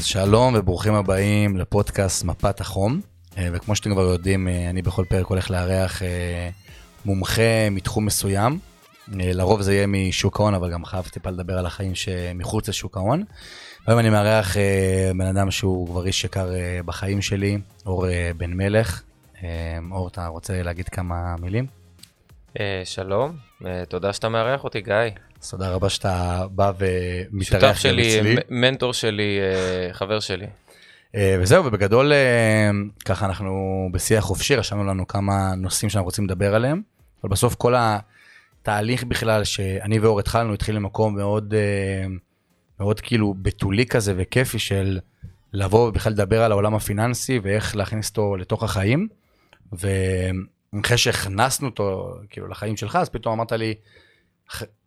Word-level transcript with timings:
אז 0.00 0.06
שלום 0.06 0.54
וברוכים 0.56 0.94
הבאים 0.94 1.56
לפודקאסט 1.56 2.24
מפת 2.24 2.60
החום. 2.60 3.00
אה, 3.38 3.48
וכמו 3.52 3.76
שאתם 3.76 3.90
כבר 3.90 4.02
יודעים, 4.02 4.48
אה, 4.48 4.70
אני 4.70 4.82
בכל 4.82 5.04
פרק 5.08 5.26
הולך 5.26 5.50
לארח 5.50 6.02
אה, 6.02 6.48
מומחה 7.04 7.70
מתחום 7.70 8.06
מסוים. 8.06 8.58
לרוב 9.08 9.60
זה 9.60 9.74
יהיה 9.74 9.86
משוק 9.86 10.40
ההון, 10.40 10.54
אבל 10.54 10.72
גם 10.72 10.84
חייב 10.84 11.04
טיפה 11.04 11.30
לדבר 11.30 11.58
על 11.58 11.66
החיים 11.66 11.94
שמחוץ 11.94 12.68
לשוק 12.68 12.96
ההון. 12.96 13.24
היום 13.86 13.98
אני 13.98 14.10
מארח 14.10 14.56
בן 15.16 15.26
אדם 15.26 15.50
שהוא 15.50 15.88
כבר 15.88 16.06
איש 16.06 16.24
יקר 16.24 16.48
בחיים 16.84 17.22
שלי, 17.22 17.58
אור 17.86 18.06
בן 18.36 18.52
מלך. 18.52 19.02
אור, 19.90 20.08
אתה 20.08 20.26
רוצה 20.26 20.62
להגיד 20.62 20.88
כמה 20.88 21.36
מילים? 21.40 21.66
שלום, 22.84 23.36
תודה 23.88 24.12
שאתה 24.12 24.28
מארח 24.28 24.64
אותי, 24.64 24.80
גיא. 24.80 24.94
אז 25.42 25.50
תודה 25.50 25.70
רבה 25.70 25.88
שאתה 25.88 26.46
בא 26.50 26.72
ומתארח 26.78 27.60
שותף 27.60 27.78
שלי, 27.78 28.36
מנטור 28.48 28.92
שלי, 28.92 29.38
אה, 29.40 29.92
חבר 29.92 30.20
שלי. 30.20 30.46
אה, 31.14 31.36
וזהו, 31.40 31.64
ובגדול, 31.64 32.12
אה, 32.12 32.70
ככה 33.04 33.26
אנחנו 33.26 33.88
בשיח 33.92 34.24
חופשי, 34.24 34.56
רשמנו 34.56 34.84
לנו 34.84 35.06
כמה 35.06 35.54
נושאים 35.56 35.90
שאנחנו 35.90 36.04
רוצים 36.04 36.24
לדבר 36.24 36.54
עליהם, 36.54 36.82
אבל 37.22 37.30
בסוף 37.30 37.54
כל 37.54 37.74
התהליך 37.76 39.04
בכלל 39.04 39.44
שאני 39.44 39.98
ואור 39.98 40.20
התחלנו, 40.20 40.54
התחיל 40.54 40.76
למקום 40.76 41.16
מאוד, 41.16 41.54
מאוד 42.80 43.00
כאילו 43.00 43.34
בתולי 43.42 43.86
כזה 43.86 44.14
וכיפי 44.16 44.58
של 44.58 44.98
לבוא 45.52 45.88
ובכלל 45.88 46.12
לדבר 46.12 46.42
על 46.42 46.52
העולם 46.52 46.74
הפיננסי 46.74 47.40
ואיך 47.42 47.76
להכניס 47.76 48.08
אותו 48.08 48.36
לתוך 48.36 48.62
החיים. 48.62 49.08
ואחרי 49.72 50.98
שהכנסנו 50.98 51.68
אותו 51.68 52.14
כאילו 52.30 52.48
לחיים 52.48 52.76
שלך, 52.76 52.96
אז 52.96 53.08
פתאום 53.08 53.34
אמרת 53.34 53.52
לי, 53.52 53.74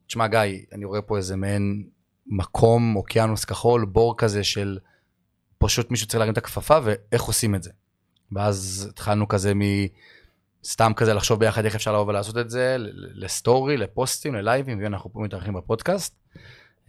תשמע, 0.08 0.28
גיא, 0.28 0.40
אני 0.72 0.86
רואה 0.86 1.02
פה 1.02 1.18
איזה 1.18 1.36
מעין 1.36 1.84
מקום, 2.28 2.96
אוקיינוס 2.96 3.46
כחול, 3.46 3.86
בור 3.86 4.18
כזה 4.18 4.44
של 4.44 4.80
פשוט 5.58 5.92
מישהו 5.92 6.08
צריך 6.08 6.20
להרים 6.20 6.34
את 6.34 6.38
הכפפה, 6.38 6.78
ואיך 6.84 7.22
עושים 7.22 7.56
את 7.56 7.64
זה. 7.64 7.72
ואז 8.32 8.88
התחלנו 8.92 9.28
כזה 9.28 9.54
מ... 9.54 9.62
סתם 10.66 10.92
כזה 10.96 11.14
לחשוב 11.14 11.40
ביחד 11.40 11.66
איך 11.66 11.76
אפשר 11.76 11.94
לבוא 11.94 12.08
ולעשות 12.08 12.38
את 12.38 12.50
זה, 12.50 12.76
לסטורי, 12.96 13.78
לפוסטים, 13.78 14.36
ללייבים, 14.36 14.84
ואנחנו 14.84 15.14
פה 15.14 15.20
מתארחים 15.20 15.54
בפודקאסט. 15.54 16.16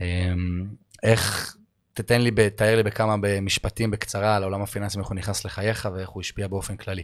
אמ, 0.01 0.67
איך, 1.03 1.57
תתן 1.93 2.21
לי, 2.21 2.51
תאר 2.57 2.77
לי 2.77 2.83
בכמה 2.83 3.17
משפטים 3.43 3.91
בקצרה 3.91 4.37
על 4.37 4.43
העולם 4.43 4.63
הפיננסי, 4.63 4.99
איך 4.99 5.09
הוא 5.09 5.17
נכנס 5.17 5.45
לחייך 5.45 5.89
ואיך 5.95 6.09
הוא 6.09 6.21
השפיע 6.21 6.49
באופן 6.49 6.77
כללי. 6.77 7.03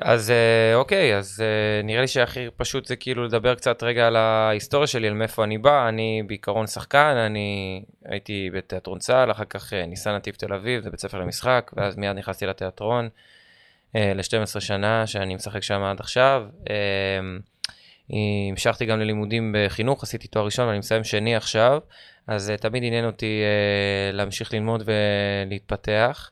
אז 0.00 0.30
אה, 0.30 0.74
אוקיי, 0.74 1.16
אז 1.16 1.42
אה, 1.44 1.82
נראה 1.82 2.00
לי 2.00 2.08
שהכי 2.08 2.46
פשוט 2.56 2.86
זה 2.86 2.96
כאילו 2.96 3.24
לדבר 3.24 3.54
קצת 3.54 3.82
רגע 3.82 4.06
על 4.06 4.16
ההיסטוריה 4.16 4.86
שלי, 4.86 5.08
על 5.08 5.14
מאיפה 5.14 5.44
אני 5.44 5.58
בא. 5.58 5.88
אני 5.88 6.22
בעיקרון 6.26 6.66
שחקן, 6.66 7.16
אני 7.16 7.82
הייתי 8.04 8.50
בתיאטרון 8.52 8.98
צה"ל, 8.98 9.30
אחר 9.30 9.44
כך 9.44 9.72
אה, 9.72 9.86
ניסן 9.86 10.10
נתיב 10.10 10.34
תל 10.34 10.52
אביב, 10.52 10.82
זה 10.82 10.90
בית 10.90 11.00
ספר 11.00 11.18
למשחק, 11.18 11.70
ואז 11.76 11.96
מיד 11.96 12.16
נכנסתי 12.16 12.46
לתיאטרון 12.46 13.08
ל-12 13.94 14.60
שנה, 14.60 15.06
שאני 15.06 15.34
משחק 15.34 15.62
שם 15.62 15.82
עד 15.82 16.00
עכשיו. 16.00 16.46
המשכתי 18.50 18.86
גם 18.86 19.00
ללימודים 19.00 19.54
בחינוך, 19.56 20.02
עשיתי 20.02 20.28
תואר 20.28 20.44
ראשון 20.44 20.66
ואני 20.66 20.78
מסיים 20.78 21.04
שני 21.04 21.36
עכשיו, 21.36 21.78
אז 22.26 22.52
תמיד 22.60 22.84
עניין 22.84 23.04
אותי 23.04 23.42
להמשיך 24.12 24.54
ללמוד 24.54 24.82
ולהתפתח. 24.86 26.30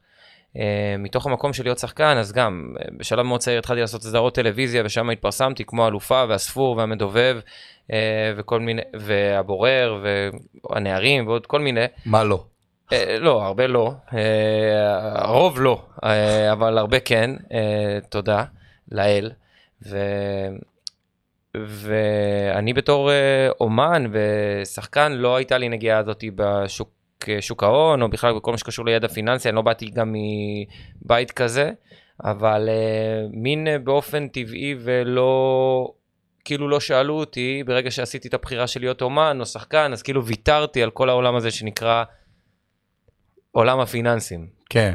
אה, 0.58 0.96
מתוך 0.98 1.26
המקום 1.26 1.52
של 1.52 1.64
להיות 1.64 1.78
שחקן, 1.78 2.16
אז 2.18 2.32
גם 2.32 2.74
אה, 2.80 2.84
בשלב 2.96 3.26
מאוד 3.26 3.40
צעיר 3.40 3.58
התחלתי 3.58 3.80
לעשות 3.80 4.02
סדרות 4.02 4.34
טלוויזיה 4.34 4.82
ושם 4.84 5.10
התפרסמתי 5.10 5.64
כמו 5.64 5.88
אלופה 5.88 6.24
והספור 6.28 6.76
והמדובב 6.76 7.38
אה, 7.92 8.32
וכל 8.36 8.60
מיני, 8.60 8.82
והבורר 8.96 10.04
והנערים 10.70 11.26
ועוד 11.26 11.46
כל 11.46 11.60
מיני. 11.60 11.84
מה 12.06 12.24
לא? 12.24 12.44
לא, 13.20 13.42
הרבה 13.42 13.66
לא, 13.66 13.92
הרוב 15.14 15.60
לא, 15.60 15.82
אבל 16.52 16.78
הרבה 16.78 17.00
כן, 17.00 17.30
תודה 18.08 18.44
לאל. 18.92 19.30
ו... 19.86 19.98
ואני 21.56 22.72
בתור 22.72 23.10
אומן 23.60 24.06
ושחקן 24.12 25.12
לא 25.12 25.36
הייתה 25.36 25.58
לי 25.58 25.68
נגיעה 25.68 25.98
הזאתי 25.98 26.30
בשוק 26.34 26.97
שוק 27.40 27.62
ההון, 27.62 28.02
או 28.02 28.08
בכלל 28.08 28.34
בכל 28.34 28.50
מה 28.50 28.58
שקשור 28.58 28.86
לידע 28.86 29.08
פיננסי, 29.08 29.48
אני 29.48 29.56
לא 29.56 29.62
באתי 29.62 29.90
גם 29.90 30.14
מבית 31.04 31.30
כזה, 31.30 31.70
אבל 32.24 32.68
uh, 32.68 33.30
מין 33.32 33.66
uh, 33.66 33.78
באופן 33.78 34.28
טבעי 34.28 34.74
ולא, 34.78 35.92
כאילו 36.44 36.68
לא 36.68 36.80
שאלו 36.80 37.14
אותי, 37.14 37.62
ברגע 37.66 37.90
שעשיתי 37.90 38.28
את 38.28 38.34
הבחירה 38.34 38.66
של 38.66 38.80
להיות 38.80 39.02
אומן 39.02 39.36
או 39.40 39.46
שחקן, 39.46 39.92
אז 39.92 40.02
כאילו 40.02 40.24
ויתרתי 40.24 40.82
על 40.82 40.90
כל 40.90 41.08
העולם 41.08 41.36
הזה 41.36 41.50
שנקרא 41.50 42.04
עולם 43.52 43.80
הפיננסים. 43.80 44.46
כן. 44.70 44.94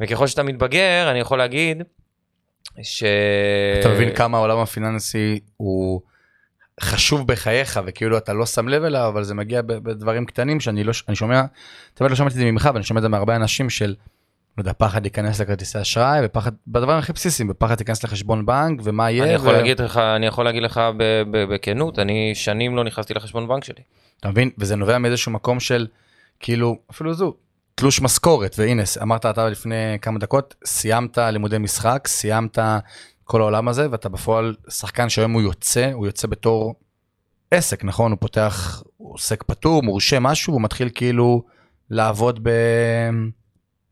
וככל 0.00 0.26
שאתה 0.26 0.42
מתבגר, 0.42 1.08
אני 1.10 1.18
יכול 1.18 1.38
להגיד 1.38 1.82
ש... 2.82 3.04
אתה 3.80 3.88
מבין 3.88 4.14
כמה 4.14 4.38
העולם 4.38 4.58
הפיננסי 4.58 5.40
הוא... 5.56 6.00
חשוב 6.80 7.26
בחייך 7.26 7.80
וכאילו 7.86 8.18
אתה 8.18 8.32
לא 8.32 8.46
שם 8.46 8.68
לב 8.68 8.84
אליו 8.84 9.08
אבל 9.08 9.24
זה 9.24 9.34
מגיע 9.34 9.62
בדברים 9.62 10.24
קטנים 10.24 10.60
שאני 10.60 10.84
לא 10.84 10.92
אני 11.08 11.16
שומע 11.16 11.42
תמיד 11.94 12.10
לא 12.10 12.16
שמעתי 12.16 12.34
את 12.34 12.38
זה 12.38 12.44
ממך 12.44 12.70
ואני 12.74 12.84
שומע 12.84 12.98
את 12.98 13.02
זה 13.02 13.08
מהרבה 13.08 13.36
אנשים 13.36 13.70
של. 13.70 13.94
לא 14.58 14.62
יודע 14.62 14.72
פחד 14.72 15.02
להיכנס 15.02 15.40
לכרטיסי 15.40 15.80
אשראי 15.80 16.20
ופחד 16.24 16.50
בדברים 16.66 16.98
הכי 16.98 17.12
בסיסיים 17.12 17.48
בפחד 17.48 17.74
להיכנס 17.78 18.04
לחשבון 18.04 18.46
בנק 18.46 18.80
ומה 18.84 19.10
יהיה. 19.10 19.24
אני 19.24 19.32
יכול 19.32 19.48
ו... 19.48 19.52
להגיד 19.52 19.80
לך 19.80 19.96
אני 19.96 20.26
יכול 20.26 20.44
להגיד 20.44 20.62
לך 20.62 20.80
בכנות 21.30 21.98
אני 21.98 22.30
שנים 22.34 22.76
לא 22.76 22.84
נכנסתי 22.84 23.14
לחשבון 23.14 23.48
בנק 23.48 23.64
שלי. 23.64 23.82
אתה 24.20 24.28
מבין 24.28 24.50
וזה 24.58 24.76
נובע 24.76 24.98
מאיזשהו 24.98 25.32
מקום 25.32 25.60
של 25.60 25.86
כאילו 26.40 26.78
אפילו 26.90 27.14
זו 27.14 27.34
תלוש 27.74 28.00
משכורת 28.00 28.54
והנה 28.58 28.82
אמרת 29.02 29.26
אתה 29.26 29.48
לפני 29.48 29.98
כמה 30.02 30.18
דקות 30.18 30.54
סיימת 30.64 31.18
לימודי 31.18 31.58
משחק 31.58 32.06
סיימת 32.06 32.58
כל 33.32 33.40
העולם 33.40 33.68
הזה, 33.68 33.90
ואתה 33.90 34.08
בפועל 34.08 34.54
שחקן 34.68 35.08
שהיום 35.08 35.32
הוא 35.32 35.42
יוצא, 35.42 35.90
הוא 35.92 36.06
יוצא 36.06 36.28
בתור 36.28 36.74
עסק, 37.50 37.84
נכון? 37.84 38.12
הוא 38.12 38.18
פותח, 38.20 38.82
הוא 38.96 39.14
עוסק 39.14 39.42
פטור, 39.42 39.82
מורשה 39.82 40.20
משהו, 40.20 40.52
הוא 40.52 40.62
מתחיל 40.62 40.88
כאילו 40.94 41.42
לעבוד 41.90 42.40
ב... 42.42 42.50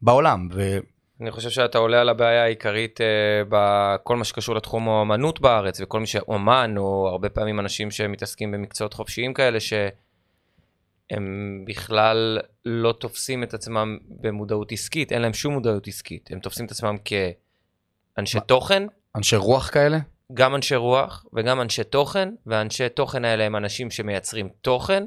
בעולם. 0.03 0.49
ו... 0.53 0.79
אני 1.21 1.31
חושב 1.31 1.51
שאתה 1.51 1.79
עולה 1.79 2.01
על 2.01 2.09
הבעיה 2.09 2.45
העיקרית 2.45 3.01
uh, 3.01 3.05
בכל 3.49 4.17
מה 4.17 4.25
שקשור 4.25 4.55
לתחום 4.55 4.89
האומנות 4.89 5.41
בארץ, 5.41 5.81
וכל 5.81 6.01
מי 6.01 6.07
שאומן, 6.07 6.75
או 6.77 7.09
הרבה 7.09 7.29
פעמים 7.29 7.61
אנשים 7.61 7.91
שמתעסקים 7.91 8.51
במקצועות 8.51 8.95
חופשיים 8.95 9.35
כאלה, 9.35 9.59
שהם 9.61 11.65
בכלל 11.67 12.39
לא 12.65 12.93
תופסים 12.93 13.43
את 13.43 13.55
עצמם 13.55 13.99
במודעות 14.09 14.73
עסקית, 14.73 15.13
אין 15.13 15.23
להם 15.23 15.33
שום 15.33 15.55
מודעות 15.55 15.87
עסקית. 15.87 16.31
הם 16.33 16.41
תופסים 16.41 16.67
את 16.67 16.71
עצמם 16.71 16.97
כאנשי 17.05 18.39
מה? 18.39 18.45
תוכן, 18.45 18.83
אנשי 19.17 19.37
רוח 19.37 19.71
כאלה? 19.71 19.99
גם 20.35 20.55
אנשי 20.55 20.77
רוח 20.77 21.25
וגם 21.33 21.61
אנשי 21.61 21.85
תוכן, 21.85 22.29
והאנשי 22.47 22.89
תוכן 22.89 23.25
האלה 23.25 23.45
הם 23.45 23.57
אנשים 23.57 23.91
שמייצרים 23.91 24.49
תוכן, 24.61 25.05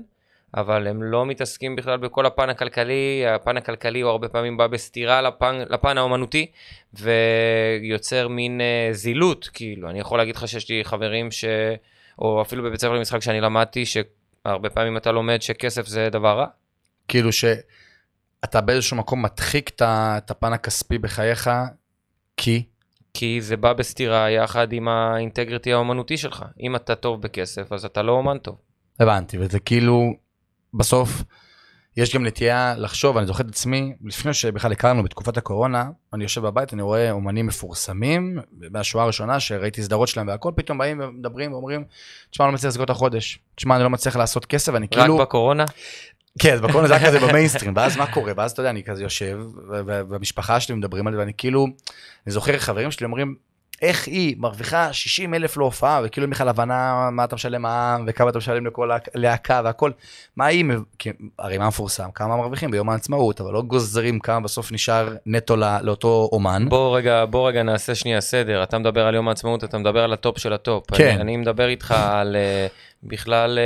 אבל 0.57 0.87
הם 0.87 1.03
לא 1.03 1.25
מתעסקים 1.25 1.75
בכלל 1.75 1.97
בכל 1.97 2.25
הפן 2.25 2.49
הכלכלי, 2.49 3.23
הפן 3.35 3.57
הכלכלי 3.57 4.01
הוא 4.01 4.11
הרבה 4.11 4.29
פעמים 4.29 4.57
בא 4.57 4.67
בסתירה 4.67 5.21
לפן, 5.21 5.63
לפן 5.69 5.97
האומנותי, 5.97 6.51
ויוצר 6.93 8.27
מין 8.27 8.61
uh, 8.61 8.93
זילות, 8.93 9.49
כאילו, 9.53 9.89
אני 9.89 9.99
יכול 9.99 10.17
להגיד 10.17 10.35
לך 10.35 10.47
שיש 10.47 10.69
לי 10.69 10.83
חברים 10.83 11.31
ש... 11.31 11.45
או 12.19 12.41
אפילו 12.41 12.63
בבית 12.63 12.79
ספר 12.79 12.93
למשחק 12.93 13.21
שאני 13.21 13.41
למדתי, 13.41 13.85
שהרבה 13.85 14.69
פעמים 14.69 14.97
אתה 14.97 15.11
לומד 15.11 15.41
שכסף 15.41 15.87
זה 15.87 16.09
דבר 16.11 16.37
רע. 16.37 16.45
כאילו 17.07 17.29
שאתה 17.31 18.61
באיזשהו 18.61 18.97
מקום 18.97 19.21
מדחיק 19.21 19.69
את 19.69 20.31
הפן 20.31 20.53
הכספי 20.53 20.97
בחייך, 20.97 21.49
כי? 22.37 22.63
כי 23.13 23.41
זה 23.41 23.57
בא 23.57 23.73
בסתירה 23.73 24.29
יחד 24.29 24.73
עם 24.73 24.87
האינטגריטי 24.87 25.73
האומנותי 25.73 26.17
שלך. 26.17 26.45
אם 26.59 26.75
אתה 26.75 26.95
טוב 26.95 27.21
בכסף, 27.21 27.71
אז 27.71 27.85
אתה 27.85 28.01
לא 28.01 28.11
אומן 28.11 28.37
טוב. 28.37 28.55
הבנתי, 28.99 29.37
וזה 29.39 29.59
כאילו, 29.59 30.13
בסוף, 30.73 31.23
יש 31.97 32.15
גם 32.15 32.25
נטייה 32.25 32.75
לחשוב, 32.77 33.17
אני 33.17 33.25
זוכר 33.25 33.43
את 33.43 33.49
עצמי, 33.49 33.93
לפני 34.03 34.33
שבכלל 34.33 34.71
הכרנו 34.71 35.03
בתקופת 35.03 35.37
הקורונה, 35.37 35.89
אני 36.13 36.23
יושב 36.23 36.41
בבית, 36.41 36.73
אני 36.73 36.81
רואה 36.81 37.11
אומנים 37.11 37.47
מפורסמים, 37.47 38.39
מהשואה 38.71 39.03
הראשונה 39.03 39.39
שראיתי 39.39 39.83
סדרות 39.83 40.07
שלהם 40.07 40.27
והכל, 40.27 40.51
פתאום 40.55 40.77
באים 40.77 41.01
ומדברים 41.03 41.53
ואומרים, 41.53 41.83
תשמע, 42.31 42.45
אני 42.45 42.51
לא 42.51 42.55
מצליח 42.55 42.69
לסגור 42.69 42.83
את 42.83 42.89
החודש, 42.89 43.39
תשמע, 43.55 43.75
אני 43.75 43.83
לא 43.83 43.89
מצליח 43.89 44.15
לעשות 44.15 44.45
כסף, 44.45 44.73
ואני 44.73 44.87
כאילו... 44.87 45.15
רק 45.15 45.21
בקורונה? 45.21 45.65
כן, 46.39 46.61
בקורונה 46.61 46.87
זה 46.87 46.95
היה 46.95 47.07
כזה 47.07 47.19
במיינסטרים, 47.27 47.73
ואז 47.75 47.97
מה 47.97 48.07
קורה? 48.07 48.33
ואז 48.37 48.51
אתה 48.51 48.61
יודע, 48.61 48.69
אני 48.69 48.83
כזה 48.83 49.03
יושב, 49.03 49.39
והמשפחה 49.87 50.59
שלי 50.59 50.75
מדברים 50.75 51.07
על 51.07 51.13
זה, 51.13 51.19
ואני 51.19 51.33
כאילו, 51.37 51.67
אני 52.25 52.33
זוכר 52.33 52.59
חברים 52.59 52.91
שלי 52.91 53.05
אומרים, 53.05 53.35
איך 53.81 54.07
היא 54.07 54.35
מרוויחה 54.39 54.93
60 54.93 55.33
אלף 55.33 55.57
להופעה, 55.57 56.01
וכאילו 56.03 56.25
אין 56.25 56.31
בכלל 56.31 56.49
הבנה 56.49 57.09
מה 57.11 57.23
אתה 57.23 57.35
משלם 57.35 57.61
מע"מ, 57.61 58.05
וכמה 58.07 58.29
אתה 58.29 58.37
משלם 58.37 58.65
לכל 58.65 58.89
להקה 59.15 59.61
והכל, 59.63 59.91
מה 60.35 60.45
היא, 60.45 60.65
הרי 61.39 61.57
מה 61.57 61.67
מפורסם? 61.67 62.11
כמה 62.15 62.37
מרוויחים 62.37 62.71
ביום 62.71 62.89
העצמאות, 62.89 63.41
אבל 63.41 63.53
לא 63.53 63.61
גוזרים 63.61 64.19
כמה 64.19 64.39
בסוף 64.39 64.71
נשאר 64.71 65.15
נטו 65.25 65.55
לא, 65.55 65.67
לאותו 65.81 66.29
אומן. 66.31 66.69
בוא 66.69 66.97
רגע, 66.97 67.25
בוא 67.25 67.47
רגע 67.47 67.63
נעשה 67.63 67.95
שנייה 67.95 68.21
סדר, 68.21 68.63
אתה 68.63 68.77
מדבר 68.77 69.05
על 69.07 69.15
יום 69.15 69.27
העצמאות, 69.27 69.63
אתה 69.63 69.77
מדבר 69.77 70.03
על 70.03 70.13
ה 70.13 70.19
top 70.19 70.37
של 70.37 70.53
ה 70.53 70.61
top. 70.61 70.91
כן. 70.91 71.07
אני, 71.09 71.21
אני 71.21 71.37
מדבר 71.37 71.67
איתך 71.67 71.91
על 71.91 72.35
uh, 72.35 73.07
בכלל... 73.07 73.59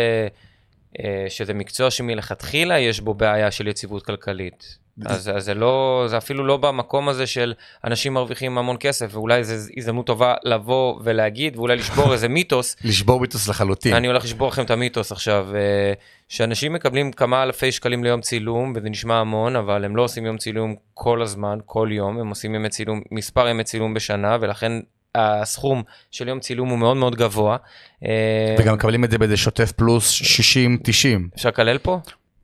אה, 1.03 1.25
שזה 1.29 1.53
מקצוע 1.53 1.91
שמלכתחילה 1.91 2.79
יש 2.79 2.99
בו 2.99 3.13
בעיה 3.13 3.51
של 3.51 3.67
יציבות 3.67 4.05
כלכלית. 4.05 4.77
אז, 5.05 5.31
אז 5.35 5.45
זה 5.45 5.53
לא, 5.53 6.05
זה 6.07 6.17
אפילו 6.17 6.45
לא 6.45 6.57
במקום 6.57 7.09
הזה 7.09 7.27
של 7.27 7.53
אנשים 7.83 8.13
מרוויחים 8.13 8.57
המון 8.57 8.75
כסף, 8.79 9.09
ואולי 9.13 9.43
זו 9.43 9.71
הזדמנות 9.77 10.05
טובה 10.05 10.35
לבוא 10.43 10.99
ולהגיד, 11.03 11.57
ואולי 11.57 11.75
לשבור 11.75 12.13
איזה 12.13 12.27
מיתוס. 12.27 12.75
לשבור 12.83 13.19
מיתוס 13.19 13.47
לחלוטין. 13.47 13.93
אני 13.93 14.07
הולך 14.07 14.23
לשבור 14.23 14.47
לכם 14.47 14.65
את 14.65 14.71
המיתוס 14.71 15.11
עכשיו, 15.11 15.47
אה, 15.55 15.93
שאנשים 16.27 16.73
מקבלים 16.73 17.11
כמה 17.11 17.43
אלפי 17.43 17.71
שקלים 17.71 18.03
ליום 18.03 18.21
צילום, 18.21 18.73
וזה 18.75 18.89
נשמע 18.89 19.15
המון, 19.15 19.55
אבל 19.55 19.85
הם 19.85 19.95
לא 19.95 20.03
עושים 20.03 20.25
יום 20.25 20.37
צילום 20.37 20.75
כל 20.93 21.21
הזמן, 21.21 21.59
כל 21.65 21.89
יום, 21.91 22.19
הם 22.19 22.29
עושים 22.29 22.55
ימי 22.55 22.69
צילום, 22.69 23.01
מספר 23.11 23.47
ימי 23.47 23.63
צילום 23.63 23.93
בשנה, 23.93 24.37
ולכן 24.41 24.73
הסכום 25.15 25.83
של 26.11 26.27
יום 26.27 26.39
צילום 26.39 26.69
הוא 26.69 26.77
מאוד 26.77 26.97
מאוד 26.97 27.15
גבוה. 27.15 27.57
אה, 28.05 28.55
וגם 28.59 28.73
מקבלים 28.73 29.03
את 29.03 29.11
זה 29.11 29.17
באיזה 29.17 29.37
שוטף 29.37 29.71
פלוס 29.71 30.21
60-90. 30.21 31.35
אפשר 31.35 31.49
לקלל 31.49 31.77
פה? 31.77 31.99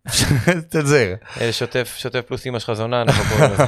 תצר. 0.69 1.13
אה, 1.41 1.51
שוטף, 1.51 1.95
שוטף 1.97 2.21
פלוס 2.27 2.47
אמא 2.47 2.59
שלך 2.59 2.73
זונה, 2.73 3.01
אנחנו 3.01 3.23
קוראים 3.23 3.51
לזה. 3.53 3.63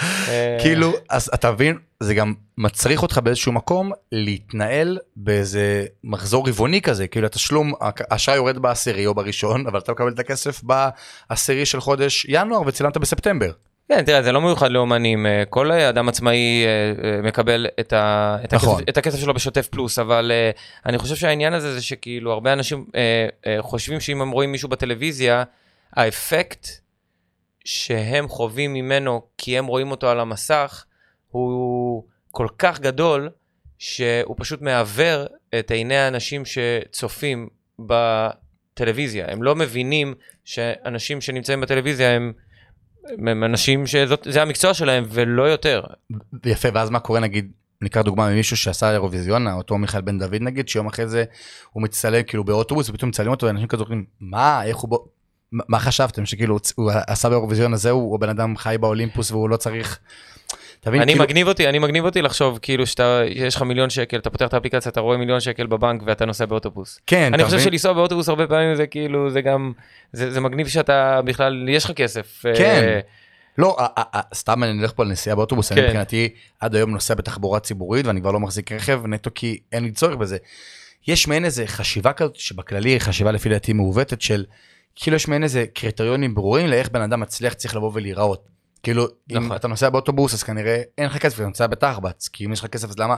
כאילו, 0.62 0.92
אז 1.10 1.30
אתה 1.34 1.52
מבין, 1.52 1.78
זה 2.00 2.14
גם 2.14 2.34
מצריך 2.58 3.02
אותך 3.02 3.18
באיזשהו 3.18 3.52
מקום 3.52 3.92
להתנהל 4.12 4.98
באיזה 5.16 5.84
מחזור 6.04 6.48
רבעוני 6.48 6.82
כזה, 6.82 7.06
כאילו 7.06 7.26
התשלום, 7.26 7.72
האשראי 7.80 8.36
יורד 8.36 8.58
בעשירי 8.58 9.06
או 9.06 9.14
בראשון, 9.14 9.66
אבל 9.66 9.78
אתה 9.78 9.92
מקבל 9.92 10.12
את 10.12 10.18
הכסף 10.18 10.62
בעשירי 10.62 11.66
של 11.66 11.80
חודש 11.80 12.26
ינואר 12.28 12.62
וצילמת 12.66 12.96
בספטמבר. 12.96 13.50
כן, 13.88 14.04
תראה, 14.04 14.22
זה 14.22 14.32
לא 14.32 14.40
מיוחד 14.40 14.70
לאומנים, 14.70 15.26
אה, 15.26 15.44
כל 15.48 15.72
אדם 15.72 16.08
עצמאי 16.08 16.64
מקבל 17.22 17.66
את, 17.80 17.92
ה, 17.92 18.36
את, 18.44 18.54
נכון. 18.54 18.74
הכסף, 18.74 18.88
את 18.88 18.96
הכסף 18.96 19.18
שלו 19.18 19.34
בשוטף 19.34 19.68
פלוס, 19.68 19.98
אבל 19.98 20.32
אני 20.86 20.98
חושב 20.98 21.16
שהעניין 21.16 21.52
הזה 21.52 21.74
זה 21.74 21.82
שכאילו 21.82 22.32
הרבה 22.32 22.52
אנשים 22.52 22.86
חושבים 23.60 24.00
שאם 24.00 24.22
הם 24.22 24.30
רואים 24.30 24.52
מישהו 24.52 24.68
בטלוויזיה, 24.68 25.44
האפקט 25.92 26.68
שהם 27.64 28.28
חווים 28.28 28.74
ממנו 28.74 29.22
כי 29.38 29.58
הם 29.58 29.66
רואים 29.66 29.90
אותו 29.90 30.08
על 30.08 30.20
המסך 30.20 30.84
הוא 31.30 32.04
כל 32.30 32.46
כך 32.58 32.80
גדול 32.80 33.30
שהוא 33.78 34.34
פשוט 34.38 34.62
מעוור 34.62 35.26
את 35.58 35.70
עיני 35.70 35.96
האנשים 35.96 36.42
שצופים 36.44 37.48
בטלוויזיה. 37.78 39.26
הם 39.28 39.42
לא 39.42 39.54
מבינים 39.54 40.14
שאנשים 40.44 41.20
שנמצאים 41.20 41.60
בטלוויזיה 41.60 42.10
הם, 42.10 42.32
הם 43.26 43.44
אנשים 43.44 43.86
שזה 43.86 44.42
המקצוע 44.42 44.74
שלהם 44.74 45.04
ולא 45.08 45.42
יותר. 45.42 45.82
יפה, 46.46 46.68
ואז 46.74 46.90
מה 46.90 47.00
קורה 47.00 47.20
נגיד, 47.20 47.52
ניקח 47.82 48.00
דוגמה 48.00 48.30
ממישהו 48.30 48.56
שעשה 48.56 48.92
אירוויזיונה, 48.92 49.54
אותו 49.54 49.78
מיכאל 49.78 50.00
בן 50.00 50.18
דוד 50.18 50.36
נגיד, 50.40 50.68
שיום 50.68 50.86
אחרי 50.86 51.08
זה 51.08 51.24
הוא 51.72 51.82
מצטלם 51.82 52.22
כאילו 52.22 52.44
באוטובוס 52.44 52.90
ופתאום 52.90 53.08
מצלמים 53.08 53.30
אותו 53.30 53.46
ואנשים 53.46 53.68
כזה 53.68 53.82
אומרים, 53.82 54.04
מה, 54.20 54.64
איך 54.64 54.76
הוא 54.76 54.90
בוא... 54.90 54.98
מה 55.52 55.78
חשבתם 55.78 56.26
שכאילו 56.26 56.58
הוא 56.74 56.90
עשה 57.06 57.28
באירוויזיון 57.28 57.72
הזה 57.72 57.90
הוא 57.90 58.16
הבן 58.16 58.28
אדם 58.28 58.56
חי 58.56 58.76
באולימפוס 58.80 59.30
והוא 59.30 59.48
לא 59.48 59.56
צריך. 59.56 59.98
תבין, 60.86 61.02
אני 61.02 61.12
כאילו... 61.12 61.24
מגניב 61.24 61.48
אותי 61.48 61.68
אני 61.68 61.78
מגניב 61.78 62.04
אותי 62.04 62.22
לחשוב 62.22 62.58
כאילו 62.62 62.86
שאתה 62.86 63.22
יש 63.28 63.56
לך 63.56 63.62
מיליון 63.62 63.90
שקל 63.90 64.18
אתה 64.18 64.30
פותח 64.30 64.46
את 64.46 64.54
האפליקציה 64.54 64.90
אתה 64.90 65.00
רואה 65.00 65.16
מיליון 65.16 65.40
שקל 65.40 65.66
בבנק 65.66 66.02
ואתה 66.06 66.24
נוסע 66.24 66.46
באוטובוס. 66.46 67.00
כן. 67.06 67.34
אני 67.34 67.44
חושב 67.44 67.58
שלנסוע 67.58 67.92
באוטובוס 67.92 68.28
הרבה 68.28 68.46
פעמים 68.46 68.74
זה 68.74 68.86
כאילו 68.86 69.30
זה 69.30 69.40
גם 69.40 69.72
זה, 70.12 70.30
זה 70.30 70.40
מגניב 70.40 70.68
שאתה 70.68 71.22
בכלל 71.22 71.68
יש 71.68 71.84
לך 71.84 71.92
כסף. 71.92 72.42
כן. 72.42 72.82
אה... 72.88 73.00
לא, 73.58 73.76
סתם 74.34 74.64
אני 74.64 74.82
אלך 74.82 74.92
פה 74.96 75.02
על 75.02 75.08
נסיעה 75.08 75.36
באוטובוס, 75.36 75.68
כן. 75.68 75.74
אני 75.74 75.86
מבחינתי 75.86 76.28
עד 76.60 76.74
היום 76.74 76.90
נוסע 76.90 77.14
בתחבורה 77.14 77.60
ציבורית 77.60 78.06
ואני 78.06 78.20
כבר 78.20 78.30
לא 78.30 78.40
מחזיק 78.40 78.72
רכב 78.72 79.06
נטו 79.06 79.30
כי 79.34 79.58
אין 79.72 79.84
לי 79.84 79.90
צורך 79.90 80.16
בזה. 80.16 80.36
יש 81.08 81.28
מעין 81.28 81.44
איזה 81.44 81.66
חשיבה 81.66 82.12
כזאת 82.12 82.36
שבכללי 82.36 83.00
חשיבה 83.00 83.32
לפי 83.32 83.48
דעתי 83.48 83.72
מעוותת 83.72 84.20
של 84.20 84.44
כאילו 84.96 85.16
יש 85.16 85.28
מעין 85.28 85.42
איזה 85.42 85.64
קריטריונים 85.74 86.34
ברורים 86.34 86.66
לאיך 86.66 86.88
בן 86.90 87.02
אדם 87.02 87.20
מצליח 87.20 87.52
צריך 87.52 87.76
לבוא 87.76 87.90
ולהיראות. 87.94 88.55
כאילו 88.86 89.06
נכון. 89.30 89.44
אם 89.44 89.52
אתה 89.52 89.68
נוסע 89.68 89.90
באוטובוס 89.90 90.34
אז 90.34 90.42
כנראה 90.42 90.82
אין 90.98 91.06
לך 91.06 91.18
כסף 91.18 91.36
אתה 91.36 91.48
נוסע 91.48 91.66
בתחבץ 91.66 92.28
כי 92.28 92.46
אם 92.46 92.52
יש 92.52 92.60
לך 92.60 92.66
כסף 92.66 92.88
אז 92.88 92.98
למה 92.98 93.16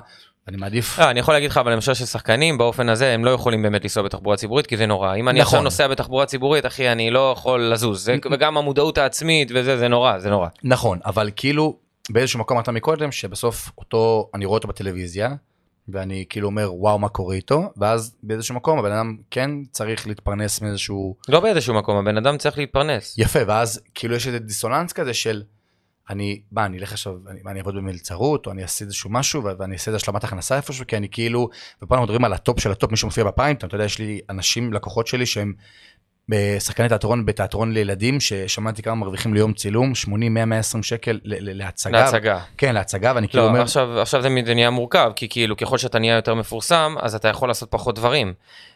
אני 0.49 0.57
מעדיף. 0.57 0.99
לא, 0.99 1.11
אני 1.11 1.21
יכול 1.21 1.35
להגיד 1.35 1.51
לך 1.51 1.57
אבל 1.57 1.73
למשל 1.73 1.95
ששחקנים 1.95 2.59
באופן 2.59 2.89
הזה 2.89 3.15
הם 3.15 3.25
לא 3.25 3.31
יכולים 3.31 3.63
באמת 3.63 3.83
לנסוע 3.83 4.03
בתחבורה 4.03 4.37
ציבורית 4.37 4.67
כי 4.67 4.77
זה 4.77 4.87
נורא 4.87 5.17
אם 5.17 5.29
אני 5.29 5.41
נכון. 5.41 5.49
עכשיו 5.49 5.63
נוסע 5.63 5.89
בתחבורה 5.89 6.27
ציבורית 6.27 6.67
אחי 6.67 6.93
אני 6.93 7.11
לא 7.11 7.35
יכול 7.37 7.73
לזוז 7.73 8.05
זה, 8.05 8.17
וגם 8.33 8.57
המודעות 8.57 8.99
העצמית 8.99 9.51
וזה 9.55 9.79
זה 9.79 9.89
נורא 9.89 10.19
זה 10.19 10.31
נורא. 10.31 10.49
נכון 10.65 10.99
אבל 11.05 11.31
כאילו 11.37 11.79
באיזשהו 12.11 12.39
מקום 12.39 12.61
אתה 12.61 12.73
מקודם 12.73 13.13
שבסוף 13.13 13.71
אותו 13.79 14.31
אני 14.35 14.45
רואה 14.45 14.57
אותו 14.57 14.69
בטלוויזיה 14.69 15.35
ואני 15.89 16.25
כאילו 16.29 16.49
אומר 16.49 16.75
וואו 16.75 16.99
מה 16.99 17.09
קורה 17.09 17.35
איתו 17.35 17.73
ואז 17.77 18.17
באיזשהו 18.23 18.55
מקום 18.55 18.79
הבן 18.79 18.93
אדם 18.93 19.17
כן 19.31 19.51
צריך 19.71 20.07
להתפרנס 20.07 20.61
מאיזשהו 20.61 21.17
לא 21.29 21.41
באיזשהו 21.41 21.75
מקום 21.75 21.97
הבן 21.97 22.17
אדם 22.17 22.39
צריך 22.39 22.59
להתפרנס 22.59 23.15
יפה 23.19 23.39
ואז 23.47 23.81
כאילו 23.95 24.15
יש 24.15 24.27
איזה 24.27 24.39
דיסוננס 24.39 24.93
כזה 24.93 25.15
של 25.15 25.43
אני 26.11 26.41
מה 26.53 26.67
אני 26.67 26.79
אלך 26.79 26.93
עכשיו 26.93 27.15
אני, 27.29 27.41
אני 27.47 27.59
אעבוד 27.59 27.75
במלצרות 27.75 28.47
או 28.47 28.53
אני 28.53 28.63
אעשה 28.63 28.85
איזשהו 28.85 29.11
משהו 29.11 29.45
ואני 29.45 29.75
אעשה 29.75 29.91
איזה 29.91 29.97
השלמת 29.97 30.25
הכנסה 30.25 30.57
איפשהו 30.57 30.87
כי 30.87 30.97
אני 30.97 31.09
כאילו 31.09 31.49
ופה 31.83 31.95
אנחנו 31.95 32.05
מדברים 32.05 32.25
על 32.25 32.33
ה 32.33 32.40
top 32.40 32.61
של 32.61 32.71
ה 32.71 32.76
top 32.76 32.91
מי 32.91 32.97
שמופיע 32.97 33.25
בפריים 33.25 33.57
אתה 33.57 33.75
יודע 33.75 33.85
יש 33.85 33.99
לי 33.99 34.21
אנשים 34.31 34.73
לקוחות 34.73 35.07
שלי 35.07 35.27
שהם 35.27 35.53
בשחקני 36.29 36.89
תיאטרון 36.89 37.27
בתיאטרון 37.27 37.73
לילדים 37.73 38.21
ששמעתי 38.21 38.83
כמה 38.83 38.95
מרוויחים 38.95 39.35
ליום 39.35 39.53
צילום 39.53 39.95
80 39.95 40.35
100 40.35 40.45
120 40.45 40.83
שקל 40.83 41.21
להצגה. 41.25 42.01
להצגה. 42.01 42.41
כן 42.59 42.75
להצגה 42.75 43.13
ואני 43.15 43.29
כאילו 43.29 43.43
לא, 43.43 43.49
אומר 43.49 43.63
עכשיו 43.63 44.01
עכשיו 44.01 44.23
זה 44.23 44.29
נהיה 44.29 44.71
מורכב 44.71 45.13
כי 45.17 45.29
כאילו 45.29 45.57
ככל 45.57 45.79
שאתה 45.79 45.99
נהיה 45.99 46.17
יותר 46.17 46.35
מפורסם 46.35 46.95
אז 47.01 47.15
אתה 47.15 47.29
יכול 47.29 47.49
לעשות 47.49 47.71
פחות 47.71 47.95
דברים. 47.95 48.35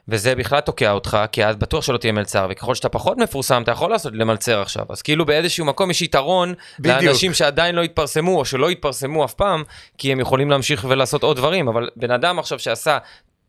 וזה 0.08 0.34
בכלל 0.34 0.60
תוקע 0.60 0.90
אותך 0.90 1.18
כי 1.32 1.44
אז 1.44 1.56
בטוח 1.56 1.84
שלא 1.84 1.98
תהיה 1.98 2.12
מלצר 2.12 2.46
וככל 2.50 2.74
שאתה 2.74 2.88
פחות 2.88 3.18
מפורסם 3.18 3.62
אתה 3.62 3.70
יכול 3.70 3.90
לעשות 3.90 4.12
למלצר 4.16 4.60
עכשיו. 4.60 4.86
אז 4.88 5.02
כאילו 5.02 5.26
באיזשהו 5.26 5.66
מקום 5.66 5.90
יש 5.90 6.02
יתרון 6.02 6.54
בדיוק. 6.78 7.02
לאנשים 7.02 7.34
שעדיין 7.34 7.74
לא 7.74 7.82
התפרסמו 7.82 8.38
או 8.38 8.44
שלא 8.44 8.70
התפרסמו 8.70 9.24
אף 9.24 9.34
פעם 9.34 9.62
כי 9.98 10.12
הם 10.12 10.20
יכולים 10.20 10.50
להמשיך 10.50 10.86
ולעשות 10.88 11.22
עוד 11.22 11.36
דברים. 11.36 11.68
אבל 11.68 11.88
בן 11.96 12.10
אדם 12.10 12.38
עכשיו 12.38 12.58
שעשה 12.58 12.98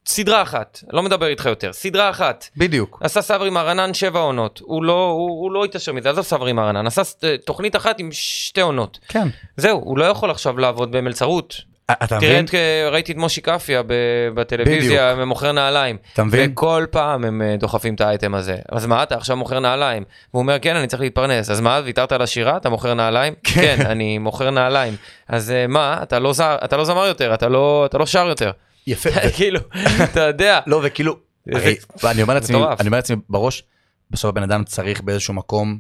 סדרה 0.06 0.42
אחת, 0.42 0.84
לא 0.92 1.04
מדבר 1.04 1.28
איתך 1.28 1.46
יותר, 1.46 1.74
סדרה 1.74 2.10
אחת. 2.10 2.50
בדיוק. 2.58 3.00
עשה 3.02 3.22
סברי 3.22 3.50
מרנן 3.50 3.94
שבע 3.94 4.20
עונות, 4.20 4.62
הוא 4.64 4.84
לא, 4.84 5.10
הוא, 5.10 5.30
הוא 5.30 5.52
לא 5.52 5.66
התעשר 5.66 5.94
מזה, 5.94 6.10
עזוב 6.10 6.26
סברי 6.26 6.54
מרנן, 6.54 6.88
עשה 6.88 7.02
תוכנית 7.46 7.76
אחת 7.76 8.00
עם 8.00 8.10
שתי 8.12 8.62
עונות. 8.62 9.00
כן. 9.08 9.28
זהו, 9.58 9.80
הוא 9.84 9.98
לא 9.98 10.06
יכול 10.06 10.32
עכשיו 10.32 10.58
לעבוד 10.58 10.92
במלצרות. 10.92 11.74
אתה 11.92 12.18
מבין? 12.18 12.46
תראה, 12.46 12.90
ראיתי 12.92 13.12
את 13.12 13.18
מושי 13.18 13.42
קפיה 13.42 13.82
בטלוויזיה, 14.34 15.26
מוכר 15.26 15.52
נעליים. 15.52 15.98
אתה 16.14 16.24
מבין? 16.24 16.52
וכל 16.52 16.86
פעם 16.92 17.26
הם 17.26 17.42
אה, 17.42 17.56
דוחפים 17.60 17.96
את 17.96 18.02
האייטם 18.02 18.36
הזה. 18.36 18.58
אז 18.72 18.86
מה, 18.86 19.04
אתה 19.04 19.16
עכשיו 19.16 19.38
מוכר 19.38 19.60
נעליים? 19.60 20.04
והוא 20.34 20.42
אומר, 20.42 20.60
כן, 20.60 20.76
אני 20.76 20.88
צריך 20.88 21.02
להתפרנס. 21.02 21.50
אז 21.50 21.62
מה, 21.62 21.82
ויתרת 21.84 22.12
על 22.12 22.22
השירה? 22.22 22.58
אתה 22.58 22.70
מוכר 22.70 22.94
נעליים? 22.94 23.34
כן, 23.44 23.78
אני 23.86 24.18
מוכר 24.18 24.50
נעליים. 24.50 24.96
אז 25.28 25.52
אה, 25.52 25.68
מה, 25.68 26.00
אתה 26.04 26.20
לא, 26.20 26.34
אתה 26.40 26.78
לא 26.78 26.86
זמר 26.86 27.06
יותר, 27.06 27.34
אתה 27.34 27.50
לא, 27.50 27.86
אתה 27.86 27.98
לא 27.98 28.06
שר 28.06 28.28
יותר. 28.28 28.52
יפה. 28.88 29.10
כאילו, 29.36 29.60
אתה 30.04 30.22
יודע. 30.22 30.60
לא, 30.68 30.82
וכאילו, 30.84 31.16
אני 32.04 32.22
אומר 32.22 32.34
לעצמי, 32.34 32.56
אני 32.56 32.88
אומר 32.88 32.98
לעצמי 32.98 33.18
בראש, 33.30 33.64
בסוף 34.12 34.30
הבן 34.30 34.44
אדם 34.44 34.64
צריך 34.64 35.02
באיזשהו 35.02 35.34
מקום 35.34 35.80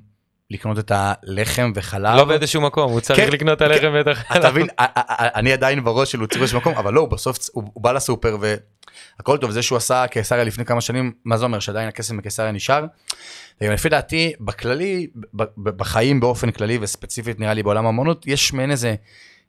לקנות 0.52 0.80
את 0.80 0.92
הלחם 0.96 1.72
וחלב. 1.76 2.16
לא 2.16 2.26
באיזשהו 2.26 2.62
מקום, 2.62 2.92
הוא 2.92 3.00
צריך 3.00 3.20
כן, 3.20 3.32
לקנות 3.32 3.58
את 3.58 3.62
הלחם 3.62 3.82
כן. 3.82 3.94
ואת 3.94 4.08
החלב. 4.08 4.38
אתה 4.38 4.52
מבין, 4.52 4.68
אני 5.20 5.54
עדיין 5.54 5.84
בראש 5.84 6.12
שלו 6.12 6.28
צריך 6.28 6.40
באיזשהו 6.40 6.60
מקום, 6.60 6.74
אבל 6.74 6.94
לא, 6.94 7.06
בסוף 7.06 7.38
הוא 7.52 7.84
בא 7.84 7.92
לסופר 7.92 8.38
והכל 9.20 9.38
טוב, 9.38 9.52
זה 9.52 9.62
שהוא 9.62 9.78
עשה 9.78 10.08
קיסריה 10.08 10.44
לפני 10.44 10.66
כמה 10.66 10.82
שנים, 10.82 11.12
מה 11.26 11.38
זה 11.38 11.46
אומר, 11.46 11.60
שעדיין 11.60 11.88
הכסף 11.88 12.12
מקיסריה 12.12 12.52
נשאר? 12.52 12.86
לפי 13.62 13.90
דעתי, 13.90 14.34
בכללי, 14.40 15.08
בחיים 15.58 16.20
באופן 16.20 16.52
כללי 16.52 16.78
וספציפית 16.82 17.40
נראה 17.40 17.54
לי 17.54 17.64
בעולם 17.64 17.86
האמנות, 17.86 18.28
יש 18.28 18.54
מעין 18.54 18.72
איזה... 18.72 18.96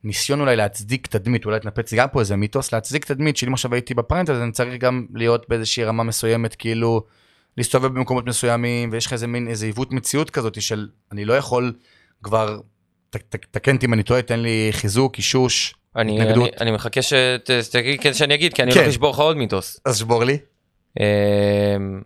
ניסיון 0.05 0.41
אולי 0.41 0.57
להצדיק 0.57 1.07
תדמית, 1.07 1.45
אולי 1.45 1.61
תנפץ 1.61 1.95
גם 1.95 2.09
פה 2.09 2.21
איזה 2.21 2.37
מיתוס, 2.37 2.73
להצדיק 2.73 3.05
תדמית 3.05 3.37
שאם 3.37 3.53
עכשיו 3.53 3.75
הייתי 3.75 3.95
בפרנט 3.95 4.31
אז 4.31 4.41
אני 4.43 4.53
צריך 4.53 4.81
גם 4.81 5.07
להיות 5.15 5.49
באיזושהי 5.49 5.85
רמה 5.85 6.03
מסוימת, 6.03 6.55
כאילו 6.55 7.05
להסתובב 7.57 7.87
במקומות 7.89 8.27
מסוימים, 8.27 8.91
ויש 8.93 9.07
לך 9.07 9.13
איזה 9.13 9.27
מין, 9.27 9.49
איזה 9.49 9.67
עיוות 9.67 9.93
מציאות 9.93 10.31
כזאת 10.31 10.63
של 10.63 10.89
אני 11.13 11.25
לא 11.25 11.35
יכול 11.35 11.73
כבר, 12.23 12.61
תקן 13.51 13.75
אותי 13.75 13.87
אם 13.87 13.95
אני 13.95 14.03
טועה, 14.03 14.23
תן 14.23 14.41
לי 14.41 14.69
חיזוק, 14.73 15.17
אישוש, 15.17 15.75
אני, 15.97 16.21
התנגדות. 16.21 16.49
אני, 16.49 16.57
אני 16.61 16.71
מחכה 16.71 17.01
שתגיד 17.03 18.01
כדי 18.01 18.15
שאני 18.15 18.35
אגיד, 18.35 18.55
כי 18.55 18.63
אני 18.63 18.73
כן. 18.73 18.79
הולך 18.79 18.89
לשבור 18.89 19.11
לך 19.11 19.19
עוד 19.19 19.37
מיתוס. 19.37 19.81
אז 19.85 19.99
שבור 19.99 20.25
לי. 20.25 20.39
אמ, 21.01 22.03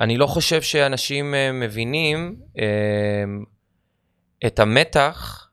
אני 0.00 0.18
לא 0.18 0.26
חושב 0.26 0.62
שאנשים 0.62 1.34
אה, 1.34 1.52
מבינים 1.52 2.36
אמ, 2.58 3.44
את 4.46 4.58
המתח 4.58 5.48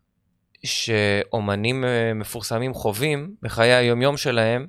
שאומנים 0.63 1.85
אה, 1.85 2.13
מפורסמים 2.15 2.73
חווים 2.73 3.31
בחיי 3.41 3.73
היומיום 3.73 4.17
שלהם 4.17 4.67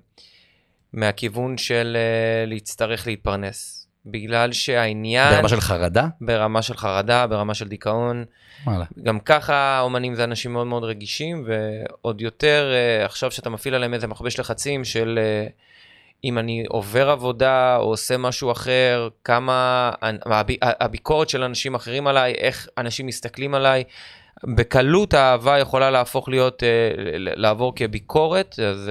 מהכיוון 0.93 1.59
של 1.59 1.97
אה, 1.97 2.47
להצטרך 2.47 3.07
להתפרנס. 3.07 3.87
בגלל 4.07 4.53
שהעניין... 4.53 5.35
ברמה 5.35 5.49
של 5.49 5.61
חרדה? 5.61 6.07
ברמה 6.21 6.63
של 6.63 6.77
חרדה, 6.77 7.27
ברמה 7.27 7.55
של 7.55 7.69
דיכאון. 7.69 8.25
וואלה. 8.67 8.85
גם 9.03 9.21
ככה 9.21 9.81
אומנים 9.81 10.15
זה 10.15 10.25
אנשים 10.25 10.53
מאוד 10.53 10.67
מאוד 10.67 10.85
רגישים, 10.85 11.45
ועוד 11.47 12.21
יותר 12.21 12.73
אה, 12.75 13.05
עכשיו 13.05 13.31
שאתה 13.31 13.51
מפעיל 13.51 13.75
עליהם 13.75 13.95
איזה 13.95 14.07
מכבש 14.07 14.41
לחצים 14.41 14.85
של 14.85 15.19
אם 16.25 16.39
אני 16.39 16.65
עובר 16.69 17.11
עבודה 17.11 17.77
או 17.77 17.83
עושה 17.83 18.17
משהו 18.17 18.53
אחר, 18.53 19.09
כמה 19.25 19.91
הביקורת 20.61 21.29
של 21.29 21.43
אנשים 21.43 21.75
אחרים 21.75 22.07
עליי, 22.07 22.33
איך 22.33 22.69
אנשים 22.79 23.07
מסתכלים 23.07 23.55
עליי. 23.55 23.85
בקלות 24.45 25.15
האהבה 25.15 25.59
יכולה 25.59 25.91
להפוך 25.91 26.29
להיות, 26.29 26.63
לעבור 27.17 27.73
כביקורת, 27.77 28.59
אז 28.59 28.91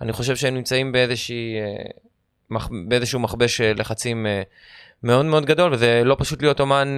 אני 0.00 0.12
חושב 0.12 0.36
שהם 0.36 0.54
נמצאים 0.54 0.92
באיזושהי, 0.92 1.54
באיזשהו 2.88 3.20
מכבש 3.20 3.60
לחצים 3.60 4.26
מאוד 5.02 5.24
מאוד 5.24 5.46
גדול, 5.46 5.74
וזה 5.74 6.02
לא 6.04 6.16
פשוט 6.18 6.42
להיות 6.42 6.60
אומן 6.60 6.96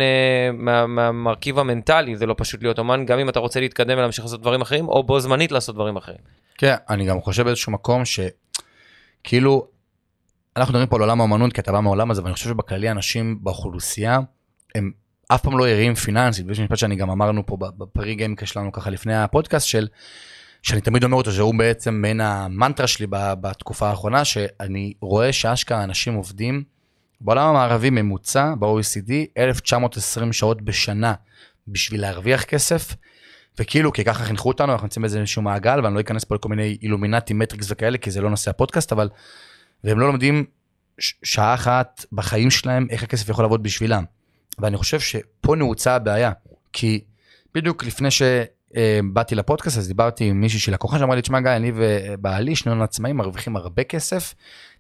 מה, 0.53 0.87
מהמרכיב 0.87 1.59
המנטלי, 1.59 2.17
זה 2.17 2.27
לא 2.27 2.35
פשוט 2.39 2.63
להיות 2.63 2.79
אומן, 2.79 3.07
גם 3.07 3.19
אם 3.19 3.29
אתה 3.29 3.39
רוצה 3.39 3.61
להתקדם 3.61 3.99
ולהמשיך 3.99 4.25
לעשות 4.25 4.41
דברים 4.41 4.61
אחרים, 4.61 4.89
או 4.89 5.03
בו 5.03 5.21
זמנית 5.21 5.53
לעשות 5.53 5.75
דברים 5.75 5.97
אחרים. 5.97 6.19
כן, 6.59 6.75
אני 6.91 7.07
גם 7.07 7.21
חושב 7.21 7.43
באיזשהו 7.43 7.73
מקום 7.73 8.03
שכאילו, 8.05 9.67
אנחנו 10.57 10.73
מדברים 10.73 10.89
פה 10.89 10.97
על 10.97 11.03
עולם 11.03 11.21
האמנות, 11.21 11.53
כי 11.53 11.61
אתה 11.61 11.73
בא 11.73 11.81
מהעולם 11.81 12.11
הזה, 12.11 12.23
ואני 12.23 12.35
חושב 12.35 12.49
שבכללי 12.49 12.91
אנשים 12.91 13.39
באוכלוסייה, 13.43 14.19
הם 14.75 14.93
אף 15.35 15.43
פעם 15.43 15.59
לא 15.59 15.69
ערים 15.69 15.95
פיננסית, 15.95 16.47
ויש 16.49 16.61
משפט 16.61 16.79
שאני 16.79 16.97
גם 16.97 17.11
אמרנו 17.11 17.47
פה 17.47 17.57
בפרי 17.57 18.15
גיימקה 18.15 18.47
שלנו 18.47 18.73
ככה 18.73 18.91
לפני 18.91 19.17
הפודקאסט 19.17 19.67
של, 19.67 19.89
שאני 20.63 20.81
תמיד 20.81 21.05
אומר 21.05 21.17
אותו, 21.17 21.33
שהוא 21.33 21.55
בעצם 21.55 21.95
מעין 21.95 22.21
המנטרה 22.21 22.87
שלי 22.87 23.07
בתקופה 23.11 23.89
האחרונה, 23.89 24.25
שאני 24.25 24.93
רואה 25.01 25.33
שאשכרה 25.33 25.85
אנשים 25.85 26.15
עובדים 26.15 26.63
בעולם 27.21 27.49
המערבי 27.49 27.91
ממוצע, 27.91 28.55
ב-OECD, 28.59 29.13
1920 29.39 30.33
שעות 30.33 30.63
בשנה 30.63 31.15
בשביל 31.69 32.01
להרוויח 32.01 32.45
כסף, 32.45 32.95
וכאילו, 33.59 33.93
כי 33.93 34.05
ככה 34.05 34.25
חינכו 34.25 34.49
אותנו, 34.49 34.73
אנחנו 34.73 34.85
נמצאים 34.85 35.03
באיזשהו 35.03 35.43
מעגל, 35.43 35.81
ואני 35.85 35.95
לא 35.95 36.01
אכנס 36.01 36.25
פה 36.25 36.35
לכל 36.35 36.49
מיני 36.49 36.79
אילומינטי, 36.83 37.35
מטריקס 37.35 37.67
וכאלה, 37.71 37.99
כי 37.99 38.11
זה 38.11 38.21
לא 38.21 38.31
נושא 38.31 38.51
הפודקאסט, 38.51 38.93
אבל... 38.93 39.09
והם 39.85 39.99
לא 39.99 40.07
לומדים 40.07 40.45
שעה 41.01 41.55
אחת 41.55 42.05
בחיים 42.13 42.51
שלהם 42.51 42.87
איך 42.91 43.03
הכסף 43.03 43.29
יכול 43.29 43.45
לעבוד 43.45 43.63
בשבילם. 43.63 44.05
ואני 44.63 44.77
חושב 44.77 45.01
שפה 45.01 45.57
נעוצה 45.57 45.95
הבעיה, 45.95 46.33
כי 46.73 47.01
בדיוק 47.55 47.85
לפני 47.85 48.09
שבאתי 48.11 49.35
לפודקאסט, 49.35 49.79
אז 49.79 49.89
דיברתי 49.89 50.25
עם 50.25 50.41
מישהי 50.41 50.59
של 50.59 50.73
לקוחה 50.73 50.99
שאמרה 50.99 51.17
לי, 51.17 51.23
תשמע 51.23 51.41
גיא, 51.41 51.51
אני 51.51 51.73
ובעלי, 51.75 52.57
שנינו 52.57 52.85
עצמאים, 52.85 53.17
מרוויחים 53.17 53.57
הרבה 53.57 53.85
כסף, 53.85 54.35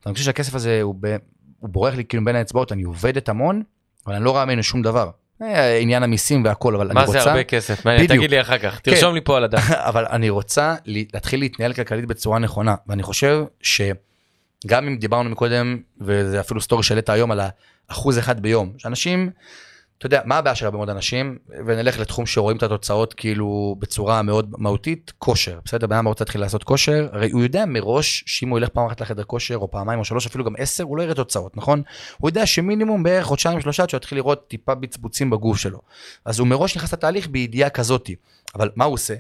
ואני 0.05 0.15
חושב 0.15 0.27
שהכסף 0.27 0.55
הזה 0.55 0.83
הוא, 0.83 0.95
ב... 1.01 1.17
הוא 1.61 1.71
בורח 1.71 1.95
לי 1.95 2.05
כאילו 2.05 2.25
בין 2.25 2.37
האצבעות, 2.37 2.73
אני 2.73 2.83
עובדת 2.83 3.29
המון, 3.29 3.63
אבל 4.07 4.15
אני 4.15 4.25
לא 4.25 4.31
רואה 4.31 4.45
ממנו 4.45 4.63
שום 4.63 4.83
דבר. 4.83 5.11
אה, 5.43 5.79
עניין 5.79 6.03
המיסים 6.03 6.45
והכל, 6.45 6.75
אבל 6.75 6.91
אני 6.91 7.01
רוצה... 7.01 7.19
מה 7.19 7.25
זה 7.25 7.31
הרבה 7.31 7.45
כסף? 7.45 7.87
בדיוק. 7.87 8.11
תגיד 8.11 8.31
לי 8.31 8.41
אחר 8.41 8.59
כך, 8.59 8.81
תרשום 8.81 9.09
כן. 9.09 9.15
לי 9.15 9.21
פה 9.21 9.37
על 9.37 9.45
הדף. 9.45 9.71
אבל 9.91 10.07
אני 10.11 10.31
רוצה 10.31 10.75
להתחיל 10.87 11.41
להתנהל 11.41 11.73
כלכלית 11.73 12.07
בצורה 12.07 12.39
נכונה, 12.39 12.75
ואני 12.87 13.03
חושב 13.03 13.45
שגם 13.63 14.87
אם 14.87 14.97
דיברנו 14.97 15.31
מקודם, 15.31 15.79
וזה 16.01 16.41
אפילו 16.41 16.61
סטורי 16.61 16.83
שהעלית 16.83 17.09
היום 17.09 17.31
על 17.31 17.41
האחוז 17.89 18.19
אחד 18.19 18.41
ביום, 18.41 18.73
שאנשים... 18.79 19.31
אתה 20.01 20.07
יודע, 20.07 20.21
מה 20.25 20.37
הבעיה 20.37 20.55
של 20.55 20.65
הרבה 20.65 20.77
מאוד 20.77 20.91
אנשים, 20.91 21.39
ונלך 21.67 21.99
לתחום 21.99 22.27
שרואים 22.27 22.57
את 22.57 22.63
התוצאות 22.63 23.15
כאילו 23.15 23.77
בצורה 23.79 24.23
מאוד 24.23 24.55
מהותית, 24.59 25.13
כושר, 25.19 25.59
בסדר? 25.65 25.87
בן 25.87 25.97
אדם 25.97 26.07
רוצה 26.07 26.25
להתחיל 26.25 26.41
לעשות 26.41 26.65
כושר, 26.65 27.09
הרי 27.13 27.31
הוא 27.31 27.43
יודע 27.43 27.65
מראש 27.67 28.25
שאם 28.27 28.49
הוא 28.49 28.59
ילך 28.59 28.69
פעם 28.69 28.87
אחת 28.87 29.01
לחדר 29.01 29.25
כושר, 29.25 29.57
או 29.57 29.71
פעמיים 29.71 29.99
או 29.99 30.05
שלוש, 30.05 30.27
אפילו 30.27 30.45
גם 30.45 30.55
עשר, 30.59 30.85
הוא 30.85 30.99
לא 30.99 31.03
יראה 31.03 31.15
תוצאות, 31.15 31.57
נכון? 31.57 31.83
הוא 32.19 32.29
יודע 32.29 32.47
שמינימום 32.47 33.03
בערך 33.03 33.27
חודשיים 33.27 33.61
שלושה, 33.61 33.85
שהוא 33.89 33.99
יתחיל 33.99 34.19
לראות 34.19 34.49
טיפה 34.49 34.75
בצבוצים 34.75 35.31
בגוף 35.31 35.59
שלו. 35.59 35.81
אז 36.25 36.39
הוא 36.39 36.49
מראש 36.49 36.77
נכנס 36.77 36.93
לתהליך 36.93 37.29
בידיעה 37.29 37.71
כזאתי. 37.71 38.15
אבל 38.55 38.71
מה 38.77 38.85
הוא 38.85 38.95
עושה? 38.95 39.15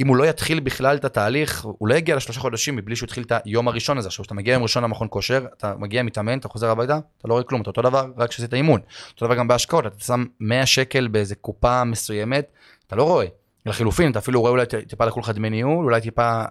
אם 0.00 0.08
הוא 0.08 0.16
לא 0.16 0.24
יתחיל 0.24 0.60
בכלל 0.60 0.96
את 0.96 1.04
התהליך, 1.04 1.64
הוא 1.64 1.88
לא 1.88 1.94
יגיע 1.94 2.16
לשלושה 2.16 2.40
חודשים 2.40 2.76
מבלי 2.76 2.96
שהוא 2.96 3.06
התחיל 3.06 3.22
את 3.22 3.32
היום 3.44 3.68
הראשון 3.68 3.98
הזה. 3.98 4.08
עכשיו, 4.08 4.22
כשאתה 4.22 4.34
מגיע 4.34 4.52
יום 4.52 4.62
ראשון 4.62 4.84
למכון 4.84 5.08
כושר, 5.10 5.46
אתה 5.58 5.74
מגיע, 5.78 6.02
מתאמן, 6.02 6.38
אתה 6.38 6.48
חוזר 6.48 6.70
הביתה, 6.70 6.98
אתה 7.18 7.28
לא 7.28 7.32
רואה 7.32 7.44
כלום, 7.44 7.62
אתה 7.62 7.70
אותו 7.70 7.82
דבר, 7.82 8.06
רק 8.16 8.30
כשעשית 8.30 8.54
אימון. 8.54 8.80
אותו 9.12 9.26
דבר 9.26 9.34
גם 9.34 9.48
בהשקעות, 9.48 9.86
אתה 9.86 10.04
שם 10.04 10.24
100 10.40 10.66
שקל 10.66 11.08
באיזה 11.08 11.34
קופה 11.34 11.84
מסוימת, 11.84 12.52
אתה 12.86 12.96
לא 12.96 13.02
רואה. 13.02 13.26
לחילופין, 13.66 14.10
אתה 14.10 14.18
אפילו 14.18 14.40
רואה 14.40 14.50
אולי 14.50 14.66
טיפה 14.88 15.04
לקחו 15.04 15.20
לך 15.20 15.30
דמי 15.30 15.50
ניהול, 15.50 15.84
אולי 15.84 16.00
טיפה 16.00 16.42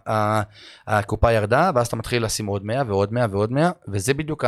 הקופה 0.87 1.31
ירדה, 1.31 1.71
ואז 1.75 1.87
אתה 1.87 1.95
מתחיל 1.95 2.23
לשים 2.23 2.45
עוד 2.45 2.65
100 2.65 2.83
ועוד 2.87 3.13
100 3.13 3.25
ועוד 3.31 3.51
100, 3.51 3.71
וזה 3.87 4.13
בדיוק 4.13 4.45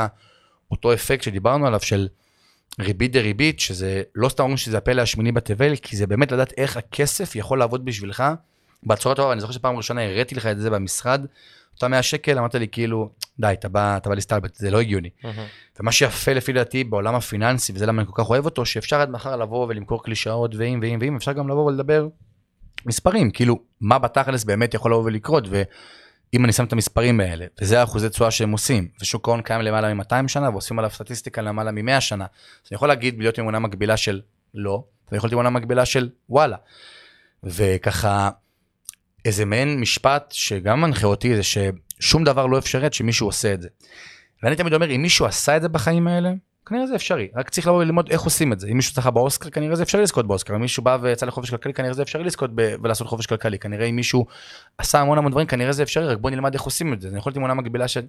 אותו 0.71 0.93
אפקט 0.93 1.23
שדיברנו 1.23 1.67
עליו 1.67 1.79
של 1.79 2.07
ריבית 2.79 3.11
דריבית, 3.11 3.59
שזה 3.59 4.01
לא 4.15 4.29
סתם 4.29 4.43
אומרים 4.43 4.57
שזה 4.57 4.77
הפלא 4.77 5.01
השמיני 5.01 5.31
בתבל, 5.31 5.75
כי 5.75 5.97
זה 5.97 6.07
באמת 6.07 6.31
לדעת 6.31 6.53
איך 6.57 6.77
הכסף 6.77 7.35
יכול 7.35 7.59
לעבוד 7.59 7.85
בשבילך 7.85 8.23
בצורה 8.83 9.15
טובה, 9.15 9.31
אני 9.31 9.41
זוכר 9.41 9.53
שפעם 9.53 9.77
ראשונה 9.77 10.05
הראיתי 10.05 10.35
לך 10.35 10.45
את 10.45 10.59
זה 10.59 10.69
במשרד, 10.69 11.25
אותם 11.75 11.91
100 11.91 12.03
שקל, 12.03 12.37
אמרת 12.37 12.55
לי 12.55 12.67
כאילו, 12.67 13.09
די, 13.39 13.47
אתה 13.53 13.69
בא, 13.69 13.97
אתה 13.97 14.09
בא 14.09 14.15
להסתלבט, 14.15 14.55
זה 14.55 14.71
לא 14.71 14.79
הגיוני. 14.81 15.09
Mm-hmm. 15.23 15.79
ומה 15.79 15.91
שיפה 15.91 16.33
לפי 16.33 16.53
דעתי 16.53 16.83
בעולם 16.83 17.15
הפיננסי, 17.15 17.73
וזה 17.75 17.85
למה 17.85 18.01
אני 18.01 18.11
כל 18.13 18.23
כך 18.23 18.29
אוהב 18.29 18.45
אותו, 18.45 18.65
שאפשר 18.65 19.01
עד 19.01 19.09
מחר 19.09 19.35
לבוא 19.35 19.67
ולמכור 19.69 20.03
קלישאות 20.03 20.55
ואם 20.55 20.79
ואם 20.81 20.97
ואם, 21.01 21.15
אפשר 21.15 21.33
גם 21.33 21.49
לבוא 21.49 21.65
ולדבר 21.65 22.07
מספרים, 22.85 23.31
כאילו, 23.31 23.59
מה 23.81 23.99
בתכלס 23.99 24.43
באמת 24.43 24.73
יכול 24.73 24.91
לבוא 24.91 25.03
ולקרות, 25.03 25.47
ואם 25.49 26.45
אני 26.45 26.53
שם 26.53 26.63
את 26.63 26.73
המספרים 26.73 27.19
האלה, 27.19 27.45
וזה 27.61 27.79
האחוזי 27.79 28.09
תשואה 28.09 28.31
שהם 28.31 28.51
עושים, 28.51 28.87
ושוק 29.01 29.27
ההון 29.27 29.41
קיים 29.41 29.61
למעלה 29.61 29.93
מ-200 29.93 30.27
שנה, 30.27 30.49
ועושים 30.49 30.79
עליו 30.79 30.91
סטטיסטיקה 30.91 31.41
למעלה 31.41 31.71
מ-100 31.71 31.99
שנה, 31.99 32.25
אז 32.25 32.69
אני 32.71 32.75
יכול 32.75 32.87
להגיד, 32.87 33.19
להיות 33.19 33.39
אמונה 33.39 33.59
מקבילה 33.59 33.97
של 33.97 34.21
לא, 34.53 34.83
ויכול 35.11 35.27
להיות 35.27 35.33
אמונה 35.33 35.49
מקבילה 35.49 35.85
של 35.85 36.09
וואלה. 36.29 36.57
וככה, 37.43 38.29
איזה 39.25 39.45
מעין 39.45 39.79
משפט 39.79 40.31
שגם 40.31 40.81
מנחה 40.81 41.07
אותי 41.07 41.35
זה 41.35 41.41
ששום 41.43 42.23
דבר 42.23 42.45
לא 42.45 42.57
אפשרי 42.57 42.85
עד 42.85 42.93
שמישהו 42.93 43.27
עושה 43.27 43.53
את 43.53 43.61
זה. 43.61 43.67
ואני 44.43 44.55
תמיד 44.55 44.73
אומר 44.73 44.91
אם 44.95 45.01
מישהו 45.01 45.25
עשה 45.25 45.57
את 45.57 45.61
זה 45.61 45.69
בחיים 45.69 46.07
האלה 46.07 46.31
כנראה 46.65 46.87
זה 46.87 46.95
אפשרי. 46.95 47.27
רק 47.35 47.49
צריך 47.49 47.67
לבוא 47.67 47.77
וללמוד 47.77 48.09
איך 48.09 48.21
עושים 48.21 48.53
את 48.53 48.59
זה. 48.59 48.67
אם 48.67 48.75
מישהו 48.75 48.93
זכה 48.95 49.11
באוסקר 49.11 49.49
כנראה 49.49 49.75
זה 49.75 49.83
אפשרי 49.83 50.01
לזכות 50.01 50.27
באוסקר. 50.27 50.55
אם 50.55 50.61
מישהו 50.61 50.83
בא 50.83 50.97
ויצא 51.01 51.25
לחופש 51.25 51.49
כלכלי 51.49 51.73
כנראה 51.73 51.93
זה 51.93 52.01
אפשרי 52.01 52.23
לזכות 52.23 52.51
ב- 52.55 52.75
ולעשות 52.83 53.07
חופש 53.07 53.25
כלכלי. 53.25 53.59
כנראה 53.59 53.85
אם 53.85 53.95
מישהו 53.95 54.25
עשה 54.77 54.99
המון 54.99 55.17
המון 55.17 55.31
דברים 55.31 55.47
כנראה 55.47 55.71
זה 55.71 55.83
אפשרי 55.83 56.07
רק 56.07 56.17
בוא 56.17 56.29
נלמד 56.29 56.53
איך 56.53 56.61
עושים 56.61 56.93
את 56.93 57.01
זה. 57.01 57.07
אני 57.07 57.17
יכול 57.17 57.29
להיות 57.29 57.37
עם 57.37 57.43
אמונה 57.43 57.61
מקבילה 57.61 57.87
של 57.87 58.01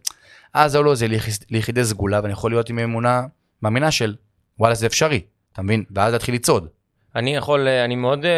אה 0.56 0.68
זהו 0.68 0.82
לא 0.82 0.94
זה 0.94 1.06
ליחידי 1.50 1.84
סגולה 1.84 2.20
ואני 2.22 2.32
יכול 2.32 2.50
להיות 2.50 2.70
עם 2.70 2.78
אמונה 2.78 3.22
מאמינה 3.62 3.90
של 3.90 4.14
וואלה 4.58 4.74
זה 4.74 4.86
אפשרי 4.86 5.20
אתה 5.52 5.62
מבין? 5.62 5.84
ואז 5.90 6.12
להתחיל 6.12 6.34
לצעוד 6.34 6.68
אני 7.16 7.36
יכול, 7.36 7.68
אה, 7.68 7.84
אני 7.84 7.96
מאוד 7.96 8.24
uh, 8.24 8.28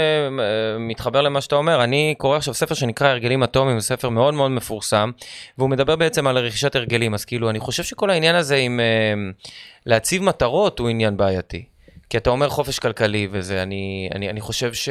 מתחבר 0.79 1.23
למה 1.23 1.41
שאתה 1.41 1.57
אומר, 1.57 1.85
אני 1.85 2.15
קורא 2.19 2.37
עכשיו 2.37 2.55
ספר 2.55 2.75
שנקרא 2.75 3.09
הרגלים 3.09 3.43
אטומיים, 3.43 3.81
זה 3.81 3.87
ספר 3.87 4.09
מאוד 4.09 4.35
מאוד 4.35 4.51
מפורסם, 4.51 5.11
והוא 5.59 5.71
מדבר 5.71 5.97
בעצם 5.97 6.27
על 6.27 6.39
רכישת 6.39 6.77
הרגלים, 6.77 7.15
אז 7.15 7.25
כאילו, 7.25 7.51
אני 7.51 7.61
חושב 7.61 7.83
שכל 7.83 8.11
העניין 8.11 8.35
הזה 8.35 8.57
עם 8.57 8.81
uh, 8.81 9.47
להציב 9.87 10.23
מטרות 10.23 10.79
הוא 10.79 10.89
עניין 10.89 11.17
בעייתי. 11.17 11.65
כי 12.11 12.19
אתה 12.19 12.31
אומר 12.31 12.49
חופש 12.49 12.79
כלכלי 12.79 13.29
וזה, 13.31 13.63
אני, 13.63 14.09
אני, 14.15 14.31
אני 14.31 14.41
חושב 14.41 14.75
ש... 14.75 14.89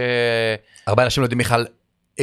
הרבה 0.88 1.04
אנשים 1.04 1.22
לא 1.22 1.26
יודעים 1.26 1.40
בכלל 1.40 1.66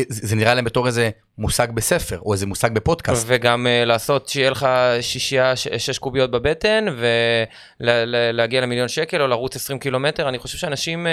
זה 0.09 0.37
נראה 0.37 0.55
להם 0.55 0.65
בתור 0.65 0.87
איזה 0.87 1.11
מושג 1.39 1.69
בספר 1.75 2.19
או 2.21 2.33
איזה 2.33 2.47
מושג 2.47 2.71
בפודקאסט. 2.73 3.25
וגם 3.29 3.67
uh, 3.67 3.87
לעשות 3.87 4.29
שיהיה 4.29 4.51
לך 4.51 4.69
שישייה, 5.01 5.57
ש- 5.57 5.69
שש 5.69 5.99
קוביות 5.99 6.31
בבטן 6.31 6.87
ולהגיע 7.81 8.61
למיליון 8.61 8.89
שקל 8.89 9.23
או 9.23 9.27
לרוץ 9.27 9.57
20 9.57 9.79
קילומטר. 9.79 10.29
אני 10.29 10.39
חושב 10.39 10.59
שאנשים, 10.59 11.07
uh, 11.07 11.11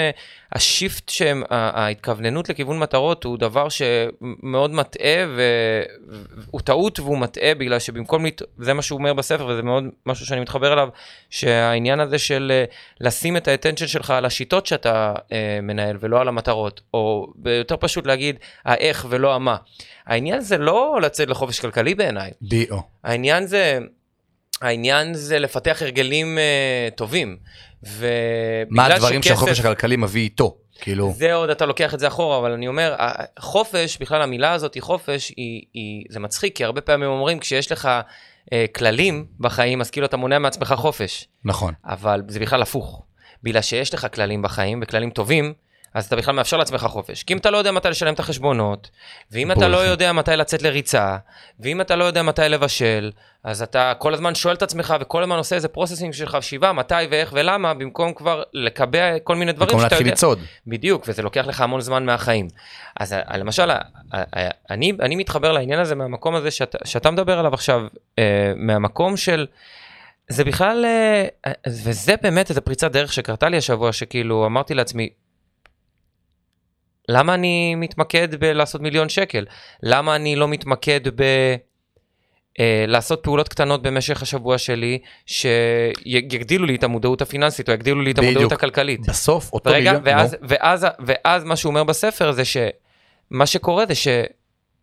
השיפט 0.52 1.08
שהם, 1.08 1.42
ההתכווננות 1.50 2.48
לכיוון 2.48 2.78
מטרות 2.78 3.24
הוא 3.24 3.38
דבר 3.38 3.68
שמאוד 3.68 4.70
מטעה 4.70 5.24
והוא 5.36 6.60
טעות 6.60 7.00
והוא 7.00 7.18
מטעה 7.18 7.54
בגלל 7.54 7.78
שבמקום, 7.78 8.26
לת... 8.26 8.42
זה 8.58 8.74
מה 8.74 8.82
שהוא 8.82 8.98
אומר 8.98 9.12
בספר 9.12 9.46
וזה 9.46 9.62
מאוד 9.62 9.84
משהו 10.06 10.26
שאני 10.26 10.40
מתחבר 10.40 10.72
אליו, 10.72 10.88
שהעניין 11.30 12.00
הזה 12.00 12.18
של 12.18 12.52
uh, 12.70 12.74
לשים 13.00 13.36
את 13.36 13.48
האטנשן 13.48 13.86
שלך 13.86 14.10
על 14.10 14.24
השיטות 14.24 14.66
שאתה 14.66 15.14
uh, 15.16 15.32
מנהל 15.62 15.96
ולא 16.00 16.20
על 16.20 16.28
המטרות, 16.28 16.80
או 16.94 17.26
יותר 17.44 17.76
פשוט 17.76 18.06
להגיד 18.06 18.36
האיך 18.64 19.06
ולא 19.08 19.34
המה. 19.34 19.56
העניין 20.16 20.40
זה 20.40 20.58
לא 20.58 20.98
לצאת 21.02 21.28
לחופש 21.28 21.60
כלכלי 21.60 21.94
בעיניי. 21.94 22.30
די.או. 22.42 22.82
העניין 23.04 23.46
זה, 23.46 23.78
העניין 24.62 25.14
זה 25.14 25.38
לפתח 25.38 25.82
הרגלים 25.82 26.38
uh, 26.38 26.94
טובים. 26.94 27.36
מה 28.70 28.86
הדברים 28.86 29.22
שכסף, 29.22 29.34
שהחופש 29.34 29.60
הכלכלי 29.60 29.96
מביא 29.96 30.22
איתו? 30.22 30.56
כאילו... 30.80 31.12
זה 31.16 31.34
עוד 31.34 31.50
אתה 31.50 31.66
לוקח 31.66 31.94
את 31.94 32.00
זה 32.00 32.06
אחורה, 32.06 32.38
אבל 32.38 32.52
אני 32.52 32.68
אומר, 32.68 32.94
חופש, 33.38 33.98
בכלל 33.98 34.22
המילה 34.22 34.52
הזאת 34.52 34.74
היא 34.74 34.82
חופש, 34.82 35.32
היא, 35.36 35.62
היא, 35.74 36.04
זה 36.08 36.20
מצחיק, 36.20 36.56
כי 36.56 36.64
הרבה 36.64 36.80
פעמים 36.80 37.08
אומרים, 37.08 37.38
כשיש 37.38 37.72
לך 37.72 37.88
אה, 38.52 38.64
כללים 38.74 39.26
בחיים, 39.40 39.80
אז 39.80 39.90
כאילו 39.90 40.06
אתה 40.06 40.16
מונע 40.16 40.38
מעצמך 40.38 40.74
חופש. 40.76 41.28
נכון. 41.44 41.74
אבל 41.84 42.22
זה 42.28 42.40
בכלל 42.40 42.62
הפוך. 42.62 43.02
בגלל 43.42 43.62
שיש 43.62 43.94
לך 43.94 44.06
כללים 44.14 44.42
בחיים, 44.42 44.80
וכללים 44.82 45.10
טובים, 45.10 45.52
אז 45.96 46.06
אתה 46.06 46.16
בכלל 46.16 46.34
מאפשר 46.34 46.56
לעצמך 46.56 46.82
חופש. 46.82 47.22
כי 47.22 47.32
אם 47.32 47.38
אתה 47.38 47.50
לא 47.50 47.58
יודע 47.58 47.72
מתי 47.72 47.88
לשלם 47.88 48.14
את 48.14 48.18
החשבונות, 48.18 48.90
ואם 49.30 49.52
אתה 49.52 49.68
לא 49.68 49.76
יודע 49.76 50.12
מתי 50.12 50.30
לצאת 50.30 50.62
לריצה, 50.62 51.16
ואם 51.60 51.80
אתה 51.80 51.96
לא 51.96 52.04
יודע 52.04 52.22
מתי 52.22 52.42
לבשל, 52.48 53.10
אז 53.44 53.62
אתה 53.62 53.92
כל 53.98 54.14
הזמן 54.14 54.34
שואל 54.34 54.54
את 54.54 54.62
עצמך 54.62 54.94
וכל 55.00 55.22
הזמן 55.22 55.36
עושה 55.36 55.56
איזה 55.56 55.68
processing 55.68 56.12
של 56.14 56.26
חשיבה, 56.26 56.72
מתי 56.72 56.94
ואיך 57.10 57.30
ולמה, 57.32 57.74
במקום 57.74 58.14
כבר 58.14 58.42
לקבע 58.52 59.18
כל 59.18 59.36
מיני 59.36 59.52
דברים 59.52 59.68
שאתה 59.68 59.76
יודע. 59.76 59.88
במקום 59.88 60.06
להתחיל 60.06 60.12
לצעוד. 60.12 60.38
בדיוק, 60.66 61.04
וזה 61.08 61.22
לוקח 61.22 61.46
לך 61.46 61.60
המון 61.60 61.80
זמן 61.80 62.04
מהחיים. 62.04 62.48
אז 63.00 63.12
אה, 63.12 63.36
למשל, 63.36 63.70
אה, 63.70 63.78
אה, 64.14 64.48
אני, 64.70 64.92
אני 65.00 65.16
מתחבר 65.16 65.52
לעניין 65.52 65.80
הזה 65.80 65.94
מהמקום 65.94 66.34
הזה 66.34 66.50
שאתה, 66.50 66.78
שאתה 66.84 67.10
מדבר 67.10 67.38
עליו 67.38 67.54
עכשיו, 67.54 67.80
מהמקום 68.56 69.16
של... 69.16 69.46
זה 70.28 70.44
בכלל, 70.44 70.84
וזה 71.66 72.14
באמת 72.22 72.50
איזה 72.50 72.60
פריצת 72.60 72.92
דרך 72.92 73.12
שקרתה 73.12 73.48
לי 73.48 73.56
השבוע, 73.56 73.92
שכאילו 73.92 74.46
אמרתי 74.46 74.74
לעצמי, 74.74 75.08
למה 77.08 77.34
אני 77.34 77.74
מתמקד 77.74 78.34
בלעשות 78.34 78.80
מיליון 78.80 79.08
שקל? 79.08 79.44
למה 79.82 80.16
אני 80.16 80.36
לא 80.36 80.48
מתמקד 80.48 81.00
ב... 81.14 81.22
אה, 82.60 82.84
לעשות 82.88 83.20
פעולות 83.22 83.48
קטנות 83.48 83.82
במשך 83.82 84.22
השבוע 84.22 84.58
שלי, 84.58 84.98
שיגדילו 85.26 86.66
לי 86.66 86.74
את 86.74 86.84
המודעות 86.84 87.22
הפיננסית, 87.22 87.68
או 87.68 87.74
יגדילו 87.74 88.02
לי 88.02 88.10
את 88.10 88.18
המודעות 88.18 88.36
בדיוק. 88.36 88.52
הכלכלית. 88.52 89.00
בסוף, 89.08 89.52
אותו 89.52 89.70
רגע, 89.70 89.92
מיליון... 89.92 90.02
ואז, 90.04 90.36
נו, 90.40 90.48
ואז, 90.48 90.86
ואז 91.06 91.44
מה 91.44 91.56
שהוא 91.56 91.70
אומר 91.70 91.84
בספר 91.84 92.32
זה 92.32 92.42
שמה 92.44 93.46
שקורה 93.46 93.84
זה 93.86 93.94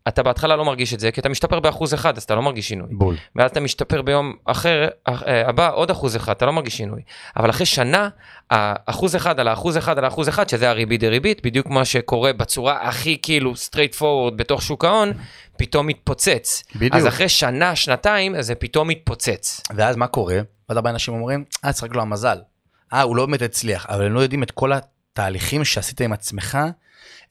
שאתה 0.10 0.24
בהתחלה 0.24 0.56
לא 0.56 0.66
מרגיש 0.66 0.94
את 0.94 1.00
זה, 1.00 1.12
כי 1.12 1.22
אתה 1.22 1.30
משתפר 1.30 1.60
באחוז 1.60 1.94
אחד, 1.94 2.18
אז 2.18 2.24
אתה 2.24 2.36
לא 2.36 2.42
מרגיש 2.42 2.68
שינוי. 2.68 2.88
בול. 2.92 3.16
ואז 3.36 3.52
אתה 3.52 3.60
משתפר 3.60 4.02
ביום 4.02 4.34
אחר, 4.46 4.88
אה, 5.08 5.50
הבא 5.50 5.72
עוד 5.74 5.92
אחוז 5.92 6.16
אחד, 6.16 6.32
אתה 6.32 6.46
לא 6.46 6.54
מרגיש 6.54 6.78
שינוי. 6.78 7.02
אבל 7.38 7.50
אחרי 7.50 7.66
שנה, 7.66 8.10
האחוז 8.52 9.16
אחד 9.16 9.40
על 9.40 9.48
האחוז 9.48 9.78
אחד 9.78 9.98
על 9.98 10.06
האחוז 10.06 10.30
אחד, 10.30 10.50
שזה 10.50 10.70
הריבית 10.70 11.02
דריבית, 11.02 11.46
בדיוק 11.46 11.68
מה 11.68 11.86
שקורה 11.86 12.34
בצורה 12.34 12.88
הכי 12.88 13.18
כאילו 13.22 13.54
straight 13.54 14.00
forward 14.00 14.36
בתוך 14.36 14.62
שוק 14.62 14.86
ההון, 14.86 15.12
פתאום 15.58 15.88
מתפוצץ. 15.88 16.64
בדיוק. 16.76 16.96
אז 16.96 17.08
אחרי 17.08 17.30
שנה, 17.30 17.76
שנתיים, 17.76 18.42
זה 18.42 18.56
פתאום 18.56 18.88
מתפוצץ. 18.88 19.62
ואז 19.76 19.96
מה 19.96 20.08
קורה? 20.08 20.40
ואז 20.70 20.78
הרבה 20.78 20.90
אנשים 20.90 21.14
אומרים, 21.14 21.44
אה, 21.66 21.74
צריך 21.74 21.96
לו 21.96 22.02
המזל. 22.02 22.38
אה, 22.94 23.02
הוא 23.02 23.16
לא 23.16 23.26
באמת 23.26 23.42
הצליח, 23.42 23.86
אבל 23.90 24.06
הם 24.06 24.14
לא 24.14 24.20
יודעים 24.20 24.44
את 24.44 24.52
כל 24.52 24.72
התהליכים 24.74 25.66
שעשית 25.66 26.02
עם 26.02 26.14
עצמך, 26.14 26.58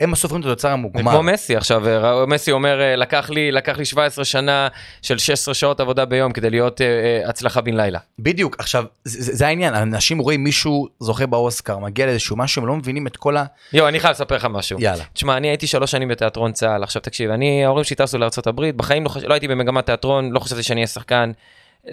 הם 0.03 0.11
בסוף 0.13 0.31
רואים 0.31 0.41
את 0.43 0.47
התוצר 0.47 0.69
זה 0.69 0.73
המוגמר. 0.73 1.13
כמו 1.13 1.23
מסי 1.23 1.57
עכשיו, 1.57 1.89
אה, 1.89 2.27
מסי 2.27 2.53
אומר, 2.53 2.81
אה, 2.81 2.97
לקח 2.97 3.31
לי, 3.31 3.53
לקח 3.53 3.79
לי 3.79 3.85
17 3.85 4.25
שנה 4.25 4.69
של 5.03 5.19
16 5.19 5.55
שעות 5.55 5.81
עבודה 5.81 6.05
ביום 6.05 6.33
כדי 6.33 6.51
להיות 6.51 6.81
אה, 6.81 6.87
אה, 6.87 7.29
הצלחה 7.29 7.61
בן 7.61 7.77
לילה. 7.77 7.99
בדיוק, 8.19 8.57
עכשיו, 8.59 8.85
זה, 9.05 9.23
זה 9.23 9.37
זה 9.37 9.47
העניין, 9.47 9.75
אנשים 9.75 10.19
רואים 10.19 10.45
מישהו 10.45 10.89
זוכה 11.01 11.27
באוסקר, 11.27 11.79
מגיע 11.79 12.07
לאיזשהו 12.07 12.37
משהו, 12.37 12.63
הם 12.63 12.69
לא 12.69 12.77
מבינים 12.77 13.07
את 13.07 13.17
כל 13.17 13.37
ה... 13.37 13.45
יואו, 13.73 13.89
אני 13.89 14.01
חייב 14.01 14.13
לספר 14.13 14.37
לך 14.37 14.45
משהו. 14.51 14.81
יאללה. 14.81 15.05
תשמע, 15.13 15.37
אני 15.37 15.49
הייתי 15.49 15.67
שלוש 15.67 15.91
שנים 15.91 16.09
בתיאטרון 16.09 16.53
צה"ל, 16.53 16.83
עכשיו 16.83 17.03
תקשיב, 17.03 17.31
אני, 17.31 17.65
ההורים 17.65 17.85
שלי 17.85 17.97
טסו 17.97 18.19
לארה"ב, 18.19 18.71
בחיים 18.77 19.05
לא, 19.05 19.09
חש... 19.09 19.25
לא 19.25 19.35
הייתי 19.35 19.49
במגמת 19.49 19.87
תיאטרון, 19.87 20.33
לא 20.33 20.41
חשבתי 20.41 20.63
שאני 20.63 20.81
אהיה 20.81 20.87
שחקן. 20.87 21.33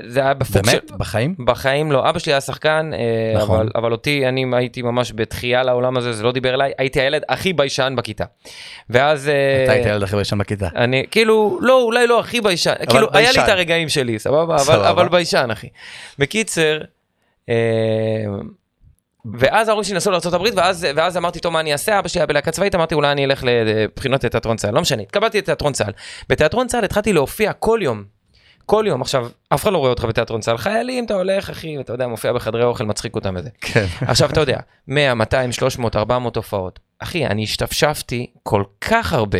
זה 0.08 0.20
היה 0.20 0.34
בפוק 0.34 0.56
של... 0.56 0.62
באמת? 0.72 0.92
בחיים? 0.92 1.36
בחיים 1.46 1.92
לא, 1.92 2.10
אבא 2.10 2.20
שלי 2.20 2.34
היה 2.34 2.42
שחקן, 2.42 2.92
אה, 2.94 3.42
נכון. 3.42 3.60
אבל, 3.60 3.70
אבל 3.76 3.92
אותי, 3.92 4.28
אני 4.28 4.46
הייתי 4.54 4.82
ממש 4.82 5.12
בתחייה 5.16 5.64
לעולם 5.64 5.98
הזה, 5.98 6.14
זה 6.14 6.24
לא 6.24 6.32
דיבר 6.32 6.54
אליי, 6.54 6.72
הייתי 6.78 7.02
הילד 7.02 7.22
הכי 7.30 7.54
ביישן 7.54 7.94
בכיתה. 7.98 8.26
ואז... 8.90 9.30
אה, 9.30 9.64
אתה 9.64 9.72
היית 9.72 9.86
ילד 9.86 10.04
הכי 10.04 10.16
ראשון 10.16 10.40
בכיתה. 10.40 10.68
אני 10.76 11.06
כאילו 11.12 11.60
לא 11.62 11.82
אולי 11.82 12.08
לא 12.08 12.20
הכי 12.20 12.42
ביישן 12.42 12.74
כאילו 12.90 13.08
היה 13.14 13.20
לי 13.20 13.26
ביישן. 13.26 13.44
את 13.44 13.50
הרגעים 13.50 13.90
שלי 13.90 14.20
סבבה 14.20 14.44
אבל 14.44 14.58
סבבה. 14.58 14.90
אבל 14.90 15.10
ביישן 15.10 15.52
אחי. 15.52 15.68
בקיצר. 16.20 16.80
אה, 17.50 17.56
ואז 19.40 19.68
ההורים 19.68 19.84
שלי 19.84 19.96
נסעו 19.96 20.12
לארה"ב 20.12 20.44
ואז 20.56 20.88
ואז 20.96 21.18
אמרתי 21.18 21.40
טוב 21.40 21.54
מה 21.54 21.60
אני 21.60 21.74
אעשה 21.74 22.00
אבא 22.00 22.08
שלי 22.08 22.22
היה 22.22 22.26
בלהקה 22.26 22.52
צבאית 22.52 22.76
אמרתי 22.76 22.96
אולי 22.96 23.12
אני 23.12 23.26
אלך 23.26 23.44
לבחינות 23.44 24.24
לתיאטרון 24.24 24.58
צה"ל 24.58 24.74
לא 24.74 24.82
משנה 24.82 25.02
התקבלתי 25.02 25.38
לתיאטרון 25.38 25.74
צה"ל. 25.74 25.92
בתיאטרון 26.30 26.68
צה"ל 26.68 26.84
התחלתי 26.84 27.14
להופיע 27.14 27.54
כל 27.54 27.80
יום. 27.84 28.19
כל 28.70 28.86
יום 28.88 29.02
עכשיו 29.02 29.28
אף 29.50 29.64
אחד 29.64 29.74
לא 29.74 29.78
רואה 29.78 29.90
אותך 29.90 30.06
בתיאטרון 30.06 30.42
צה"ל 30.42 30.58
חיילים 30.58 31.06
אתה 31.06 31.14
הולך 31.14 31.50
אחי 31.50 31.78
ואתה 31.78 31.94
יודע 31.94 32.08
מופיע 32.08 32.34
בחדרי 32.34 32.64
אוכל 32.64 32.86
מצחיק 32.86 33.16
אותם 33.16 33.36
וזה. 33.38 33.50
כן. 33.62 33.86
עכשיו 34.02 34.30
אתה 34.30 34.40
יודע 34.40 34.60
100 34.88 35.14
200 35.14 35.52
300 35.52 35.96
400 35.96 36.36
הופעות 36.36 36.80
אחי 37.00 37.26
אני 37.26 37.44
השתפשפתי 37.44 38.28
כל 38.44 38.64
כך 38.82 39.14
הרבה. 39.14 39.40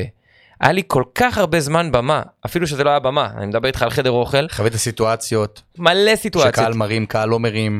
היה 0.62 0.72
לי 0.72 0.82
כל 0.88 1.04
כך 1.16 1.38
הרבה 1.38 1.60
זמן 1.60 1.92
במה 1.92 2.22
אפילו 2.46 2.68
שזה 2.68 2.84
לא 2.84 2.90
היה 2.90 3.00
במה 3.00 3.30
אני 3.38 3.46
מדבר 3.46 3.68
איתך 3.68 3.82
על 3.82 3.90
חדר 3.90 4.12
אוכל 4.12 4.48
חווית 4.52 4.76
סיטואציות, 4.76 5.62
מלא 5.78 6.16
סיטואציות 6.16 6.56
שקהל 6.56 6.74
מרים, 6.74 7.06
קהל 7.06 7.30
לא 7.30 7.40
מרים. 7.40 7.80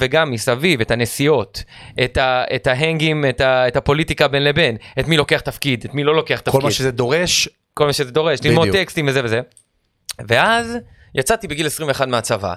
וגם 0.00 0.30
מסביב 0.30 0.80
את 0.80 0.90
הנסיעות 0.90 1.62
את, 2.04 2.16
ה, 2.16 2.44
את 2.54 2.66
ההנגים 2.66 3.24
את, 3.28 3.40
ה, 3.40 3.68
את 3.68 3.76
הפוליטיקה 3.76 4.28
בין 4.28 4.44
לבין 4.44 4.76
את 4.98 5.08
מי 5.08 5.16
לוקח 5.16 5.40
תפקיד 5.40 5.84
את 5.84 5.94
מי 5.94 6.04
לא 6.04 6.14
לוקח 6.14 6.40
תפקיד 6.40 6.60
כל 6.60 6.66
מה 6.66 6.70
שזה 6.70 6.90
דורש, 6.90 7.48
כל 7.74 7.86
מה 7.86 7.92
שזה 7.92 8.10
דורש 8.10 8.38
ללמוד. 8.44 8.68
טקסטים 8.72 9.08
וזה 9.08 9.20
וזה. 9.24 9.40
ואז 10.28 10.76
יצאתי 11.14 11.48
בגיל 11.48 11.66
21 11.66 12.08
מהצבא. 12.08 12.54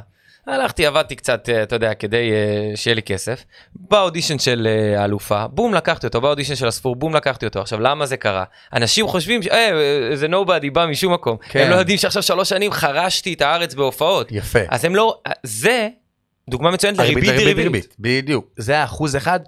הלכתי 0.47 0.85
עבדתי 0.85 1.15
קצת 1.15 1.49
אה, 1.49 1.63
אתה 1.63 1.75
יודע 1.75 1.93
כדי 1.93 2.31
אה, 2.31 2.75
שיהיה 2.75 2.95
לי 2.95 3.01
כסף. 3.01 3.43
באודישן 3.75 4.39
של 4.39 4.67
אה, 4.67 5.01
האלופה 5.01 5.47
בום 5.47 5.73
לקחתי 5.73 6.07
אותו 6.07 6.21
באודישן 6.21 6.55
של 6.55 6.67
הספור 6.67 6.95
בום 6.95 7.15
לקחתי 7.15 7.45
אותו 7.45 7.61
עכשיו 7.61 7.79
למה 7.79 8.05
זה 8.05 8.17
קרה 8.17 8.43
אנשים 8.73 9.07
חושבים 9.07 9.41
שזה 9.41 10.27
נובדי 10.27 10.69
בא 10.69 10.85
משום 10.85 11.13
מקום 11.13 11.37
כן. 11.49 11.63
הם 11.63 11.69
לא 11.69 11.75
יודעים 11.75 11.97
שעכשיו 11.97 12.23
שלוש 12.23 12.49
שנים 12.49 12.71
חרשתי 12.71 13.33
את 13.33 13.41
הארץ 13.41 13.73
בהופעות 13.73 14.27
יפה. 14.31 14.59
אז 14.69 14.85
הם 14.85 14.95
לא 14.95 15.19
זה 15.43 15.89
דוגמה 16.49 16.71
מצוינת 16.71 16.97
לריבית 16.97 17.29
דריבית. 17.29 17.95
בדיוק. 17.99 18.45
זה 18.57 18.77
האחוז 18.77 19.15
אחד, 19.15 19.39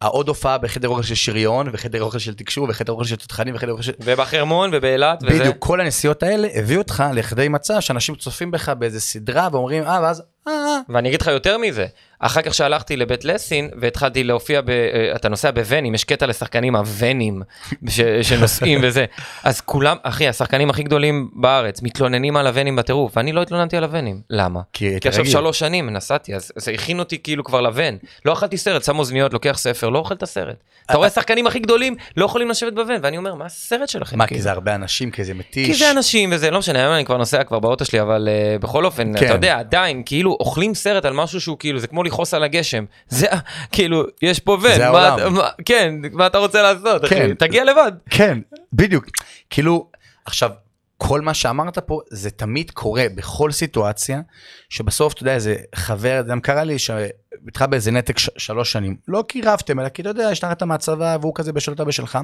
העוד 0.00 0.28
הופעה 0.28 0.58
בחדר 0.58 0.88
אוכל 0.88 1.02
של 1.02 1.14
שריון, 1.14 1.68
וחדר 1.72 2.02
אוכל 2.02 2.18
של 2.18 2.34
תקשור, 2.34 2.66
וחדר 2.70 2.92
אוכל 2.92 3.04
של 3.04 3.16
תותחנים, 3.16 3.54
וחדר 3.54 3.72
אוכל 3.72 3.82
של... 3.82 3.92
ובחרמון 4.00 4.70
ובאילת 4.72 5.22
וזה. 5.22 5.40
בדיוק, 5.40 5.56
כל 5.58 5.80
הנסיעות 5.80 6.22
האלה 6.22 6.48
הביאו 6.54 6.80
אותך 6.80 7.04
לכדי 7.14 7.48
מצב 7.48 7.80
שאנשים 7.80 8.14
צופים 8.14 8.50
בך 8.50 8.68
באיזה 8.68 9.00
סדרה 9.00 9.48
ואומרים, 9.52 9.82
אה, 9.82 10.00
ואז, 10.02 10.22
אה, 10.48 10.52
אה, 10.52 10.80
ואני 10.88 11.08
אגיד 11.08 11.22
לך 11.22 11.26
יותר 11.26 11.58
מזה, 11.58 11.86
אחר 12.18 12.42
כך 12.42 12.54
שהלכתי 12.54 12.96
לבית 12.96 13.24
לסין 13.24 13.70
והתחלתי 13.80 14.24
להופיע, 14.24 14.60
ב, 14.60 14.70
אה, 14.70 15.12
אתה 15.16 15.28
נוסע 15.28 15.50
בוונים, 15.50 15.94
יש 15.94 16.04
קטע 16.04 16.26
לשחקנים 16.26 16.76
הוונים 16.76 17.42
ש, 17.88 18.00
שנוסעים 18.22 18.80
וזה, 18.82 19.04
אז 19.44 19.60
כולם, 19.60 19.96
אחי, 20.02 20.28
השחקנים 20.28 20.70
הכי 20.70 20.82
גדולים 20.82 21.30
בארץ 21.32 21.82
מתלוננים 21.82 22.36
על 22.36 22.46
הוונים 22.46 22.76
בטירוף, 22.76 23.16
ואני 23.16 23.32
לא 23.32 23.42
התלוננתי 23.42 23.76
על 23.76 23.84
הוונים, 23.84 24.20
למה? 24.30 24.60
כי 24.72 25.00
כי 25.00 25.08
עכשיו. 25.08 25.26
שלוש 25.26 25.58
שנים 25.58 25.90
נסעתי, 25.90 26.34
אז 26.34 26.52
זה 26.56 26.70
הכין 26.70 26.98
אותי 26.98 27.18
כאילו 27.18 27.44
כבר 27.44 27.60
לוון, 27.60 27.98
לא 28.24 28.32
אכלתי 28.32 28.56
סרט, 28.56 28.84
שם 28.84 28.98
אוזניות, 28.98 29.32
לוקח 29.32 29.58
ספר, 29.58 29.88
לא 29.88 29.98
אוכל 29.98 30.14
את 30.14 30.22
הסרט. 30.22 30.56
אתה 30.86 30.96
רואה 30.96 31.06
השחקנים 31.08 31.46
הכי 31.46 31.58
גדולים 31.58 31.96
לא 32.16 32.24
יכולים 32.24 32.50
לשבת 32.50 32.72
בוון, 32.72 33.00
ואני 33.02 33.16
אומר, 33.16 33.34
מה 33.34 33.44
הסרט 33.44 33.88
שלכם? 33.88 34.18
מה, 34.18 34.26
כאילו?" 34.26 34.38
כי 34.38 34.42
זה 34.42 34.50
הרבה 34.50 34.74
אנשים, 34.74 35.10
כי 35.10 35.24
זה 35.24 35.34
מתיש. 35.34 35.66
כי 35.66 35.74
זה 35.74 35.90
אנשים 35.90 36.30
וזה 36.32 36.50
לא 36.50 36.58
משנה 36.58 36.78
היום 36.78 36.92
אני 36.94 37.04
כבר 37.04 37.16
נוסע 37.16 37.44
כבר 37.44 37.58
באוטו 37.58 37.84
שלי 37.84 38.00
אבל 38.00 38.28
uh, 38.28 38.62
בכל 38.62 38.84
אופן 38.84 39.18
כן. 39.18 39.26
אתה 39.26 39.34
יודע 39.34 39.58
עדיין 39.58 40.02
כאילו 40.06 40.36
אוכלים 40.40 40.74
סרט 40.74 41.04
על 41.04 41.12
משהו 41.12 41.40
שהוא 41.40 41.58
כאילו 41.58 41.78
זה 41.78 41.86
כמו 41.86 42.02
לכעוס 42.08 42.34
על 42.34 42.42
הגשם 42.44 42.84
זה 43.08 43.26
כאילו 43.72 44.04
יש 44.22 44.40
פה 44.40 44.52
ון 44.52 44.76
זה 44.76 44.90
מה, 44.90 45.08
העולם. 45.08 45.34
מה, 45.34 45.48
כן 45.64 45.94
מה 46.12 46.26
אתה 46.26 46.38
רוצה 46.38 46.62
לעשות 46.62 47.04
אחי? 47.04 47.14
כן. 47.14 47.34
תגיע 47.34 47.64
לבד 47.64 47.92
כן, 48.10 48.38
בדיוק. 48.72 49.06
כאילו, 49.50 49.90
עכשיו, 50.24 50.50
כל 50.96 51.20
מה 51.20 51.34
שאמרת 51.34 51.78
פה, 51.78 52.00
זה 52.10 52.30
תמיד 52.30 52.70
קורה 52.70 53.06
בכל 53.14 53.52
סיטואציה, 53.52 54.20
שבסוף, 54.68 55.12
אתה 55.12 55.22
יודע, 55.22 55.34
איזה 55.34 55.56
חבר, 55.74 56.22
גם 56.28 56.40
קרה 56.40 56.64
לי, 56.64 56.78
שאיתך 56.78 57.62
באיזה 57.70 57.90
נתק 57.90 58.18
ש- 58.18 58.30
שלוש 58.36 58.72
שנים, 58.72 58.96
לא 59.08 59.24
כי 59.28 59.40
רבתם, 59.44 59.80
אלא 59.80 59.88
כי 59.88 60.02
אתה 60.02 60.10
יודע, 60.10 60.28
השתחררת 60.28 60.62
מהצבא, 60.62 61.16
והוא 61.20 61.34
כזה 61.34 61.52
בשלו, 61.52 61.74
אתה 61.74 61.84
בשלך, 61.84 62.18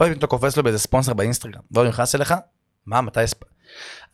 ואז 0.00 0.10
אתה 0.10 0.26
קופץ 0.26 0.56
לו 0.56 0.62
באיזה 0.62 0.78
ספונסר 0.78 1.12
באינסטגרם, 1.14 1.60
והוא 1.70 1.86
נכנס 1.86 2.14
אליך, 2.14 2.34
מה, 2.86 3.00
מתי 3.00 3.20
הספ... 3.20 3.38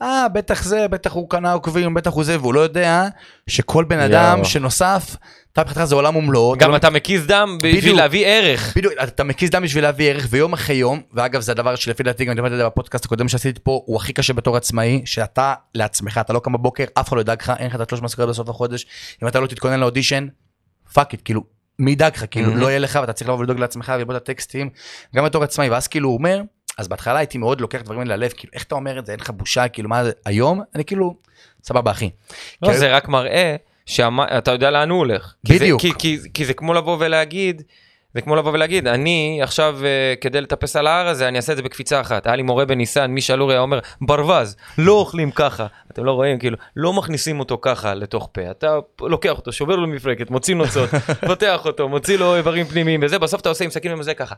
אה, 0.03 0.27
בטח 0.29 0.63
זה, 0.65 0.89
בטח 0.89 1.13
הוא 1.13 1.31
קנה 1.31 1.53
עוקבים, 1.53 1.95
בטח 1.95 2.11
הוא 2.11 2.25
זה, 2.25 2.39
והוא 2.41 2.55
לא 2.55 2.61
יודע 2.61 3.09
שכל 3.47 3.85
בן 3.85 3.99
אדם 3.99 4.37
יואו. 4.39 4.45
שנוסף, 4.49 5.17
אתה 5.53 5.61
מבחינתך 5.63 5.85
זה 5.85 5.95
עולם 5.95 6.17
ומלואו. 6.17 6.55
גם 6.59 6.71
לא- 6.71 6.77
אתה 6.77 6.91
מקיז 6.91 7.27
דם 7.27 7.59
בדיוק. 7.63 7.79
בשביל 7.79 7.97
להביא 7.97 8.27
ערך 8.27 8.73
בדיוק, 8.77 8.93
אתה 9.03 9.25
מקיז 9.25 9.51
דם 9.51 9.63
בשביל 9.63 9.85
להביא 9.85 10.11
ערך, 10.11 10.27
ויום 10.31 10.53
אחרי 10.53 10.77
יום, 10.77 11.01
ואגב 11.13 11.41
זה 11.41 11.53
הדבר 11.53 11.77
שלפי 11.77 12.03
דעתי, 12.03 12.25
גם 12.25 12.35
דיברתי 12.35 12.55
על 12.55 12.61
זה 12.61 12.67
בפודקאסט 12.67 13.05
הקודם 13.05 13.29
שעשיתי 13.29 13.61
פה, 13.63 13.83
הוא 13.87 13.97
הכי 13.97 14.13
קשה 14.13 14.33
בתור 14.33 14.57
עצמאי, 14.57 15.03
שאתה 15.05 15.55
לעצמך, 15.75 16.21
אתה 16.25 16.33
לא 16.33 16.39
קם 16.39 16.53
בבוקר, 16.53 16.85
אף 16.95 17.09
אחד 17.09 17.17
לא 17.17 17.21
ידאג 17.21 17.39
לך, 17.43 17.53
אין 17.59 17.67
לך 17.67 17.75
את 17.75 17.81
התלוש 17.81 18.03
משכורת 18.03 18.29
בסוף 18.29 18.49
החודש, 18.49 18.87
אם 19.23 19.29
אתה 19.29 19.41
לא 19.41 19.47
תתכונן 19.47 19.81
לאודישן, 19.81 20.27
fuck 20.95 21.13
it, 21.13 21.21
כאילו, 21.25 21.45
מי 21.79 21.91
ידאג 21.91 22.13
לך, 22.17 22.25
כאילו, 22.31 22.53
Mhm. 22.53 22.57
לא 22.57 22.67
יהיה 22.67 22.79
לך, 22.79 22.99
ואתה 23.01 23.13
צריך 23.13 23.29
לבוא 23.29 23.39
ולדאוג 23.39 23.59
לעצמך 23.59 23.93
וללמוד 23.97 24.17
את 24.17 24.23
הטקסטים, 24.23 24.71
גם 25.15 25.25
בתור 25.25 25.45
עצמאי, 25.45 25.69
ואז 25.71 25.89
כאילו 25.89 26.09
הוא 26.09 26.17
אומר, 26.19 26.41
אז 26.79 26.89
בהתחלה 26.89 27.19
הייתי 27.19 27.39
מאוד 27.39 27.61
לוקח 27.61 27.81
דברים 27.83 28.01
האלה 28.01 28.17
ללב, 28.17 28.33
כאילו, 28.37 28.53
איך 28.53 28.63
אתה 28.65 28.75
אומר 28.75 28.99
את 28.99 29.07
זה, 29.07 29.13
אין 29.13 29.21
לך 29.21 29.31
בושה, 29.31 29.69
כאילו, 29.69 29.89
מה 29.89 30.05
זה, 30.05 30.13
היום, 30.27 30.63
אני 30.75 30.85
כאילו, 30.85 31.15
סבבה 31.65 31.91
אחי. 31.91 32.11
לא, 32.63 32.69
כי- 32.69 32.79
זה 32.79 32.97
רק 32.97 33.09
מראה 33.09 33.57
שאתה 33.87 34.51
יודע 34.51 34.71
לאן 34.71 34.91
הוא 34.91 34.99
הולך 34.99 35.35
כי 35.47 35.53
זה- 35.53 35.59
בדיוק. 35.65 35.81
כי- 35.81 35.93
כי- 35.99 36.19
כי 36.35 36.45
זה 36.45 36.55
כמו 36.55 36.75
לבוא 36.75 36.97
ולהגיד. 37.01 37.63
זה 38.15 38.21
כמו 38.21 38.37
לבוא 38.37 38.53
ולהגיד, 38.53 38.87
אני 38.89 39.41
עכשיו 39.43 39.79
אה, 39.85 40.15
כדי 40.21 40.41
לטפס 40.41 40.77
על 40.77 40.87
ההר 40.87 41.07
הזה, 41.09 41.29
אני 41.29 41.37
אעשה 41.37 41.53
את 41.53 41.57
זה 41.57 41.63
בקפיצה 41.63 42.01
אחת. 42.01 42.27
היה 42.27 42.37
לי 42.37 42.43
מורה 42.43 42.65
בניסן 42.65 42.88
נתיב, 42.88 43.11
מישה 43.11 43.37
לורי 43.37 43.55
היה 43.55 43.61
אומר, 43.61 43.79
ברווז, 44.01 44.57
לא 44.79 44.93
אוכלים 44.93 45.31
ככה. 45.31 45.67
אתם 45.93 46.05
לא 46.05 46.13
רואים, 46.13 46.39
כאילו, 46.39 46.57
לא 46.77 46.93
מכניסים 46.93 47.41
אותו 47.41 47.59
ככה 47.63 47.95
לתוך 47.95 48.29
פה. 48.33 48.51
אתה 48.51 48.77
לוקח 49.01 49.31
אותו, 49.37 49.53
שובר 49.53 49.77
לו 49.77 49.87
מפרקת, 49.87 50.31
מוציא 50.31 50.55
נוצות, 50.55 50.91
פותח 51.29 51.67
אותו, 51.67 51.89
מוציא 51.89 52.19
לו 52.19 52.37
איברים 52.37 52.67
פנימיים 52.67 53.01
וזה, 53.03 53.19
בסוף 53.19 53.41
אתה 53.41 53.49
עושה 53.49 53.65
עם 53.65 53.71
סכין 53.71 53.99
וזה 54.01 54.15
ככה. 54.15 54.35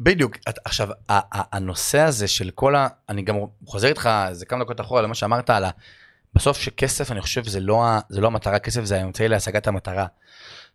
בדיוק, 0.00 0.36
עכשיו, 0.64 0.88
הנושא 1.32 2.00
הזה 2.00 2.28
של 2.28 2.50
כל 2.50 2.76
ה... 2.76 2.88
אני 3.08 3.22
גם 3.22 3.36
חוזר 3.66 3.88
איתך 3.88 4.10
איזה 4.28 4.46
כמה 4.46 4.64
דקות 4.64 4.80
אחורה 4.80 5.02
למה 5.02 5.14
שאמרת 5.14 5.50
על 5.50 5.64
ה... 5.64 5.70
בסוף 6.34 6.58
שכסף, 6.58 7.12
אני 7.12 7.20
חושב, 7.20 7.44
זה 7.44 7.60
לא, 7.60 7.84
זה 8.08 8.20
לא 8.20 8.26
המטרה, 8.26 8.58
כסף 8.58 8.84
זה 8.84 9.00
האמצעי 9.00 9.28
להשגת 9.28 9.66
המטרה. 9.66 10.06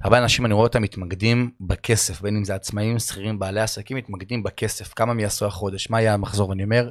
הרבה 0.01 0.17
אנשים, 0.17 0.45
אני 0.45 0.53
רואה 0.53 0.67
אותם 0.67 0.81
מתמקדים 0.81 1.51
בכסף, 1.61 2.21
בין 2.21 2.35
אם 2.35 2.43
זה 2.43 2.55
עצמאים, 2.55 2.99
שכירים, 2.99 3.39
בעלי 3.39 3.61
עסקים, 3.61 3.97
מתמקדים 3.97 4.43
בכסף, 4.43 4.93
כמה 4.93 5.11
הם 5.11 5.19
יעשו 5.19 5.45
החודש, 5.45 5.89
מה 5.89 6.01
יהיה 6.01 6.13
המחזור, 6.13 6.49
ואני 6.49 6.63
אומר 6.63 6.89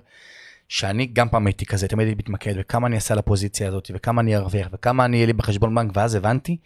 שאני 0.72 1.06
גם 1.06 1.28
פעם 1.28 1.46
הייתי 1.46 1.66
כזה, 1.66 1.88
תמיד 1.88 2.06
הייתי 2.06 2.22
מתמקד 2.22 2.54
וכמה 2.58 2.86
אני 2.86 2.96
אעשה 2.96 3.14
על 3.14 3.18
הפוזיציה 3.18 3.68
הזאת 3.68 3.90
וכמה 3.94 4.20
אני 4.20 4.36
ארוויח 4.36 4.68
וכמה 4.72 5.04
אני 5.04 5.16
אהיה 5.16 5.26
לי 5.26 5.32
בחשבון 5.32 5.74
בנק 5.74 5.90
ואז 5.94 6.14
הבנתי 6.14 6.56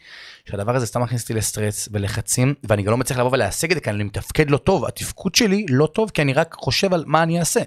שהדבר 0.45 0.77
הזה 0.77 0.87
סתם 0.87 1.03
מכניס 1.03 1.23
אותי 1.23 1.35
לסטרס 1.35 1.89
ולחצים 1.93 2.55
ואני 2.65 2.83
גם 2.83 2.91
לא 2.91 2.97
מצליח 2.97 3.19
לבוא 3.19 3.31
ולהשיג 3.33 3.71
את 3.71 3.77
זה 3.77 3.81
כי 3.81 3.91
אני 3.91 4.05
מתפקד 4.05 4.51
לא 4.51 4.57
טוב, 4.57 4.85
התפקוד 4.85 5.35
שלי 5.35 5.67
לא 5.69 5.87
טוב 5.87 6.11
כי 6.11 6.23
אני 6.23 6.33
רק 6.33 6.55
חושב 6.59 6.95
על 6.95 7.05
מה 7.07 7.23
אני 7.23 7.41
אעשה. 7.41 7.61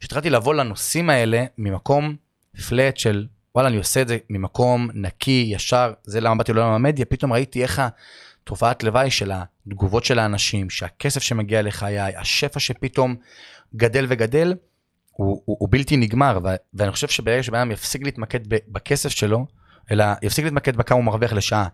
כשהתחלתי 0.00 0.30
לבוא 0.30 0.54
לנושאים 0.54 1.10
האלה 1.10 1.44
ממקום 1.58 2.16
פלט 2.68 2.96
של 2.96 3.26
וואלה 3.54 3.68
אני 3.68 3.76
עושה 3.76 4.02
את 4.02 4.08
זה 4.08 4.18
ממקום 4.30 4.88
נקי, 4.94 5.48
ישר, 5.52 5.92
זה 6.04 6.20
למה 6.20 6.34
באתי 6.34 6.52
לעולם 6.52 6.72
המדיה, 6.72 7.04
פתאום 7.04 7.32
ראיתי 7.32 7.62
איך 7.62 7.82
התופעת 8.42 8.82
לוואי 8.82 9.10
של 9.10 9.32
התגובות 9.34 10.04
של 10.04 10.18
האנשים, 10.18 10.70
שהכסף 10.70 11.22
שמגיע 11.22 11.62
לחיי, 11.62 12.16
השפע 12.16 12.60
שפתאום 12.60 13.16
גדל 13.76 14.06
וגדל, 14.08 14.54
הוא, 15.16 15.42
הוא, 15.44 15.56
הוא 15.60 15.68
בלתי 15.70 15.96
נגמר, 15.96 16.38
ו, 16.44 16.48
ואני 16.74 16.92
חושב 16.92 17.08
שברגע 17.08 17.42
שבן 17.42 17.58
אדם 17.58 17.70
יפסיק 17.70 18.02
להתמקד 18.04 18.40
בכסף 18.48 19.08
שלו, 19.08 19.46
אלא 19.90 20.04
יפסיק 20.22 20.44
להתמקד 20.44 20.76
בכמה 20.76 20.96
הוא 20.96 21.04
מרוויח 21.04 21.32
לשעה, 21.32 21.66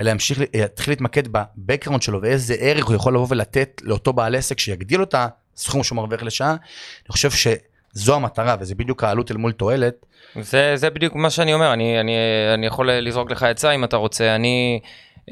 אלא 0.00 0.10
ימשיך, 0.10 0.38
יתחיל 0.54 0.92
להתמקד 0.92 1.22
בבקראונד 1.28 2.02
שלו 2.02 2.22
ואיזה 2.22 2.54
ערך 2.58 2.86
הוא 2.86 2.94
יכול 2.94 3.14
לבוא 3.14 3.26
ולתת 3.30 3.80
לאותו 3.84 4.12
בעל 4.12 4.34
עסק 4.34 4.58
שיגדיל 4.58 5.00
אותה 5.00 5.26
סכום 5.56 5.82
שהוא 5.82 5.96
מרוויח 5.96 6.22
לשעה, 6.22 6.50
אני 6.50 7.08
חושב 7.08 7.30
שזו 7.30 8.14
המטרה 8.14 8.56
וזה 8.60 8.74
בדיוק 8.74 9.04
העלות 9.04 9.30
אל 9.30 9.36
מול 9.36 9.52
תועלת. 9.52 10.06
זה, 10.40 10.72
זה 10.76 10.90
בדיוק 10.90 11.14
מה 11.14 11.30
שאני 11.30 11.54
אומר, 11.54 11.72
אני, 11.72 12.00
אני, 12.00 12.12
אני 12.54 12.66
יכול 12.66 12.92
לזרוק 12.92 13.30
לך 13.30 13.42
עצה 13.42 13.70
אם 13.70 13.84
אתה 13.84 13.96
רוצה, 13.96 14.34
אני... 14.34 14.80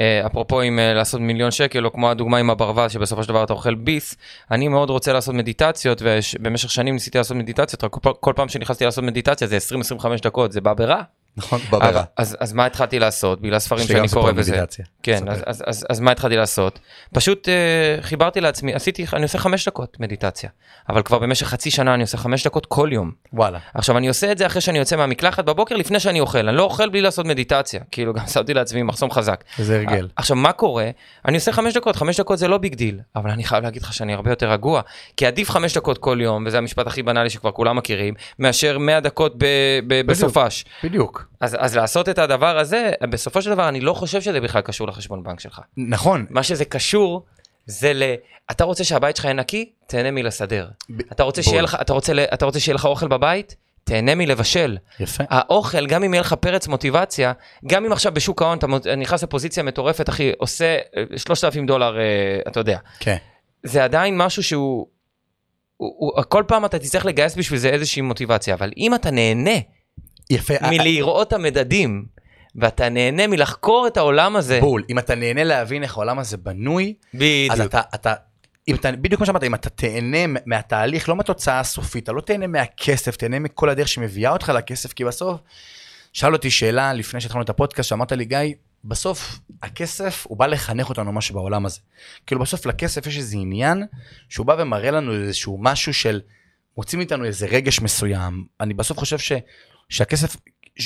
אה, 0.01 0.27
אפרופו 0.27 0.61
עם 0.61 0.79
אה, 0.79 0.95
לעשות 0.95 1.21
מיליון 1.21 1.51
שקל, 1.51 1.87
או 1.87 1.93
כמו 1.93 2.11
הדוגמה 2.11 2.39
עם 2.39 2.51
הברווז, 2.51 2.93
שבסופו 2.93 3.23
של 3.23 3.29
דבר 3.29 3.45
אתה 3.45 3.53
אוכל 3.53 3.75
ביס, 3.75 4.17
אני 4.51 4.69
מאוד 4.69 4.91
רוצה 4.91 5.13
לעשות 5.13 5.35
מדיטציות, 5.35 6.03
ובמשך 6.05 6.71
שנים 6.71 6.95
ניסיתי 6.95 7.19
לעשות 7.19 7.37
מדיטציות, 7.37 7.85
רק 7.85 7.93
כל 8.21 8.33
פעם 8.37 8.49
שנכנסתי 8.49 8.85
לעשות 8.85 9.05
מדיטציה 9.05 9.47
זה 9.49 9.59
20-25 9.99 10.07
דקות, 10.23 10.53
זה 10.53 10.61
בא 10.61 10.75
ברע. 10.75 11.03
נכון, 11.37 11.61
בברא. 11.69 12.03
אז, 12.17 12.37
אז 12.41 12.53
מה 12.53 12.67
התחלתי 12.67 12.99
לעשות? 12.99 13.41
בגלל 13.41 13.59
ספרים 13.59 13.87
שאני 13.87 14.09
קורא 14.09 14.33
בזה. 14.33 14.65
כן, 15.03 15.29
אז, 15.29 15.43
אז, 15.47 15.63
אז, 15.67 15.87
אז 15.91 16.01
מה 16.01 16.11
התחלתי 16.11 16.37
לעשות? 16.37 16.79
פשוט 17.15 17.49
uh, 17.49 18.03
חיברתי 18.03 18.41
לעצמי, 18.41 18.75
עשיתי, 18.75 19.07
אני 19.13 19.23
עושה 19.23 19.39
חמש 19.39 19.69
דקות 19.69 19.97
מדיטציה, 20.01 20.51
אבל 20.89 21.03
כבר 21.03 21.19
במשך 21.19 21.47
חצי 21.47 21.71
שנה 21.71 21.95
אני 21.95 22.03
עושה 22.03 22.19
חמש 22.19 22.47
דקות 22.47 22.67
כל 22.67 22.89
יום. 22.93 23.11
וואלה. 23.33 23.59
עכשיו 23.75 23.99
אני 23.99 24.09
עושה 24.09 24.33
את 24.33 24.39
זה 24.39 24.47
אחרי 24.47 24.61
שאני 24.61 24.79
יוצא 24.79 24.97
מהמקלחת 24.97 25.45
בבוקר 25.45 25.77
לפני 25.77 26.01
שאני 26.01 26.21
אוכל, 26.21 26.49
אני 26.49 26.57
לא 26.57 26.63
אוכל 26.63 26.89
בלי 26.89 27.01
לעשות 27.01 27.27
מדיטציה, 27.27 27.81
כאילו 27.93 28.15
גם 28.15 28.27
שמתי 28.27 28.55
לעצמי 28.55 28.83
מחסום 28.83 29.11
חזק. 29.11 29.45
זה 29.59 29.77
הרגל. 29.77 30.09
עכשיו 30.17 30.37
מה 30.37 30.53
קורה? 30.53 30.91
אני 31.25 31.37
עושה 31.37 31.53
חמש 31.53 31.75
דקות, 31.75 31.97
חמש 31.97 32.21
דקות 32.21 32.39
זה 32.39 32.49
לא 32.49 32.59
big 32.59 32.75
deal, 32.75 33.01
אבל 33.17 33.31
אני 33.31 33.45
חייב 33.45 33.65
להגיד 33.65 33.83
לך 33.83 33.93
שאני 33.93 34.15
הרבה 34.15 34.31
יותר 34.31 34.51
רגוע, 34.51 34.81
כי 35.17 35.27
עדיף 35.27 35.51
חמש 35.51 35.77
דקות 35.77 35.99
כל 35.99 36.19
יום, 36.21 36.45
וזה 36.47 36.59
המשפט 36.59 36.87
הכי 36.87 37.03
בנאלי 37.03 37.31
שכבר 37.31 37.51
כולם 37.51 37.77
מכירים, 37.77 38.15
מאשר 38.39 38.79
100 38.79 39.01
דקות 39.01 39.35
בסופש. 40.07 40.65
בדיוק. 40.85 41.26
אז, 41.41 41.57
אז 41.61 41.77
לעשות 41.77 42.09
את 42.09 42.19
הדבר 42.19 42.59
הזה, 42.59 42.91
בסופו 43.11 43.43
של 43.43 43.51
דבר 43.51 43.69
אני 43.69 43.81
לא 43.81 43.95
חושב 43.95 44.21
שזה 44.21 44.41
בכלל 44.41 44.63
קשור 44.63 44.89
לחשבון 44.89 45.23
בנק 45.23 45.41
שלך. 45.41 45.61
נכון. 45.77 46.27
מה 46.31 46.43
שזה 46.43 46.65
קשור 46.65 47.25
זה 47.67 47.93
ל... 47.93 48.03
אתה 48.51 48.65
רוצה 48.65 48.85
שהבית 48.85 49.17
שלך 49.17 49.25
יהיה 49.25 49.35
נקי? 49.35 49.71
תהנה 49.87 50.11
מלסדר. 50.11 50.69
ב... 50.91 51.01
אתה, 51.13 51.23
רוצה 51.23 51.43
שיהיה 51.43 51.63
לך, 51.63 51.77
אתה, 51.81 51.93
רוצה, 51.93 52.13
אתה 52.35 52.45
רוצה 52.45 52.61
שיהיה 52.61 52.75
לך 52.75 52.85
אוכל 52.85 53.09
בבית? 53.09 53.57
תהנה 53.85 54.15
מלבשל. 54.15 54.77
יפה. 55.01 55.25
האוכל, 55.31 55.87
גם 55.87 56.05
אם 56.05 56.15
יהיה 56.15 56.21
לך 56.21 56.33
פרץ 56.33 56.69
מוטיבציה, 56.69 57.33
גם 57.67 57.85
אם 57.85 57.93
עכשיו 57.93 58.13
בשוק 58.15 58.43
ההון 58.43 58.59
אתה 58.59 58.67
נכנס 58.97 59.23
לפוזיציה 59.23 59.63
מטורפת, 59.63 60.09
אחי, 60.09 60.33
עושה 60.39 60.79
3,000 61.17 61.63
אה, 61.63 61.67
דולר, 61.67 61.99
אה, 61.99 62.03
אתה 62.49 62.61
יודע. 62.61 62.79
כן. 63.01 63.17
זה 63.63 63.85
עדיין 63.85 64.19
משהו 64.19 64.43
שהוא... 64.43 64.87
הוא, 65.77 66.13
הוא, 66.17 66.25
כל 66.29 66.45
פעם 66.47 66.65
אתה 66.65 66.79
תצטרך 66.79 67.07
לגייס 67.07 67.37
בשביל 67.37 67.59
זה 67.59 67.69
איזושהי 67.69 68.03
מוטיבציה, 68.03 68.55
אבל 68.55 68.71
אם 68.77 68.95
אתה 68.95 69.11
נהנה 69.11 69.59
יפה. 70.31 70.55
מלראות 70.71 71.29
את 71.29 71.33
המדדים, 71.33 72.07
ואתה 72.57 72.89
נהנה 72.89 73.27
מלחקור 73.27 73.87
את 73.87 73.97
העולם 73.97 74.37
הזה. 74.37 74.61
בול, 74.61 74.85
אם 74.91 74.99
אתה 74.99 75.15
נהנה 75.15 75.45
להבין 75.45 75.83
איך 75.83 75.97
העולם 75.97 76.19
הזה 76.19 76.37
בנוי, 76.37 76.95
בדיוק. 77.15 77.53
אז 77.53 77.61
אתה, 77.61 77.81
אתה, 77.95 78.15
אם 78.69 78.75
אתה, 78.75 78.93
בדיוק 78.93 79.19
כמו 79.19 79.27
שאמרת, 79.27 79.43
אם 79.43 79.55
אתה 79.55 79.71
תהנה 79.71 80.41
מהתהליך, 80.47 81.09
לא 81.09 81.17
מהתוצאה 81.17 81.61
הסופית, 81.61 82.05
אתה 82.05 82.13
לא 82.13 82.21
תהנה 82.21 82.47
מהכסף, 82.47 83.17
תהנה 83.17 83.39
מכל 83.39 83.69
הדרך 83.69 83.89
שמביאה 83.89 84.33
אותך 84.33 84.49
לכסף, 84.49 84.93
כי 84.93 85.05
בסוף, 85.05 85.41
שאל 86.13 86.33
אותי 86.33 86.51
שאלה 86.51 86.93
לפני 86.93 87.21
שהתחלנו 87.21 87.45
את 87.45 87.51
הפודקאסט, 87.51 87.89
שאמרת 87.89 88.13
לי, 88.13 88.25
גיא, 88.25 88.39
בסוף 88.85 89.39
הכסף 89.63 90.27
הוא 90.29 90.39
בא 90.39 90.47
לחנך 90.47 90.89
אותנו 90.89 91.13
משהו 91.13 91.35
בעולם 91.35 91.67
הזה. 91.67 91.81
כאילו 92.27 92.41
בסוף 92.41 92.67
לכסף 92.67 93.07
יש 93.07 93.17
איזה 93.19 93.37
עניין 93.37 93.87
שהוא 94.29 94.47
בא 94.47 94.57
ומראה 94.59 94.91
לנו 94.91 95.13
איזשהו 95.13 95.59
משהו 95.61 95.95
של 95.95 96.21
מוצאים 96.77 97.01
איתנו 97.01 97.25
איזה 97.25 97.47
רגש 97.47 97.81
מסוים. 97.81 98.45
אני 98.61 98.75
בסוף 98.75 98.99
חושב 98.99 99.19
ש, 99.19 99.33
שהכסף 99.89 100.37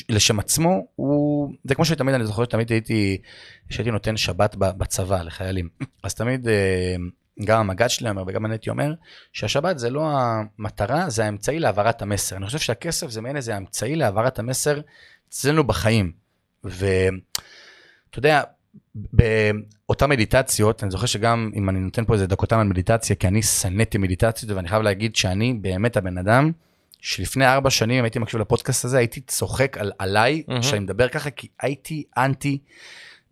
לשם 0.08 0.38
עצמו 0.38 0.86
הוא 0.96 1.52
זה 1.64 1.74
כמו 1.74 1.84
שתמיד 1.84 2.14
אני 2.14 2.26
זוכר 2.26 2.44
שתמיד 2.44 2.72
הייתי 2.72 3.18
שהייתי 3.70 3.90
נותן 3.90 4.16
שבת 4.16 4.56
בצבא 4.56 5.22
לחיילים 5.22 5.68
אז 6.02 6.14
תמיד 6.14 6.48
אה, 6.48 6.94
גם 7.44 7.60
המג"ד 7.60 7.88
שלי 7.88 8.10
אומר 8.10 8.24
וגם 8.26 8.46
אני 8.46 8.54
הייתי 8.54 8.70
אומר 8.70 8.94
שהשבת 9.32 9.78
זה 9.78 9.90
לא 9.90 10.10
המטרה 10.12 11.10
זה 11.10 11.24
האמצעי 11.24 11.58
להעברת 11.58 12.02
המסר 12.02 12.36
אני 12.36 12.46
חושב 12.46 12.58
שהכסף 12.58 13.10
זה 13.10 13.20
מעין 13.20 13.36
איזה 13.36 13.56
אמצעי 13.56 13.96
להעברת 13.96 14.38
המסר 14.38 14.80
אצלנו 15.28 15.64
בחיים 15.64 16.12
ואתה 16.64 18.18
יודע 18.18 18.42
באותן 18.94 20.10
מדיטציות 20.10 20.82
אני 20.82 20.90
זוכר 20.90 21.06
שגם 21.06 21.50
אם 21.54 21.68
אני 21.68 21.80
נותן 21.80 22.04
פה 22.04 22.14
איזה 22.14 22.26
דקותיים 22.26 22.60
על 22.60 22.66
מדיטציה 22.66 23.16
כי 23.16 23.28
אני 23.28 23.42
שנאתי 23.42 23.98
מדיטציות 23.98 24.52
ואני 24.52 24.68
חייב 24.68 24.82
להגיד 24.82 25.16
שאני 25.16 25.54
באמת 25.54 25.96
הבן 25.96 26.18
אדם. 26.18 26.52
שלפני 27.00 27.46
ארבע 27.46 27.70
שנים, 27.70 27.98
אם 27.98 28.04
הייתי 28.04 28.18
מקשיב 28.18 28.40
לפודקאסט 28.40 28.84
הזה, 28.84 28.98
הייתי 28.98 29.20
צוחק 29.20 29.78
על, 29.78 29.92
עליי, 29.98 30.42
mm-hmm. 30.48 30.62
שאני 30.62 30.80
מדבר 30.80 31.08
ככה, 31.08 31.30
כי 31.30 31.48
הייתי 31.60 32.04
אנטי, 32.18 32.58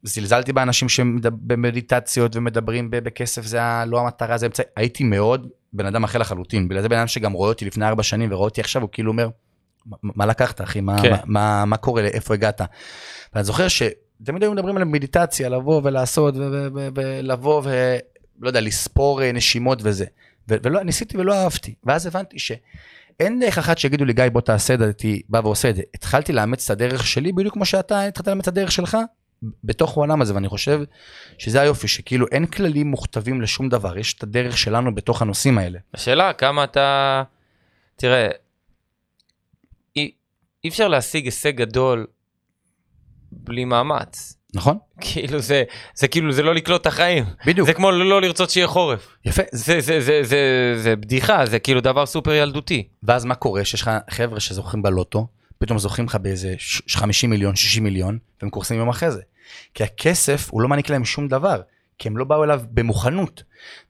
זלזלתי 0.03 0.53
באנשים 0.53 0.89
שבמדיטציות 0.89 2.37
ומדברים 2.37 2.91
בכסף, 2.91 3.45
זה 3.45 3.59
לא 3.87 4.01
המטרה, 4.01 4.39
זה 4.39 4.47
אמצעי, 4.47 4.67
הייתי 4.77 5.05
מאוד 5.05 5.49
בן 5.73 5.87
אדם 5.87 6.05
אחר 6.05 6.19
לחלוטין. 6.19 6.69
בגלל 6.69 6.83
זה 6.83 6.89
בן 6.89 6.97
אדם 6.97 7.07
שגם 7.07 7.33
רואה 7.33 7.49
אותי 7.49 7.65
לפני 7.65 7.87
ארבע 7.87 8.03
שנים 8.03 8.33
ורואה 8.33 8.45
אותי 8.45 8.61
עכשיו, 8.61 8.83
הוא 8.83 8.91
כאילו 8.93 9.13
אומר, 9.13 9.29
מה 10.03 10.27
לקחת 10.27 10.61
אחי, 10.61 10.81
מה, 10.81 11.03
כן. 11.03 11.11
מה, 11.11 11.19
מה, 11.25 11.65
מה 11.65 11.77
קורה, 11.77 12.03
איפה 12.03 12.35
הגעת? 12.35 12.61
ואני 13.35 13.45
זוכר 13.45 13.67
שתמיד 13.69 14.43
היו 14.43 14.53
מדברים 14.53 14.77
על 14.77 14.85
מדיטציה, 14.85 15.49
לבוא 15.49 15.81
ולעשות, 15.85 16.35
ולבוא 16.95 17.63
ולא 17.65 18.49
יודע, 18.49 18.61
לספור 18.61 19.23
אה, 19.23 19.33
נשימות 19.33 19.79
וזה. 19.83 20.05
ולא, 20.49 20.83
ניסיתי 20.83 21.19
ולא 21.19 21.35
אהבתי. 21.35 21.75
ואז 21.85 22.07
הבנתי 22.07 22.39
ש... 22.39 22.53
אין 23.21 23.41
דרך 23.41 23.59
אחת 23.59 23.79
שיגידו 23.79 24.05
לי, 24.05 24.13
גיא, 24.13 24.25
בוא 24.33 24.41
תעשה 24.41 24.75
את 24.75 24.79
זה, 24.79 24.85
הייתי 24.85 25.23
בא 25.29 25.41
ועושה 25.45 25.71
את 25.71 25.77
זה. 25.77 25.83
התחלתי 25.95 26.33
לאמץ 26.33 26.65
את 26.65 26.71
הדרך 26.71 27.07
שלי 27.07 27.33
בדיוק 27.33 27.55
כמו 27.55 27.65
שאתה 27.65 28.03
התחלת 28.03 28.29
לאמץ 28.29 28.43
את 28.43 28.49
הדרך 28.49 28.73
שלך, 28.73 28.97
בתוך 29.65 29.97
העולם 29.97 30.23
הזה, 30.23 30.35
ואני 30.35 30.49
חושב 30.49 30.81
שזה 31.39 31.61
היופי, 31.61 31.89
שכאילו 31.89 32.27
אין 32.33 32.47
כללים 32.47 32.87
מוכתבים 32.87 33.41
לשום 33.41 33.69
דבר, 33.69 33.99
יש 33.99 34.15
את 34.15 34.23
הדרך 34.23 34.59
שלנו 34.59 34.95
בתוך 34.95 35.23
הנושאים 35.23 35.59
האלה. 35.59 35.79
השאלה, 35.95 36.33
כמה 36.33 36.65
אתה... 36.65 37.23
תראה, 37.97 38.29
אי, 39.97 40.11
אי 40.65 40.69
אפשר 40.69 40.89
להשיג 40.89 41.25
הישג 41.25 41.57
גדול 41.57 42.07
בלי 43.33 43.65
מאמץ. 43.65 44.38
נכון. 44.55 44.79
כאילו 45.01 45.39
זה, 45.41 45.65
זה 45.95 46.09
כאילו 46.09 46.33
זה 46.33 46.43
לא 46.43 46.55
לקלוט 46.55 46.81
את 46.81 46.87
החיים. 46.87 47.25
בדיוק. 47.47 47.67
זה 47.67 47.75
כמו 47.75 47.91
לא 47.91 48.21
לרצות 48.21 48.51
שיהיה 48.51 48.67
חורף. 48.67 49.09
יפה. 49.25 49.43
זה, 49.53 49.81
זה, 49.81 50.01
זה, 50.01 50.21
זה, 50.23 50.75
זה 50.77 50.97
בדיחה, 50.97 51.47
זה 51.47 51.59
כאילו 51.59 51.81
דבר 51.81 52.07
סופר 52.07 52.33
ילדותי. 52.33 52.89
ואז 53.03 53.25
מה 53.25 53.35
קורה? 53.35 53.65
שיש 53.65 53.83
לך 53.83 53.91
חבר'ה 54.11 54.41
שזוכים 54.41 54.83
בלוטו, 54.83 55.27
פתאום 55.59 55.79
זוכים 55.79 56.05
לך 56.05 56.15
באיזה 56.15 56.55
50 56.89 57.31
מיליון, 57.31 57.57
60 57.57 57.85
מיליון, 57.85 58.19
והם 58.43 58.51
קורסים 58.51 58.79
יום 58.79 58.89
אחרי 58.89 59.11
זה. 59.11 59.23
כי 59.75 59.85
הכסף, 59.85 60.49
הוא 60.51 60.63
לא 60.63 60.69
מעניק 60.69 60.91
להם 60.91 61.05
שום 61.05 61.29
דבר, 61.29 61.61
כי 61.99 62.09
הם 62.09 62.17
לא 62.17 62.25
באו 62.25 62.45
אליו 62.45 62.63
במוכנות. 62.71 63.43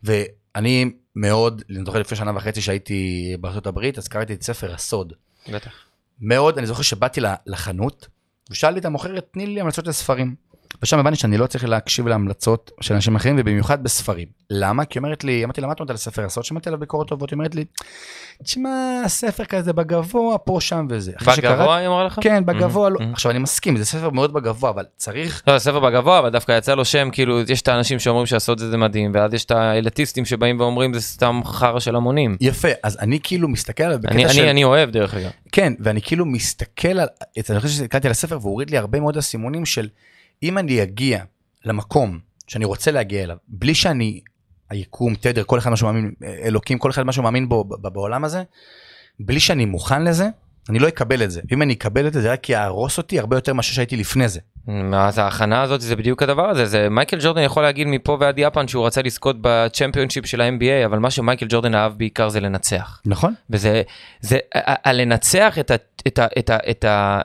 ואני 0.03 0.91
מאוד, 1.17 1.63
אני 1.71 1.85
זוכר 1.87 1.99
לפני 1.99 2.17
שנה 2.17 2.37
וחצי 2.37 2.61
שהייתי 2.61 3.33
בארצות 3.41 3.67
הברית, 3.67 3.99
אז 3.99 4.09
קראתי 4.09 4.33
את 4.33 4.43
ספר 4.43 4.75
הסוד. 4.75 5.13
בטח. 5.53 5.73
מאוד, 6.21 6.59
אני 6.59 6.67
זוכר 6.67 6.83
שבאתי 6.83 7.21
לחנות, 7.47 8.09
ושאלתי 8.51 8.79
את 8.79 8.85
המוכרת, 8.85 9.29
תני 9.33 9.47
לי 9.47 9.61
המלצות 9.61 9.87
לספרים. 9.87 10.35
ושם 10.83 10.99
הבנתי 10.99 11.17
שאני 11.17 11.37
לא 11.37 11.47
צריך 11.47 11.65
להקשיב 11.65 12.09
להמלצות 12.09 12.71
של 12.81 12.95
אנשים 12.95 13.17
אחרים, 13.17 13.37
ובמיוחד 13.39 13.83
בספרים. 13.85 14.27
למה? 14.51 14.85
כי 14.85 14.99
אומרת 14.99 15.25
לי, 15.25 15.45
אמרתי 15.45 15.61
לה, 15.61 15.67
מה 15.67 15.73
את 15.73 15.81
אומרת 15.81 15.91
על 15.91 15.95
הספר 15.95 16.25
הסוד? 16.25 16.45
שמעתי 16.45 16.69
עליו 16.69 16.81
ביקורת 16.81 17.09
טובות, 17.09 17.31
היא 17.31 17.37
אומרת 17.37 17.55
לי, 17.55 17.65
תשמע, 18.43 19.01
הספר 19.05 19.45
כזה 19.45 19.73
בגבוה, 19.73 20.39
פה, 20.39 20.59
שם 20.61 20.87
וזה. 20.91 21.13
בגבוה 21.27 21.77
היא 21.77 21.87
אמרה 21.89 22.05
לך? 22.05 22.19
כן, 22.21 22.47
בגבוה, 22.47 22.89
לא. 22.91 22.99
עכשיו 23.13 23.31
אני 23.31 23.39
מסכים, 23.39 23.77
זה 23.77 23.85
ספר 23.85 24.11
מאוד 24.11 24.33
בגבוה, 24.33 24.71
אבל 24.71 24.85
צריך... 24.97 25.43
לא, 25.47 25.59
ספר 25.59 25.81
בגבוה, 25.81 26.19
אבל 26.19 26.31
דווקא 26.31 26.59
יצא 26.59 26.75
לו 26.75 26.85
שם, 26.85 27.09
כאילו, 27.13 27.41
יש 27.41 27.63
את 27.63 27.69
האנשים 27.69 27.99
שאומרים 27.99 28.27
שהסוד 28.27 28.59
זה 28.59 28.77
מדהים, 28.77 29.11
ואז 29.15 29.35
יש 29.35 29.45
את 29.45 29.51
האלטיסטים 29.51 30.25
שבאים 30.25 30.61
ואומרים 30.61 30.95
זה 30.95 31.01
סתם 31.01 31.41
חרא 31.45 31.81
של 31.81 31.97
המונים. 31.97 32.37
יפה, 32.41 32.69
אז 32.83 32.99
אני 33.01 33.19
כאילו 33.23 33.49
מסתכל 33.49 33.85
עליו 33.85 33.99
בקטע 33.99 34.29
של... 34.29 34.45
אני 34.45 34.65
אוהב 34.65 34.91
דרך 34.91 35.15
אגב. 35.15 35.31
כן, 35.53 35.73
ואני 35.81 36.03
כאילו 36.03 36.27
מסתכל 36.27 36.89
על... 36.89 37.09
אני 37.51 37.61
חושב 37.61 37.75
שהסתכלתי 37.75 38.09
על 38.09 38.13
הספר 38.13 38.39
והוא 38.41 38.53
הוריד 38.53 38.71
לי 38.71 38.79
הרבה 38.79 39.01
מאוד 39.01 39.17
אסימונים 39.17 39.67
של 39.67 39.89
אם 40.43 40.59
אני 40.59 40.83
אגיע 40.83 41.25
למקום 41.65 42.19
שאני 42.47 42.65
רוצה 42.65 42.91
להגיע 42.91 43.23
אליו, 43.23 43.37
בלי 43.49 43.75
שאני, 43.75 44.21
היקום, 44.71 45.15
תדר, 45.15 45.43
כל 45.45 45.59
אחד 45.59 45.71
מה 45.71 45.77
שהוא 45.77 45.91
מאמין, 45.91 46.13
אלוקים, 46.43 46.79
כל 46.79 46.91
אחד 46.91 47.03
מה 47.03 47.13
שהוא 47.13 47.23
מאמין 47.23 47.49
בו 47.49 47.65
בעולם 47.65 48.25
הזה, 48.25 48.43
בלי 49.21 49.41
שאני 49.41 49.65
מוכן 49.65 50.05
לזה, 50.05 50.29
אני 50.69 50.79
לא 50.79 50.89
אקבל 50.89 51.23
את 51.23 51.31
זה. 51.31 51.41
אם 51.53 51.63
אני 51.63 51.73
אקבל 51.73 52.07
את 52.07 52.13
זה, 52.13 52.21
זה 52.21 52.33
רק 52.33 52.49
יהרוס 52.49 52.99
אותי 52.99 53.19
הרבה 53.19 53.37
יותר 53.37 53.53
מאשר 53.55 53.73
שהייתי 53.73 53.97
לפני 53.97 54.29
זה. 54.29 54.41
אז 54.95 55.19
ההכנה 55.19 55.63
הזאת 55.63 55.81
זה 55.81 55.97
בדיוק 55.97 56.23
הדבר 56.23 56.49
הזה, 56.49 56.67
זה 56.67 56.89
מייקל 56.89 57.19
ג'ורדן 57.21 57.43
יכול 57.43 57.63
להגיד 57.63 57.87
מפה 57.87 58.17
ועד 58.21 58.35
יפן 58.39 58.69
שהוא 58.69 58.87
רצה 58.87 59.03
לזכות 59.03 59.37
בצ'מפיונשיפ 59.41 60.27
של 60.27 60.41
ה-NBA, 60.41 60.87
אבל 60.87 60.99
מה 60.99 61.11
שמייקל 61.11 61.47
ג'ורדן 61.49 61.75
אהב 61.75 61.93
בעיקר 61.99 62.29
זה 62.29 62.41
לנצח. 62.41 63.01
נכון. 63.07 63.35
וזה, 63.51 63.83
זה, 64.21 64.39
הלנצח 64.55 65.59
את 65.59 65.71
ה... 65.71 65.75
את 66.07 66.19
ה, 66.19 66.27
את 66.39 66.51
ה, 66.51 66.57
את 66.71 66.85
ה 66.85 67.21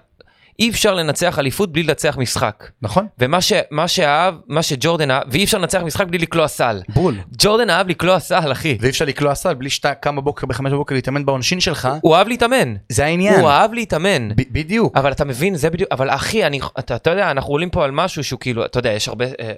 אי 0.59 0.69
אפשר 0.69 0.93
לנצח 0.93 1.39
אליפות 1.39 1.71
בלי 1.71 1.83
לנצח 1.83 2.17
משחק. 2.17 2.69
נכון. 2.81 3.07
ומה 3.19 3.41
ש, 3.41 3.53
מה 3.71 3.87
שאהב, 3.87 4.35
מה 4.47 4.63
שג'ורדן 4.63 5.11
אהב, 5.11 5.23
ואי 5.31 5.43
אפשר 5.43 5.57
לנצח 5.57 5.81
משחק 5.81 6.07
בלי 6.07 6.17
לקלוע 6.17 6.47
סל. 6.47 6.81
בול. 6.89 7.15
ג'ורדן 7.37 7.69
אהב 7.69 7.87
לקלוע 7.89 8.19
סל, 8.19 8.51
אחי. 8.51 8.77
ואי 8.81 8.89
אפשר 8.89 9.05
לקלוע 9.05 9.35
סל 9.35 9.53
בלי 9.53 9.69
שאתה 9.69 9.93
קם 9.93 10.15
בבוקר 10.15 10.47
בחמש 10.47 10.71
בבוקר 10.73 10.95
להתאמן 10.95 11.25
בעונשין 11.25 11.59
שלך. 11.59 11.89
הוא 12.01 12.15
אהב 12.15 12.27
להתאמן. 12.27 12.75
זה 12.89 13.05
העניין. 13.05 13.39
הוא 13.39 13.49
אהב 13.49 13.73
להתאמן. 13.73 14.29
ב- 14.29 14.41
בדיוק. 14.51 14.97
אבל 14.97 15.11
אתה 15.11 15.25
מבין, 15.25 15.55
זה 15.55 15.69
בדיוק, 15.69 15.89
אבל 15.91 16.09
אחי, 16.09 16.45
אני, 16.45 16.59
אתה, 16.79 16.95
אתה 16.95 17.09
יודע, 17.09 17.31
אנחנו 17.31 17.53
עולים 17.53 17.69
פה 17.69 17.83
על 17.85 17.91
משהו 17.91 18.23
שהוא 18.23 18.39
כאילו, 18.39 18.65
אתה 18.65 18.79
יודע, 18.79 18.91
יש 18.91 19.07
הרבה, 19.07 19.25
אה, 19.25 19.51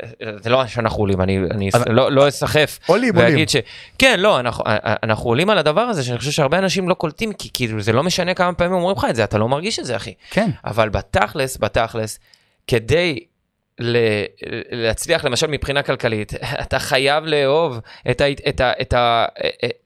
זה 0.44 0.50
לא 0.50 0.68
שאנחנו 0.68 1.00
עולים, 1.04 1.22
אני, 1.22 1.40
אני 1.52 1.70
אבל- 1.74 1.92
לא, 1.92 2.12
לא 2.12 2.28
אסחף. 2.28 2.80
עולים, 2.86 3.16
עולים. 3.16 3.48
ש... 3.48 3.56
כן, 3.98 4.20
לא, 4.20 4.40
אנחנו, 4.40 4.64
אנחנו 5.04 5.30
עולים 5.30 5.50
על 5.50 5.58
הדבר 5.58 5.82
הזה, 5.82 6.04
שאני 6.04 6.18
חושב 6.18 6.32
שהרבה 6.32 6.58
אנשים 6.58 6.90
לא 6.90 6.94
קולטים, 6.94 7.34
כי 7.34 7.50
כאילו 7.54 7.82
זה 7.82 7.94
לא 7.94 8.04
משנה 8.04 8.34
כמה 8.34 8.54
פעמים 8.54 8.74
אומרים 8.74 8.98
לך 8.98 9.08
את 9.10 9.16
זה, 9.16 9.24
אתה 9.24 9.38
לא 9.38 9.48
מרגיש 9.50 9.80
את 9.80 9.86
זה, 9.86 9.96
אחי. 9.96 10.14
כן. 10.32 10.50
אבל 10.66 10.85
בתכלס, 10.90 11.58
בתכלס, 11.58 12.20
כדי 12.68 13.20
ל- 13.80 14.26
להצליח 14.72 15.26
למשל 15.26 15.48
מבחינה 15.48 15.84
כלכלית, 15.84 16.34
אתה 16.64 16.80
חייב 16.80 17.24
לאהוב 17.26 17.80
את, 18.12 18.22
ה, 18.22 18.26
את, 18.32 18.62
ה, 18.62 18.72
את, 18.82 18.94
ה, 18.94 19.26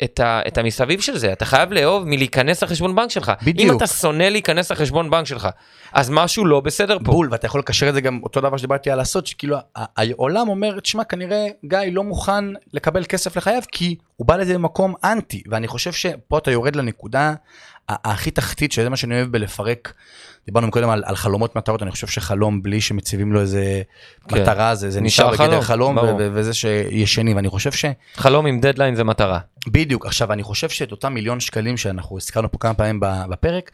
את, 0.03 0.19
ה, 0.19 0.41
את 0.47 0.57
המסביב 0.57 1.01
של 1.01 1.17
זה, 1.17 1.33
אתה 1.33 1.45
חייב 1.45 1.73
לאהוב 1.73 2.03
מלהיכנס 2.05 2.63
לחשבון 2.63 2.95
בנק 2.95 3.09
שלך. 3.09 3.31
בדיוק. 3.43 3.71
אם 3.71 3.77
אתה 3.77 3.87
שונא 3.87 4.23
להיכנס 4.23 4.71
לחשבון 4.71 5.09
בנק 5.09 5.25
שלך, 5.25 5.47
אז 5.93 6.09
משהו 6.09 6.45
לא 6.45 6.59
בסדר 6.59 6.97
פה. 6.97 7.03
בול, 7.03 7.27
ואתה 7.31 7.45
יכול 7.45 7.59
לקשר 7.59 7.89
את 7.89 7.93
זה 7.93 8.01
גם 8.01 8.19
אותו 8.23 8.41
דבר 8.41 8.57
שדיברתי 8.57 8.91
על 8.91 8.97
לעשות, 8.97 9.27
שכאילו 9.27 9.57
העולם 9.75 10.49
אומר, 10.49 10.79
תשמע, 10.79 11.03
כנראה 11.03 11.47
גיא 11.65 11.79
לא 11.91 12.03
מוכן 12.03 12.45
לקבל 12.73 13.03
כסף 13.03 13.37
לחייו, 13.37 13.61
כי 13.71 13.95
הוא 14.15 14.27
בא 14.27 14.35
לזה 14.35 14.53
במקום 14.53 14.93
אנטי, 15.03 15.43
ואני 15.49 15.67
חושב 15.67 15.91
שפה 15.91 16.37
אתה 16.37 16.51
יורד 16.51 16.75
לנקודה 16.75 17.33
הכי 17.89 18.31
תחתית, 18.31 18.71
שזה 18.71 18.89
מה 18.89 18.97
שאני 18.97 19.15
אוהב 19.15 19.31
בלפרק. 19.31 19.93
דיברנו 20.45 20.71
קודם 20.71 20.89
על, 20.89 21.03
על 21.05 21.15
חלומות 21.15 21.55
מטרות, 21.55 21.83
אני 21.83 21.91
חושב 21.91 22.07
שחלום 22.07 22.61
בלי 22.61 22.81
שמציבים 22.81 23.33
לו 23.33 23.41
איזה 23.41 23.81
כן. 24.29 24.41
מטרה, 24.41 24.75
זה, 24.75 24.89
זה 24.89 25.01
נשאר 25.01 25.33
נשאר 25.33 25.45
בגדר 25.45 25.61
חלום, 25.61 25.99
חלום, 25.99 26.15
ו-. 26.15 26.17
ו- 26.19 26.29
וזה 26.33 26.53
שישנים, 26.53 27.35
ואני 27.35 27.49
חושב 27.49 27.71
ש... 27.71 27.85
חלום 28.15 28.45
עם 28.45 28.59
דדליין 28.59 28.95
זה 28.95 29.03
מטרה. 29.03 29.39
בדיוק, 29.67 30.05
עכשיו 30.05 30.33
אני 30.33 30.43
חושב 30.43 30.69
שאת 30.69 30.91
אותם 30.91 31.13
מיליון 31.13 31.39
שקלים 31.39 31.77
שאנחנו 31.77 32.17
הזכרנו 32.17 32.51
פה 32.51 32.57
כמה 32.57 32.73
פעמים 32.73 32.99
בפרק, 33.29 33.71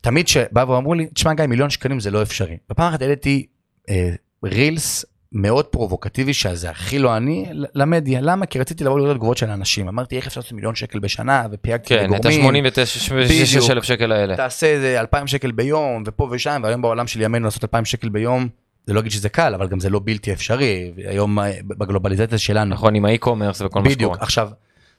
תמיד 0.00 0.28
שבאו 0.28 0.68
ואמרו 0.68 0.94
לי, 0.94 1.06
תשמע 1.14 1.34
גיא, 1.34 1.46
מיליון 1.46 1.70
שקלים 1.70 2.00
זה 2.00 2.10
לא 2.10 2.22
אפשרי. 2.22 2.56
בפעם 2.70 2.88
אחת 2.88 3.02
העליתי 3.02 3.46
אה, 3.90 4.10
רילס 4.44 5.04
מאוד 5.36 5.64
פרובוקטיבי, 5.64 6.34
שזה 6.34 6.70
הכי 6.70 6.98
לא 6.98 7.16
אני, 7.16 7.46
למדיה. 7.74 8.20
למה? 8.20 8.46
כי 8.46 8.58
רציתי 8.58 8.84
לבוא 8.84 8.98
לראות 9.00 9.16
תגובות 9.16 9.36
של 9.36 9.50
אנשים. 9.50 9.88
אמרתי, 9.88 10.16
איך 10.16 10.26
אפשר 10.26 10.40
לעשות 10.40 10.52
מיליון 10.52 10.74
שקל 10.74 10.98
בשנה, 10.98 11.46
ופייגתי 11.52 11.88
כן, 11.88 12.14
את 12.14 12.24
לגורמים. 12.24 12.66
ה-89 12.66 13.72
אלף 13.72 13.84
שקל 13.84 14.12
האלה. 14.12 14.36
תעשה 14.36 14.66
איזה 14.66 15.00
2,000 15.00 15.26
שקל 15.26 15.50
ביום, 15.52 16.02
ופה 16.06 16.28
ושם, 16.30 16.60
והיום 16.64 16.82
בעולם 16.82 17.06
של 17.06 17.20
ימינו 17.20 17.44
לעשות 17.44 17.64
2,000 17.64 17.84
שקל 17.84 18.08
ביום, 18.08 18.48
זה 18.86 18.94
לא 18.94 19.00
אגיד 19.00 19.12
שזה 19.12 19.28
קל, 19.28 19.54
אבל 19.54 19.68
גם 19.68 19.80
זה 19.80 19.90
לא 19.90 20.00
בלתי 20.04 20.32
אפשרי. 20.32 20.92
היום 20.96 21.38
אה, 21.38 21.52
בגלובליזציה 21.64 22.38
שלנו. 22.38 22.74
נכון, 22.74 22.94
עם 22.94 23.04
האי-קומרס 23.04 23.60
וכל 23.60 23.78
מה 23.80 23.84
בדיוק. 23.84 24.12
שקורה. 24.12 24.24
עכשיו, 24.24 24.48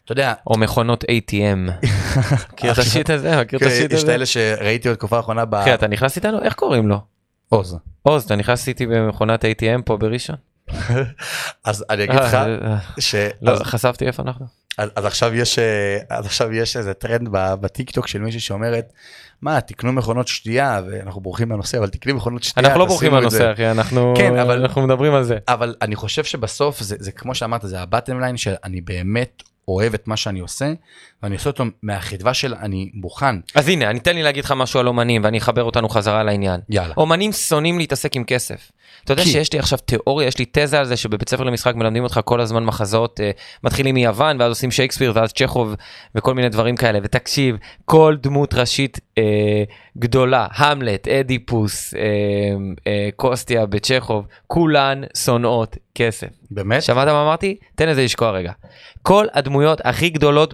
אתה 0.05 0.11
יודע, 0.11 0.33
או 0.47 0.57
מכונות 0.57 1.03
ATM. 1.03 1.87
מכיר 2.53 2.71
את 2.73 2.77
השיט 2.77 3.09
הזה? 3.09 3.41
מכיר 3.41 3.59
את 3.59 3.63
כן, 3.63 3.69
השיט 3.69 3.91
יש 3.91 3.99
את 3.99 4.03
הזה? 4.03 4.11
האלה 4.11 4.25
שראיתי 4.25 4.89
בתקופה 4.89 5.17
האחרונה 5.17 5.45
ב... 5.45 5.55
אחי, 5.55 5.73
אתה 5.73 5.87
נכנס 5.87 6.15
איתנו? 6.15 6.41
איך 6.41 6.53
קוראים 6.53 6.87
לו? 6.87 7.16
עוז. 7.49 7.77
עוז, 8.01 8.23
אתה 8.23 8.35
נכנס 8.35 8.67
איתי 8.67 8.85
במכונת 8.87 9.45
ATM 9.45 9.81
פה 9.85 9.97
בראשון? 9.97 10.35
אז 11.65 11.85
אני 11.89 12.03
אגיד 12.03 12.15
לך 12.15 12.33
אה, 12.33 12.45
אה, 12.45 12.77
ש... 12.99 13.15
לא, 13.41 13.55
חשפתי 13.63 14.05
איפה 14.07 14.23
אנחנו. 14.23 14.45
אז 14.77 14.89
אז 14.95 15.05
עכשיו 15.05 15.35
יש 15.35 15.59
אה, 15.59 15.97
אז 16.09 16.25
עכשיו 16.25 16.53
יש 16.53 16.77
איזה 16.77 16.93
טרנד 16.93 17.29
ב- 17.31 17.53
בטיקטוק 17.53 18.07
של 18.07 18.19
מישהי 18.19 18.39
שאומרת, 18.39 18.93
מה, 19.41 19.61
תקנו 19.61 19.91
מכונות 19.93 20.27
שתייה, 20.27 20.81
ואנחנו 20.91 21.21
בורחים 21.21 21.49
מהנושא, 21.49 21.77
אבל 21.77 21.89
תקני 21.89 22.13
מכונות 22.13 22.43
שתייה, 22.43 22.65
אנחנו 22.65 22.79
לא 22.79 22.85
בורחים. 22.85 23.11
מהנושא, 23.11 23.53
אחי, 23.53 23.71
אנחנו 23.71 24.13
כן, 24.17 24.35
אבל- 24.39 24.61
אנחנו 24.61 24.81
מדברים 24.81 25.13
על 25.13 25.23
זה. 25.23 25.37
אבל 25.47 25.75
אני 25.81 25.95
חושב 25.95 26.23
שבסוף 26.23 26.79
זה, 26.81 26.95
זה 26.99 27.11
כמו 27.11 27.35
שאמרת, 27.35 27.61
זה 27.63 27.79
ה 27.81 27.87
bottom 27.87 28.19
line 28.19 28.37
שאני 28.37 28.81
באמת 28.81 29.43
אוהב 29.67 29.93
את 29.93 30.07
מה 30.07 30.17
שאני 30.17 30.39
עושה, 30.39 30.73
ואני 31.23 31.35
עושה 31.35 31.49
אותו 31.49 31.63
מהחדווה 31.83 32.33
של 32.33 32.53
אני 32.53 32.89
מוכן. 32.93 33.35
אז 33.55 33.67
הנה, 33.67 33.89
אני 33.89 33.99
תן 33.99 34.15
לי 34.15 34.23
להגיד 34.23 34.43
לך 34.45 34.51
משהו 34.51 34.79
על 34.79 34.87
אומנים, 34.87 35.23
ואני 35.23 35.37
אחבר 35.37 35.63
אותנו 35.63 35.89
חזרה 35.89 36.23
לעניין. 36.23 36.59
יאללה. 36.69 36.93
אומנים 36.97 37.31
שונאים 37.31 37.77
להתעסק 37.77 38.15
עם 38.15 38.23
כסף. 38.23 38.71
אתה 39.03 39.13
יודע 39.13 39.23
כי- 39.23 39.29
שיש 39.29 39.53
לי 39.53 39.59
עכשיו 39.59 39.79
תיאוריה, 39.79 40.27
יש 40.27 40.37
לי 40.39 40.45
תזה 40.51 40.79
על 40.79 40.85
זה 40.85 40.97
שבבית 40.97 41.29
ספר 41.29 41.43
למשחק 41.43 41.75
מלמדים 41.75 42.03
אותך 42.03 42.19
כל 42.25 42.41
הזמן 42.41 42.63
מחזות, 42.65 43.19
אה, 43.19 43.31
מתחילים 43.63 43.95
מיוון 43.95 44.41
ואז 44.41 44.49
עושים 44.49 44.71
שייקספיר 44.71 45.11
ואז 45.15 45.33
צ'כוב 45.33 45.75
וכל 46.15 46.33
מיני 46.33 46.49
דברים 46.49 46.75
כאלה. 46.75 46.99
ותקשיב, 47.03 47.55
כל 47.85 48.15
דמות 48.21 48.53
ראשית 48.53 48.99
אה, 49.17 49.23
גדולה, 49.97 50.47
המלט, 50.55 51.07
אדיפוס, 51.07 51.93
אה, 51.93 51.99
אה, 52.87 53.09
קוסטיה 53.15 53.65
בצ'כוב, 53.65 54.25
כולן 54.47 55.01
שונאות 55.17 55.77
כסף. 55.95 56.27
באמת? 56.51 56.83
שמעת 56.83 57.07
מה 57.07 57.21
אמרתי? 57.21 57.55
תן 57.75 57.89
לזה 57.89 58.03
לשקוע 58.03 58.31
רגע. 58.31 58.51
כל 59.01 59.25
הדמויות 59.33 59.81
הכי 59.83 60.09
גדולות 60.09 60.53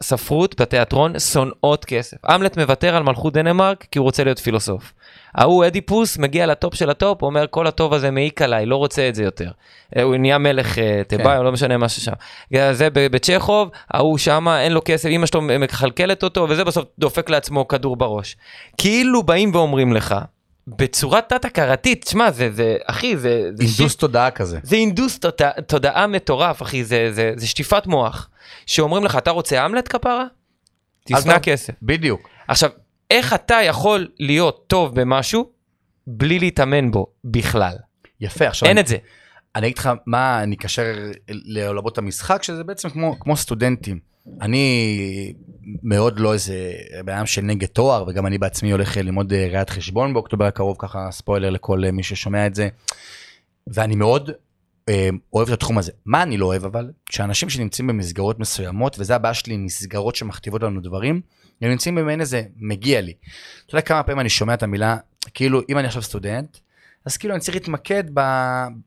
בספרות, 0.00 0.60
בתיאטרון, 0.60 1.18
שונאות 1.18 1.84
כסף. 1.84 2.16
המלט 2.24 2.58
מוותר 2.58 2.96
על 2.96 3.02
מלכות 3.02 3.32
דנמרק 3.32 3.86
כי 3.90 3.98
הוא 3.98 4.04
רוצה 4.04 4.24
להיות 4.24 4.38
פילוסוף. 4.38 4.92
ההוא 5.34 5.66
אדיפוס 5.66 6.18
מגיע 6.18 6.46
ל 6.46 6.53
top 6.53 6.74
של 6.74 6.90
ה 6.90 6.96
top, 6.96 7.22
אומר 7.22 7.46
כל 7.50 7.66
הטוב 7.66 7.94
הזה 7.94 8.10
מעיק 8.10 8.42
עליי, 8.42 8.66
לא 8.66 8.76
רוצה 8.76 9.08
את 9.08 9.14
זה 9.14 9.22
יותר. 9.22 9.50
אה, 9.96 10.02
הוא 10.02 10.16
נהיה 10.16 10.38
מלך 10.38 10.78
אה, 10.78 11.02
תיבאי, 11.06 11.36
כן. 11.36 11.44
לא 11.44 11.52
משנה 11.52 11.76
מה 11.76 11.88
ששם. 11.88 12.12
אה, 12.54 12.74
זה 12.74 12.88
בצ'כוב, 12.92 13.70
ההוא 13.90 14.18
שמה, 14.18 14.62
אין 14.62 14.72
לו 14.72 14.80
כסף, 14.84 15.08
אמא 15.08 15.26
שלו 15.26 15.42
מכלכלת 15.42 16.22
אותו, 16.22 16.46
וזה 16.48 16.64
בסוף 16.64 16.84
דופק 16.98 17.30
לעצמו 17.30 17.68
כדור 17.68 17.96
בראש. 17.96 18.36
כאילו 18.78 19.22
באים 19.22 19.54
ואומרים 19.54 19.92
לך, 19.92 20.14
בצורה 20.78 21.20
תת-הכרתית, 21.22 22.04
תשמע, 22.04 22.30
זה, 22.30 22.52
זה, 22.52 22.76
אחי, 22.84 23.16
זה... 23.16 23.50
זה 23.54 23.62
הינדוס 23.64 23.96
תודעה 23.96 24.30
כזה. 24.30 24.58
זה 24.62 24.76
הינדוס 24.76 25.18
תודעה, 25.18 25.50
תודעה 25.66 26.06
מטורף, 26.06 26.62
אחי, 26.62 26.84
זה, 26.84 27.12
זה, 27.12 27.32
זה 27.36 27.46
שטיפת 27.46 27.86
מוח. 27.86 28.28
שאומרים 28.66 29.04
לך, 29.04 29.16
אתה 29.16 29.30
רוצה 29.30 29.64
המלט 29.64 29.88
כפרה? 29.96 30.24
תשנא 31.04 31.38
כסף. 31.38 31.72
בדיוק. 31.82 32.28
עכשיו, 32.48 32.70
איך 33.10 33.34
אתה 33.34 33.58
יכול 33.64 34.08
להיות 34.18 34.64
טוב 34.66 35.00
במשהו 35.00 35.50
בלי 36.06 36.38
להתאמן 36.38 36.90
בו 36.90 37.06
בכלל? 37.24 37.74
יפה, 38.20 38.46
עכשיו... 38.48 38.68
אין 38.68 38.76
אני- 38.76 38.82
את 38.82 38.86
זה. 38.86 38.96
אני 39.56 39.66
אגיד 39.66 39.78
לך 39.78 39.90
מה 40.06 40.42
אני 40.42 40.56
אקשר 40.56 40.94
לעולמות 41.28 41.98
המשחק, 41.98 42.42
שזה 42.42 42.64
בעצם 42.64 42.90
כמו, 42.90 43.20
כמו 43.20 43.36
סטודנטים. 43.36 43.98
אני 44.40 45.32
מאוד 45.82 46.20
לא 46.20 46.32
איזה 46.32 46.72
בן 47.04 47.12
אדם 47.12 47.26
של 47.26 47.42
נגד 47.42 47.66
תואר, 47.66 48.04
וגם 48.08 48.26
אני 48.26 48.38
בעצמי 48.38 48.70
הולך 48.70 48.96
ללמוד 48.96 49.32
אה, 49.32 49.48
ראיית 49.52 49.70
חשבון 49.70 50.14
באוקטובר 50.14 50.44
הקרוב, 50.44 50.76
ככה 50.78 51.08
ספוילר 51.10 51.50
לכל 51.50 51.84
אה, 51.84 51.92
מי 51.92 52.02
ששומע 52.02 52.46
את 52.46 52.54
זה. 52.54 52.68
ואני 53.66 53.96
מאוד 53.96 54.30
אה, 54.88 55.08
אוהב 55.32 55.48
את 55.48 55.54
התחום 55.54 55.78
הזה. 55.78 55.92
מה 56.06 56.22
אני 56.22 56.36
לא 56.36 56.46
אוהב 56.46 56.64
אבל? 56.64 56.90
שאנשים 57.10 57.50
שנמצאים 57.50 57.88
במסגרות 57.88 58.38
מסוימות, 58.38 58.96
וזה 58.98 59.14
הבעיה 59.14 59.34
שלי 59.34 59.54
עם 59.54 59.64
מסגרות 59.64 60.16
שמכתיבות 60.16 60.62
לנו 60.62 60.80
דברים, 60.80 61.20
הם 61.62 61.70
נמצאים 61.70 61.94
במעין 61.94 62.20
איזה 62.20 62.42
מגיע 62.56 63.00
לי. 63.00 63.12
אתה 63.66 63.74
יודע 63.74 63.86
כמה 63.86 64.02
פעמים 64.02 64.20
אני 64.20 64.28
שומע 64.28 64.54
את 64.54 64.62
המילה, 64.62 64.96
כאילו 65.34 65.60
אם 65.68 65.78
אני 65.78 65.86
עכשיו 65.86 66.02
סטודנט, 66.02 66.56
אז 67.06 67.16
כאילו 67.16 67.34
אני 67.34 67.40
צריך 67.40 67.54
להתמקד 67.54 68.04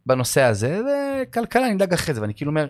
בנושא 0.06 0.42
הזה, 0.42 0.82
וכלכלה 0.82 1.66
אני 1.66 1.76
אדאג 1.76 1.94
אחרי 1.94 2.16
זה, 2.16 2.22
ואני 2.22 2.34
כאילו 2.34 2.52
אומר, 2.52 2.68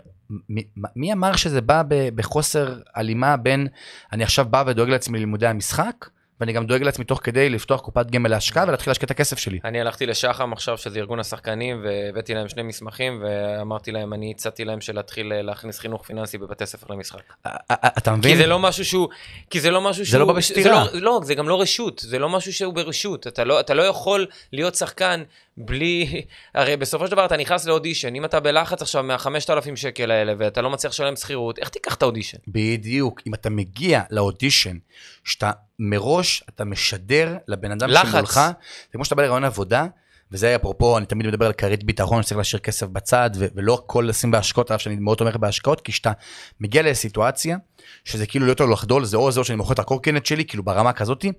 מי, 0.96 1.14
אמר 1.14 1.36
שזה 1.36 1.62
בא 1.62 1.84
בחוסר 2.16 2.80
הלימה 2.96 3.38
בין 3.38 3.68
אני 4.12 4.24
עכשיו 4.24 4.46
בא 4.50 4.64
ודואג 4.68 4.90
לעצמי 4.90 5.18
ללימודי 5.18 5.48
המשחק, 5.48 6.10
ואני 6.40 6.54
גם 6.54 6.66
דואג 6.66 6.84
לעצמי 6.84 7.06
תוך 7.06 7.20
כדי 7.24 7.50
לפתוח 7.50 7.82
קופת 7.82 8.12
גמל 8.12 8.30
להשקעה 8.30 8.64
ולהתחיל 8.68 8.92
להשקיע 8.92 9.06
את 9.06 9.12
הכסף 9.12 9.38
שלי. 9.38 9.60
אני 9.64 9.82
הלכתי 9.82 10.06
לשח"ם 10.06 10.54
עכשיו, 10.54 10.78
שזה 10.78 11.00
ארגון 11.00 11.20
השחקנים, 11.20 11.84
והבאתי 11.84 12.34
להם 12.34 12.50
שני 12.50 12.64
מסמכים, 12.64 13.24
ואמרתי 13.24 13.92
להם, 13.92 14.14
אני 14.14 14.32
הצעתי 14.32 14.66
להם 14.66 14.82
שלהתחיל 14.82 15.34
אה, 15.34 15.42
להכניס 15.42 15.80
חינוך 15.80 16.06
פיננסי 16.06 16.38
בבתי 16.38 16.66
ספר 16.66 16.94
למשחק. 16.94 17.34
אתה 17.72 18.16
מבין? 18.16 18.32
כי 18.32 18.38
זה 18.38 18.48
לא 18.48 18.60
משהו 18.60 18.86
שהוא, 18.86 19.10
כי 19.50 19.60
זה 19.60 19.72
לא 19.72 19.82
משהו 19.82 20.06
זה 20.06 20.10
שהוא, 20.10 20.20
לא 20.20 20.26
בא 20.26 20.34
בסתירה. 20.34 20.86
זה 20.92 21.00
לא, 21.00 21.02
לא, 21.02 21.20
זה 21.24 21.36
גם 21.36 21.50
לא 21.50 21.62
רשות, 21.62 22.00
זה 22.00 22.20
לא 22.20 22.30
משהו 22.30 22.54
שהוא 22.54 22.74
ברשות, 22.74 23.28
אתה 23.28 23.44
לא, 23.44 23.60
אתה 23.60 23.74
לא 23.74 23.84
יכול 23.84 24.26
להיות 24.52 24.76
שחקן 24.76 25.24
בלי, 25.58 26.22
הרי 26.56 26.78
בסופו 26.78 27.06
של 27.06 27.12
דבר 27.12 27.26
אתה 27.26 27.38
נכנס 27.38 27.66
לאודישן, 27.66 28.16
אם 28.16 28.26
אתה 28.26 28.40
בלחץ 28.40 28.82
עכשיו 28.82 29.04
מה-5,000 29.04 29.76
שקל 29.76 30.12
האלה 30.12 30.34
ואתה 30.38 30.62
לא 30.62 30.70
מצליח 30.70 30.94
לשלם 30.94 31.16
שכירות, 31.16 31.60
איך 31.60 31.70
תיקח 31.70 31.94
את 31.96 32.02
האודישן? 32.02 32.38
בדיוק, 32.48 33.22
אם 33.28 33.34
אתה 33.34 33.50
מגיע 33.50 34.02
לאודישן, 34.10 34.78
שאתה 35.24 35.52
מראש, 35.80 36.44
אתה 36.50 36.66
משדר 36.66 37.38
לבן 37.48 37.72
אדם 37.72 37.90
לחץ. 37.90 38.12
שמולך, 38.12 38.34
זה 38.36 38.94
כמו 38.94 39.06
שאתה 39.06 39.16
בא 39.16 39.24
לרעיון 39.24 39.44
עבודה, 39.44 39.86
וזה 40.32 40.56
אפרופו, 40.56 40.98
אני 40.98 41.06
תמיד 41.06 41.28
מדבר 41.28 41.46
על 41.46 41.54
כרית 41.54 41.84
ביטחון, 41.84 42.24
שצריך 42.24 42.38
להשאיר 42.38 42.62
כסף 42.62 42.88
בצד, 42.88 43.30
ו- 43.36 43.48
ולא 43.56 43.74
הכל 43.74 44.06
לשים 44.10 44.32
בהשקעות, 44.32 44.72
אף 44.72 44.82
שאני 44.82 44.96
מאוד 44.96 45.18
תומך 45.18 45.36
בהשקעות, 45.36 45.82
כי 45.82 45.92
כשאתה 45.92 46.12
מגיע 46.60 46.82
לסיטואציה, 46.82 47.58
שזה 48.06 48.26
כאילו 48.28 48.46
להיות 48.46 48.62
או 48.62 48.68
לחדול, 48.68 49.06
זה 49.06 49.18
או 49.18 49.32
זה 49.32 49.40
או 49.40 49.46
שאני 49.46 49.56
מוכר 49.56 49.74
את 49.74 49.80
הקורקינט 49.80 50.26
שלי, 50.26 50.46
כאילו 50.46 50.64
ברמה 50.64 50.94
כזאתי, 50.94 51.32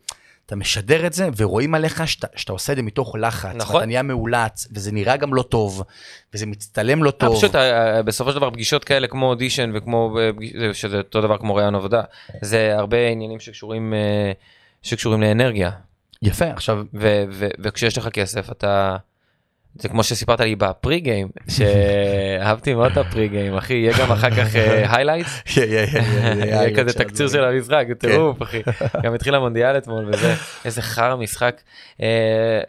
אתה 0.47 0.57
משדר 0.57 1.07
את 1.07 1.13
זה, 1.13 1.29
ורואים 1.37 1.75
עליך 1.75 2.09
שאתה, 2.09 2.27
שאתה 2.37 2.53
עושה 2.53 2.73
את 2.73 2.77
זה 2.77 2.83
מתוך 2.83 3.17
לחץ, 3.21 3.55
נכון. 3.55 3.77
ואתה 3.77 3.87
נהיה 3.87 4.03
מאולץ, 4.03 4.69
וזה 4.73 4.93
נראה 4.93 5.17
גם 5.17 5.35
לא 5.35 5.43
טוב, 5.43 5.83
וזה 6.35 6.47
מצטלם 6.47 7.05
לא 7.05 7.09
אה, 7.09 7.13
טוב. 7.13 7.37
פשוט 7.37 7.55
אה, 7.55 8.03
בסופו 8.03 8.31
של 8.31 8.37
דבר 8.37 8.51
פגישות 8.51 8.85
כאלה 8.85 9.07
כמו 9.07 9.27
אודישן 9.27 9.71
וכמו, 9.75 10.19
אה, 10.19 10.75
שזה 10.75 10.99
אותו 10.99 11.21
דבר 11.21 11.39
כמו 11.39 11.55
ראיון 11.55 11.75
עבודה, 11.75 12.03
זה 12.41 12.75
הרבה 12.77 13.09
עניינים 13.09 13.41
שקשורים, 13.41 13.95
אה, 13.95 14.33
שקשורים 14.83 15.21
לאנרגיה, 15.23 15.71
יפה, 16.23 16.51
עכשיו, 16.51 16.85
וכשיש 17.59 17.99
לך 17.99 18.09
כסף 18.09 18.51
אתה, 18.51 18.97
זה 19.79 19.89
כמו 19.89 20.03
שסיפרת 20.03 20.41
לי 20.41 20.57
ב 20.57 21.01
pre-game, 21.01 21.29
שאהבתי 21.49 22.75
מאוד 22.75 22.93
את 22.93 22.97
ה 22.97 23.29
pre-game, 23.29 23.55
אחי, 23.57 23.75
יהיה 23.75 23.93
גם 24.01 24.13
אחר 24.13 24.31
כך 24.31 24.55
highlights, 24.89 25.43
יהיה 25.57 26.77
כזה 26.77 26.99
תקציר 26.99 27.29
של 27.29 27.45
המשחק, 27.45 27.85
כן. 27.89 27.95
טירוף 27.95 28.43
אחי, 28.43 28.63
גם 29.05 29.15
התחיל 29.15 29.35
המונדיאל 29.35 29.77
אתמול 29.79 30.09
וזה, 30.13 30.35
איזה 30.65 30.83
חרא 30.83 31.17
משחק, 31.17 31.61
אה, 32.03 32.07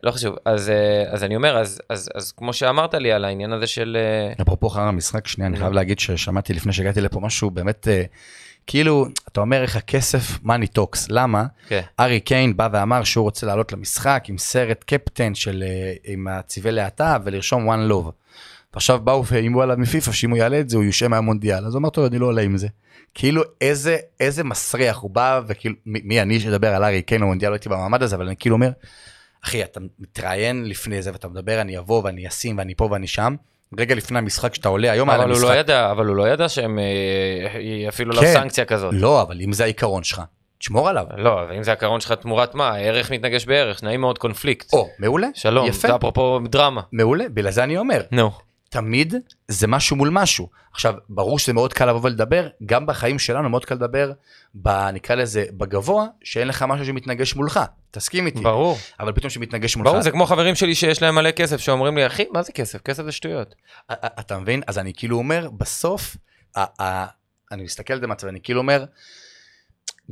לא 0.04 0.12
חשוב, 0.12 0.36
אז 0.46 0.70
אה, 0.70 0.76
אז 1.14 1.24
אני 1.24 1.36
אומר, 1.36 1.58
אז- 1.58 1.82
אז 1.90 2.10
אז 2.16 2.32
כמו 2.32 2.54
שאמרת 2.54 2.94
לי 2.94 3.12
על 3.12 3.26
העניין 3.26 3.52
הזה 3.54 3.68
של... 3.68 3.98
אה, 4.00 4.34
אפרופו 4.42 4.70
חרא 4.70 4.84
המשחק, 4.84 5.28
שנייה, 5.28 5.50
אני. 5.50 5.58
חייב 5.58 5.74
להגיד 5.74 6.00
ששמעתי 6.00 6.54
לפני 6.54 6.74
שהגעתי 6.74 7.02
לפה 7.02 7.20
משהו 7.20 7.50
באמת, 7.52 7.88
אה, 7.88 8.04
כאילו, 8.68 9.08
אתה 9.28 9.42
אומר 9.42 9.62
איך 9.62 9.76
הכסף 9.76 10.44
money 10.44 10.68
talks, 10.68 11.08
למה? 11.10 11.46
כן. 11.68 11.82
הארי 12.00 12.20
קיין 12.20 12.58
בא 12.58 12.70
ואמר 12.72 13.04
שהוא 13.04 13.24
רוצה 13.24 13.46
לעלות 13.46 13.72
למשחק 13.72 14.24
עם 14.28 14.38
סרט 14.38 14.84
קפטן 14.84 15.36
של, 15.36 15.64
אה, 15.68 15.94
עם 16.04 16.28
הצבעי 16.28 16.72
להט"ב 16.72 17.22
ולרשום 17.24 17.70
one 17.70 17.92
love. 17.92 18.12
ועכשיו 18.74 19.00
באו 19.00 19.26
ואיימו 19.26 19.62
עליו 19.62 19.78
מפיפ"א 19.78 20.12
שאם 20.12 20.30
הוא 20.30 20.38
יעלה 20.38 20.60
את 20.60 20.70
זה 20.70 20.78
הוא 20.78 20.86
יושעה 20.86 21.10
מהמונדיאל, 21.10 21.66
אז 21.66 21.74
הוא 21.74 21.80
אמר 21.80 21.90
טוב 21.90 22.06
אני 22.06 22.20
לא 22.20 22.26
עולה 22.26 22.42
עם 22.42 22.58
זה. 22.58 22.68
כאילו 23.14 23.42
איזה 23.62 23.98
איזה 24.20 24.44
מסריח 24.44 24.98
הוא 24.98 25.12
בא 25.12 25.42
וכאילו 25.48 25.76
מי, 25.86 26.02
מי 26.04 26.22
אני 26.22 26.40
שאדבר 26.40 26.76
על 26.76 26.84
ארי 26.84 27.02
קיין 27.02 27.22
במונדיאל 27.22 27.52
לא 27.52 27.56
הייתי 27.56 27.70
במעמד 27.70 28.04
הזה 28.04 28.16
אבל 28.16 28.26
אני 28.26 28.36
כאילו 28.36 28.56
אומר 28.56 28.70
אחי 29.44 29.64
אתה 29.64 29.80
מתראיין 30.00 30.66
לפני 30.66 31.02
זה 31.02 31.12
ואתה 31.12 31.28
מדבר 31.28 31.62
אני 31.62 31.78
אבוא 31.78 32.02
ואני 32.04 32.28
אשים 32.28 32.58
ואני 32.58 32.76
פה 32.76 32.88
ואני 32.92 33.08
שם 33.08 33.36
רגע 33.80 33.96
לפני 33.96 34.18
המשחק 34.20 34.56
שאתה 34.56 34.70
עולה 34.70 34.92
היום 34.92 35.10
על 35.10 35.22
אבל 35.22 35.30
הוא 35.30 35.38
המשחק. 35.38 35.50
לא 35.54 35.60
ידע, 35.60 35.92
אבל 35.92 36.06
הוא 36.06 36.16
לא 36.16 36.30
ידע 36.30 36.50
שהם 36.50 36.80
אה, 36.80 37.60
יפעילו 37.60 38.12
לו 38.12 38.22
כן. 38.22 38.34
סנקציה 38.34 38.66
כזאת. 38.66 38.94
לא 38.98 39.22
אבל 39.22 39.42
אם 39.42 39.54
זה 39.54 39.64
העיקרון 39.64 40.04
שלך 40.04 40.22
תשמור 40.60 40.90
עליו. 40.90 41.06
לא, 41.18 41.42
ואם 41.50 41.64
זה 41.64 41.72
הקרון 41.72 42.00
שלך 42.00 42.12
תמורת 42.12 42.56
מה, 42.56 42.76
ערך 42.76 43.12
מתנגש 43.12 43.46
בערך, 43.46 43.84
נעים 43.84 44.02
מאוד 44.02 44.18
קונפליקט. 44.18 44.74
או 44.74 44.90
מעולה 45.00 45.28
שלום, 45.34 45.68
יפה 45.68 45.88
זה 45.88 45.96
אפרופו 45.96 46.40
דרמה. 46.50 46.82
מעולה 46.92 47.26
בגלל 47.30 47.52
זה 47.52 47.64
אני 47.64 47.78
אומר 47.78 48.02
נו. 48.12 48.32
תמיד 48.76 49.14
זה 49.48 49.68
משהו 49.68 49.96
מול 49.96 50.10
משהו. 50.12 50.50
עכשיו, 50.72 50.94
ברור 51.10 51.40
שזה 51.40 51.54
מאוד 51.54 51.74
קל 51.74 51.86
לבוא 51.86 52.00
ולדבר, 52.04 52.48
גם 52.66 52.86
בחיים 52.86 53.20
שלנו 53.20 53.50
מאוד 53.50 53.66
קל 53.66 53.76
לדבר, 53.76 54.12
ב, 54.56 54.70
נקרא 54.70 55.16
לזה, 55.16 55.46
בגבוה, 55.52 56.06
שאין 56.24 56.48
לך 56.48 56.66
משהו 56.68 56.86
שמתנגש 56.86 57.36
מולך. 57.36 57.60
תסכים 57.92 58.26
איתי. 58.26 58.40
ברור, 58.40 58.78
אבל 59.00 59.12
פתאום 59.12 59.30
שמתנגש 59.30 59.76
מולך. 59.76 59.90
ברור, 59.90 60.02
זה 60.02 60.12
כמו 60.12 60.26
חברים 60.26 60.56
שלי 60.56 60.76
שיש 60.76 61.02
להם 61.02 61.16
מלא 61.16 61.32
כסף, 61.32 61.58
שאומרים 61.58 61.98
לי, 61.98 62.08
אחי, 62.08 62.26
מה 62.32 62.44
זה 62.44 62.52
כסף? 62.52 62.82
כסף 62.82 63.04
זה 63.04 63.12
שטויות. 63.12 63.56
אתה 63.92 64.38
מבין? 64.38 64.62
אז 64.68 64.78
אני 64.78 64.94
כאילו 64.94 65.18
אומר, 65.18 65.50
בסוף, 65.58 66.18
אני 67.52 67.64
מסתכל 67.64 67.94
על 67.94 68.00
זה 68.00 68.08
מהצד, 68.08 68.28
אני 68.28 68.40
כאילו 68.44 68.62
אומר, 68.62 68.86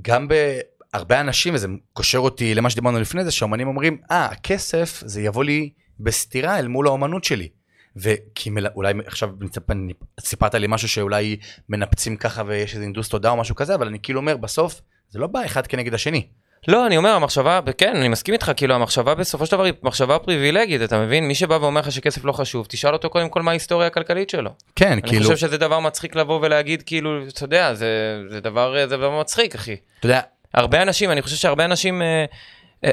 גם 0.01 0.27
בהרבה 0.27 1.19
אנשים, 1.19 1.53
וזה 1.53 1.67
קושר 1.93 2.17
אותי 2.17 2.55
למה 2.55 2.69
שדיברנו 2.69 2.99
לפני 2.99 3.23
זה, 3.23 3.31
שאומנים 3.31 3.67
אומרים, 3.67 3.97
אה, 4.11 4.25
הכסף, 4.25 5.03
זה 5.05 5.21
יבוא 5.21 5.43
לי 5.43 5.69
בסתירה 5.99 6.59
אל 6.59 6.67
מול 6.67 6.87
האומנות 6.87 7.23
שלי. 7.23 7.62
וכי 7.95 8.49
מל... 8.49 8.67
אולי 8.75 8.93
עכשיו 9.05 9.29
אני- 9.69 9.93
סיפרת 10.19 10.55
לי 10.55 10.67
משהו 10.69 10.89
שאולי 10.89 11.37
מנפצים 11.69 12.17
ככה 12.17 12.43
ויש 12.45 12.73
איזה 12.73 12.83
אינדוס 12.83 13.09
תודה 13.09 13.29
או 13.29 13.37
משהו 13.37 13.55
כזה, 13.55 13.75
אבל 13.75 13.87
אני 13.87 13.99
כאילו 14.03 14.19
אומר, 14.19 14.37
בסוף, 14.37 14.81
זה 15.09 15.19
לא 15.19 15.27
בא 15.27 15.45
אחד 15.45 15.67
כנגד 15.67 15.93
השני. 15.93 16.27
לא, 16.67 16.87
אני 16.87 16.97
אומר, 16.97 17.09
המחשבה, 17.09 17.59
כן, 17.77 17.95
אני 17.95 18.07
מסכים 18.07 18.33
איתך, 18.33 18.51
כאילו, 18.55 18.75
המחשבה 18.75 19.15
בסופו 19.15 19.45
של 19.45 19.51
דבר 19.51 19.63
היא 19.63 19.73
מחשבה 19.83 20.19
פריבילגית, 20.19 20.81
אתה 20.81 20.99
מבין? 21.01 21.27
מי 21.27 21.35
שבא 21.35 21.53
ואומר 21.53 21.81
לך 21.81 21.91
שכסף 21.91 22.25
לא 22.25 22.31
חשוב, 22.31 22.65
תשאל 22.69 22.93
אותו 22.93 23.09
קודם 23.09 23.29
כל 23.29 23.41
מה 23.41 23.51
ההיסטוריה 23.51 23.87
הכלכלית 23.87 24.29
שלו. 24.29 24.51
כן, 24.75 24.91
אני 24.91 25.01
כאילו, 25.01 25.23
חושב 25.23 25.35
שזה 25.37 25.57
דבר 25.57 25.79
מצחיק 25.79 26.15
לבוא 26.15 26.39
ולהגיד, 26.41 26.81
כאילו, 26.81 27.27
אתה 27.27 27.43
יודע, 27.43 27.73
זה 27.73 27.87
זה 28.29 28.39
דבר 28.39 28.75
זה 28.79 28.97
דבר 28.97 29.19
מצחיק, 29.19 29.55
אחי. 29.55 29.75
אתה 29.99 30.05
יודע, 30.05 30.21
הרבה 30.53 30.81
אנשים, 30.81 31.11
אני 31.11 31.21
חושב 31.21 31.35
שהרבה 31.35 31.65
אנשים, 31.65 32.01
אה, 32.01 32.25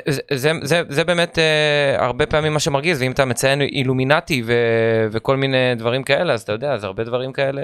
זה, 0.09 0.21
זה, 0.35 0.53
זה, 0.63 0.83
זה 0.89 1.05
באמת 1.05 1.39
אה, 1.39 2.05
הרבה 2.05 2.27
פעמים 2.27 2.53
מה 2.53 2.61
שמרגיז, 2.61 3.03
ואם 3.03 3.13
אתה 3.13 3.25
מציין 3.25 3.61
אילומינטי 3.63 4.43
ו, 4.47 4.53
וכל 5.13 5.37
מיני 5.37 5.75
דברים 5.77 6.03
כאלה, 6.03 6.33
אז 6.33 6.43
אתה 6.43 6.53
יודע, 6.53 6.73
אז 6.73 6.85
הרבה 6.85 7.05
דברים 7.05 7.33
כאלה 7.33 7.63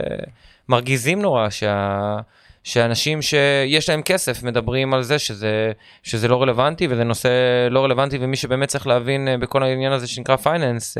מרגיזים 0.69 1.23
נורא, 1.23 1.51
שה, 1.51 2.17
שאנשים 2.65 3.23
שיש 3.23 3.89
להם 3.89 4.03
כסף 4.03 4.43
מדברים 4.43 4.95
על 4.95 5.03
זה 5.03 5.19
שזה, 5.19 5.73
שזה 6.03 6.29
לא 6.29 6.43
רלוונטי, 6.43 6.87
וזה 6.91 7.05
נושא 7.05 7.29
לא 7.71 7.85
רלוונטי, 7.85 8.19
ומי 8.21 8.37
שבאמת 8.37 8.69
צריך 8.69 8.87
להבין 8.87 9.29
אה, 9.29 9.37
בכל 9.37 9.63
העניין 9.63 9.93
הזה 9.93 10.07
שנקרא 10.07 10.37
פייננס, 10.37 10.97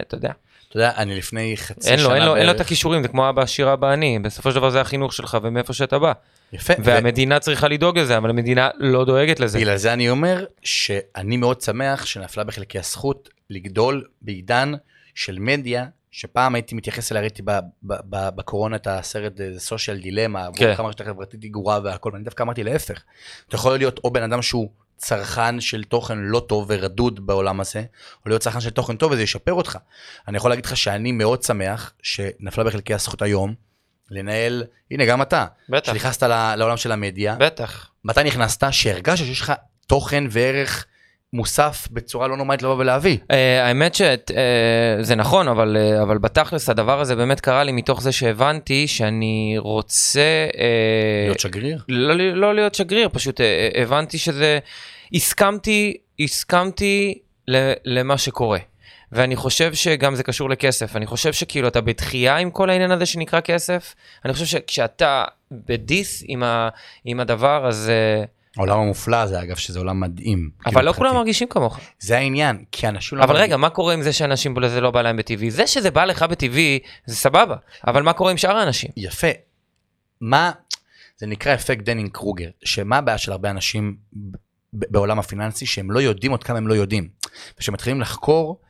אתה 0.00 0.16
יודע, 0.16 0.30
אתה 0.68 0.76
יודע, 0.76 0.92
אני 0.96 1.18
לפני 1.18 1.56
חצי 1.56 1.90
אין 1.90 1.98
שנה 1.98 2.08
לו, 2.08 2.14
אין 2.14 2.24
לו, 2.24 2.36
אין 2.36 2.46
לו 2.46 2.52
את 2.52 2.60
הכישורים, 2.60 3.02
זה 3.02 3.08
כמו 3.08 3.28
אבא 3.28 3.42
עשיר 3.42 3.72
אבא 3.72 3.90
עני, 3.90 4.18
בסופו 4.18 4.50
של 4.50 4.56
דבר 4.56 4.70
זה 4.70 4.80
החינוך 4.80 5.12
שלך 5.12 5.38
ומאיפה 5.42 5.72
שאתה 5.72 5.98
בא. 5.98 6.12
יפה. 6.52 6.74
ו- 6.78 6.84
והמדינה 6.84 7.40
צריכה 7.40 7.68
לדאוג 7.68 7.98
לזה, 7.98 8.16
אבל 8.16 8.30
המדינה 8.30 8.68
לא 8.78 9.04
דואגת 9.04 9.40
לזה. 9.40 9.58
בגלל 9.58 9.76
זה 9.76 9.92
אני 9.92 10.10
אומר 10.10 10.44
שאני 10.62 11.36
מאוד 11.36 11.60
שמח 11.60 12.06
שנפלה 12.06 12.44
בחלקי 12.44 12.78
הזכות 12.78 13.28
לגדול 13.50 14.04
בעידן 14.22 14.72
של 15.14 15.38
מדיה, 15.38 15.86
שפעם 16.10 16.54
הייתי 16.54 16.74
מתייחס 16.74 17.12
אליה, 17.12 17.22
ראיתי 17.22 17.42
בקורונה 17.82 18.76
את 18.76 18.86
הסרט 18.86 19.32
סושיאל 19.58 19.96
דילמה, 20.00 20.48
כן. 20.56 20.74
כמה 20.74 20.88
רשת 20.88 21.02
חברתית 21.02 21.42
היא 21.42 21.52
גרועה 21.52 21.80
והכל, 21.84 22.10
ואני 22.12 22.24
דווקא 22.24 22.42
אמרתי 22.42 22.64
להפך. 22.64 23.02
אתה 23.48 23.56
יכול 23.56 23.76
להיות 23.76 24.00
או 24.04 24.10
בן 24.10 24.22
אדם 24.22 24.42
שהוא 24.42 24.68
צרכן 24.96 25.60
של 25.60 25.84
תוכן 25.84 26.18
לא 26.18 26.40
טוב 26.40 26.66
ורדוד 26.68 27.26
בעולם 27.26 27.60
הזה, 27.60 27.84
או 28.24 28.28
להיות 28.28 28.42
צרכן 28.42 28.60
של 28.60 28.70
תוכן 28.70 28.96
טוב 28.96 29.12
וזה 29.12 29.22
ישפר 29.22 29.52
אותך. 29.52 29.78
אני 30.28 30.36
יכול 30.36 30.50
להגיד 30.50 30.66
לך 30.66 30.76
שאני 30.76 31.12
מאוד 31.12 31.42
שמח 31.42 31.92
שנפלה 32.02 32.64
בחלקי 32.64 32.94
הזכות 32.94 33.22
היום 33.22 33.54
לנהל, 34.10 34.64
הנה 34.90 35.06
גם 35.06 35.22
אתה, 35.22 35.46
בטח, 35.68 35.92
שנכנסת 35.92 36.22
לעולם 36.56 36.76
של 36.76 36.92
המדיה, 36.92 37.36
בטח. 37.38 37.90
מתי 38.04 38.24
נכנסת 38.24 38.66
שהרגשת 38.70 39.24
שיש 39.24 39.40
לך 39.40 39.52
תוכן 39.86 40.24
וערך 40.30 40.86
מוסף 41.32 41.88
בצורה 41.90 42.28
לא 42.28 42.36
נורמלית 42.36 42.62
לבוא 42.62 42.74
ולהביא. 42.74 43.18
Uh, 43.22 43.34
האמת 43.62 43.94
שזה 43.94 45.14
נכון, 45.16 45.48
אבל, 45.48 45.76
uh, 45.76 46.02
אבל 46.02 46.18
בתכלס 46.18 46.68
הדבר 46.68 47.00
הזה 47.00 47.16
באמת 47.16 47.40
קרה 47.40 47.64
לי 47.64 47.72
מתוך 47.72 48.02
זה 48.02 48.12
שהבנתי 48.12 48.86
שאני 48.88 49.54
רוצה... 49.58 50.48
Uh, 50.52 50.56
להיות 51.24 51.40
שגריר. 51.40 51.82
לא, 51.88 52.14
לא 52.14 52.54
להיות 52.54 52.74
שגריר, 52.74 53.08
פשוט 53.12 53.40
uh, 53.40 53.42
הבנתי 53.78 54.18
שזה... 54.18 54.58
הסכמתי, 55.14 55.96
הסכמתי 56.20 57.18
ל, 57.48 57.72
למה 57.84 58.18
שקורה. 58.18 58.58
ואני 59.12 59.36
חושב 59.36 59.74
שגם 59.74 60.14
זה 60.14 60.22
קשור 60.22 60.50
לכסף. 60.50 60.96
אני 60.96 61.06
חושב 61.06 61.32
שכאילו 61.32 61.68
אתה 61.68 61.80
בתחייה 61.80 62.36
עם 62.36 62.50
כל 62.50 62.70
העניין 62.70 62.90
הזה 62.90 63.06
שנקרא 63.06 63.40
כסף. 63.40 63.94
אני 64.24 64.32
חושב 64.32 64.44
שכשאתה 64.46 65.24
בדיס 65.52 66.22
עם, 66.26 66.42
ה, 66.42 66.68
עם 67.04 67.20
הדבר, 67.20 67.66
אז... 67.68 67.90
Uh, 68.24 68.26
העולם 68.56 68.78
המופלא 68.78 69.16
הזה 69.16 69.42
אגב 69.42 69.56
שזה 69.56 69.78
עולם 69.78 70.00
מדהים. 70.00 70.50
אבל 70.66 70.74
כאילו, 70.74 70.86
לא 70.86 70.92
כולם. 70.92 71.14
מרגישים 71.14 71.48
כמוך. 71.48 71.80
זה 71.98 72.16
העניין 72.16 72.64
כי 72.72 72.88
אנשים 72.88 73.18
לא 73.18 73.24
אבל 73.24 73.32
מרגישים- 73.32 73.48
רגע, 73.48 73.56
מה 73.56 73.70
קורה 73.70 73.94
עם 73.94 74.02
זה 74.02 74.12
שאנשים 74.12 74.54
זה 74.68 74.80
לא 74.80 74.90
בא 74.90 75.02
להם 75.02 75.16
בטבעי? 75.16 75.50
זה 75.50 75.66
שזה 75.66 75.90
בא 75.90 76.04
לך 76.04 76.22
בטבעי, 76.22 76.78
זה 77.06 77.16
סבבה. 77.16 77.56
אבל 77.86 78.02
מה 78.02 78.12
קורה 78.12 78.30
עם 78.30 78.36
שאר 78.36 78.56
האנשים? 78.56 78.90
יפה. 78.96 79.26
מה 80.20 80.52
זה 81.18 81.26
נקרא 81.26 81.54
אפקט 81.54 81.84
דאנינג 81.84 82.10
קרוגר 82.12 82.48
שמה 82.64 82.96
הבעיה 82.98 83.18
של 83.18 83.32
הרבה 83.32 83.50
אנשים 83.50 83.96
בעולם 84.72 85.18
הפיננסי 85.18 85.66
שהם 85.66 85.90
לא 85.90 86.00
יודעים 86.00 86.32
עוד 86.32 86.44
כמה 86.44 86.58
הם 86.58 86.68
לא 86.68 86.74
יודעים. 86.74 87.08
וכשמתחילים 87.56 88.00
לחקור 88.00 88.60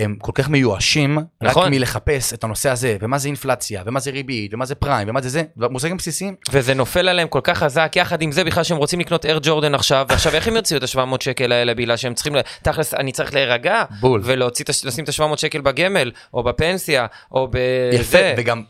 הם 0.00 0.16
כל 0.20 0.32
כך 0.34 0.48
מיואשים 0.48 1.18
נכון. 1.42 1.62
רק 1.64 1.70
מלחפש 1.70 2.32
את 2.32 2.44
הנושא 2.44 2.70
הזה 2.70 2.96
ומה 3.00 3.18
זה 3.18 3.28
אינפלציה 3.28 3.82
ומה 3.86 4.00
זה 4.00 4.10
ריבית 4.10 4.54
ומה 4.54 4.66
זה 4.66 4.74
פריים 4.74 5.08
ומה 5.08 5.20
זה 5.20 5.28
זה 5.28 5.42
מושגים 5.56 5.96
בסיסיים 5.96 6.34
וזה 6.52 6.74
נופל 6.74 7.08
עליהם 7.08 7.28
כל 7.28 7.40
כך 7.44 7.58
חזק, 7.58 7.92
יחד 7.96 8.22
עם 8.22 8.32
זה 8.32 8.44
בכלל 8.44 8.62
שהם 8.64 8.76
רוצים 8.76 9.00
לקנות 9.00 9.26
אר 9.26 9.38
ג'ורדן 9.42 9.74
עכשיו, 9.74 10.06
ועכשיו 10.08 10.34
איך 10.34 10.48
הם 10.48 10.56
יוציאו 10.56 10.78
את 10.78 10.82
ה-700 10.82 11.16
שקל 11.20 11.52
האלה 11.52 11.74
בגלל 11.74 11.96
שהם 11.96 12.14
צריכים, 12.14 12.32
תכלס, 12.62 12.94
אני 12.94 13.12
צריך 13.12 13.34
להירגע, 13.34 13.84
בול. 14.00 14.20
ולהוציא, 14.24 14.64
את 14.64 14.68
הש- 14.68 14.84
לשים 14.84 15.04
את 15.04 15.08
ה-700 15.08 15.36
שקל 15.36 15.60
בגמל, 15.60 16.10
או 16.34 16.42
בפנסיה, 16.42 17.06
או 17.32 17.48
יפה, 17.92 18.00
בזה. 18.18 18.34
וגם 18.38 18.62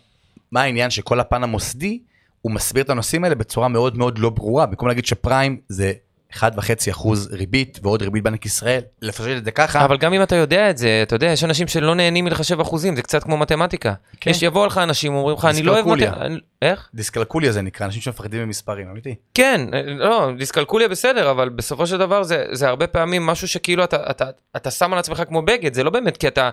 מה 0.52 0.62
העניין 0.62 0.90
שכל 0.90 1.20
הפן 1.20 1.42
המוסדי, 1.42 1.98
הוא 2.42 2.52
מסביר 2.52 2.82
את 2.84 2.90
הנושאים 2.90 3.24
האלה 3.24 3.34
בצורה 3.34 3.68
מאוד 3.68 3.96
מאוד 3.98 4.18
לא 4.18 4.30
ברורה, 4.30 4.66
במקום 4.66 4.88
להגיד 4.88 5.07
שפריים 5.07 5.61
זה 5.68 5.92
1.5% 6.32 7.08
ריבית 7.30 7.78
ועוד 7.82 8.02
ריבית 8.02 8.22
בנק 8.24 8.46
ישראל, 8.46 8.80
לפשט 9.02 9.36
את 9.36 9.44
זה 9.44 9.50
ככה, 9.50 9.84
אבל 9.84 9.96
גם 9.96 10.12
אם 10.12 10.22
אתה 10.22 10.36
יודע 10.36 10.70
את 10.70 10.78
זה, 10.78 11.00
אתה 11.02 11.14
יודע, 11.14 11.26
יש 11.26 11.44
אנשים 11.44 11.68
שלא 11.68 11.94
נהנים 11.94 12.24
מלחשב 12.24 12.60
אחוזים, 12.60 12.96
זה 12.96 13.02
קצת 13.02 13.24
כמו 13.24 13.36
מתמטיקה. 13.36 13.94
כן. 14.20 14.30
יש, 14.30 14.42
יבואו 14.42 14.66
לך 14.66 14.78
אנשים, 14.78 15.14
אומרים 15.14 15.36
לך, 15.36 15.44
אני 15.44 15.62
לא 15.62 15.72
אוהב 15.72 15.84
דיסקלקוליה. 15.84 16.10
מתמטיקה. 16.10 16.44
איך? 16.62 16.88
דיסקלקוליה 16.94 17.52
זה 17.52 17.62
נקרא, 17.62 17.86
אנשים 17.86 18.02
שמפחדים 18.02 18.44
ממספרים, 18.44 18.88
אמיתי. 18.90 19.14
כן, 19.34 19.60
לא, 19.86 20.30
דיסקלקוליה 20.38 20.88
בסדר, 20.88 21.30
אבל 21.30 21.48
בסופו 21.48 21.86
של 21.86 21.98
דבר 21.98 22.22
זה, 22.22 22.44
זה 22.52 22.68
הרבה 22.68 22.86
פעמים 22.86 23.26
משהו 23.26 23.48
שכאילו 23.48 23.84
אתה, 23.84 24.10
אתה, 24.10 24.24
אתה 24.56 24.70
שם 24.70 24.92
על 24.92 24.98
עצמך 24.98 25.22
כמו 25.28 25.42
בגד, 25.42 25.74
זה 25.74 25.84
לא 25.84 25.90
באמת 25.90 26.16
כי 26.16 26.28
אתה, 26.28 26.50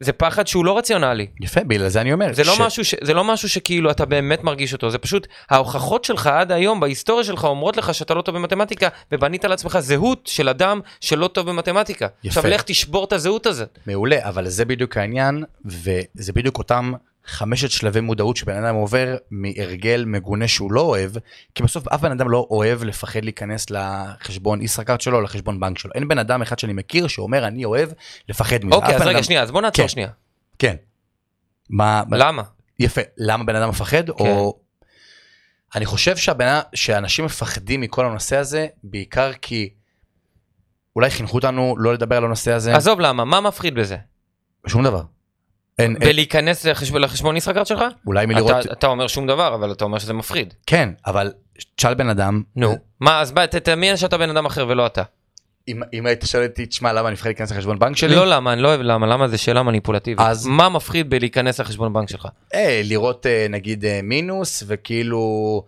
זה 0.00 0.12
פחד 0.12 0.46
שהוא 0.46 0.64
לא 0.64 0.78
רציונלי. 0.78 1.26
יפה, 1.40 1.60
בגלל 1.64 1.88
זה 1.88 2.00
אני 2.00 2.12
אומר. 2.12 2.32
זה 2.32 2.44
לא, 2.44 2.54
ש- 2.54 2.60
משהו 2.60 2.84
ש, 2.84 2.94
זה 3.02 3.14
לא 3.14 3.24
משהו 3.24 3.48
שכאילו 3.48 3.90
אתה 3.90 4.04
באמת 4.04 4.44
מרגיש 4.44 4.72
אותו, 4.72 4.90
זה 4.90 4.98
פשוט 4.98 5.26
ההוכחות 5.50 6.04
שלך 6.04 6.26
עד 6.26 6.52
היום 6.52 6.80
בהיסטוריה 6.80 7.24
שלך 7.24 7.44
אומרות 7.44 7.76
לך 7.76 7.94
שאתה 7.94 8.14
לא 8.14 8.22
טוב 8.22 8.34
במתמטיקה, 8.34 8.88
ובנית 9.12 9.44
לעצמך 9.44 9.78
זהות 9.78 10.26
של 10.26 10.48
אדם 10.48 10.80
שלא 11.00 11.28
טוב 11.28 11.50
במתמטיקה. 11.50 12.06
יפה. 12.24 12.40
עכשיו 12.40 12.50
לך 12.50 12.62
תשבור 12.62 13.04
את 13.04 13.12
הזהות 13.12 13.46
הזאת. 13.46 13.78
מעולה, 13.86 14.16
אבל 14.28 14.48
זה 14.48 14.64
בדיוק 14.64 14.96
העניין, 14.96 15.44
וזה 15.64 16.32
בדיוק 16.32 16.58
אותם 16.58 16.92
חמשת 17.28 17.70
שלבי 17.70 18.00
מודעות 18.00 18.36
שבן 18.36 18.64
אדם 18.64 18.74
עובר 18.74 19.16
מהרגל 19.30 20.04
מגונה 20.06 20.48
שהוא 20.48 20.72
לא 20.72 20.80
אוהב, 20.80 21.10
כי 21.54 21.62
בסוף 21.62 21.88
אף 21.88 22.00
בן 22.00 22.10
אדם 22.12 22.30
לא 22.30 22.46
אוהב 22.50 22.84
לפחד 22.84 23.24
להיכנס 23.24 23.66
לחשבון 23.70 24.62
ישראכרט 24.62 25.00
שלו, 25.00 25.16
או 25.16 25.22
לחשבון 25.22 25.60
בנק 25.60 25.78
שלו. 25.78 25.90
אין 25.94 26.08
בן 26.08 26.18
אדם 26.18 26.42
אחד 26.42 26.58
שאני 26.58 26.72
מכיר 26.72 27.06
שאומר 27.06 27.46
אני 27.46 27.64
אוהב 27.64 27.90
לפחד 28.28 28.64
מזה. 28.64 28.76
אוקיי, 28.76 28.96
אז 28.96 29.02
רגע, 29.02 29.10
אדם- 29.10 29.22
שנייה, 29.22 29.42
אז 29.42 29.50
בוא 29.50 29.62
נעצור 29.62 29.84
כן. 29.84 29.88
שנייה. 29.88 30.08
כן. 30.58 30.76
מה, 31.70 32.02
למה? 32.10 32.42
יפה, 32.78 33.00
למה 33.16 33.44
בן 33.44 33.56
אדם 33.56 33.68
מפחד? 33.68 34.06
כן. 34.06 34.12
או... 34.24 34.58
אני 35.74 35.86
חושב 35.86 36.16
שהבן... 36.16 36.60
שאנשים 36.74 37.24
מפחדים 37.24 37.80
מכל 37.80 38.06
הנושא 38.06 38.36
הזה, 38.36 38.66
בעיקר 38.84 39.32
כי 39.32 39.70
אולי 40.96 41.10
חינכו 41.10 41.36
אותנו 41.36 41.74
לא 41.78 41.94
לדבר 41.94 42.16
על 42.16 42.24
הנושא 42.24 42.52
הזה, 42.52 42.76
עזוב 42.76 43.00
למה, 43.00 43.24
מה 43.24 43.40
מפחיד 43.40 43.74
בזה? 43.74 43.96
שום 44.66 44.84
דבר. 44.84 45.02
אין, 45.78 45.96
אין, 46.00 46.08
בלהיכנס 46.10 46.64
לחשבון, 46.64 47.36
ישראכרט 47.36 47.66
שלך? 47.66 47.84
אולי 48.06 48.26
מלראות, 48.26 48.66
אתה, 48.66 48.72
אתה 48.72 48.86
אומר 48.86 49.06
שום 49.06 49.26
דבר, 49.26 49.54
אבל 49.54 49.72
אתה 49.72 49.84
אומר 49.84 49.98
שזה 49.98 50.12
מפחיד. 50.12 50.54
כן, 50.66 50.88
אבל 51.06 51.32
תשאל 51.76 51.94
בן 51.94 52.08
אדם, 52.08 52.42
נו. 52.56 52.74
מה, 53.00 53.20
אז 53.20 53.32
תדמיין 53.50 53.96
שאתה 53.96 54.18
בן 54.18 54.30
אדם 54.30 54.46
אחר 54.46 54.66
ולא 54.68 54.86
אתה. 54.86 55.02
אם, 55.68 55.80
אם 55.92 56.06
היית 56.06 56.24
שואל 56.26 56.46
אותי, 56.46 56.66
תשמע, 56.66 56.92
למה 56.92 57.08
אני 57.08 57.12
מפחד 57.12 57.26
להיכנס 57.28 57.52
לחשבון 57.52 57.78
בנק 57.78 57.96
שלי? 57.96 58.14
לא 58.16 58.26
למה, 58.26 58.52
אני 58.52 58.62
לא 58.62 58.68
אוהב 58.68 58.80
למה, 58.80 59.06
למה 59.06 59.28
זה 59.28 59.38
שאלה 59.38 59.62
מניפולטיבית. 59.62 60.26
אז- 60.26 60.46
מה 60.46 60.68
מפחיד 60.68 61.10
בלהיכנס 61.10 61.60
לחשבון 61.60 61.92
בנק 61.92 62.08
שלך? 62.08 62.28
אה, 62.54 62.80
לראות 62.84 63.26
אה, 63.26 63.46
נגיד 63.50 63.84
אה, 63.84 64.00
מינוס, 64.02 64.62
וכאילו 64.66 65.62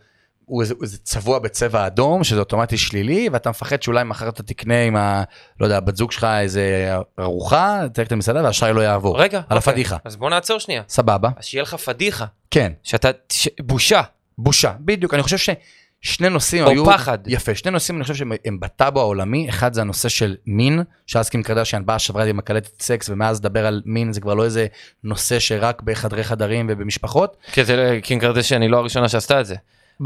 הוא 0.51 0.63
איזה- 0.63 0.99
צבוע 1.03 1.39
בצבע 1.39 1.87
אדום, 1.87 2.25
שזה 2.25 2.41
אוטומטי 2.41 2.77
שלילי, 2.77 3.29
ואתה 3.33 3.51
מפחד 3.51 3.83
שאולי 3.83 4.05
מחר 4.05 4.29
אתה 4.29 4.43
תקנה 4.43 4.83
עם 4.83 4.97
ה... 4.97 5.23
לא 5.61 5.67
יודע, 5.67 5.81
בת 5.81 5.97
זוג 5.97 6.13
שלך 6.13 6.25
איזה 6.41 6.95
ארוחה, 7.19 7.81
תלך 7.93 8.07
את 8.07 8.13
המסעדה 8.13 8.43
והאשראי 8.43 8.73
לא 8.73 8.81
יעבור. 8.81 9.21
רגע, 9.21 9.39
על 9.49 9.57
אוקיי. 9.57 9.71
הפדיחה. 9.73 9.97
אז 10.05 10.17
בוא 10.17 10.31
נעצור 10.31 10.59
שנייה. 10.59 10.83
סבבה. 10.89 11.29
אז 11.37 11.45
שיהיה 11.45 11.63
לך 11.63 11.75
פדיחה, 11.75 12.25
כן, 12.51 12.73
שאתה, 12.83 13.11
ש... 13.33 13.49
בושה. 13.61 14.03
בושה. 14.39 14.73
בדיוק, 14.81 15.15
אני 15.15 15.23
חושב 15.23 15.55
ששני 16.03 16.29
נושאים 16.29 16.65
או 16.65 16.71
היו... 16.71 16.87
פחד. 16.87 17.19
יפה, 17.27 17.55
שני 17.55 17.71
נושאים 17.71 17.97
אני 17.97 18.03
חושב 18.03 18.15
שהם 18.15 18.33
הם 18.45 18.61
בטאבו 18.61 19.01
העולמי, 19.01 19.49
אחד 19.49 19.75
זה 19.75 19.81
הנושא 19.81 20.09
של 20.09 20.37
מין, 20.47 20.83
שאז 21.07 21.29
קים 21.29 21.43
קרדשיאן 21.43 21.87
באה 21.87 21.99
שברה 21.99 22.25
לי 22.25 22.33
מקלטת 22.33 22.83
סקס, 22.83 23.09
ומאז 23.09 23.39
לדבר 23.41 23.67
על 23.67 23.83
מין 23.85 24.13
זה 24.13 24.21
כבר 24.21 24.35
לא 24.35 24.45
איזה 24.45 24.67
נושא 25.05 25.39
שרק 25.39 25.83
בחדרי 25.83 26.25
חדרים 26.25 26.67
ובמשפחות. 26.71 27.37
זה 27.63 27.99
קים 28.03 28.21
קרדשיאן 28.21 28.63
היא 28.63 28.71
לא 28.71 28.79
הראשונה 28.79 29.09
שעשתה 29.09 29.41
את 29.41 29.47
זה. 29.47 29.55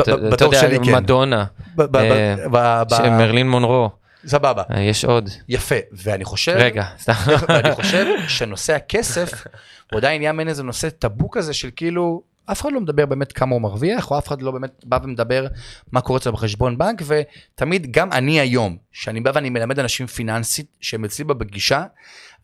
אתה- 0.01 0.17
בתור 0.17 0.55
יודע, 0.55 0.61
שלי 0.61 0.79
כן. 0.85 0.95
מדונה, 0.95 1.45
אה, 1.81 3.11
מרילין 3.11 3.51
מונרו, 3.51 3.91
סבבה, 4.27 4.63
אה, 4.75 4.81
יש 4.81 5.05
עוד. 5.05 5.31
יפה, 5.49 5.75
ואני 5.93 6.25
חושב, 6.25 6.55
רגע, 6.57 6.85
סתם. 6.99 7.13
ואני 7.49 7.75
חושב 7.75 8.07
שנושא 8.29 8.75
הכסף, 8.75 9.45
הוא 9.93 9.99
עדיין 9.99 10.21
נהיה 10.21 10.33
מעין 10.33 10.49
איזה 10.49 10.63
נושא 10.63 10.89
טאבו 10.89 11.31
כזה 11.31 11.55
של 11.55 11.71
כאילו, 11.77 12.23
אף 12.53 12.61
אחד 12.61 12.73
לא 12.73 12.81
מדבר 12.81 13.07
באמת 13.07 13.33
כמה 13.33 13.55
הוא 13.55 13.63
מרוויח, 13.63 14.11
או 14.11 14.19
אף 14.19 14.29
אחד 14.29 14.43
לא 14.43 14.51
באמת 14.51 14.71
בא 14.85 14.99
ומדבר 15.03 15.47
מה 15.93 16.01
קורה 16.01 16.19
אצלו 16.19 16.33
בחשבון 16.33 16.79
בנק, 16.79 17.03
ותמיד, 17.07 17.87
גם 17.93 18.13
אני 18.13 18.41
היום, 18.41 18.77
שאני 18.93 19.21
בא 19.21 19.31
ואני 19.35 19.51
מלמד 19.51 19.79
אנשים 19.79 20.07
פיננסית, 20.07 20.67
שהם 20.81 21.05
אצלי 21.05 21.25
בפגישה, 21.25 21.85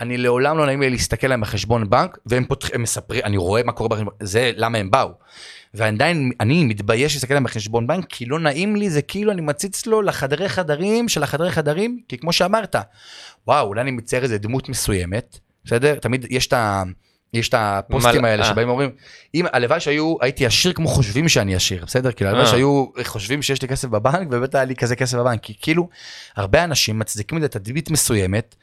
אני 0.01 0.17
לעולם 0.17 0.59
לא 0.59 0.67
נעים 0.67 0.81
לי 0.81 0.91
להסתכל 0.91 1.27
עליהם 1.27 1.41
בחשבון 1.41 1.91
בנק, 1.91 2.19
והם 2.27 2.45
פותחים, 2.45 2.75
הם 2.75 2.83
מספרים, 2.83 3.21
אני 3.25 3.37
רואה 3.37 3.63
מה 3.63 3.73
קורה 3.73 3.89
בחשבון, 3.89 4.15
זה 4.23 4.53
למה 4.57 4.79
הם 4.79 4.91
באו. 4.91 5.11
ועדיין 5.75 6.31
אני 6.41 6.65
מתבייש 6.65 7.15
להסתכל 7.15 7.33
עליהם 7.33 7.45
בחשבון 7.45 7.87
בנק, 7.87 8.07
כי 8.09 8.27
לא 8.27 8.39
נעים 8.41 8.77
לי, 8.77 8.91
זה 8.91 9.03
כאילו 9.03 9.33
אני 9.33 9.41
מציץ 9.41 9.87
לו 9.87 10.03
לחדרי 10.03 10.49
חדרים 10.49 11.09
של 11.09 11.23
החדרי 11.23 11.51
חדרים, 11.51 12.01
כי 12.09 12.19
כמו 12.19 12.33
שאמרת, 12.33 12.77
וואו, 13.47 13.67
אולי 13.67 13.81
אני 13.81 13.91
מצייר 13.91 14.23
איזה 14.23 14.39
דמות 14.39 14.69
מסוימת, 14.69 15.39
בסדר? 15.65 15.95
תמיד 15.95 16.27
יש 16.31 16.47
את 16.47 16.53
ה... 16.53 16.83
יש 17.35 17.49
את 17.49 17.55
הפוסטים 17.59 18.23
מל- 18.23 18.29
האלה 18.29 18.43
אה. 18.43 18.49
שבאים 18.49 18.69
ואומרים, 18.69 18.91
אם 19.35 19.47
הלוואי 19.53 19.81
שהיו, 19.81 20.15
הייתי 20.21 20.47
עשיר 20.47 20.73
כמו 20.73 20.89
חושבים 20.89 21.29
שאני 21.29 21.55
עשיר, 21.55 21.85
בסדר? 21.87 22.13
כאילו 22.13 22.31
הלוואי 22.31 22.47
אה. 22.47 22.51
שהיו 22.51 22.87
חושבים 23.05 23.43
שיש 23.43 23.63
לי 23.63 23.69
כסף 23.69 23.89
בבנק, 23.89 24.27
ובאמת 24.29 24.55
היה 24.55 24.65
לי 24.65 24.77
כזה 24.77 24.97
כסף 24.97 25.19
בבנק, 25.19 25.43
כי 25.43 25.55
כאילו, 25.61 25.89
הרבה 26.37 26.65
אנשים 26.65 26.99
מצדיקים 26.99 27.39
את 27.39 27.43
זה 27.43 27.49
תדמית 27.49 27.91
מסוימת, 27.91 28.55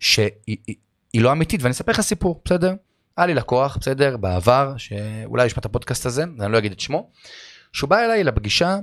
שהיא 0.00 0.28
היא- 0.46 0.74
היא 1.12 1.22
לא 1.22 1.32
אמיתית, 1.32 1.62
ואני 1.62 1.72
אספר 1.72 1.92
לך 1.92 2.00
סיפור, 2.00 2.40
בסדר? 2.44 2.74
היה 3.16 3.26
לי 3.26 3.34
לקוח, 3.34 3.76
בסדר, 3.80 4.16
בעבר, 4.16 4.74
שאולי 4.76 5.46
ישמע 5.46 5.60
את 5.60 5.64
הפודקאסט 5.64 6.06
הזה, 6.06 6.24
אני 6.40 6.52
לא 6.52 6.58
אגיד 6.58 6.72
את 6.72 6.80
שמו, 6.80 7.10
שהוא 7.72 7.90
בא 7.90 8.04
אליי 8.04 8.24
לפגישה 8.24 8.76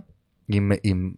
עם, 0.48 0.72
עם 0.84 1.12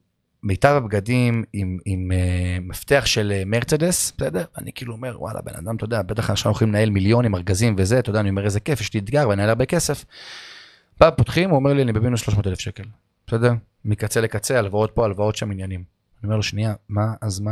מיטב 0.44 0.74
הבגדים, 0.78 1.44
עם, 1.54 1.78
עם 1.86 2.12
uh, 2.12 2.62
מפתח 2.62 3.04
של 3.06 3.34
uh, 3.42 3.46
מרצדס, 3.46 4.14
בסדר? 4.18 4.44
אני 4.58 4.72
כאילו 4.76 4.94
אומר, 4.94 5.16
וואלה, 5.20 5.42
בן 5.42 5.56
אדם, 5.56 5.76
אתה 5.76 5.86
יודע, 5.86 6.02
בטח 6.02 6.30
עכשיו 6.30 6.52
יכולים 6.52 6.74
לנהל 6.74 6.90
מיליונים, 6.90 7.36
ארגזים 7.36 7.76
וזה, 7.78 8.00
אתה 8.00 8.10
יודע, 8.10 8.20
אני 8.20 8.30
אומר, 8.30 8.46
איזה 8.46 8.60
כיף, 8.60 8.82
יש 8.82 8.94
לי 8.94 9.00
אתגר 9.00 9.30
ואני 9.30 9.42
אעלה 9.42 9.52
הרבה 9.52 9.66
כסף. 9.66 10.06
בא, 11.00 11.10
פותחים, 11.10 11.50
הוא 11.50 11.56
אומר 11.56 11.74
לי, 11.74 11.82
אני 11.82 11.94
במינוס 11.94 12.22
300 12.22 12.48
אלף 12.48 12.60
שקל, 12.60 12.84
בסדר? 13.28 13.54
מקצה 13.86 14.22
לקצה, 14.22 14.60
הלוואות 14.60 14.92
פה, 14.94 15.06
הלוואות 15.06 15.36
שם, 15.36 15.52
עניינים. 15.52 15.80
אני 15.80 16.28
אומר 16.28 16.36
לו, 16.36 16.44
שנייה, 16.44 16.74
מה, 16.90 17.14
אז 17.22 17.40
מה, 17.40 17.52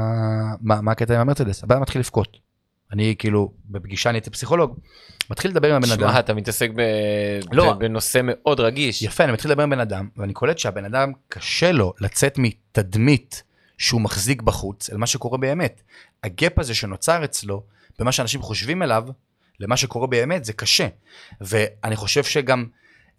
מה, 0.61 0.81
מה 0.81 0.91
הקטע 0.91 1.13
עם 1.13 1.19
המרצדס? 1.19 1.63
אדם 1.63 1.81
מתחיל 1.81 2.01
לבכות. 2.01 2.50
אני 2.91 3.15
כאילו, 3.19 3.51
בפגישה 3.69 4.11
נהייתי 4.11 4.29
פסיכולוג, 4.29 4.79
מתחיל 5.29 5.51
לדבר 5.51 5.69
עם 5.69 5.75
הבן 5.75 5.91
אדם. 5.91 6.09
שמע, 6.09 6.19
אתה 6.19 6.33
מתעסק 6.33 6.69
ב... 6.75 6.81
לא. 7.51 7.73
בנושא 7.73 8.21
מאוד 8.23 8.59
רגיש. 8.59 9.01
יפה, 9.01 9.23
אני 9.23 9.31
מתחיל 9.31 9.51
לדבר 9.51 9.63
עם 9.63 9.69
בן 9.69 9.79
אדם, 9.79 10.09
ואני 10.17 10.33
קולט 10.33 10.57
שהבן 10.57 10.85
אדם 10.85 11.11
קשה 11.29 11.71
לו 11.71 11.93
לצאת 12.01 12.37
מתדמית 12.37 13.43
שהוא 13.77 14.01
מחזיק 14.01 14.41
בחוץ, 14.41 14.89
אל 14.89 14.97
מה 14.97 15.07
שקורה 15.07 15.37
באמת. 15.37 15.81
הגאפ 16.23 16.59
הזה 16.59 16.75
שנוצר 16.75 17.23
אצלו, 17.25 17.63
במה 17.99 18.11
שאנשים 18.11 18.41
חושבים 18.41 18.81
עליו, 18.81 19.03
למה 19.59 19.77
שקורה 19.77 20.07
באמת, 20.07 20.45
זה 20.45 20.53
קשה. 20.53 20.87
ואני 21.41 21.95
חושב 21.95 22.23
שגם, 22.23 22.65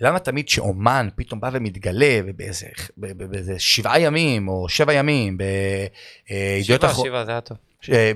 למה 0.01 0.19
תמיד 0.19 0.49
שאומן 0.49 1.09
פתאום 1.17 1.41
בא 1.41 1.51
ומתגלה, 1.53 2.21
ובאיזה 2.25 2.67
באיזה 2.97 3.59
שבעה 3.59 4.01
ימים, 4.01 4.49
או 4.49 4.69
שבע 4.69 4.93
ימים, 4.93 5.39
בידיעות 5.39 6.81
שבעה, 6.81 6.91
אחרונות, 6.91 7.13
שבעה, 7.13 7.25
זה 7.25 7.31
היה 7.31 7.41
טוב. 7.41 7.59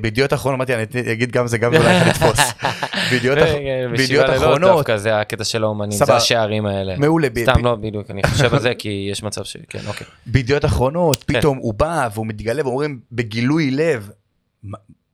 בידיעות 0.00 0.32
אחרונות, 0.32 0.56
אמרתי, 0.70 0.74
אני 1.00 1.12
אגיד 1.12 1.30
גם 1.30 1.46
זה, 1.46 1.58
גם 1.58 1.72
זה 1.72 1.78
אולי 1.78 1.94
יכול 1.96 2.08
לתפוס. 2.08 2.40
בידיעות 3.10 4.28
אחרונות, 4.36 4.70
דווקא 4.76 4.96
זה 4.96 5.20
הקטע 5.20 5.44
של 5.44 5.62
האומנים, 5.64 5.98
זה. 5.98 6.14
השערים 6.14 6.66
האלה. 6.66 6.94
מעולה, 6.98 7.28
סתם 7.42 7.64
לא 7.64 7.74
בדיוק, 7.74 8.10
אני 8.10 8.22
חושב 8.26 8.54
על 8.54 8.60
זה 8.60 8.72
כי 8.78 9.08
יש 9.12 9.22
מצב 9.22 9.44
ש... 9.44 9.56
כן, 9.68 9.78
אוקיי. 9.86 10.06
בידיעות 10.26 10.64
אחרונות, 10.64 11.24
כן. 11.24 11.38
פתאום 11.38 11.58
הוא 11.58 11.74
בא 11.74 12.08
והוא 12.14 12.26
מתגלה 12.26 12.62
ואומרים 12.66 13.00
בגילוי 13.12 13.70
לב. 13.70 14.10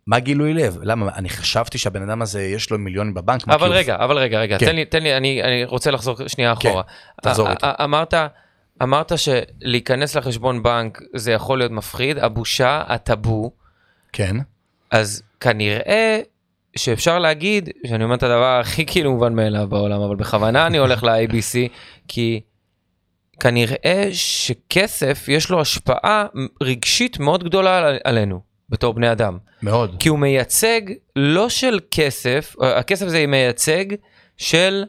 מה- 0.07 0.19
גילוי 0.19 0.55
לב? 0.55 0.79
למה? 0.83 1.11
אני 1.17 1.29
חשבתי 1.29 1.79
שהבן 1.79 2.03
אדם 2.11 2.23
הזה 2.23 2.43
יש 2.43 2.71
לו 2.71 2.79
מיליונים 2.79 3.15
בבנק. 3.15 3.49
אבל 3.49 3.59
כאילו- 3.59 3.75
רגע, 3.75 3.97
אבל 3.99 4.19
רגע, 4.19 4.41
רגע, 4.41 4.59
כן. 4.59 4.67
תן 4.67 4.77
לי, 4.77 4.85
תן 4.85 5.03
לי, 5.03 5.17
אני 5.43 5.65
רוצה 5.65 5.91
לחזור 5.91 6.17
שנייה 6.29 6.55
כן, 6.57 6.69
אחורה. 6.69 6.83
תחזור 7.23 7.51
איתי. 7.51 7.67
אמרת, 7.85 8.15
אמרת 8.83 9.13
שלהיכנס 9.17 10.17
לחשבון 10.17 10.63
בנק 10.63 10.99
זה 11.17 11.33
יכול 11.33 11.59
להיות 11.59 11.73
מפחיד, 11.73 12.19
הבושה, 12.19 12.83
הטאבו, 12.87 13.51
כן. 14.13 14.37
אז 14.91 15.23
כנראה 15.41 16.21
שאפשר 16.77 17.19
להגיד, 17.19 17.71
שאני 17.87 18.05
אומר 18.05 18.15
את 18.15 18.23
הדבר 18.23 18.59
הכי 18.61 18.87
כאילו 18.87 19.13
מובן 19.13 19.35
מאליו 19.35 19.67
בעולם, 19.69 20.01
אבל 20.01 20.17
בכוונה 20.17 20.67
אני 20.67 20.79
הולך 20.79 21.03
ל-ABC, 21.03 21.69
כי 22.09 22.41
כנראה 23.41 24.09
שכסף 24.13 25.25
יש 25.29 25.51
לו 25.51 25.61
השפעה 25.61 26.27
רגשית 26.63 27.19
מאוד 27.19 27.45
גדולה 27.45 27.79
על- 27.79 27.99
עלינו, 28.05 28.41
בתור 28.69 28.95
בני 28.95 29.13
אדם. 29.13 29.39
מאוד. 29.63 29.97
כי 29.99 30.09
הוא 30.09 30.19
מייצג 30.19 30.81
לא 31.17 31.49
של 31.49 31.79
כסף, 31.91 32.55
הכסף 32.63 33.09
זה 33.09 33.27
מייצג 33.27 33.85
של 34.37 34.85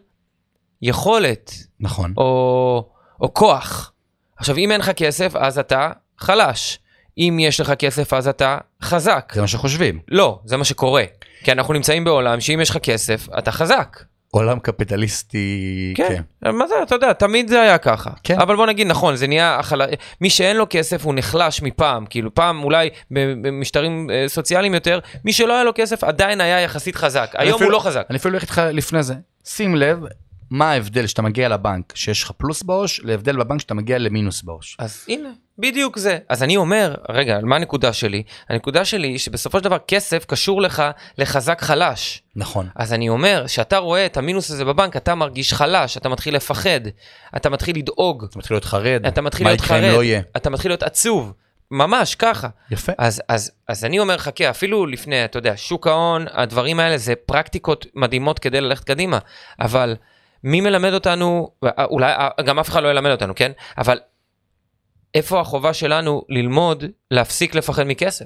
יכולת 0.81 1.51
נכון. 1.79 2.13
או, 2.17 2.89
או 3.21 3.33
כוח. 3.33 3.93
עכשיו, 4.37 4.57
אם 4.57 4.71
אין 4.71 4.79
לך 4.79 4.89
כסף, 4.89 5.35
אז 5.35 5.59
אתה 5.59 5.91
חלש. 6.17 6.79
אם 7.17 7.37
יש 7.41 7.59
לך 7.59 7.71
כסף, 7.71 8.13
אז 8.13 8.27
אתה 8.27 8.57
חזק. 8.83 9.31
זה 9.35 9.41
מה 9.41 9.47
שחושבים. 9.47 9.99
לא, 10.07 10.39
זה 10.45 10.57
מה 10.57 10.63
שקורה. 10.63 11.03
כי 11.43 11.51
אנחנו 11.51 11.73
נמצאים 11.73 12.03
בעולם 12.03 12.39
שאם 12.41 12.59
יש 12.61 12.69
לך 12.69 12.77
כסף, 12.77 13.27
אתה 13.37 13.51
חזק. 13.51 14.03
עולם 14.31 14.59
קפיטליסטי, 14.59 15.93
כן, 15.97 16.21
מה 16.53 16.67
זה, 16.67 16.75
אתה 16.83 16.95
יודע, 16.95 17.13
תמיד 17.13 17.47
זה 17.47 17.61
היה 17.61 17.77
ככה. 17.77 18.09
כן. 18.23 18.39
אבל 18.39 18.55
בוא 18.55 18.67
נגיד, 18.67 18.87
נכון, 18.87 19.15
זה 19.15 19.27
נהיה, 19.27 19.59
החל... 19.59 19.81
מי 20.21 20.29
שאין 20.29 20.57
לו 20.57 20.65
כסף 20.69 21.05
הוא 21.05 21.13
נחלש 21.13 21.61
מפעם, 21.61 22.05
כאילו 22.05 22.33
פעם 22.35 22.63
אולי 22.63 22.89
במשטרים 23.11 24.09
אה, 24.09 24.23
סוציאליים 24.27 24.73
יותר, 24.73 24.99
מי 25.25 25.33
שלא 25.33 25.53
היה 25.53 25.63
לו 25.63 25.71
כסף 25.75 26.03
עדיין 26.03 26.41
היה 26.41 26.61
יחסית 26.61 26.95
חזק, 26.95 27.31
היום 27.37 27.55
אפילו- 27.55 27.69
הוא 27.69 27.73
לא 27.73 27.79
חזק. 27.79 28.05
אני 28.09 28.17
אפילו 28.17 28.31
הולך 28.33 28.43
איתך 28.43 28.61
לפני 28.71 29.03
זה. 29.03 29.13
שים 29.45 29.75
לב 29.75 29.99
מה 30.51 30.71
ההבדל 30.71 31.07
שאתה 31.07 31.21
מגיע 31.21 31.49
לבנק, 31.49 31.95
שיש 31.95 32.23
לך 32.23 32.31
פלוס 32.37 32.63
בעו"ש, 32.63 32.99
להבדל 33.03 33.37
בבנק 33.37 33.61
שאתה 33.61 33.73
מגיע 33.73 33.97
למינוס 33.97 34.41
בעו"ש. 34.41 34.75
אז 34.79 35.05
הנה, 35.07 35.29
בדיוק 35.57 35.97
זה. 35.97 36.17
אז 36.29 36.43
אני 36.43 36.57
אומר, 36.57 36.95
רגע, 37.09 37.39
מה 37.43 37.55
הנקודה 37.55 37.93
שלי? 37.93 38.23
הנקודה 38.49 38.85
שלי 38.85 39.07
היא 39.07 39.17
שבסופו 39.17 39.57
של 39.57 39.63
דבר 39.63 39.77
כסף 39.87 40.25
קשור 40.25 40.61
לך 40.61 40.83
לחזק 41.17 41.61
חלש. 41.61 42.23
נכון. 42.35 42.69
אז 42.75 42.93
אני 42.93 43.09
אומר, 43.09 43.47
שאתה 43.47 43.77
רואה 43.77 44.05
את 44.05 44.17
המינוס 44.17 44.51
הזה 44.51 44.65
בבנק, 44.65 44.97
אתה 44.97 45.15
מרגיש 45.15 45.53
חלש, 45.53 45.97
אתה 45.97 46.09
מתחיל 46.09 46.35
לפחד, 46.35 46.79
אתה 47.35 47.49
מתחיל 47.49 47.77
לדאוג, 47.77 48.23
אתה 48.29 48.39
מתחיל 48.39 48.55
להיות 48.55 48.65
חרד. 48.65 49.05
אתה 49.07 49.21
מתחיל 49.21 49.43
מה 49.43 49.49
להיות 49.49 49.61
יקרה 49.63 49.77
אם 49.77 49.83
חרד, 49.83 49.93
לא 49.93 50.03
יהיה. 50.03 50.21
אתה 50.37 50.49
מתחיל 50.49 50.71
להיות 50.71 50.83
עצוב, 50.83 51.33
ממש 51.71 52.15
ככה. 52.15 52.47
יפה. 52.71 52.91
אז, 52.97 53.21
אז, 53.29 53.51
אז 53.67 53.85
אני 53.85 53.99
אומר, 53.99 54.17
חכה, 54.17 54.49
אפילו 54.49 54.85
לפני, 54.85 55.25
אתה 55.25 55.37
יודע, 55.37 55.53
שוק 55.55 55.87
ההון, 55.87 56.25
הדברים 56.31 56.79
האלה 56.79 56.97
זה 56.97 57.15
פרקטיקות 57.15 57.85
מדהימות 57.95 58.39
כדי 58.39 58.61
ללכת 58.61 58.83
קדימה, 58.83 59.19
אבל 59.59 59.95
מי 60.43 60.61
מלמד 60.61 60.93
אותנו, 60.93 61.49
אולי 61.79 62.13
גם 62.45 62.59
אף 62.59 62.69
אחד 62.69 62.83
לא 62.83 62.87
ילמד 62.87 63.11
אותנו, 63.11 63.35
כן? 63.35 63.51
אבל 63.77 63.99
איפה 65.15 65.41
החובה 65.41 65.73
שלנו 65.73 66.21
ללמוד 66.29 66.83
להפסיק 67.11 67.55
לפחד 67.55 67.83
מכסף? 67.83 68.25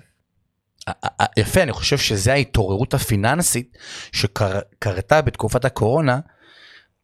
יפה, 1.38 1.64
אני 1.64 1.72
חושב 1.72 1.98
שזה 1.98 2.34
ההתעוררות 2.34 2.94
הפיננסית 2.94 3.78
שקרתה 4.12 5.22
בתקופת 5.22 5.66
הקורונה 5.66 6.20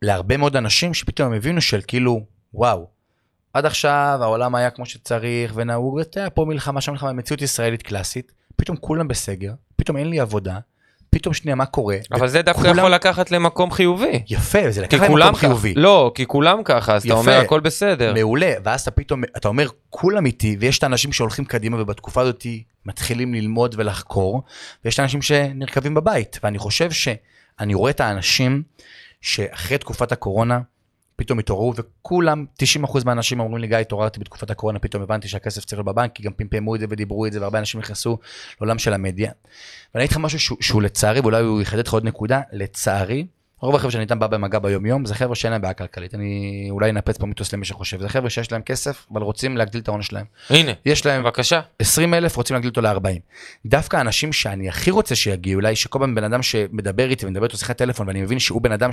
להרבה 0.01 0.38
מאוד 0.38 0.55
אנשים 0.55 0.93
שפתאום 0.93 1.27
הם 1.27 1.34
הבינו 1.34 1.61
של 1.61 1.81
כאילו, 1.88 2.25
וואו, 2.53 2.88
עד 3.53 3.65
עכשיו 3.65 4.19
העולם 4.21 4.55
היה 4.55 4.69
כמו 4.69 4.86
שצריך 4.86 5.51
ונהוג, 5.55 5.99
אתה 5.99 6.29
פה 6.29 6.45
מלחמה, 6.45 6.81
שם 6.81 6.91
מלחמה, 6.91 7.13
מציאות 7.13 7.41
ישראלית 7.41 7.81
קלאסית, 7.81 8.31
פתאום 8.55 8.77
כולם 8.77 9.07
בסגר, 9.07 9.53
פתאום 9.75 9.97
אין 9.97 10.09
לי 10.09 10.19
עבודה, 10.19 10.59
פתאום 11.24 11.34
שנייה 11.34 11.55
מה 11.55 11.65
קורה. 11.65 11.97
אבל 12.11 12.28
זה 12.28 12.41
דווקא 12.41 12.59
וכולם- 12.61 12.78
יכול 12.78 12.91
לקחת 12.93 13.32
למקום 13.32 13.71
חיובי. 13.71 14.24
יפה, 14.30 14.59
זה 14.71 14.82
לקח 14.82 14.89
כי 14.89 14.97
להם 14.97 15.07
כולם 15.11 15.28
מקום 15.28 15.39
ככה. 15.39 15.47
חיובי. 15.47 15.74
לא, 15.74 16.11
כי 16.15 16.26
כולם 16.26 16.61
ככה, 16.65 16.95
אז 16.95 17.01
אתה 17.01 17.09
יפה. 17.13 17.19
אומר 17.19 17.39
הכל 17.39 17.59
בסדר. 17.59 18.13
מעולה, 18.13 18.51
ואז 18.63 18.82
אתה 18.82 18.91
פתאום, 18.91 19.24
אתה 19.38 19.47
אומר, 19.47 19.67
כולם 19.89 20.26
איתי, 20.26 20.57
ויש 20.59 20.78
את 20.78 20.84
האנשים 20.84 21.11
שהולכים 21.13 21.45
קדימה 21.45 21.82
ובתקופה 21.82 22.21
הזאת 22.21 22.45
מתחילים 22.86 23.34
ללמוד 23.34 23.76
ולחקור, 23.78 24.43
ויש 24.86 24.93
את 24.95 24.99
האנשים 24.99 25.21
שנרקבים 25.21 25.93
בבית, 25.93 26.39
ואני 26.43 26.57
חושב 26.57 26.91
שאני 26.91 27.74
רואה 27.74 27.91
את 27.91 28.01
האנשים 28.01 28.63
שאחרי 29.21 29.78
תקופת 29.78 30.11
הקורונה, 30.11 30.59
פתאום 31.16 31.39
התעוררו, 31.39 31.74
וכולם, 31.76 32.45
90% 32.84 33.05
מהאנשים 33.05 33.39
אומרים 33.39 33.61
לי, 33.61 33.68
גיא, 33.68 33.78
התעוררתי 33.78 34.20
בתקופת 34.20 34.49
הקורונה, 34.49 34.80
פתאום 34.80 35.03
הבנתי 35.03 35.28
שהכסף 35.28 35.66
צריך 35.66 35.80
להיות 35.80 35.86
בבנק, 35.86 36.11
כי 36.14 36.24
גם 36.24 36.34
פמפמו 36.34 36.76
את 36.76 36.80
זה 36.80 36.86
ודיברו 36.89 37.26
את 37.26 37.34
זה, 37.34 37.41
והרבה 37.41 37.59
אנשים 37.59 37.80
נכנסו 37.80 38.18
לעולם 38.61 38.80
של 38.80 38.93
המדיה. 38.93 39.32
ואני 39.95 40.03
אגיד 40.03 40.11
לך 40.11 40.18
משהו 40.18 40.39
שהוא, 40.39 40.57
שהוא 40.61 40.82
לצערי, 40.82 41.20
ואולי 41.20 41.41
הוא 41.41 41.61
יחדד 41.61 41.88
לך 41.88 41.93
עוד 41.93 42.05
נקודה, 42.05 42.41
לצערי, 42.51 43.26
רוב 43.64 43.76
החבר'ה 43.76 43.91
שאני 43.91 44.03
איתם 44.03 44.20
בא 44.20 44.28
במגע 44.28 44.59
ביום 44.59 44.86
יום, 44.86 45.05
זה 45.05 45.16
חבר'ה 45.16 45.36
שאין 45.36 45.51
להם 45.51 45.61
בעיה 45.61 45.74
כלכלית. 45.74 46.16
אני 46.16 46.68
אולי 46.70 46.89
אנפץ 46.89 47.18
פה 47.18 47.26
מיתוס 47.26 47.53
למי 47.53 47.66
שחושב, 47.66 48.01
זה 48.01 48.09
חבר'ה 48.09 48.30
שיש 48.30 48.51
להם 48.51 48.61
כסף, 48.61 49.05
אבל 49.14 49.22
רוצים 49.22 49.57
להגדיל 49.57 49.82
את 49.82 49.88
ההון 49.88 50.01
שלהם. 50.01 50.26
הנה, 50.49 50.72
יש 50.86 51.05
להם 51.05 51.24
בבקשה. 51.24 51.61
20 51.80 52.14
אלף, 52.14 52.36
רוצים 52.36 52.53
להגדיל 52.53 52.70
אותו 52.70 52.82
ל-40. 52.82 53.20
דווקא 53.66 53.97
האנשים 53.97 54.34
שאני 54.34 54.70
הכי 54.70 54.91
רוצה 54.91 55.16
שיגיעו, 55.16 55.59
אולי 55.59 55.76
שכל 55.76 55.99
פעם 55.99 56.16
בן 56.16 56.24
אדם 56.24 56.43
שמדבר 56.43 57.09
איתי 57.09 57.26
ומדבר 57.26 57.43
איתו 57.43 57.57
שיחת 57.57 57.78
טלפון, 57.78 58.07
ואני 58.07 58.22
מבין 58.22 58.39
שהוא 58.39 58.61
בן 58.61 58.72
אדם 58.72 58.91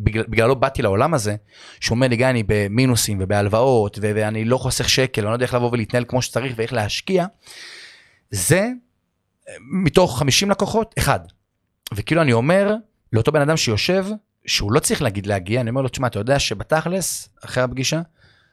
שבגללו 0.00 0.56
באתי 0.56 0.82
לעולם 0.82 1.14
הזה, 1.14 1.36
שהוא 1.80 1.96
אומר 1.96 2.08
לי, 2.08 2.16
גיא, 2.16 2.30
אני 2.30 2.42
במינוסים 2.46 3.18
ובהלוואות, 3.20 3.98
ו- 4.02 4.12
ואני 4.14 4.44
לא 4.44 4.58
חוסך 4.58 4.88
שקל, 4.88 5.20
אני 5.20 5.28
לא 5.28 5.34
יודע 5.34 5.46
איך 5.46 5.54
לבוא 5.54 5.70
ולהתנהל 5.72 6.04
כמו 6.08 6.22
שצריך 6.22 6.52
ואיך 6.56 6.72
להשקיע, 6.72 7.26
זה 8.30 8.68
מתוך 9.84 10.18
50 10.18 10.50
לקוחות, 10.50 10.94
אחד. 10.98 11.20
וכאילו 11.94 12.22
אני 12.22 12.32
אומר 12.32 12.74
לאותו 13.12 13.32
בן 13.32 13.40
אדם 13.40 13.56
שיושב, 13.56 14.06
שהוא 14.46 14.72
לא 14.72 14.80
צריך 14.80 15.02
להגיד 15.02 15.26
להגיע, 15.26 15.60
אני 15.60 15.70
אומר 15.70 15.82
לו, 15.82 15.88
תשמע, 15.88 16.06
אתה 16.06 16.18
יודע 16.18 16.38
שבתכלס, 16.38 17.28
אחרי 17.44 17.62
הפגישה, 17.62 18.00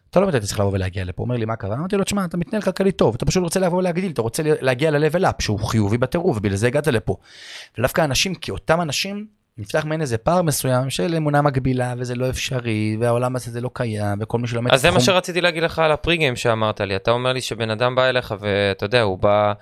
אתה 0.10 0.20
לא 0.20 0.26
באמת 0.26 0.44
צריך 0.44 0.60
לבוא 0.60 0.72
ולהגיע 0.74 1.04
לפה. 1.04 1.24
אומר 1.24 1.38
לי, 1.38 1.46
מה 1.46 1.56
קרה? 1.56 1.76
אמרתי 1.76 1.96
לו, 1.96 2.04
תשמע, 2.04 2.26
אתה 2.26 2.38
מתנהל 2.38 2.62
כלכלית 2.62 2.96
טוב, 2.96 3.16
אתה 3.16 3.26
פשוט 3.26 3.44
רוצה 3.44 3.60
לבוא 3.60 3.78
ולהגדיל, 3.78 4.12
אתה 4.12 4.22
רוצה 4.22 4.44
להגיע 4.46 4.92
ל-level 4.92 5.24
up, 5.24 5.36
שהוא 5.40 5.60
חיובי 5.60 5.98
בטירוף, 5.98 6.38
ובגלל 6.38 6.56
זה 6.56 6.68
הגעת 6.68 6.88
לפה. 6.88 7.16
ודווקא 7.78 8.02
אנשים, 8.02 8.36
כי 8.36 8.52
אותם 8.52 8.82
אנשים, 8.82 9.28
נפתח 9.62 9.86
מעין 9.86 10.02
איזה 10.02 10.18
פער 10.18 10.42
מסוים 10.42 10.90
של 10.90 11.16
אמונה 11.16 11.42
מגבילה, 11.42 11.94
וזה 11.98 12.16
לא 12.16 12.30
אפשרי, 12.30 12.98
והעולם 13.00 13.36
הזה 13.36 13.52
זה 13.52 13.62
לא 13.62 13.70
קיים, 13.74 14.18
וכל 14.22 14.38
מי 14.40 14.48
שלומד... 14.48 14.72
אז 14.74 14.82
זה 14.82 14.92
מה 14.92 15.00
שרציתי 15.00 15.42
להגיד 15.42 15.64
לך 15.64 15.80
על 15.80 15.92
הפריגיים 15.92 16.36
שאמרת 16.36 16.82
לי. 16.82 16.96
אתה 16.96 17.12
אומר 17.12 17.34
לי 17.34 17.42
שבן 17.42 17.70
אדם 17.70 17.96
בא 17.96 18.10
אליך 18.10 18.36
ואתה 18.40 18.86
יודע, 18.86 19.02
הוא 19.02 19.20
בא... 19.20 19.54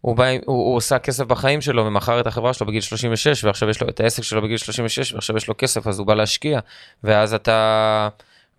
הוא, 0.00 0.16
בא, 0.16 0.24
הוא, 0.24 0.38
הוא 0.46 0.76
עושה 0.76 0.98
כסף 0.98 1.24
בחיים 1.24 1.60
שלו 1.60 1.86
ומכר 1.86 2.20
את 2.20 2.26
החברה 2.26 2.52
שלו 2.52 2.66
בגיל 2.66 2.80
36 2.80 3.44
ועכשיו 3.44 3.68
יש 3.68 3.82
לו 3.82 3.88
את 3.88 4.00
העסק 4.00 4.22
שלו 4.22 4.42
בגיל 4.42 4.56
36 4.56 5.12
ועכשיו 5.12 5.36
יש 5.36 5.48
לו 5.48 5.54
כסף 5.58 5.86
אז 5.86 5.98
הוא 5.98 6.06
בא 6.06 6.14
להשקיע 6.14 6.60
ואז 7.04 7.34
אתה 7.34 8.08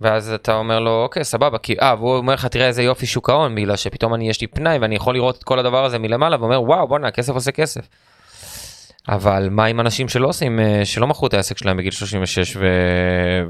ואז 0.01 0.31
אתה 0.31 0.55
אומר 0.55 0.79
לו 0.79 1.03
אוקיי 1.03 1.23
סבבה 1.23 1.57
כי 1.57 1.75
אה 1.81 1.95
והוא 1.97 2.17
אומר 2.17 2.33
לך 2.33 2.45
תראה 2.45 2.67
איזה 2.67 2.83
יופי 2.83 3.05
שוק 3.05 3.29
ההון 3.29 3.55
בגלל 3.55 3.75
שפתאום 3.75 4.13
אני 4.13 4.29
יש 4.29 4.41
לי 4.41 4.47
פנאי 4.47 4.77
ואני 4.77 4.95
יכול 4.95 5.13
לראות 5.13 5.37
את 5.37 5.43
כל 5.43 5.59
הדבר 5.59 5.85
הזה 5.85 5.99
מלמעלה 5.99 6.37
ואומר 6.39 6.61
וואו 6.61 6.87
בואנה 6.87 7.07
הכסף 7.07 7.33
עושה 7.33 7.51
כסף. 7.51 7.81
אבל 9.11 9.49
מה 9.51 9.65
עם 9.65 9.79
אנשים 9.79 10.09
שלא 10.09 10.27
עושים 10.27 10.59
אה, 10.59 10.81
שלא 10.85 11.07
מכרו 11.07 11.27
את 11.27 11.33
העסק 11.33 11.57
שלהם 11.57 11.77
בגיל 11.77 11.91
36 11.91 12.55
ו... 12.55 12.65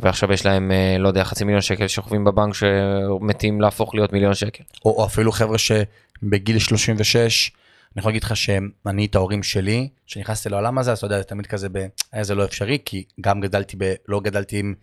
ועכשיו 0.02 0.34
יש 0.34 0.46
להם 0.46 0.72
אה, 0.72 0.98
לא 1.00 1.08
יודע 1.08 1.24
חצי 1.24 1.44
מיליון 1.44 1.62
שקל 1.62 1.88
שוכבים 1.88 2.24
בבנק 2.24 2.54
שמתים 2.54 3.62
להפוך 3.62 3.96
להיות 3.96 4.14
מיליון 4.14 4.34
שקל. 4.34 4.64
או, 4.86 4.92
או 4.92 5.06
אפילו 5.06 5.32
חבר'ה 5.32 5.58
שבגיל 5.58 6.60
36, 6.60 7.52
אני 7.96 8.00
יכול 8.00 8.10
להגיד 8.10 8.24
לך 8.24 8.38
שאני 8.38 9.06
את 9.06 9.16
ההורים 9.16 9.44
שלי, 9.44 9.90
שנכנסתי 10.06 10.50
לעולם 10.50 10.78
הזה, 10.78 10.92
אז 10.92 10.98
אתה 10.98 11.06
יודע, 11.06 11.18
זה 11.18 11.24
תמיד 11.24 11.48
כזה, 11.48 11.70
ב... 11.72 11.86
היה 12.12 12.24
זה 12.24 12.36
לא 12.36 12.46
אפשרי, 12.46 12.78
כי 12.86 13.04
גם 13.22 13.42
גדלתי 13.42 13.78
ב... 13.80 13.94
לא 14.08 14.20
גדלתי 14.20 14.60
עם... 14.60 14.74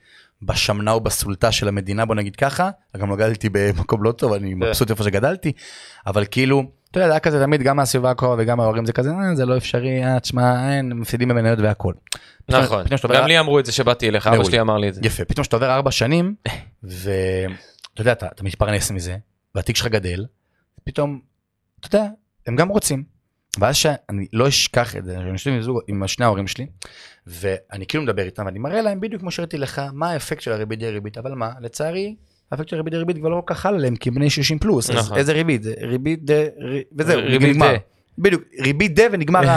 בשמנה 0.42 0.92
או 0.92 1.00
בסולטה 1.00 1.52
של 1.52 1.68
המדינה, 1.68 2.04
בוא 2.04 2.14
נגיד 2.14 2.36
ככה, 2.36 2.70
גם 2.96 3.10
לא 3.10 3.16
גדלתי 3.16 3.48
במקום 3.52 4.02
לא 4.02 4.12
טוב, 4.12 4.32
אני 4.32 4.54
מבסוט 4.54 4.90
איפה 4.90 5.04
שגדלתי, 5.04 5.52
אבל 6.06 6.24
כאילו, 6.30 6.62
אתה 6.90 6.98
יודע, 6.98 7.06
זה 7.06 7.12
היה 7.12 7.20
כזה 7.20 7.40
תמיד, 7.40 7.62
גם 7.62 7.76
מהסביבה 7.76 8.10
הקרובה 8.10 8.42
וגם 8.42 8.58
מההורים 8.58 8.86
זה 8.86 8.92
כזה, 8.92 9.10
אה, 9.10 9.34
זה 9.34 9.46
לא 9.46 9.56
אפשרי, 9.56 10.04
אה, 10.04 10.20
תשמע, 10.20 10.72
אין, 10.72 10.92
מפסידים 10.92 11.28
במניות 11.28 11.58
והכל. 11.58 11.94
נכון, 12.48 12.84
פתאום 12.84 13.12
גם 13.14 13.26
לי 13.26 13.38
אמרו 13.38 13.58
את 13.58 13.66
זה 13.66 13.72
שבאתי 13.72 14.08
אליך, 14.08 14.26
אבא. 14.26 14.44
שלי 14.44 14.60
אמר 14.60 14.76
לי 14.76 14.88
את 14.88 14.94
זה. 14.94 15.00
יפה, 15.04 15.24
פתאום 15.24 15.44
שאתה 15.44 15.56
עובר 15.56 15.74
ארבע 15.74 15.90
שנים, 15.90 16.34
ואתה 16.82 17.50
יודע, 17.98 18.12
אתה, 18.12 18.26
אתה 18.26 18.44
מתפרנס 18.44 18.90
מזה, 18.90 19.16
והתיק 19.54 19.76
שלך 19.76 19.86
גדל, 19.86 20.24
פתאום, 20.84 21.20
אתה 21.80 21.96
יודע, 21.96 22.06
הם 22.46 22.56
גם 22.56 22.68
רוצים. 22.68 23.04
ואז 23.58 23.76
שאני 23.76 24.26
לא 24.32 24.48
אשכח 24.48 24.96
את 24.96 25.04
זה, 25.04 25.18
אני 25.18 25.30
יושב 25.30 25.50
עם 25.50 25.62
זוג, 25.62 25.80
עם 25.88 26.06
שני 26.06 26.24
ההורים 26.24 26.46
שלי, 26.46 26.66
ואני 27.26 27.86
כאילו 27.86 28.04
מדבר 28.04 28.22
איתם, 28.22 28.46
ואני 28.46 28.58
מראה 28.58 28.82
להם 28.82 29.00
בדיוק 29.00 29.20
כמו 29.20 29.30
שהראיתי 29.30 29.58
לך, 29.58 29.82
מה 29.92 30.10
האפקט 30.10 30.40
של 30.40 30.52
הריבית 30.52 30.78
די 30.78 30.90
ריבית, 30.90 31.18
אבל 31.18 31.32
מה, 31.34 31.50
לצערי, 31.60 32.14
האפקט 32.52 32.68
של 32.68 32.76
הריבית 32.76 32.92
די 32.92 32.98
ריבית 32.98 33.16
כבר 33.16 33.28
לא 33.28 33.42
כל 33.46 33.54
כך 33.54 33.60
חל 33.60 33.74
עליהם, 33.74 33.96
כי 33.96 34.10
בני 34.10 34.30
60 34.30 34.58
פלוס, 34.58 34.90
אז 34.90 34.96
נכון. 34.96 35.18
איזה 35.18 35.32
ריבית? 35.32 35.62
זה 35.62 35.74
ריבית 35.80 36.24
די, 36.24 36.44
ר- 36.60 36.80
וזהו, 36.98 37.20
ריבית 37.22 37.48
נגמר. 37.50 37.72
די. 37.72 37.76
בדיוק, 38.18 38.42
ריבית 38.60 38.94
די 38.94 39.06
ונגמר 39.12 39.40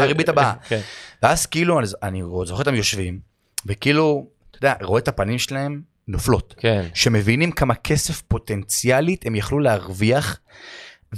הריבית 0.00 0.28
הבאה. 0.28 0.52
כן. 0.68 0.80
ואז 1.22 1.46
כאילו, 1.46 1.78
אני- 1.78 1.86
אני 2.02 2.22
זוכר 2.44 2.60
אותם 2.62 2.74
יושבים, 2.74 3.18
וכאילו, 3.66 4.26
אתה 4.50 4.58
יודע, 4.58 4.74
רואה 4.82 5.00
את 5.00 5.08
הפנים 5.08 5.38
שלהם 5.38 5.80
נופלות. 6.08 6.54
כן. 6.58 6.86
שמבינים 6.94 7.52
כמה 7.52 7.74
כסף 7.74 8.20
פוטנציאלית 8.22 9.26
הם 9.26 9.34
יכלו 9.34 9.58
להרוויח, 9.58 10.40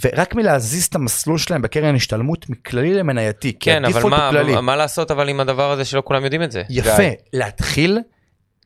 ורק 0.05 0.35
מלהזיז 0.35 0.85
את 0.85 0.95
המסלול 0.95 1.39
שלהם 1.39 1.63
בקרן 1.63 1.95
השתלמות 1.95 2.51
מכללי 2.51 2.95
למנייתי, 2.95 3.53
כן, 3.61 3.85
אבל 3.85 3.93
הדיפולט 3.95 4.03
הוא 4.05 4.11
מה, 4.11 4.31
כללי. 4.31 4.61
מה 4.61 4.77
לעשות 4.77 5.11
אבל 5.11 5.29
עם 5.29 5.41
הדבר 5.41 5.71
הזה 5.71 5.85
שלא 5.85 6.03
כולם 6.05 6.25
יודעים 6.25 6.43
את 6.43 6.53
זה? 6.53 6.63
יפה, 6.71 6.97
גיא? 6.97 7.11
להתחיל, 7.33 7.99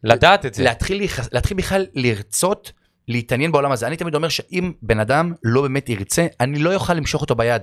לדעת 0.05 0.47
את 0.47 0.55
זה. 0.55 0.63
להתחיל, 0.65 0.97
להיחס- 0.99 1.29
להתחיל 1.33 1.57
בכלל 1.57 1.87
לרצות 1.95 2.73
להתעניין 3.09 3.53
בעולם 3.53 3.73
הזה. 3.73 3.87
אני 3.87 3.97
תמיד 3.97 4.15
אומר 4.15 4.29
שאם 4.29 4.73
בן 4.83 5.01
אדם 5.01 5.33
לא 5.45 5.63
באמת 5.63 5.89
ירצה, 5.89 6.27
אני 6.41 6.59
לא 6.59 6.75
אוכל 6.75 6.95
למשוך 6.95 7.23
אותו 7.23 7.35
ביד. 7.35 7.63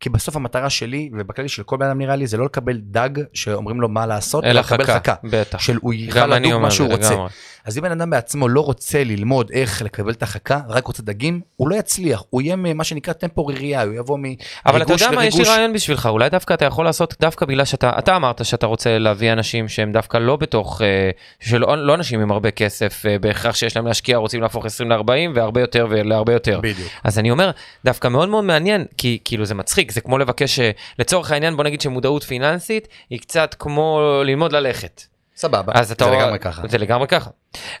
כי 0.00 0.08
בסוף 0.08 0.36
המטרה 0.36 0.70
שלי, 0.70 1.10
ובכללי 1.12 1.48
של 1.48 1.62
כל 1.62 1.76
בן 1.76 1.86
אדם 1.86 1.98
נראה 1.98 2.16
לי, 2.16 2.26
זה 2.26 2.36
לא 2.36 2.44
לקבל 2.44 2.76
דג 2.76 3.10
שאומרים 3.32 3.80
לו 3.80 3.88
מה 3.88 4.06
לעשות, 4.06 4.44
אלא 4.44 4.60
לקבל 4.60 4.84
חכה, 4.84 4.94
חכה. 4.94 5.14
בטח. 5.24 5.58
של 5.58 5.76
הוא 5.80 5.92
אני 6.32 6.48
לדוג 6.48 6.62
מה 6.62 6.70
שהוא 6.70 6.92
רוצה. 6.92 7.10
לגמרי. 7.10 7.28
אז 7.64 7.78
אם 7.78 7.82
בן 7.82 7.90
אדם 7.90 8.10
בעצמו 8.10 8.48
לא 8.48 8.60
רוצה 8.60 9.04
ללמוד 9.04 9.50
איך 9.50 9.82
לקבל 9.82 10.12
את 10.12 10.22
החכה, 10.22 10.60
רק 10.68 10.86
רוצה 10.86 11.02
דגים, 11.02 11.40
הוא 11.56 11.68
לא 11.68 11.74
יצליח, 11.74 12.22
הוא 12.30 12.42
יהיה 12.42 12.56
מה 12.56 12.84
שנקרא 12.84 13.12
טמפורירייה, 13.12 13.82
הוא 13.82 13.94
יבוא 13.94 14.18
אבל 14.66 14.82
אתה 14.82 14.84
מריגוש 14.84 15.02
יודע 15.02 15.16
מה, 15.16 15.26
יש 15.26 15.38
לי. 15.38 15.44
רעיון 15.44 15.72
בשבילך, 15.72 16.06
אולי 16.06 16.30
דווקא 16.30 16.54
אתה 16.54 16.64
יכול 16.64 16.84
לעשות, 16.84 17.14
דווקא 17.20 17.46
בגלל 17.46 17.64
שאתה, 17.64 17.92
אתה 17.98 18.16
אמרת 18.16 18.44
שאתה 18.44 18.66
רוצה 18.66 18.98
להביא 18.98 19.32
אנשים 19.32 19.68
שהם 19.68 19.92
דווקא 19.92 20.18
לא 20.18 20.36
בתוך, 20.36 20.82
אה, 20.82 21.10
שלא 21.40 21.86
לא 21.86 21.94
אנשים 21.94 22.20
עם 22.20 22.32
הרבה 22.32 22.50
כסף, 22.50 23.06
אה, 23.06 23.18
בהכרח 23.18 23.54
שיש 23.54 23.76
להם 23.76 23.86
להשקיע, 23.86 24.16
רוצים 24.16 24.42
להפוך 24.42 24.66
20 24.66 24.92
ל-40 24.92 25.30
והרבה 25.34 25.60
יותר 25.60 25.86
ולהרבה 25.90 26.32
יותר. 26.32 26.60
בדיוק. 26.62 26.88
אז 27.04 27.18
אני 27.18 27.30
אומר, 27.30 27.50
דווקא 27.84 28.08
מאוד 28.08 28.28
מאוד 28.28 28.44
מעניין, 28.44 28.84
כי 28.96 29.18
כאילו 29.24 29.44
זה 29.44 29.54
מצחיק, 29.64 29.92
זה 29.92 30.00
כמו 30.00 30.18
לבקש, 30.18 30.60
אה, 30.60 30.70
לצורך 30.98 31.30
העניין 31.30 31.56
בוא 31.56 31.64
נגיד 31.64 31.80
שמודעות 31.80 32.22
פיננסית 32.22 32.88
היא 33.10 33.20
קצת 33.20 33.54
כמו 33.58 34.00
ללמוד 34.24 34.52
ללכת. 34.52 35.13
סבבה, 35.36 35.72
אז 35.76 35.92
אתה 35.92 36.04
זה 36.04 36.10
רואה- 36.10 36.22
לגמרי 36.22 36.38
ככה. 36.38 36.62
זה 36.68 36.78
לגמרי 36.78 37.06
ככה. 37.08 37.30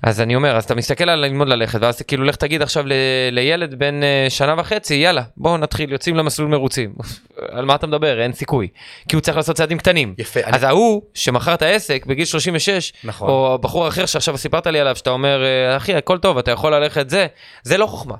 אז 0.02 0.20
אני 0.20 0.36
אומר, 0.36 0.56
אז 0.56 0.64
אתה 0.64 0.74
מסתכל 0.74 1.08
על 1.08 1.18
ללמוד 1.18 1.48
ללכת, 1.48 1.78
ואז 1.82 2.02
כאילו 2.02 2.24
לך 2.24 2.36
תגיד 2.36 2.62
עכשיו 2.62 2.84
ל- 2.86 2.92
לילד 3.30 3.74
בן 3.74 4.02
אה, 4.02 4.26
שנה 4.28 4.54
וחצי, 4.58 4.94
יאללה, 4.94 5.22
בואו 5.36 5.56
נתחיל, 5.56 5.92
יוצאים 5.92 6.16
למסלול 6.16 6.48
מרוצים. 6.48 6.94
על 7.56 7.64
מה 7.64 7.74
אתה 7.74 7.86
מדבר? 7.86 8.20
אין 8.22 8.32
סיכוי. 8.32 8.68
כי 9.08 9.16
הוא 9.16 9.20
צריך 9.22 9.36
לעשות 9.36 9.56
צעדים 9.56 9.78
קטנים. 9.78 10.14
יפה, 10.18 10.40
אני- 10.40 10.56
אז 10.56 10.62
ההוא 10.62 11.02
שמכר 11.14 11.54
את 11.54 11.62
העסק 11.62 12.06
בגיל 12.06 12.24
36, 12.24 12.92
נכון. 13.04 13.28
או 13.28 13.58
בחור 13.60 13.88
אחר 13.88 14.06
שעכשיו 14.06 14.38
סיפרת 14.38 14.66
לי 14.66 14.80
עליו, 14.80 14.96
שאתה 14.96 15.10
אומר, 15.10 15.42
אה, 15.44 15.76
אחי, 15.76 15.94
הכל 15.94 16.18
טוב, 16.18 16.38
אתה 16.38 16.50
יכול 16.50 16.74
ללכת 16.74 17.10
זה, 17.10 17.26
זה 17.62 17.78
לא 17.78 17.86
חוכמה. 17.86 18.14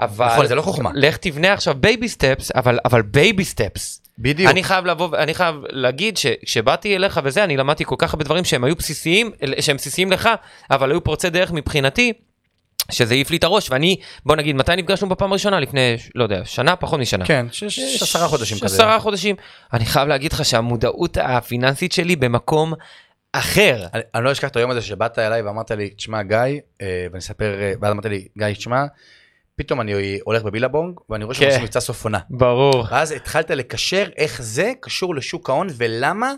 אבל... 0.00 0.26
נכון, 0.26 0.46
זה 0.46 0.54
לא 0.54 0.62
חוכמה. 0.62 0.90
לך 0.94 1.16
תבנה 1.16 1.52
עכשיו 1.52 1.74
baby 1.80 2.08
steps, 2.08 2.50
אבל 2.54 2.78
אבל 2.84 3.02
baby 3.02 3.44
steps. 3.44 4.02
בדיוק. 4.18 4.50
אני 4.50 4.64
חייב 4.64 4.86
לבוא, 4.86 5.16
אני 5.16 5.34
חייב 5.34 5.56
להגיד 5.70 6.16
שכשבאתי 6.16 6.96
אליך 6.96 7.20
וזה, 7.24 7.44
אני 7.44 7.56
למדתי 7.56 7.84
כל 7.84 7.94
כך 7.98 8.14
הרבה 8.14 8.24
דברים 8.24 8.44
שהם 8.44 8.64
היו 8.64 8.76
בסיסיים, 8.76 9.30
שהם 9.60 9.76
בסיסיים 9.76 10.12
לך, 10.12 10.28
אבל 10.70 10.90
היו 10.90 11.04
פורצי 11.04 11.30
דרך 11.30 11.52
מבחינתי, 11.52 12.12
שזה 12.92 13.14
העיף 13.14 13.30
לי 13.30 13.36
את 13.36 13.44
הראש, 13.44 13.70
ואני, 13.70 13.96
בוא 14.26 14.36
נגיד, 14.36 14.56
מתי 14.56 14.76
נפגשנו 14.76 15.08
בפעם 15.08 15.30
הראשונה? 15.30 15.60
לפני, 15.60 15.96
לא 16.14 16.22
יודע, 16.22 16.44
שנה, 16.44 16.76
פחות 16.76 17.00
משנה. 17.00 17.26
כן, 17.26 17.46
ש- 17.52 17.64
ש- 17.64 18.02
עשרה 18.02 18.28
חודשים 18.28 18.58
כזה. 18.58 18.66
עשרה 18.76 19.00
חודשים. 19.00 19.36
אני 19.72 19.84
חייב 19.86 20.08
להגיד 20.08 20.32
לך 20.32 20.44
שהמודעות 20.44 21.16
הפיננסית 21.20 21.92
שלי 21.92 22.16
במקום 22.16 22.72
אחר. 23.32 23.86
אני, 23.94 24.02
אני 24.14 24.24
לא 24.24 24.32
אשכח 24.32 24.48
את 24.48 24.56
היום 24.56 24.70
הזה 24.70 24.82
שבאת 24.82 25.18
אליי 25.18 25.42
ואמרת 25.42 25.70
לי, 25.70 25.90
תשמע 25.90 26.22
גיא, 26.22 26.36
אה, 26.82 27.06
ואני 27.10 27.18
אספר, 27.18 27.60
אה, 27.60 27.72
ואז 27.80 27.92
אמרת 27.92 28.06
לי, 28.06 28.28
גיא, 28.38 28.52
תשמע, 28.52 28.84
פתאום 29.56 29.80
אני 29.80 30.18
הולך 30.24 30.42
בבילבונג, 30.42 30.94
ואני 31.10 31.24
רואה 31.24 31.36
כן. 31.36 31.58
מבצע 31.62 31.80
סוף 31.80 32.04
עונה. 32.04 32.18
ברור. 32.30 32.86
ואז 32.90 33.12
התחלת 33.12 33.50
לקשר 33.50 34.04
איך 34.16 34.42
זה 34.42 34.72
קשור 34.80 35.14
לשוק 35.14 35.50
ההון, 35.50 35.66
ולמה 35.76 36.32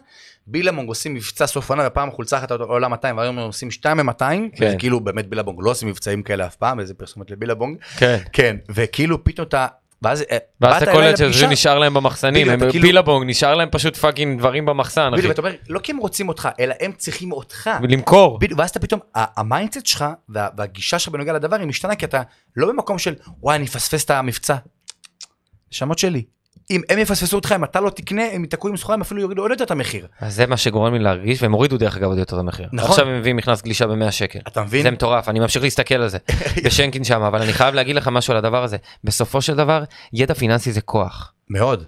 בילבונג 0.47 0.89
עושים 0.89 1.15
מבצע 1.15 1.47
סוף 1.47 1.71
עונה, 1.71 1.87
ופעם 1.87 2.11
חולצה 2.11 2.39
אחת 2.39 2.51
עולה 2.51 2.89
200, 2.89 3.19
והיום 3.19 3.39
הם 3.39 3.47
עושים 3.47 3.71
2 3.71 3.97
ב-200, 3.97 4.23
כן. 4.57 4.79
כאילו 4.79 5.01
באמת 5.01 5.29
בילבונג 5.29 5.59
לא 5.63 5.71
עושים 5.71 5.89
מבצעים 5.89 6.23
כאלה 6.23 6.47
אף 6.47 6.57
פעם, 6.57 6.81
איזה 6.81 6.95
פרסומת 6.95 7.31
לבילבונג, 7.31 7.79
כן. 7.97 8.19
כן, 8.33 8.57
וכאילו 8.69 9.25
פתאום 9.25 9.47
אתה, 9.47 9.67
ואז 10.03 10.23
אה, 10.31 10.37
ואז 10.61 10.73
באת 10.75 10.83
אתה 10.83 10.93
קולט 10.93 11.17
שזה 11.17 11.47
נשאר 11.47 11.79
להם 11.79 11.95
במחסנים, 11.95 12.51
הם 12.51 12.71
כאילו- 12.71 12.83
בילבונג, 12.87 13.31
נשאר 13.31 13.55
להם 13.55 13.69
פשוט 13.73 13.97
fucking 13.97 14.39
דברים 14.39 14.67
במחסן, 14.67 15.11
אחי. 15.15 15.29
ואתה 15.29 15.41
אומר, 15.41 15.53
לא 15.69 15.79
כי 15.81 15.93
הם 15.93 15.99
רוצים 15.99 16.29
אותך, 16.29 16.49
אלא 16.61 16.75
הם 16.81 16.93
צריכים 16.93 17.33
אותך. 17.33 17.71
ולמכור. 17.83 18.39
בדיוק, 18.39 18.59
ואז 18.61 18.71
אתה 18.71 18.81
פתאום, 18.81 19.01
ה 19.15 19.24
mindset 19.24 19.87
שלך 19.87 20.05
וה- 20.29 20.49
והגישה 20.57 20.99
שלך 20.99 21.13
בנוגע 21.13 21.33
לדבר 21.33 21.57
היא 21.57 21.67
משתנה 21.67 21.97
כי 21.97 22.05
אתה 22.05 22.23
לא 22.57 22.69
במקום 22.69 22.99
של 22.99 23.15
וואי 23.41 23.57
אני 23.57 23.65
אפספס 23.65 24.05
את 24.05 24.11
המבצע. 24.11 24.57
נשמות 25.73 25.99
שלי. 25.99 26.23
אם 26.71 26.81
הם 26.89 26.99
יפספסו 26.99 27.37
אותך 27.37 27.53
אם 27.57 27.65
אתה 27.65 27.81
לא 27.81 27.91
תקנה 27.91 28.23
הם 28.33 28.43
ייתקעו 28.43 28.69
עם 28.69 28.77
סחורה 28.77 28.95
הם 28.95 29.01
אפילו 29.01 29.21
יורידו 29.21 29.43
עוד 29.43 29.51
יותר 29.51 29.65
את 29.65 29.71
המחיר. 29.71 30.07
אז 30.21 30.35
זה 30.35 30.47
מה 30.47 30.57
שגורם 30.57 30.95
לי 30.95 30.99
להרגיש, 30.99 31.43
והם 31.43 31.53
הורידו 31.53 31.79
דרך 31.79 31.97
אגב 31.97 32.09
עוד 32.09 32.19
יותר 32.19 32.37
את 32.37 32.41
המחיר. 32.41 32.69
נכון. 32.73 32.91
עכשיו 32.91 33.09
הם 33.09 33.19
מביאים 33.19 33.37
מכנס 33.37 33.63
גלישה 33.63 33.87
ב-100 33.87 34.11
שקל. 34.11 34.39
אתה 34.49 34.63
מבין? 34.63 34.83
זה 34.83 34.91
מטורף, 34.91 35.29
אני 35.29 35.41
ממשיך 35.41 35.63
להסתכל 35.63 35.95
על 35.95 36.09
זה, 36.09 36.19
בשנקין 36.65 37.05
שם, 37.05 37.23
אבל 37.23 37.43
אני 37.43 37.53
חייב 37.53 37.75
להגיד 37.75 37.97
לך 37.97 38.09
משהו 38.09 38.33
על 38.33 38.37
הדבר 38.37 38.65
הזה. 38.65 38.77
בסופו 39.05 39.43
של 39.43 39.55
דבר, 39.55 39.85
ידע 40.13 40.35
פיננסי 40.35 40.73
זה 40.73 40.81
כוח. 40.81 41.33
מאוד. 41.51 41.85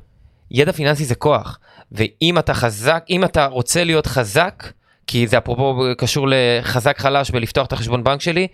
ידע 0.50 0.72
פיננסי 0.72 1.04
זה 1.04 1.14
כוח, 1.14 1.58
ואם 1.92 2.38
אתה 2.38 2.54
חזק, 2.54 3.04
אם 3.10 3.24
אתה 3.24 3.46
רוצה 3.46 3.84
להיות 3.84 4.06
חזק, 4.06 4.72
כי 5.06 5.26
זה 5.26 5.38
אפרופו 5.38 5.82
קשור 5.98 6.26
לחזק 6.30 6.98
חלש 6.98 7.30
בלפתוח 7.30 7.66
את 7.66 7.72
החשבון 7.72 8.04
בנק 8.04 8.20
שלי, 8.20 8.46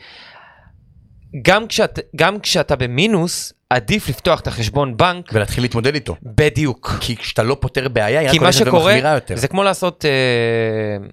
גם, 1.42 1.66
כשאת, 1.66 1.98
גם 2.16 2.40
כשאתה 2.40 2.76
במינוס, 2.76 3.52
עדיף 3.70 4.08
לפתוח 4.08 4.40
את 4.40 4.46
החשבון 4.46 4.96
בנק 4.96 5.30
ולהתחיל 5.32 5.64
להתמודד 5.64 5.94
איתו. 5.94 6.16
בדיוק. 6.22 6.92
כי 7.00 7.16
כשאתה 7.16 7.42
לא 7.42 7.56
פותר 7.60 7.88
בעיה 7.88 8.20
היא 8.20 8.28
רק 8.28 8.36
הולכת 8.36 8.66
ומחמירה 8.66 9.14
יותר. 9.14 9.36
זה 9.36 9.48
כמו 9.48 9.62
לעשות, 9.62 10.04
אה, 10.04 11.06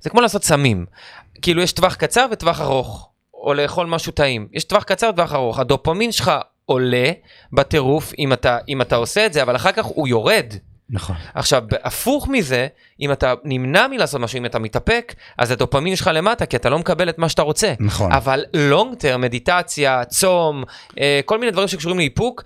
זה 0.00 0.10
כמו 0.10 0.20
לעשות 0.20 0.44
סמים. 0.44 0.86
כאילו 1.42 1.62
יש 1.62 1.72
טווח 1.72 1.94
קצר 1.94 2.26
וטווח 2.32 2.60
ארוך, 2.60 3.08
או 3.34 3.54
לאכול 3.54 3.86
משהו 3.86 4.12
טעים. 4.12 4.48
יש 4.52 4.64
טווח 4.64 4.82
קצר 4.82 5.10
וטווח 5.12 5.32
ארוך. 5.32 5.58
הדופמין 5.58 6.12
שלך 6.12 6.32
עולה 6.64 7.10
בטירוף 7.52 8.12
אם 8.18 8.32
אתה, 8.32 8.58
אם 8.68 8.82
אתה 8.82 8.96
עושה 8.96 9.26
את 9.26 9.32
זה, 9.32 9.42
אבל 9.42 9.56
אחר 9.56 9.72
כך 9.72 9.84
הוא 9.84 10.08
יורד. 10.08 10.54
נכון. 10.92 11.16
עכשיו, 11.34 11.62
הפוך 11.82 12.28
מזה, 12.28 12.66
אם 13.00 13.12
אתה 13.12 13.34
נמנע 13.44 13.86
מלעשות 13.86 14.20
משהו, 14.20 14.38
אם 14.38 14.46
אתה 14.46 14.58
מתאפק, 14.58 15.14
אז 15.38 15.50
הדופמין 15.50 15.96
שלך 15.96 16.10
למטה, 16.14 16.46
כי 16.46 16.56
אתה 16.56 16.70
לא 16.70 16.78
מקבל 16.78 17.08
את 17.08 17.18
מה 17.18 17.28
שאתה 17.28 17.42
רוצה. 17.42 17.74
נכון. 17.80 18.12
אבל 18.12 18.44
לונג 18.54 18.94
טרם, 18.94 19.20
מדיטציה, 19.20 20.04
צום, 20.04 20.64
אה, 21.00 21.20
כל 21.24 21.38
מיני 21.38 21.52
דברים 21.52 21.68
שקשורים 21.68 21.98
לאיפוק, 21.98 22.42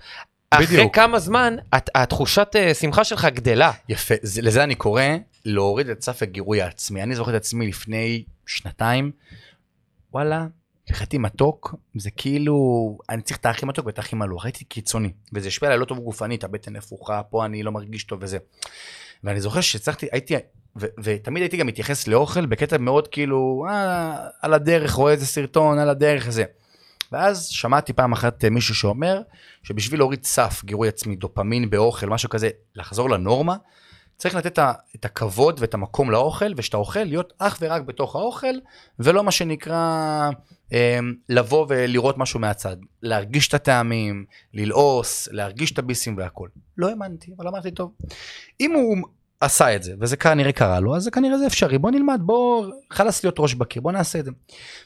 אחרי 0.49 0.65
בדיוק. 0.65 0.95
כמה 0.95 1.19
זמן, 1.19 1.55
הת- 1.73 1.89
התחושת 1.95 2.47
אה, 2.55 2.73
שמחה 2.73 3.03
שלך 3.03 3.25
גדלה. 3.25 3.71
יפה, 3.89 4.15
זה, 4.21 4.41
לזה 4.41 4.63
אני 4.63 4.75
קורא 4.75 5.01
להוריד 5.45 5.89
את 5.89 6.01
סף 6.01 6.23
הגירוי 6.23 6.61
העצמי. 6.61 7.03
אני 7.03 7.15
זוכר 7.15 7.31
את 7.31 7.35
עצמי 7.35 7.67
לפני 7.67 8.23
שנתיים, 8.45 9.11
וואלה, 10.13 10.45
מבחינתי 10.89 11.17
מתוק, 11.17 11.75
זה 11.95 12.11
כאילו, 12.11 12.57
אני 13.09 13.21
צריך 13.21 13.39
את 13.39 13.45
הכי 13.45 13.65
מתוק 13.65 13.85
ואת 13.85 13.99
הכי 13.99 14.15
מלוח, 14.15 14.45
הייתי 14.45 14.65
קיצוני, 14.65 15.11
וזה 15.33 15.47
השפיע 15.47 15.69
עליי 15.69 15.79
לא 15.79 15.85
טוב 15.85 15.99
גופנית, 15.99 16.43
הבטן 16.43 16.75
נפוחה, 16.75 17.23
פה 17.23 17.45
אני 17.45 17.63
לא 17.63 17.71
מרגיש 17.71 18.03
טוב 18.03 18.19
וזה. 18.21 18.37
ואני 19.23 19.41
זוכר 19.41 19.61
שהצלחתי, 19.61 20.07
הייתי, 20.11 20.35
ו- 20.75 20.85
ותמיד 21.03 21.41
הייתי 21.43 21.57
גם 21.57 21.67
מתייחס 21.67 22.07
לאוכל 22.07 22.45
בקטע 22.45 22.77
מאוד 22.77 23.07
כאילו, 23.07 23.65
אה, 23.69 24.27
על 24.41 24.53
הדרך, 24.53 24.93
רואה 24.93 25.11
איזה 25.11 25.25
סרטון, 25.25 25.79
על 25.79 25.89
הדרך 25.89 26.29
זה. 26.29 26.43
ואז 27.11 27.47
שמעתי 27.47 27.93
פעם 27.93 28.13
אחת 28.13 28.43
אה, 28.43 28.49
מישהו 28.49 28.75
שאומר 28.75 29.21
שבשביל 29.63 29.99
להוריד 29.99 30.23
סף 30.23 30.61
גירוי 30.65 30.87
עצמי, 30.87 31.15
דופמין 31.15 31.69
באוכל, 31.69 32.09
משהו 32.09 32.29
כזה, 32.29 32.49
לחזור 32.75 33.09
לנורמה, 33.09 33.55
צריך 34.17 34.35
לתת 34.35 34.59
את 34.95 35.05
הכבוד 35.05 35.57
ואת 35.59 35.73
המקום 35.73 36.11
לאוכל, 36.11 36.53
וכשאתה 36.57 36.77
אוכל, 36.77 37.03
להיות 37.03 37.33
אך 37.39 37.57
ורק 37.61 37.81
בתוך 37.81 38.15
האוכל, 38.15 38.55
ולא 38.99 39.23
מה 39.23 39.31
שנקרא 39.31 40.29
לבוא 41.29 41.65
ולראות 41.69 42.17
משהו 42.17 42.39
מהצד. 42.39 42.77
להרגיש 43.01 43.47
את 43.47 43.53
הטעמים, 43.53 44.25
ללעוס, 44.53 45.27
להרגיש 45.31 45.71
את 45.71 45.79
הביסים 45.79 46.17
והכל. 46.17 46.49
לא 46.77 46.89
האמנתי, 46.89 47.31
אבל 47.37 47.47
אמרתי, 47.47 47.71
טוב, 47.71 47.91
אם 48.59 48.71
הוא 48.71 48.97
עשה 49.39 49.75
את 49.75 49.83
זה, 49.83 49.93
וזה 49.99 50.17
כנראה 50.17 50.51
קרה 50.51 50.79
לו, 50.79 50.95
אז 50.95 51.03
זה 51.03 51.11
כנראה 51.11 51.37
זה 51.37 51.47
אפשרי, 51.47 51.77
בוא 51.77 51.91
נלמד, 51.91 52.19
בוא, 52.23 52.67
חלאס 52.91 53.23
להיות 53.23 53.35
ראש 53.39 53.53
בקיר, 53.53 53.81
בוא 53.81 53.91
נעשה 53.91 54.19
את 54.19 54.25
זה. 54.25 54.31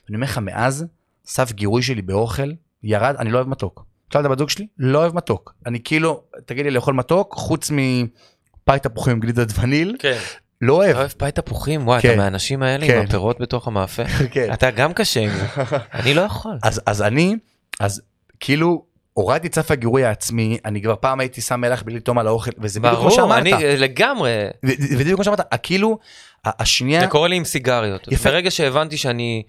ואני 0.05 0.15
אומר 0.15 0.25
לך, 0.25 0.38
מאז, 0.38 0.86
סף 1.25 1.51
גירוי 1.51 1.82
שלי 1.82 2.01
באוכל 2.01 2.51
ירד, 2.84 3.15
אני 3.19 3.32
לא 3.32 3.38
אוהב 3.38 3.47
מתוק. 3.47 3.86
שאלת 4.13 4.25
הבת 4.25 4.38
זוג 4.38 4.49
שלי? 4.49 4.67
לא 4.77 4.97
אוהב 4.97 5.15
מתוק. 5.15 5.53
אני 5.65 5.84
כאילו, 5.84 6.23
תגיד 6.45 6.65
לי 6.65 6.71
לאכול 6.71 6.93
מתוק, 6.93 7.34
חוץ 7.34 7.71
מפאי 7.71 8.80
תפוחים 8.80 9.13
עם 9.13 9.19
גלידת 9.19 9.47
וניל, 9.59 9.95
כן. 9.99 10.19
לא 10.62 10.74
אוהב. 10.74 10.89
אתה 10.89 10.99
אוהב 10.99 11.12
פאי 11.12 11.32
תפוחים? 11.32 11.88
וואי, 11.88 12.01
כן. 12.01 12.10
אתה 12.10 12.18
מהאנשים 12.18 12.64
האלה 12.64 12.88
כן. 12.88 12.97
עם 12.97 13.05
הפירות 13.05 13.39
בתוך 13.39 13.68
המאפה? 13.68 14.03
כן. 14.32 14.53
אתה 14.53 14.72
גם 14.72 14.93
קשה 14.93 15.20
עם 15.20 15.30
זה. 15.30 15.45
אני 15.99 16.14
לא 16.14 16.22
יכול. 16.22 16.57
אז, 16.64 16.82
אז 16.86 17.01
אני, 17.01 17.36
אז 17.80 18.01
כאילו, 18.39 18.84
הורדתי 19.14 19.49
סף 19.53 19.72
הגירוי 19.72 20.05
העצמי, 20.05 20.57
אני 20.66 20.82
כבר 20.82 20.95
פעם 20.99 21.20
הייתי 21.20 21.41
שם 21.41 21.62
מלח 21.62 21.84
בלי 21.84 21.95
לטום 21.95 22.18
על 22.18 22.28
האוכל, 22.28 22.51
וזה 22.57 22.80
בדיוק 22.80 22.95
כמו 22.99 23.10
ברור, 23.10 23.16
שאמרת. 23.16 23.38
אני 23.41 23.53
אה, 23.53 23.76
לגמרי. 23.78 24.32
וזה 24.64 24.97
בדיוק 24.97 25.16
כמו 25.16 25.24
שאמרת, 25.24 25.41
כאילו, 25.64 25.99
ה- 26.45 26.62
השנייה, 26.62 27.01
זה 27.01 27.07
קורה 27.07 27.28
לי 27.28 27.36
עם 27.36 27.45
סיגריות. 27.45 28.07
יפה. 28.12 28.30
ברגע 28.30 28.51
שהבנתי 28.51 28.97
שאני, 28.97 29.43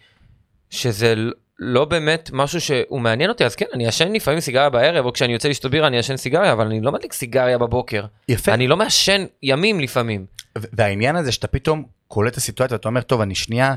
שזה 0.71 1.15
לא 1.59 1.85
באמת 1.85 2.31
משהו 2.33 2.61
שהוא 2.61 3.01
מעניין 3.01 3.31
אותי, 3.31 3.45
אז 3.45 3.55
כן, 3.55 3.67
אני 3.75 3.87
אעשן 3.87 4.13
לפעמים 4.13 4.41
סיגריה 4.41 4.71
בערב, 4.71 5.07
או 5.07 5.13
כשאני 5.13 5.33
יוצא 5.33 5.49
לשתות 5.49 5.71
בירה 5.71 5.87
אני 5.87 5.97
אעשן 5.97 6.17
סיגריה, 6.17 6.53
אבל 6.53 6.67
אני 6.67 6.81
לא 6.81 6.93
מדליק 6.93 7.13
סיגריה 7.13 7.59
בבוקר. 7.59 8.05
יפה, 8.29 8.55
אני 8.55 8.69
לא 8.69 8.77
מעשן 8.77 9.25
ימים 9.43 9.81
לפעמים. 9.81 10.27
והעניין 10.57 11.17
הזה 11.17 11.33
שאתה 11.33 11.47
פתאום 11.47 11.85
קולט 12.09 12.33
את 12.33 12.37
הסיטואציה 12.37 12.75
ואתה 12.75 12.89
אומר 12.89 13.01
טוב 13.01 13.21
אני 13.21 13.35
שנייה 13.35 13.75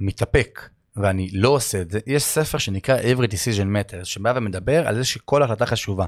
מתאפק 0.00 0.68
ואני 0.96 1.28
לא 1.32 1.48
עושה 1.48 1.80
את 1.80 1.90
זה 1.90 1.98
יש 2.06 2.22
ספר 2.22 2.58
שנקרא 2.58 2.98
every 2.98 3.26
decision 3.26 3.66
matters 3.66 4.04
שבא 4.04 4.32
ומדבר 4.36 4.88
על 4.88 4.94
זה 4.94 5.04
שכל 5.04 5.42
החלטה 5.42 5.66
חשובה. 5.66 6.04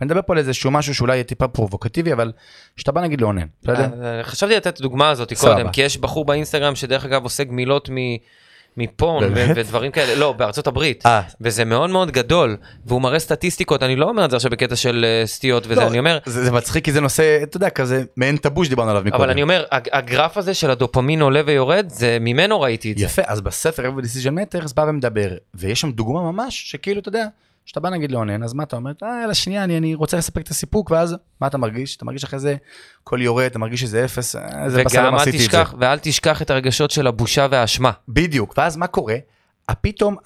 ואני 0.00 0.06
מדבר 0.06 0.20
פה 0.26 0.32
על 0.32 0.38
איזשהו 0.38 0.70
משהו 0.70 0.94
שאולי 0.94 1.14
יהיה 1.14 1.24
טיפה 1.24 1.48
פרובוקטיבי 1.48 2.12
אבל 2.12 2.32
שאתה 2.76 2.92
בא 2.92 3.00
נגיד 3.00 3.20
לאונן. 3.20 3.46
בסדר? 3.62 4.04
אה, 4.04 4.22
חשבתי 4.22 4.56
לתת 4.56 4.66
את 4.66 4.78
הדוגמה 4.80 5.10
הזאת. 5.10 5.32
קודם, 5.40 5.70
כי 5.70 5.82
יש 5.82 5.98
בחור 5.98 6.24
באינסטגרם 6.24 6.74
שדרך 6.74 7.04
אגב 7.04 7.22
עושה 7.22 7.44
גמילות 7.44 7.90
מ- 7.90 8.16
מפורן 8.82 9.24
ו-? 9.34 9.46
ודברים 9.56 9.90
כאלה, 9.92 10.14
לא, 10.14 10.32
בארצות 10.32 10.66
הברית. 10.66 11.06
אה, 11.06 11.20
וזה 11.40 11.64
מאוד 11.64 11.90
מאוד 11.90 12.10
גדול, 12.10 12.56
והוא 12.86 13.02
מראה 13.02 13.18
סטטיסטיקות, 13.18 13.82
אני 13.82 13.96
לא 13.96 14.08
אומר 14.08 14.24
את 14.24 14.30
זה 14.30 14.36
עכשיו 14.36 14.50
בקטע 14.50 14.76
של 14.76 15.04
אה, 15.08 15.26
סטיות 15.26 15.64
וזה, 15.68 15.80
לא, 15.80 15.86
אני 15.86 15.98
אומר, 15.98 16.18
זה, 16.26 16.44
זה 16.44 16.52
מצחיק 16.52 16.84
כי 16.84 16.92
זה 16.92 17.00
נושא 17.00 17.38
אתה 17.42 17.56
יודע 17.56 17.70
כזה 17.70 18.02
מעין 18.16 18.36
טאבו 18.36 18.64
שדיברנו 18.64 18.90
עליו 18.90 19.02
מקודם. 19.04 19.22
אבל 19.22 19.30
אני 19.30 19.42
אומר, 19.42 19.64
הג- 19.70 19.88
הגרף 19.92 20.36
הזה 20.36 20.54
של 20.54 20.70
הדופמין 20.70 21.22
עולה 21.22 21.40
ויורד, 21.46 21.86
זה 21.88 22.18
ממנו 22.20 22.60
ראיתי 22.60 22.92
את 22.92 22.98
זה. 22.98 23.04
יפה 23.04 23.22
אז 23.26 23.40
בספר 23.40 23.82
every 23.90 24.02
decision 24.02 24.32
matters 24.32 24.74
בא 24.76 24.82
ומדבר 24.88 25.28
ויש 25.54 25.80
שם 25.80 25.92
דוגמה 25.92 26.22
ממש 26.32 26.70
שכאילו 26.70 27.00
אתה 27.00 27.08
יודע 27.08 27.26
שאתה 27.70 27.80
בא 27.80 27.90
נגיד 27.90 28.12
לאונן 28.12 28.42
אז 28.42 28.52
מה 28.52 28.62
אתה 28.62 28.76
אומר 28.76 28.92
אה 29.02 29.18
יאללה 29.20 29.34
שנייה 29.34 29.64
אני, 29.64 29.76
אני 29.76 29.94
רוצה 29.94 30.16
לספק 30.16 30.42
את 30.42 30.48
הסיפוק 30.48 30.90
ואז 30.90 31.16
מה 31.40 31.46
אתה 31.46 31.58
מרגיש 31.58 31.96
אתה 31.96 32.04
מרגיש 32.04 32.24
אחרי 32.24 32.38
זה 32.38 32.56
הכל 33.02 33.22
יורד 33.22 33.44
אתה 33.44 33.58
מרגיש 33.58 33.80
שזה 33.80 34.04
אפס 34.04 34.36
אה, 34.36 34.70
זה 34.70 34.84
בסדר 34.84 35.02
וגם 35.02 35.14
אל 35.14 35.20
עשיתי 35.20 35.36
את 35.36 35.42
זה. 35.42 35.48
תשכח, 35.48 35.74
ואל 35.78 35.98
תשכח 35.98 36.42
את 36.42 36.50
הרגשות 36.50 36.90
של 36.90 37.06
הבושה 37.06 37.46
והאשמה. 37.50 37.90
בדיוק, 38.08 38.54
ואז 38.56 38.76
מה 38.76 38.86
קורה? 38.86 39.16
ה- 39.68 39.74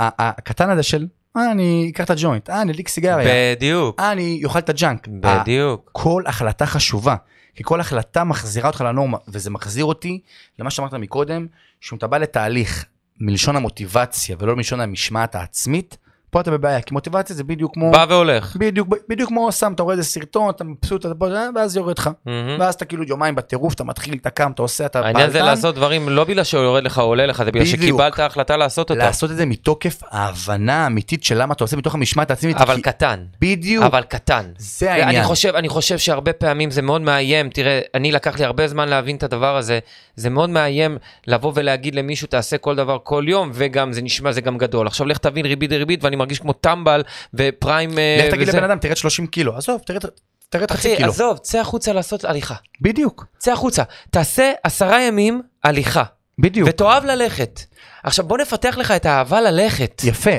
הקטן 0.01 0.71
הזה 0.71 0.83
של 0.83 1.07
אה, 1.37 1.51
אני 1.53 1.91
אקח 1.95 2.05
את 2.05 2.11
הג'וינט, 2.11 2.51
אה, 2.51 2.63
אני 2.63 2.73
אדליק 2.73 2.89
סיגריה, 2.89 3.55
בדיוק, 3.57 4.01
אה, 4.01 4.13
אני 4.13 4.41
אוכל 4.45 4.59
את 4.59 4.69
הג'אנק. 4.69 5.09
בדיוק. 5.09 5.91
כל 5.93 6.23
החלטה 6.27 6.67
חשובה, 6.67 7.17
כי 7.55 7.63
כל 7.65 7.81
החלטה 7.81 8.25
מחזירה 8.25 8.69
אותך 8.69 8.81
לנורמה, 8.81 9.19
וזה 9.29 9.51
מחזיר 9.51 9.85
אותי 9.85 10.21
למה 10.59 10.71
שאמרת 10.71 10.95
מקודם, 10.95 11.47
שאם 11.81 11.99
אתה 11.99 12.07
בא 12.07 12.19
לתהליך 12.19 12.85
מלשון 13.21 13.57
המוטיבציה 13.57 14.37
ולא 14.39 14.57
מלשון 14.57 14.81
המשמעת 14.81 15.35
העצמית, 15.35 15.97
פה 16.35 16.41
אתה 16.41 16.51
בבעיה, 16.51 16.81
כי 16.81 16.95
מוטיבציה 16.95 17.37
זה 17.37 17.45
בדיוק 17.45 17.75
כמו, 17.75 17.91
בא 17.93 18.07
והולך. 18.09 18.57
בדיוק, 18.57 18.89
בדיוק 19.09 19.29
כמו 19.29 19.53
סם, 19.53 19.73
אתה 19.73 19.83
רואה 19.83 19.93
איזה 19.93 20.05
סרטון, 20.05 20.51
אתה 20.51 20.65
מבסוט, 20.65 21.07
אתה 21.07 21.15
פה, 21.15 21.27
ואז 21.57 21.77
יורד 21.77 21.99
לך. 21.99 22.11
מהמם. 22.27 22.57
ואז 22.61 22.75
אתה 22.75 22.85
כאילו 22.85 23.05
יומיים 23.05 23.35
בטירוף, 23.35 23.75
אתה 23.75 23.85
מתחיל, 23.85 24.15
אתה 24.21 24.31
קם, 24.31 24.51
אתה 24.55 24.63
עושה, 24.63 24.87
אתה 24.87 25.01
העניין 25.01 25.31
זה. 25.31 25.43
לעשות 25.43 25.75
דברים 25.75 26.09
לא 26.09 26.25
בגלל 26.25 26.45
שהוא 26.45 26.63
יורד 26.63 26.85
לך 26.85 26.99
או 26.99 27.03
עולה 27.05 27.27
לך, 27.27 27.39
זה 27.45 27.51
בגלל 27.51 27.63
בדיוק. 27.65 27.81
שקיבלת 27.83 28.19
החלטה 28.21 28.57
לעשות 28.57 28.91
אותה. 28.91 29.05
לעשות 29.05 29.31
את 29.31 29.37
זה 29.37 29.47
מתוקף 29.47 30.01
ההבנה 30.11 30.85
האמיתית 30.85 31.25
של 31.25 31.43
למה 31.43 31.55
אתה 31.55 31.65
עושה 31.65 31.77
מתוך 31.77 31.95
המשמעת 31.95 32.31
העצמית. 32.31 32.57
אבל 32.57 32.77
כי- 32.77 32.83
קטן. 32.83 33.21
בדיוק, 33.41 33.85
אבל 33.85 34.03
קטן. 34.03 34.45
זה 34.59 34.93
העניין. 34.93 35.09
אני 35.09 35.25
חושב, 35.25 35.55
אני 35.55 35.69
חושב 35.69 35.99
שהרבה 35.99 36.33
פעמים 36.33 36.71
זה 36.71 36.83
מאוד 36.83 37.01
מאיים, 37.01 37.49
תראה, 37.49 37.81
אני 37.95 38.13
לקח 38.13 38.39
לי 38.39 38.45
הרבה 38.45 38.69
זמן 38.69 38.89
להבין 38.89 39.17
את 39.17 39.23
הדבר 39.23 39.57
הזה, 39.57 39.79
זה 40.17 40.31
מאוד 40.31 40.51
מאיים 40.51 40.99
לבוא 41.27 41.53
ולהגיד 41.55 41.95
למישהו 41.95 42.27
תעשה 42.29 42.59
כל 42.59 42.75
דבר 42.77 42.99
כל 43.03 43.25
יום, 43.29 43.51
וגם 43.55 43.93
זה 43.93 44.03
נשמע, 44.03 44.33
זה 44.33 44.41
גם 44.41 44.59
גדול. 44.59 44.87
עכשיו 44.87 45.07
לך 45.07 45.19
תבין 45.19 45.47
ריבית 45.47 45.71
דריבית 45.71 46.05
ואני 46.05 46.17
מרגיש 46.25 46.39
כמו 46.39 46.53
טמבל 46.53 47.03
ופריים 47.35 47.99
אה, 47.99 48.17
לך 48.19 48.35
תגיד. 48.35 48.49
לבן 48.49 48.65
אדם, 48.65 48.79
תרד 48.79 48.97
30 48.97 49.27
קילו, 49.27 49.57
עזוב, 49.57 49.81
תרד 49.87 50.03
תרד 50.49 50.71
חצי 50.71 50.89
אחי, 50.89 50.97
קילו. 50.97 51.09
עזוב, 51.09 51.39
צא 51.39 51.61
החוצה 51.61 51.93
לעשות 51.93 52.25
הליכה. 52.25 52.55
בדיוק, 52.81 53.27
צא 53.39 53.53
החוצה, 53.53 53.83
תעשה 54.11 54.53
עשרה 54.63 55.03
ימים 55.03 55.43
הליכה, 55.65 56.05
בדיוק. 56.39 56.69
ותאהב 56.69 57.05
ללכת. 57.05 57.61
עכשיו 58.03 58.27
בוא 58.27 58.39
נפתח 58.39 58.75
לך 58.79 58.91
את 58.91 59.07
האהבה 59.07 59.41
ללכת. 59.41 60.03
יפה, 60.05 60.31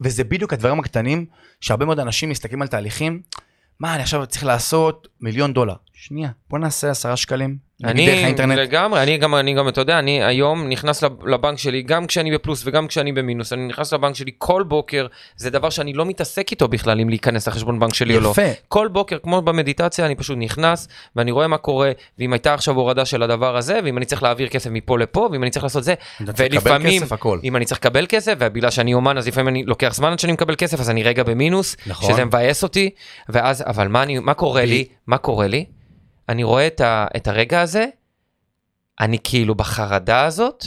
וזה 0.00 0.24
בדיוק 0.24 0.52
הדברים 0.52 0.80
הקטנים 0.80 1.26
שהרבה 1.60 1.84
מאוד 1.84 2.00
אנשים 2.00 2.28
מסתכלים 2.28 2.62
על 2.62 2.68
תהליכים, 2.68 3.22
מה 3.80 3.94
אני 3.94 4.02
עכשיו 4.02 4.26
צריך 4.26 4.44
לעשות 4.44 5.08
מיליון 5.20 5.52
דולר. 5.52 5.74
שנייה, 5.92 6.30
בוא 6.50 6.58
נעשה 6.58 6.90
עשרה 6.90 7.16
שקלים. 7.16 7.69
אני. 7.84 8.06
לגמרי, 8.56 9.02
אני 9.02 9.16
גם, 9.18 9.34
אני 9.34 9.54
גם, 9.54 9.68
אתה 9.68 9.80
יודע, 9.80 9.98
אני 9.98 10.24
היום 10.24 10.68
נכנס 10.68 11.02
לב- 11.02 11.26
לבנק 11.26 11.58
שלי, 11.58 11.82
גם 11.82 12.06
כשאני 12.06 12.32
בפלוס 12.32 12.62
וגם 12.66 12.86
כשאני 12.86 13.12
במינוס, 13.12 13.52
אני 13.52 13.66
נכנס 13.66 13.92
לבנק 13.92 14.14
שלי 14.14 14.30
כל 14.38 14.62
בוקר, 14.62 15.06
זה 15.36 15.50
דבר 15.50 15.70
שאני 15.70 15.92
לא 15.92 16.06
מתעסק 16.06 16.50
איתו 16.50 16.68
בכלל, 16.68 17.00
אם 17.00 17.08
להיכנס 17.08 17.48
לחשבון 17.48 17.80
בנק 17.80 17.94
שלי 17.94 18.16
או 18.16 18.20
לא. 18.20 18.28
יפה, 18.28 18.42
כל 18.68 18.88
בוקר, 18.88 19.18
כמו 19.22 19.42
במדיטציה, 19.42 20.06
אני 20.06 20.14
פשוט 20.14 20.38
נכנס, 20.38 20.88
ואני 21.16 21.30
רואה 21.30 21.46
מה 21.46 21.56
קורה, 21.58 21.92
ואם 22.18 22.32
הייתה 22.32 22.54
עכשיו 22.54 22.74
הורדה 22.74 23.04
של 23.04 23.22
הדבר 23.22 23.56
הזה, 23.56 23.80
ואם 23.84 23.98
אני 23.98 24.04
צריך 24.04 24.22
להעביר 24.22 24.48
כסף 24.48 24.70
מפה 24.70 24.98
לפה, 24.98 25.28
ואם 25.32 25.42
אני 25.42 25.50
צריך 25.50 25.62
לעשות 25.64 25.84
זה, 25.84 25.94
ולפעמים, 26.20 27.02
כסף. 27.02 27.12
אם 27.44 27.56
אני 27.56 27.64
צריך 27.64 27.80
לקבל 27.80 28.06
כסף, 28.08 28.34
ובגלל 28.38 28.70
שאני 28.70 28.94
אומן, 28.94 29.18
אז 29.18 29.28
לפעמים 29.28 29.48
אני 29.48 29.64
לוקח 29.64 29.94
זמן 29.94 30.12
עד 30.12 30.18
שאני 30.18 30.32
מקבל 30.32 30.54
כסף, 30.58 30.80
אז 30.80 30.90
אני 30.90 31.02
רגע 31.02 31.22
במינוס, 31.22 31.76
נכון. 31.86 32.12
שזה 32.12 32.24
מבאס 32.24 32.62
אותי, 32.62 32.90
ואז, 33.28 33.64
אבל 33.66 33.88
מה, 33.88 34.02
אני, 34.02 34.18
מה 34.18 34.34
קורה 34.34 34.64
לי? 34.64 34.84
מה 35.06 35.18
קורה 35.18 35.46
לי? 35.46 35.64
אני 36.30 36.44
רואה 36.44 36.66
את, 36.66 36.80
ה, 36.80 37.06
את 37.16 37.28
הרגע 37.28 37.60
הזה, 37.60 37.86
אני 39.00 39.18
כאילו 39.24 39.54
בחרדה 39.54 40.24
הזאת, 40.24 40.64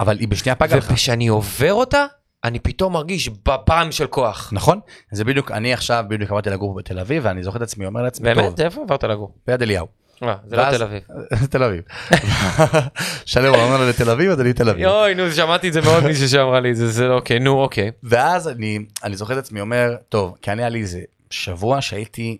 אבל 0.00 0.18
היא 0.18 0.28
בשנייה 0.28 0.56
פגעה 0.56 0.78
לך. 0.78 0.90
וכשאני 0.90 1.28
עובר 1.28 1.72
אותה, 1.72 2.06
אני 2.44 2.58
פתאום 2.58 2.92
מרגיש 2.92 3.28
בבם 3.28 3.88
של 3.90 4.06
כוח. 4.06 4.50
נכון? 4.52 4.80
זה 5.10 5.24
בדיוק, 5.24 5.50
אני 5.50 5.72
עכשיו 5.72 6.04
בדיוק 6.08 6.30
עברתי 6.30 6.50
לגור 6.50 6.74
בתל 6.74 6.98
אביב, 6.98 7.22
ואני 7.26 7.42
זוכר 7.42 7.56
את 7.56 7.62
עצמי 7.62 7.86
אומר 7.86 8.02
לעצמי, 8.02 8.34
טוב, 8.34 8.42
באמת? 8.42 8.60
איפה 8.60 8.82
עברת 8.82 9.04
לגור? 9.04 9.34
ביד 9.46 9.62
אליהו. 9.62 9.86
אה, 10.22 10.34
זה 10.46 10.56
לא 10.56 10.70
תל 10.70 10.82
אביב. 10.82 11.02
תל 11.50 11.62
אביב. 11.62 11.82
הוא 13.48 13.56
אמר 13.56 13.78
לו 13.78 13.88
לתל 13.88 14.10
אביב, 14.10 14.30
אז 14.30 14.40
אני 14.40 14.52
תל 14.52 14.68
אביב. 14.68 14.82
יואי, 14.82 15.14
נו, 15.14 15.30
שמעתי 15.32 15.68
את 15.68 15.72
זה 15.72 15.80
מאוד 15.80 16.04
מישהו 16.04 16.28
שאמרה 16.28 16.60
לי 16.60 16.70
את 16.70 16.76
זה, 16.76 16.88
זה 16.88 17.08
אוקיי, 17.08 17.38
נו, 17.38 17.60
אוקיי. 17.60 17.90
ואז 18.02 18.48
אני, 18.48 18.78
זוכר 19.12 19.34
את 19.34 19.38
עצמי 19.38 19.60
אומר, 19.60 19.96
טוב, 20.08 20.36
כי 20.42 20.50
אני 20.50 20.62
היה 20.62 20.68
לי 20.68 20.80
איזה 20.80 21.00
שבוע 21.30 21.80
שהייתי 21.80 22.38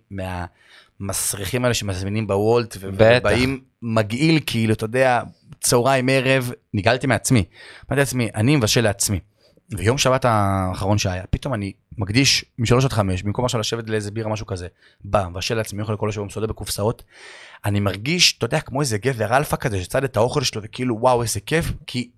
מהמסריחים 1.01 1.65
האלה 1.65 1.75
שמזמינים 1.75 2.27
בוולט. 2.27 2.77
ובאים 2.81 3.61
מגעיל, 3.83 4.41
כאילו, 4.47 4.75
אתה 4.75 4.85
יודע, 4.85 5.23
צהריים, 5.61 6.09
ערב, 6.09 6.53
נגעלתי 6.75 7.07
מעצמי. 7.07 7.45
אמרתי 7.89 8.01
לעצמי, 8.01 8.29
אני 8.35 8.57
מבשל 8.57 8.81
לעצמי. 8.81 9.21
ויום 9.71 9.99
שבת 9.99 10.25
האחרון 10.25 10.99
שהיה, 10.99 11.23
פתאום 11.31 11.55
אני 11.55 11.73
מקדיש 11.99 12.45
משלוש 12.59 12.85
עד 12.85 12.93
חמש, 12.93 13.23
במקום 13.23 13.45
עכשיו 13.45 13.61
לשבת 13.61 13.91
לאיזה 13.91 14.11
בירה, 14.11 14.31
משהו 14.31 14.47
כזה, 14.47 14.67
בא, 15.05 15.29
מבשל 15.29 15.55
לעצמי, 15.55 15.83
אוכל 15.83 15.97
כל 15.97 16.09
השבוע, 16.09 16.27
מסודר 16.27 16.47
בקופסאות, 16.47 17.03
אני 17.65 17.81
מרגיש, 17.81 18.35
אתה 18.39 18.45
יודע, 18.45 18.61
כמו 18.61 18.81
איזה 18.81 18.99
גבר 18.99 19.37
אלפא 19.37 19.57
כזה, 19.57 19.83
שצד 19.83 20.05
את 20.05 20.17
האוכל 20.17 20.43
שלו, 20.43 20.63
וכאילו, 20.65 20.97
וואו, 21.01 21.23
איזה 21.23 21.41
כיף, 21.41 21.73
כי 21.87 22.11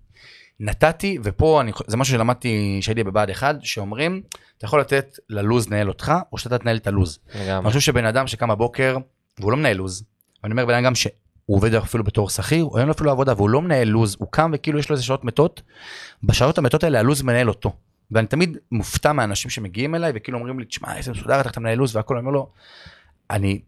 נתתי, 0.59 1.17
ופה 1.23 1.61
אני, 1.61 1.71
זה 1.87 1.97
משהו 1.97 2.13
שלמדתי 2.13 2.77
כשהייתי 2.81 3.03
בבה"ד 3.03 3.29
1, 3.29 3.55
שאומרים, 3.61 4.21
אתה 4.57 4.65
יכול 4.65 4.79
לתת 4.79 5.19
ללוז 5.29 5.67
לנהל 5.67 5.87
אותך, 5.87 6.13
או 6.31 6.37
שאתה 6.37 6.57
תנהל 6.57 6.77
את 6.77 6.87
הלוז. 6.87 7.19
אני 7.35 7.43
לגמרי. 7.43 7.67
חושב 7.67 7.79
שבן 7.79 8.05
אדם 8.05 8.27
שקם 8.27 8.49
בבוקר, 8.49 8.97
והוא 9.39 9.51
לא 9.51 9.57
מנהל 9.57 9.77
לוז, 9.77 10.03
ואני 10.43 10.51
אומר 10.51 10.65
בן 10.65 10.83
אדם 10.83 10.95
שהוא 10.95 11.11
עובד 11.45 11.73
אפילו 11.73 12.03
בתור 12.03 12.29
שכיר, 12.29 12.63
או 12.63 12.77
אין 12.77 12.85
לו 12.85 12.91
אפילו 12.91 13.11
עבודה, 13.11 13.33
והוא 13.33 13.49
לא 13.49 13.61
מנהל 13.61 13.87
לוז, 13.87 14.15
הוא 14.19 14.27
קם 14.31 14.51
וכאילו 14.53 14.79
יש 14.79 14.89
לו 14.89 14.93
איזה 14.93 15.03
שעות 15.03 15.23
מתות, 15.23 15.61
בשעות 16.23 16.57
המתות 16.57 16.83
האלה 16.83 16.99
הלוז 16.99 17.21
מנהל 17.21 17.49
אותו. 17.49 17.73
ואני 18.11 18.27
תמיד 18.27 18.57
מופתע 18.71 19.13
מהאנשים 19.13 19.51
שמגיעים 19.51 19.95
אליי, 19.95 20.11
וכאילו 20.15 20.37
אומרים 20.37 20.59
לי, 20.59 20.65
תשמע, 20.65 20.97
איזה 20.97 21.11
מסודר, 21.11 21.39
איך 21.39 21.47
אתה 21.47 21.59
מנהל 21.59 21.77
לוז 21.77 21.95
והכל, 21.95 22.17
אני 22.17 22.25
אומר 22.25 22.33
לו, 22.33 22.49
אני, 23.31 23.61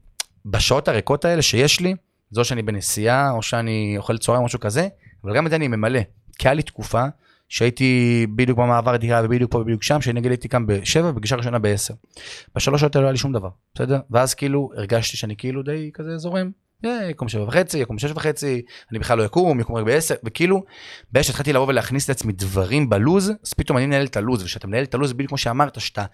בשעות 0.45 0.87
הריקות 0.87 1.25
האלה 1.25 1.41
שיש 1.41 1.79
לי, 1.79 1.95
זו 2.31 2.45
שאני 2.45 2.61
בנסיעה, 2.61 3.31
או 3.31 3.41
שאני 3.41 3.95
אוכל 3.97 4.17
צהריים 4.17 4.41
או 4.41 4.45
משהו 4.45 4.59
כזה, 4.59 4.87
אבל 5.23 5.35
גם 5.35 5.45
את 5.45 5.49
זה 5.49 5.55
אני 5.55 5.67
ממלא. 5.67 5.99
כי 6.39 6.47
היה 6.47 6.53
לי 6.53 6.63
תקופה 6.63 7.03
שהייתי 7.49 8.27
בדיוק 8.35 8.59
במעבר 8.59 8.97
דירה 8.97 9.21
ובדיוק 9.23 9.51
פה 9.51 9.57
ובדיוק 9.57 9.83
שם, 9.83 10.01
שאני 10.01 10.19
נגיד 10.19 10.31
הייתי 10.31 10.47
קם 10.47 10.67
בשבע, 10.67 11.11
פגישה 11.15 11.35
ראשונה 11.35 11.59
בעשר. 11.59 11.93
בשלוש 12.55 12.81
שעות 12.81 12.95
לא 12.95 13.01
היה 13.01 13.11
לי 13.11 13.17
שום 13.17 13.33
דבר, 13.33 13.49
בסדר? 13.75 13.99
ואז 14.11 14.33
כאילו 14.33 14.69
הרגשתי 14.75 15.17
שאני 15.17 15.35
כאילו 15.35 15.63
די 15.63 15.89
כזה 15.93 16.17
זורם. 16.17 16.51
אה, 16.85 17.09
יקום 17.09 17.29
שבע 17.29 17.43
וחצי, 17.43 17.77
יקום 17.77 17.99
שש 17.99 18.11
וחצי, 18.11 18.61
אני 18.91 18.99
בכלל 18.99 19.17
לא 19.17 19.23
יקום, 19.23 19.59
יקום 19.59 19.75
רק 19.75 19.85
בעשר, 19.85 20.15
וכאילו, 20.23 20.63
ברגע 21.11 21.23
שהתחלתי 21.23 21.53
לבוא 21.53 21.67
ולהכניס 21.67 22.09
לעצמי 22.09 22.33
דברים 22.33 22.89
בלוז, 22.89 23.31
אז 23.45 23.53
פתאום 23.53 23.77
אני 23.77 23.85
מנהל 23.85 24.05
את 24.05 24.17
הלוז, 24.17 24.43
וכשאתה 24.43 24.67
מנהל 24.67 24.83
את 24.83 24.93
הלוז, 24.93 25.13
בדיוק 25.13 25.29
כמו 25.29 25.37
שאמרת, 25.37 25.81
שאתה 25.81 26.05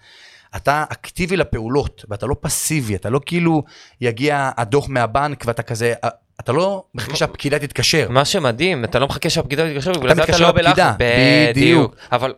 אתה 0.56 0.84
אקטיבי 0.88 1.36
לפעולות, 1.36 2.04
ואתה 2.08 2.26
לא 2.26 2.36
פסיבי, 2.40 2.94
אתה 2.94 3.10
לא 3.10 3.20
כאילו 3.26 3.62
יגיע 4.00 4.50
הדוח 4.56 4.88
מהבנק 4.88 5.44
ואתה 5.46 5.62
כזה, 5.62 5.94
אתה 6.40 6.52
לא 6.52 6.84
מחכה 6.94 7.16
שהפקידה 7.16 7.58
תתקשר. 7.58 8.08
מה 8.08 8.24
שמדהים, 8.24 8.84
אתה 8.84 8.98
לא 8.98 9.06
מחכה 9.06 9.30
שהפקידה 9.30 9.70
תתקשר, 9.70 9.90
ובגלל 9.90 10.14
זה 10.14 10.24
אתה 10.24 10.38
לא 10.38 10.52
בלחץ. 10.52 10.94
בדיוק. 10.98 11.96
אבל 12.12 12.34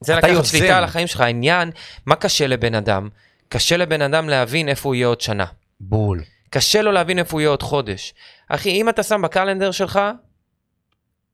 זה 0.00 0.16
לקחת. 0.16 0.44
שליטה 0.44 0.78
על 0.78 0.84
החיים 0.84 1.06
שלך. 1.06 1.20
העניין, 1.20 1.70
מה 2.06 2.14
קשה 2.14 2.46
לבן 2.46 2.74
אדם? 2.74 3.08
קשה 3.48 3.76
לבן 3.76 4.02
אדם 4.02 4.28
להבין 4.28 4.68
איפה 4.68 4.88
הוא 4.88 4.94
יהיה 4.94 5.06
עוד 5.06 5.20
שנה. 5.20 5.44
בול. 5.80 6.22
קשה 6.50 6.82
לו 6.82 6.92
להבין 6.92 7.18
איפה 7.18 7.32
הוא 7.32 7.40
יהיה 7.40 7.50
עוד 7.50 7.62
חודש. 7.62 8.14
אחי, 8.48 8.70
אם 8.70 8.88
אתה 8.88 9.02
שם 9.02 9.22
בקלנדר 9.22 9.70
שלך, 9.70 10.00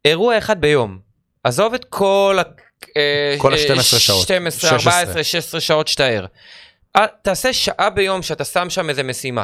אירוע 0.04 0.38
אחד 0.38 0.60
ביום. 0.60 0.98
עזוב 1.44 1.74
את 1.74 1.84
כל 1.84 2.38
ה... 2.40 2.42
אה, 2.96 3.36
כל 3.38 3.54
אה, 3.54 3.58
ה-12 3.58 3.82
שעות. 3.82 4.22
12, 4.22 4.78
16. 4.78 4.92
14, 5.00 5.24
16 5.24 5.60
שעות 5.60 5.88
שאתה 5.88 6.06
ער. 6.06 6.26
אה, 6.96 7.06
תעשה 7.22 7.52
שעה 7.52 7.90
ביום 7.90 8.22
שאתה 8.22 8.44
שם 8.44 8.70
שם 8.70 8.90
איזה 8.90 9.02
משימה. 9.02 9.42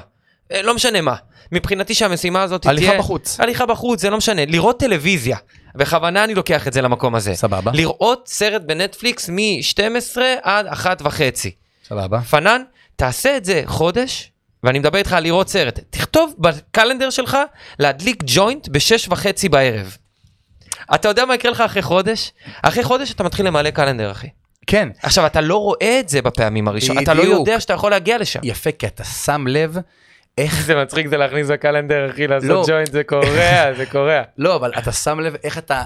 אה, 0.53 0.63
לא 0.63 0.75
משנה 0.75 1.01
מה. 1.01 1.15
מבחינתי 1.53 1.95
שהמשימה 1.95 2.43
הזאת 2.43 2.63
תהיה... 2.63 2.73
הליכה 2.73 2.99
בחוץ. 2.99 3.41
הליכה 3.41 3.67
בחוץ, 3.67 4.01
זה 4.01 4.11
לא 4.11 4.17
משנה. 4.17 4.45
לראות 4.47 4.79
טלוויזיה. 4.79 5.37
בכוונה 5.75 6.25
אני 6.25 6.35
לוקח 6.35 6.69
את 6.69 6.73
זה 6.73 6.83
למקום 6.83 7.15
הזה. 7.15 7.35
סבבה. 7.35 7.71
לראות 7.75 8.29
סרט 8.29 8.63
בנטפליקס 8.63 9.29
מ-12 9.29 10.19
עד 10.43 10.67
1 10.67 11.03
וחצי. 11.05 11.51
סבבה. 11.89 12.21
פנן, 12.21 12.63
תעשה 12.97 13.37
את 13.37 13.45
זה 13.45 13.63
חודש, 13.67 14.31
ואני 14.65 14.79
מדבר 14.79 14.99
איתך 14.99 15.13
על 15.13 15.23
לראות 15.23 15.49
סרט. 15.49 15.81
תכתוב 15.91 16.35
בקלנדר 16.39 17.11
שלך 17.11 17.39
להדליק 17.79 18.23
ג'וינט 18.27 18.69
בשש 18.69 19.09
וחצי 19.09 19.49
בערב. 19.49 19.97
אתה 20.95 21.09
יודע 21.09 21.25
מה 21.25 21.35
יקרה 21.35 21.51
לך 21.51 21.61
אחרי 21.61 21.83
חודש? 21.83 22.33
אחרי 22.63 22.85
חודש 22.85 23.13
אתה 23.13 23.25
מתחיל 23.25 23.47
למלא 23.47 23.71
קלנדר, 23.71 24.11
אחי. 24.11 24.29
כן, 24.67 24.89
עכשיו, 25.03 25.27
אתה 25.27 25.41
לא 25.41 25.57
רואה 25.57 26.01
את 26.01 26.09
זה 26.09 26.23
בפעמים 26.23 26.69
הראשונות, 26.69 27.03
אתה 27.03 27.15
לא. 27.15 27.23
יודע 27.23 27.61
שאתה 27.61 27.73
יכול 27.73 27.91
להגיע 27.91 28.19
לשם. 28.19 28.41
יפה, 28.43 28.73
כי 28.73 28.87
אתה 28.87 29.05
שם 29.05 29.47
לב 29.49 29.79
איך... 30.39 30.63
זה 30.63 30.75
מצחיק 30.75 31.07
זה 31.07 31.17
להכניס 31.17 31.51
בקלנדר, 31.51 32.11
אחי, 32.11 32.27
לעשות 32.27 32.49
לא. 32.51 32.65
ג'וינט, 32.69 32.93
זה 32.93 33.05
קורע, 33.05 33.73
זה 33.79 33.87
קורע. 33.87 34.23
לא, 34.39 34.57
אבל 34.57 34.73
אתה 34.79 34.93
שם 34.93 35.21
לב 35.21 35.35
איך 35.45 35.59
אתה, 35.59 35.83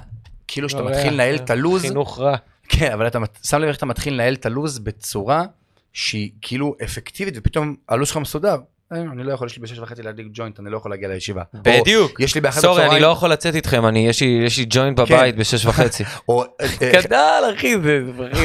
כאילו 0.48 0.68
שאתה. 0.68 0.82
מתחיל 0.82 1.12
לנהל 1.12 1.34
את 1.34 1.50
הלוז, 1.50 1.82
חינוך 1.82 2.18
רע. 2.20 2.36
כן, 2.68 2.92
אבל 2.92 3.06
אתה 3.06 3.18
שם 3.46 3.58
לב 3.58 3.68
איך 3.68 3.76
אתה 3.76 3.86
מתחיל 3.86 4.14
לנהל 4.14 4.34
את 4.34 4.46
הלוז 4.46 4.78
בצורה 4.78 5.44
שהיא 5.92 6.30
כאילו 6.42 6.74
אפקטיבית, 6.84 7.34
ופתאום 7.36 7.74
הלוז 7.88 8.08
שלך 8.08 8.16
מסודר. 8.16 8.56
אה, 8.92 8.98
אני 9.12 9.24
לא 9.24 9.32
יכול, 9.32 9.46
יש 9.46 9.56
לי 9.56 9.62
בשש 9.62 9.78
וחצי 9.78 10.02
להדליק 10.02 10.26
ג'וינט, 10.32 10.60
אני 10.60 10.70
לא 10.70 10.76
יכול 10.76 10.90
להגיע 10.90 11.08
לישיבה. 11.08 11.42
בדיוק. 11.54 12.20
יש 12.20 12.34
לי 12.34 12.40
באחד 12.40 12.60
sorry, 12.60 12.86
אני 12.86 13.00
לא 13.00 13.06
יכול 13.06 13.32
לצאת 13.32 13.54
איתכם, 13.54 13.82
יש 13.96 14.22
לי- 14.22 14.66
ג'וינט 14.70 15.00
כן. 15.00 15.04
בבית 15.04 15.36
בשש 15.36 15.66
וחצי. 15.66 16.04
אה, 16.30 16.34
אה, 16.82 17.02
גדול, 17.02 17.54
אחי, 17.56 17.74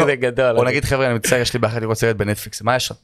זה 0.06 0.16
גדול. 0.16 0.58
או. 0.58 0.64
נגיד 0.64 0.86
חבר'ה 0.86 1.06
אני 1.06 1.14
מצטער 1.14 1.40
יש 1.40 1.54
לי 1.54 1.60
באחד 1.60 1.82
לראות 1.82 1.98
סרט 1.98 2.16
בנטפליקס 2.16 2.62
מה 2.62 2.76
יש 2.76 2.92
לך? 2.92 2.98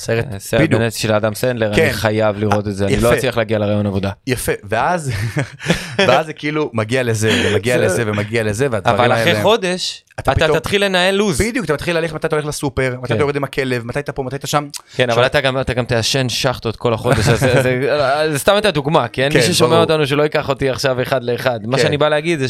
סרט, 0.00 0.24
סרט 0.38 0.60
בדיוק, 0.60 0.80
בנט 0.82 0.92
של 0.92 1.12
אדם 1.12 1.34
סנדלר, 1.34 1.74
כן. 1.74 1.82
אני 1.82 1.92
חייב 1.92 2.38
לראות 2.38 2.68
את 2.68 2.76
זה, 2.76 2.84
אני 2.86 2.92
יפה. 2.92 3.02
לא 3.10 3.14
אצליח 3.14 3.36
להגיע 3.36 3.58
לראיון 3.58 3.86
עבודה. 3.86 4.10
יפה, 4.26 4.52
ואז, 4.64 5.12
ואז 6.08 6.26
זה 6.26 6.32
כאילו 6.32 6.70
מגיע 6.74 7.02
לזה, 7.02 7.30
ומגיע 7.44 7.76
לזה, 7.78 8.02
ומגיע 8.06 8.42
לזה, 8.42 8.66
והדברים 8.70 9.00
אבל 9.00 9.12
האלה... 9.12 9.30
אחרי 9.30 9.42
חודש, 9.42 10.04
אתה 10.20 10.32
אתה 10.32 10.40
פתאום- 10.44 10.58
תתחיל 10.58 10.84
לנהל 10.84 11.14
לוז. 11.14 11.40
בדיוק, 11.42 11.64
אתה 11.64 11.72
מתחיל 11.72 11.96
ללכת 11.98 12.14
מתי 12.14 12.26
אתה 12.26 12.36
הולך 12.36 12.46
לסופר, 12.46 12.94
מתי 12.98 13.08
כן. 13.08 13.14
אתה 13.14 13.22
יורד 13.22 13.36
עם 13.36 13.44
הכלב, 13.44 13.84
מתי 13.86 13.98
אתה 13.98 14.12
פה, 14.12 14.22
מתי 14.22 14.36
אתה 14.36 14.46
שם. 14.46 14.68
כן, 14.96 15.10
אבל 15.10 15.26
אתה 15.26 15.40
גם, 15.40 15.60
אתה 15.60 15.74
גם 15.74 15.84
תעשן 15.84 16.28
שחטות 16.28 16.76
כל 16.76 16.94
החודש, 16.94 17.28
אז 17.28 17.40
זה, 17.40 17.62
זה, 17.62 17.96
זה 18.32 18.38
סתם 18.38 18.54
את 18.58 18.64
הדוגמה, 18.64 19.08
כן? 19.08 19.28
כן, 19.32 19.38
מי 19.38 19.44
ששומע. 19.44 19.80
אותנו 19.80 20.06
שלא 20.06 20.22
ייקח 20.22 20.48
אותי 20.48 20.70
עכשיו 20.70 21.02
אחד 21.02 21.24
לאחד. 21.24 21.60
מה 21.66 21.76
כן. 21.76 21.82
שאני 21.82 21.96
בא 21.96 22.08
להגיד 22.08 22.38
זה 22.40 22.46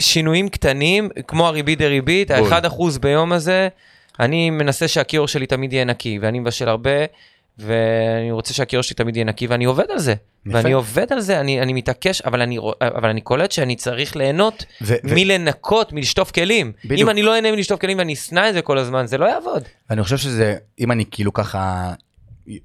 ששינויים 0.00 0.48
קטנים, 0.48 1.08
כמו 1.28 1.46
הריבית 1.46 1.78
דריבית, 1.78 2.30
בול. 2.30 2.52
ה-1% 2.52 2.98
ביום 3.00 3.32
הזה, 3.32 3.68
אני 4.20 4.50
מנסה 4.50 4.88
שהכיור 4.88 5.28
שלי 5.28 5.46
תמיד 5.46 5.72
יהיה 5.72 5.84
נקי, 5.84 6.18
ואני 6.22 6.38
מבשל 6.38 6.68
הרבה, 6.68 6.90
ואני 7.58 8.30
רוצה 8.32 8.54
שהכיור 8.54 8.82
שלי 8.82 8.94
תמיד 8.96 9.16
יהיה 9.16 9.24
נקי, 9.24 9.46
ואני 9.46 9.64
עובד 9.64 9.90
על 9.90 9.98
זה. 9.98 10.14
יפה. 10.46 10.58
ואני 10.58 10.72
עובד 10.72 11.12
על 11.12 11.20
זה, 11.20 11.40
אני, 11.40 11.62
אני 11.62 11.72
מתעקש, 11.72 12.22
אבל 12.22 12.42
אני, 12.42 12.58
אבל 12.80 13.08
אני 13.08 13.20
קולט 13.20 13.52
שאני 13.52 13.76
צריך 13.76 14.16
ליהנות 14.16 14.64
ו- 14.82 14.94
מלנקות, 15.04 15.92
מלשטוף 15.92 16.30
כלים. 16.30 16.72
בדיוק. 16.84 17.00
אם 17.00 17.10
אני 17.10 17.22
לא 17.22 17.34
אהנה 17.34 17.52
מלשטוף 17.52 17.80
כלים 17.80 17.98
ואני 17.98 18.12
אשנא 18.14 18.48
את 18.48 18.54
זה 18.54 18.62
כל 18.62 18.78
הזמן, 18.78 19.06
זה 19.06 19.18
לא 19.18 19.24
יעבוד. 19.26 19.62
אני 19.90 20.02
חושב 20.02 20.16
שזה, 20.16 20.56
אם 20.80 20.92
אני 20.92 21.04
כאילו 21.10 21.32
ככה, 21.32 21.92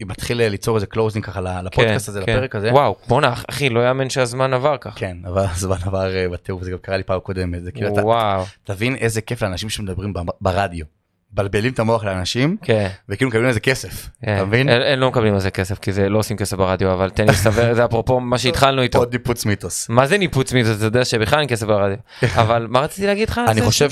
מתחיל 0.05 0.47
ליצור 0.47 0.75
איזה 0.75 0.85
closing 0.85 1.25
ככה 1.25 1.41
לפודקאסט 1.41 2.09
הזה, 2.09 2.21
כן. 2.25 2.33
לפרק 2.35 2.55
הזה. 2.55 2.71
וואו, 2.73 2.95
בואנה, 3.07 3.33
אחי, 3.49 3.69
לא 3.69 3.87
יאמן 3.87 4.09
שהזמן 4.09 4.53
עבר 4.53 4.77
ככה. 4.81 4.99
כן, 4.99 5.17
אבל 5.27 5.45
הזמן 5.51 5.77
עבר 5.85 6.15
אה, 6.15 6.29
בטירוף, 6.29 6.63
זה 6.63 6.71
גם 6.71 6.77
קרה 6.81 6.97
לי 6.97 7.03
פעם 7.03 7.19
קודמת, 7.19 7.63
זה 7.63 7.71
כאילו, 7.71 7.93
אתה- 7.93 8.05
וואו, 8.05 8.43
תבין 8.63 8.95
איזה 8.95 9.21
כיף 9.21 9.43
לאנשים 9.43 9.69
שמדברים 9.69 10.13
ברדיו. 10.41 10.85
מבלבלים 11.33 11.73
את 11.73 11.79
המוח 11.79 12.03
לאנשים, 12.03 12.57
כן. 12.61 12.87
וכאילו 13.09 13.29
מקבלים 13.29 13.47
על 13.47 13.53
זה 13.53 13.59
כסף, 13.59 14.09
כן. 14.25 14.35
אתה 14.35 14.45
מבין? 14.45 14.69
הם 14.69 14.99
לא 14.99 15.09
מקבלים 15.09 15.33
על 15.33 15.39
זה 15.39 15.51
כסף, 15.51 15.79
כי 15.79 15.91
זה 15.91 16.09
לא 16.09 16.19
עושים 16.19 16.37
כסף 16.37 16.57
ברדיו, 16.57 16.93
אבל 16.93 17.09
תן 17.09 17.25
לי 17.25 17.31
לסבר, 17.31 17.73
זה 17.73 17.85
אפרופו 17.85 18.19
מה 18.19 18.37
שהתחלנו 18.37 18.81
איתו. 18.81 18.97
עוד 18.97 19.13
ניפוץ 19.13 19.45
מיתוס. 19.45 19.89
מה 19.89 20.07
זה 20.07 20.17
ניפוץ 20.17 20.53
מזה, 20.53 20.73
אתה 20.73 20.85
יודע 20.85 21.05
שבכלל 21.05 21.39
אין 21.39 21.47
כסף 21.47 21.65
ברדיו. 21.65 21.97
אבל 22.41 22.67
מה 22.69 22.79
רציתי 22.79 23.07
להגיד 23.07 23.29
לך? 23.29 23.41
אני? 23.47 23.61
חושב 23.61 23.89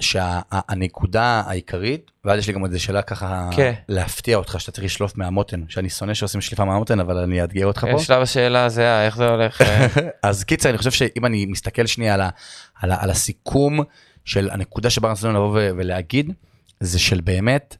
שהנקודה 0.00 1.42
העיקרית, 1.46 2.10
ואז 2.24 2.38
יש 2.38 2.46
לי 2.46 2.52
גם 2.52 2.60
עוד 2.60 2.70
איזה 2.70 2.80
שאלה 2.80 3.02
ככה 3.02 3.48
כן. 3.52 3.72
להפתיע 3.88 4.36
אותך 4.36 4.60
שאתה 4.60 4.72
צריך 4.72 4.84
לשלוף 4.84 5.16
מהמותן, 5.16 5.60
שאני 5.68 5.90
שונא 5.90 6.14
שעושים 6.14 6.40
שליפה 6.40 6.64
מהמותן, 6.64 7.00
אבל 7.00 7.16
אני 7.18 7.42
אאתגר 7.42 7.66
אותך 7.66 7.86
פה. 7.90 7.98
שלב 7.98 8.22
השאלה 8.22 8.68
זה 8.68 8.80
היה, 8.80 9.06
איך 9.06 9.16
זה 9.16 9.28
הולך? 9.28 9.62
אה, 9.62 9.86
אז 10.22 10.44
קיצר, 10.44 10.68
אני 10.68 10.78
חושב 10.78 10.90
שאם 10.90 11.26
אני 11.26 11.46
מסתכל 11.46 11.86
שנייה 11.86 12.30
על, 12.74 13.10
הסיכום 13.10 13.80
של 14.24 14.50
הנקודה 14.50 14.90
שבה 14.90 15.10
רצינו 15.10 15.32
לבוא 15.32 15.60
ולהגיד, 15.76 16.32
זה 16.80 16.98
של 16.98 17.20
באמת, 17.20 17.76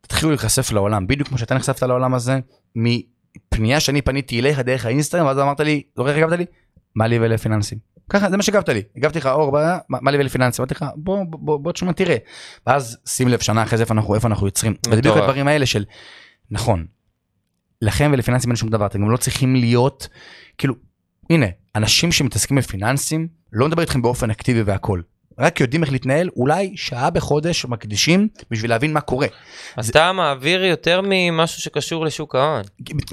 תתחילו 0.00 0.30
להיחשף 0.30 0.72
לעולם, 0.72 1.06
בדיוק 1.06 1.28
כמו 1.28 1.38
שאתה 1.38 1.54
נחשפת 1.54 1.82
לעולם 1.82 2.14
הזה, 2.14 2.38
מפנייה 2.74 3.80
שאני 3.80 4.02
פניתי 4.02 4.40
אליך 4.40 4.58
דרך 4.58 4.86
האינסטגרם, 4.86 5.26
ואז 5.26 5.38
אמרת 5.38 5.60
לי, 5.60 5.82
זוכר 5.96 6.08
איך 6.08 6.18
הגבת 6.18 6.38
לי? 6.38 6.44
מה 6.94 7.06
לי 7.06 7.18
ולפיננסים. 7.18 7.78
ככה, 8.10 8.30
זה 8.30 8.36
מה 8.36 8.42
שהגבת 8.42 8.68
לי. 8.68 8.82
הגבתי 8.96 9.18
לך, 9.18 9.26
אור, 9.26 9.52
מה, 9.88 9.98
מה 10.00 10.10
לי 10.10 10.18
ולפיננסים? 10.18 10.62
אמרתי 10.62 10.74
לך, 10.74 10.84
בוא, 10.96 11.24
בוא, 11.24 11.40
בוא, 11.40 11.58
בוא 11.58 11.72
תשמע, 11.72 11.92
תראה. 11.92 12.16
ואז 12.66 12.98
שים 13.06 13.28
לב, 13.28 13.40
שנה 13.40 13.62
אחרי 13.62 13.78
זה 13.78 13.82
איפה 13.82 13.94
אנחנו, 13.94 14.14
איפה 14.14 14.28
אנחנו 14.28 14.46
יוצרים. 14.46 14.74
וזה 14.86 14.96
בדיוק. 14.96 15.16
הדברים 15.16 15.48
האלה 15.48 15.66
של, 15.66 15.84
נכון, 16.50 16.86
לכם 17.82 18.10
ולפיננסים 18.12 18.50
אין 18.50 18.56
שום 18.56 18.68
דבר, 18.68 18.86
אתם 18.86 19.00
גם 19.00 19.10
לא 19.10 19.16
צריכים 19.16 19.56
להיות, 19.56 20.08
כאילו, 20.58 20.74
הנה, 21.30 21.46
אנשים 21.74 22.12
שמתעסקים 22.12 22.56
בפיננסים, 22.56 23.28
לא 23.52 23.66
מדבר 23.66 23.82
איתכם 23.82 24.02
באופן 24.02 24.30
אקטיבי 24.30 24.62
והכל. 24.62 25.00
רק 25.38 25.60
יודעים 25.60 25.82
איך 25.82 25.92
להתנהל, 25.92 26.28
אולי 26.36 26.72
שעה 26.76 27.10
בחודש 27.10 27.64
מקדישים 27.64 28.28
בשביל 28.50 28.70
להבין 28.70 28.92
מה 28.92 29.00
קורה. 29.00 29.26
אז 29.76 29.88
אתה 29.88 30.12
מעביר 30.12 30.64
יותר 30.64 31.00
ממשהו 31.04 31.62
שקשור 31.62 32.04
לשוק 32.04 32.34
ההון. 32.34 32.62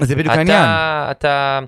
זה 0.02 0.16
בדיוק 0.16 0.34
העניין. 0.34 0.64
אתה, 1.10 1.60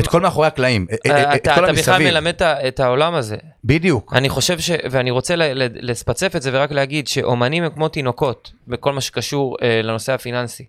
את 0.00 0.06
כל 0.06 0.20
מאחורי 0.20 0.46
הקלעים, 0.46 0.86
את- 0.94 0.98
את 1.06 1.10
כל 1.10 1.10
אתה 1.34 1.52
בכלל 1.52 1.68
המסביב. 1.68 1.96
מלמד 2.10 2.34
את 2.68 2.80
העולם 2.80 3.14
הזה. 3.14 3.36
בדיוק. 3.64 4.12
אני 4.14 4.28
חושב 4.28 4.58
ש... 4.60 4.70
ואני 4.90 5.10
רוצה 5.10 5.34
לספצף 5.58 6.36
את 6.36 6.42
זה 6.42 6.50
ורק 6.52 6.72
להגיד 6.72 7.08
שאומנים 7.08 7.62
הם 7.62 7.70
כמו 7.74 7.88
תינוקות 7.88 8.52
בכל 8.68 8.92
מה 8.92 9.00
שקשור 9.00 9.56
אה, 9.62 9.80
לנושא 9.82 10.12
הפיננסי. 10.12 10.64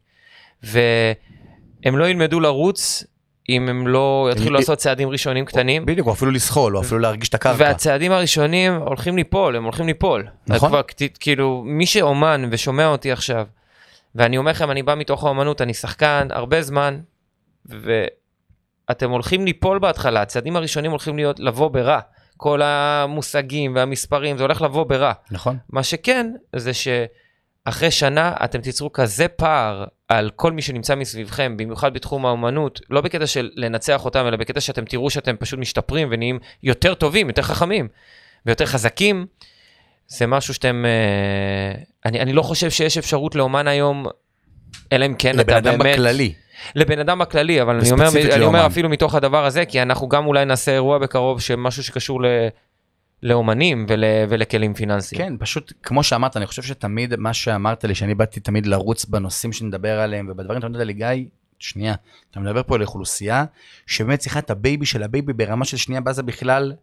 והם 0.63 1.97
לא 1.97 2.09
ילמדו 2.09 2.39
לרוץ 2.39 3.03
אם 3.49 3.69
הם 3.69 3.87
לא 3.87 4.29
יתחילו 4.31 4.55
לעשות 4.55 4.77
צעדים 4.77 5.09
ראשונים 5.09 5.45
קטנים. 5.45 5.85
בדיוק, 5.85 6.07
או 6.07 6.13
אפילו 6.13 6.31
לסחול, 6.31 6.77
או 6.77 6.81
אפילו 6.81 6.99
להרגיש 6.99 7.29
את 7.29 7.33
הקרקע. 7.33 7.55
והצעדים 7.59 8.11
הראשונים 8.11 8.75
הולכים 8.75 9.17
ליפול, 9.17 9.55
הם 9.55 9.63
הולכים 9.63 9.87
ליפול. 9.87 10.27
נכון. 10.47 10.69
כבר, 10.69 10.81
כאילו, 11.19 11.63
מי 11.65 11.85
שאומן 11.85 12.49
ושומע 12.51 12.87
אותי 12.87 13.11
עכשיו, 13.11 13.45
ואני 14.15 14.37
אומר 14.37 14.51
לכם, 14.51 14.71
אני 14.71 14.83
בא 14.83 14.95
מתוך 14.95 15.23
האומנות, 15.23 15.61
אני 15.61 15.73
שחקן 15.73 16.27
הרבה 16.31 16.61
זמן, 16.61 16.99
ואתם 17.65 19.11
הולכים 19.11 19.45
ליפול 19.45 19.79
בהתחלה, 19.79 20.21
הצעדים 20.21 20.55
הראשונים 20.55 20.91
הולכים 20.91 21.15
להיות, 21.15 21.39
לבוא 21.39 21.67
ברע. 21.67 21.99
כל 22.37 22.61
המושגים 22.61 23.75
והמספרים, 23.75 24.37
זה 24.37 24.43
הולך 24.43 24.61
לבוא 24.61 24.83
ברע. 24.83 25.11
נכון. 25.31 25.57
מה 25.69 25.83
שכן, 25.83 26.31
זה 26.55 26.71
שאחרי 26.73 27.91
שנה 27.91 28.33
אתם 28.43 28.61
תיצרו 28.61 28.91
כזה 28.91 29.27
פער 29.27 29.85
על 30.07 30.29
כל 30.35 30.51
מי 30.51 30.61
שנמצא 30.61 30.95
מסביבכם, 30.95 31.57
במיוחד 31.57 31.93
בתחום 31.93 32.25
האומנות, 32.25 32.81
לא 32.89 33.01
בקטע 33.01 33.27
של 33.27 33.49
לנצח 33.55 34.05
אותם, 34.05 34.27
אלא 34.27 34.37
בקטע 34.37 34.61
שאתם 34.61 34.85
תראו 34.85 35.09
שאתם 35.09 35.35
פשוט 35.39 35.59
משתפרים 35.59 36.07
ונהיים 36.11 36.39
יותר 36.63 36.93
טובים, 36.93 37.27
יותר 37.27 37.41
חכמים 37.41 37.87
ויותר 38.45 38.65
חזקים. 38.65 39.25
זה 40.07 40.27
משהו 40.27 40.53
שאתם... 40.53 40.85
אה, 40.85 41.81
אני, 42.05 42.19
אני 42.19 42.33
לא 42.33 42.41
חושב 42.41 42.69
שיש 42.69 42.97
אפשרות 42.97 43.35
לאומן 43.35 43.67
היום, 43.67 44.05
אלא 44.91 45.05
אם 45.05 45.15
כן 45.19 45.35
לבן 45.35 45.43
אתה 45.43 45.57
אדם 45.57 45.77
באמת... 45.77 45.93
בכללי. 45.93 46.33
לבן 46.75 46.99
אדם 46.99 47.19
בכללי, 47.19 47.61
אבל 47.61 47.79
אני 47.79 47.91
אומר, 47.91 48.09
אני 48.33 48.43
אומר. 48.43 48.65
אפילו 48.65 48.89
מתוך 48.89 49.15
הדבר 49.15 49.45
הזה, 49.45 49.65
כי 49.65 49.81
אנחנו 49.81 50.09
גם 50.09 50.25
אולי 50.25 50.45
נעשה 50.45 50.71
אירוע 50.71 50.97
בקרוב, 50.97 51.41
שמשהו 51.41 51.83
שקשור 51.83 52.21
ל... 52.21 52.25
לאומנים 53.23 53.85
ול, 53.89 54.03
ולכלים 54.29 54.73
פיננסיים. 54.73 55.21
כן, 55.21 55.33
פשוט 55.39 55.73
כמו 55.83 56.03
שאמרת, 56.03 56.37
אני 56.37 56.45
חושב 56.45 56.63
שתמיד 56.63 57.15
מה 57.15 57.33
שאמרת 57.33 57.83
לי, 57.85 57.95
שאני 57.95 58.15
באתי 58.15 58.39
תמיד 58.39 58.65
לרוץ 58.65 59.05
בנושאים 59.05 59.53
שנדבר 59.53 59.99
עליהם, 59.99 60.27
ובדברים 60.31 60.59
שאתה 60.61 60.67
אומר 60.67 60.83
לי, 60.83 60.93
גיא, 60.93 61.25
שנייה, 61.59 61.95
אתה 62.31 62.39
מדבר 62.39 62.63
פה 62.63 62.75
על 62.75 62.81
אוכלוסייה 62.81 63.45
שבאמת 63.87 64.19
צריכה 64.19 64.39
את 64.39 64.49
ה 64.49 64.57
baby 64.57 64.85
של 64.85 65.03
ה 65.03 65.09
baby 65.09 65.33
ברמה 65.33 65.65
של 65.65 65.77
שנייה, 65.77 66.01
מה 66.01 66.13
זה 66.13 66.23
בכלל, 66.23 66.73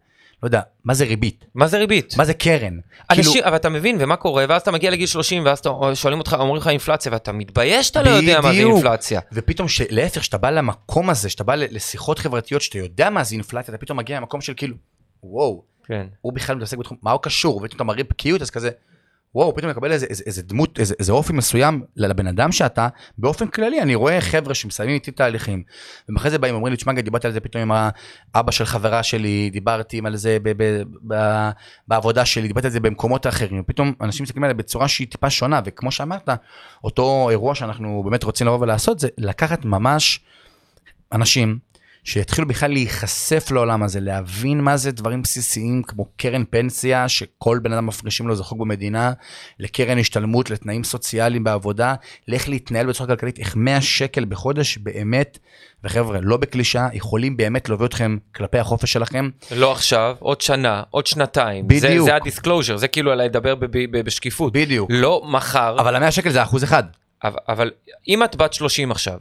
לא 0.43 0.47
יודע, 0.47 0.61
מה 0.83 0.93
זה 0.93 1.05
ריבית? 1.05 1.45
מה 1.55 1.67
זה 1.67 1.77
ריבית? 1.77 2.17
מה 2.17 2.25
זה 2.25 2.33
קרן? 2.33 2.79
אנשים, 3.11 3.33
כאילו, 3.33 3.47
אבל 3.47 3.55
אתה 3.55 3.69
מבין, 3.69 3.97
ומה 3.99 4.15
קורה, 4.15 4.45
ואז 4.49 4.61
אתה 4.61 4.71
מגיע 4.71 4.91
לגיל 4.91 5.07
30, 5.07 5.45
ואז 5.45 5.59
אתה, 5.59 5.69
שואלים 5.93 6.19
אותך, 6.19 6.35
אומרים 6.39 6.55
לך 6.57 6.67
אינפלציה, 6.67 7.11
ואתה 7.11 7.31
מתבייש 7.31 7.87
שאתה 7.87 8.03
לא 8.03 8.09
יודע 8.09 8.41
מה 8.41 8.53
זה. 8.53 8.59
אינפלציה. 8.59 9.21
ופתאום, 9.33 9.67
ש- 9.67 9.81
להפך, 9.89 10.23
שאתה 10.23 10.37
בא 10.37 10.49
למקום 10.49 11.09
הזה, 11.09 11.29
שאתה 11.29 11.43
בא 11.43 11.55
לשיחות 11.55 12.19
חברתיות, 12.19 12.61
שאתה 12.61 12.77
יודע 12.77 13.09
מה 13.09 13.23
זה 13.23 13.35
אינפלציה, 13.35 13.73
אתה 13.73 13.85
פתאום 13.85 13.97
מגיע 13.97 14.17
למקום 14.17 14.41
של 14.41 14.53
כאילו, 14.57 14.75
וואו, 15.23 15.63
כן. 15.87 16.07
הוא 16.21 16.33
בכלל 16.33 16.55
מתעסק 16.55 16.77
בתחום, 16.77 16.97
מה 17.01 17.11
הוא 17.11 17.19
קשור? 17.21 17.57
ופתאום 17.57 17.75
אתה 17.75 17.83
מראה 17.83 18.03
בקיאות, 18.03 18.41
אז 18.41 18.49
כזה, 18.49 18.69
וואו, 19.35 19.55
פתאום 19.55 19.71
מקבל 19.71 19.91
איזה, 19.91 20.05
איזה, 20.05 20.23
איזה 20.25 20.41
דמות, 20.41 20.79
איזה, 20.79 20.95
איזה 20.99 21.11
אופי 21.11 21.33
מסוים 21.33 21.83
לבן 21.95 22.27
אדם 22.27 22.51
שאתה, 22.51 22.87
באופן 23.17 23.47
כללי, 23.47 23.81
אני 23.81 23.95
רואה 23.95 24.21
חבר'ה 24.21 24.53
שמסיימים 24.53 24.95
איתי 24.95 25.11
תהליכים, 25.11 25.63
ואחרי 26.09 26.31
זה 26.31 26.37
באים, 26.37 26.55
אומרים 26.55 26.71
לי, 26.71 26.77
תשמע, 26.77 26.93
דיברתי 26.93 27.27
על 27.27 27.33
זה 27.33 27.39
פתאום 27.39 27.61
עם 27.71 27.91
האבא 28.33 28.51
של 28.51 28.65
חברה 28.65 29.03
שלי, 29.03 29.49
דיברתי 29.49 30.01
על 30.05 30.15
זה 30.15 30.37
ב, 30.43 30.63
ב, 30.63 30.83
ב, 31.07 31.49
בעבודה 31.87 32.25
שלי, 32.25 32.47
דיברתי 32.47 32.67
על 32.67 32.73
זה 32.73 32.79
במקומות 32.79 33.27
אחרים, 33.27 33.59
ופתאום 33.59 33.93
אנשים 34.01 34.23
מסתכלים 34.23 34.43
עליי 34.43 34.53
בצורה 34.53 34.87
שהיא 34.87 35.07
טיפה 35.07 35.29
שונה, 35.29 35.61
וכמו 35.65 35.91
שאמרת, 35.91 36.29
אותו 36.83 37.29
אירוע 37.29 37.55
שאנחנו 37.55 38.03
באמת 38.05 38.23
רוצים 38.23 38.47
לבוא 38.47 38.59
ולעשות, 38.59 38.99
זה 38.99 39.07
לקחת 39.17 39.65
ממש 39.65 40.19
אנשים 41.11 41.59
שיתחילו 42.05 42.47
בכלל 42.47 42.71
להיחשף 42.71 43.51
לעולם 43.51 43.83
הזה, 43.83 43.99
להבין 43.99 44.61
מה 44.61 44.77
זה 44.77 44.91
דברים 44.91 45.21
בסיסיים 45.21 45.83
כמו 45.83 46.05
קרן 46.17 46.43
פנסיה, 46.49 47.09
שכל 47.09 47.59
בן 47.61 47.73
אדם 47.73 47.85
מפרישים 47.85 48.27
לו 48.27 48.31
איזה 48.33 48.43
חוק 48.43 48.59
במדינה, 48.59 49.11
לקרן 49.59 49.97
השתלמות, 49.97 50.49
לתנאים 50.49 50.83
סוציאליים 50.83 51.43
בעבודה, 51.43 51.95
לאיך 52.27 52.49
להתנהל 52.49 52.85
בצורה 52.85 53.09
כלכלית, 53.09 53.39
איך 53.39 53.55
100 53.55 53.81
שקל 53.81 54.25
בחודש 54.25 54.77
באמת, 54.77 55.39
וחבר'ה, 55.83 56.19
לא 56.21 56.37
בקלישה, 56.37 56.87
יכולים 56.93 57.37
באמת 57.37 57.69
להוביל 57.69 57.87
אתכם 57.87 58.17
כלפי 58.35 58.59
החופש 58.59 58.93
שלכם. 58.93 59.29
לא 59.51 59.71
עכשיו, 59.71 60.15
עוד 60.19 60.41
שנה, 60.41 60.83
עוד 60.89 61.07
שנתיים. 61.07 61.67
בדיוק. 61.67 61.81
זה, 61.81 62.01
זה 62.01 62.15
ה 62.15 62.20
disclosure, 62.20 62.77
זה 62.77 62.87
כאילו 62.87 63.15
לדבר 63.15 63.55
ב- 63.55 63.65
ב- 63.65 64.01
בשקיפות. 64.01 64.53
בדיוק. 64.53 64.89
לא 64.93 65.21
מחר, 65.25 65.75
אבל 65.79 65.95
ה-100 65.95 66.11
שקל 66.11 66.29
זה 66.29 66.43
אחוז 66.43 66.63
אחד. 66.63 66.83
אבל, 67.23 67.39
אבל 67.47 67.71
אם 68.07 68.23
את 68.23 68.35
בת 68.35 68.53
30 68.53 68.91
עכשיו, 68.91 69.19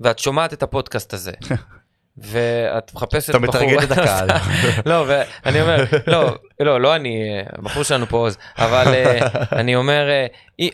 ואת 0.00 0.18
שומעת 0.18 0.52
את 0.52 0.62
הפודקאסט 0.62 1.14
הזה, 1.14 1.32
ואת 2.18 2.94
מחפשת 2.94 3.30
אתה 3.30 3.38
בחור... 3.38 3.62
מטרגט 3.62 3.82
את 3.82 3.98
הקהל. 3.98 4.28
לא, 4.86 5.04
ואני 5.08 5.60
אומר, 5.60 5.84
לא, 6.06 6.36
לא, 6.60 6.80
לא 6.80 6.96
אני, 6.96 7.24
הבחור 7.58 7.82
שלנו 7.82 8.06
פה 8.06 8.16
עוז, 8.16 8.36
אבל 8.58 8.94
אה, 8.94 9.26
אני 9.52 9.76
אומר, 9.76 10.08
אה, 10.10 10.26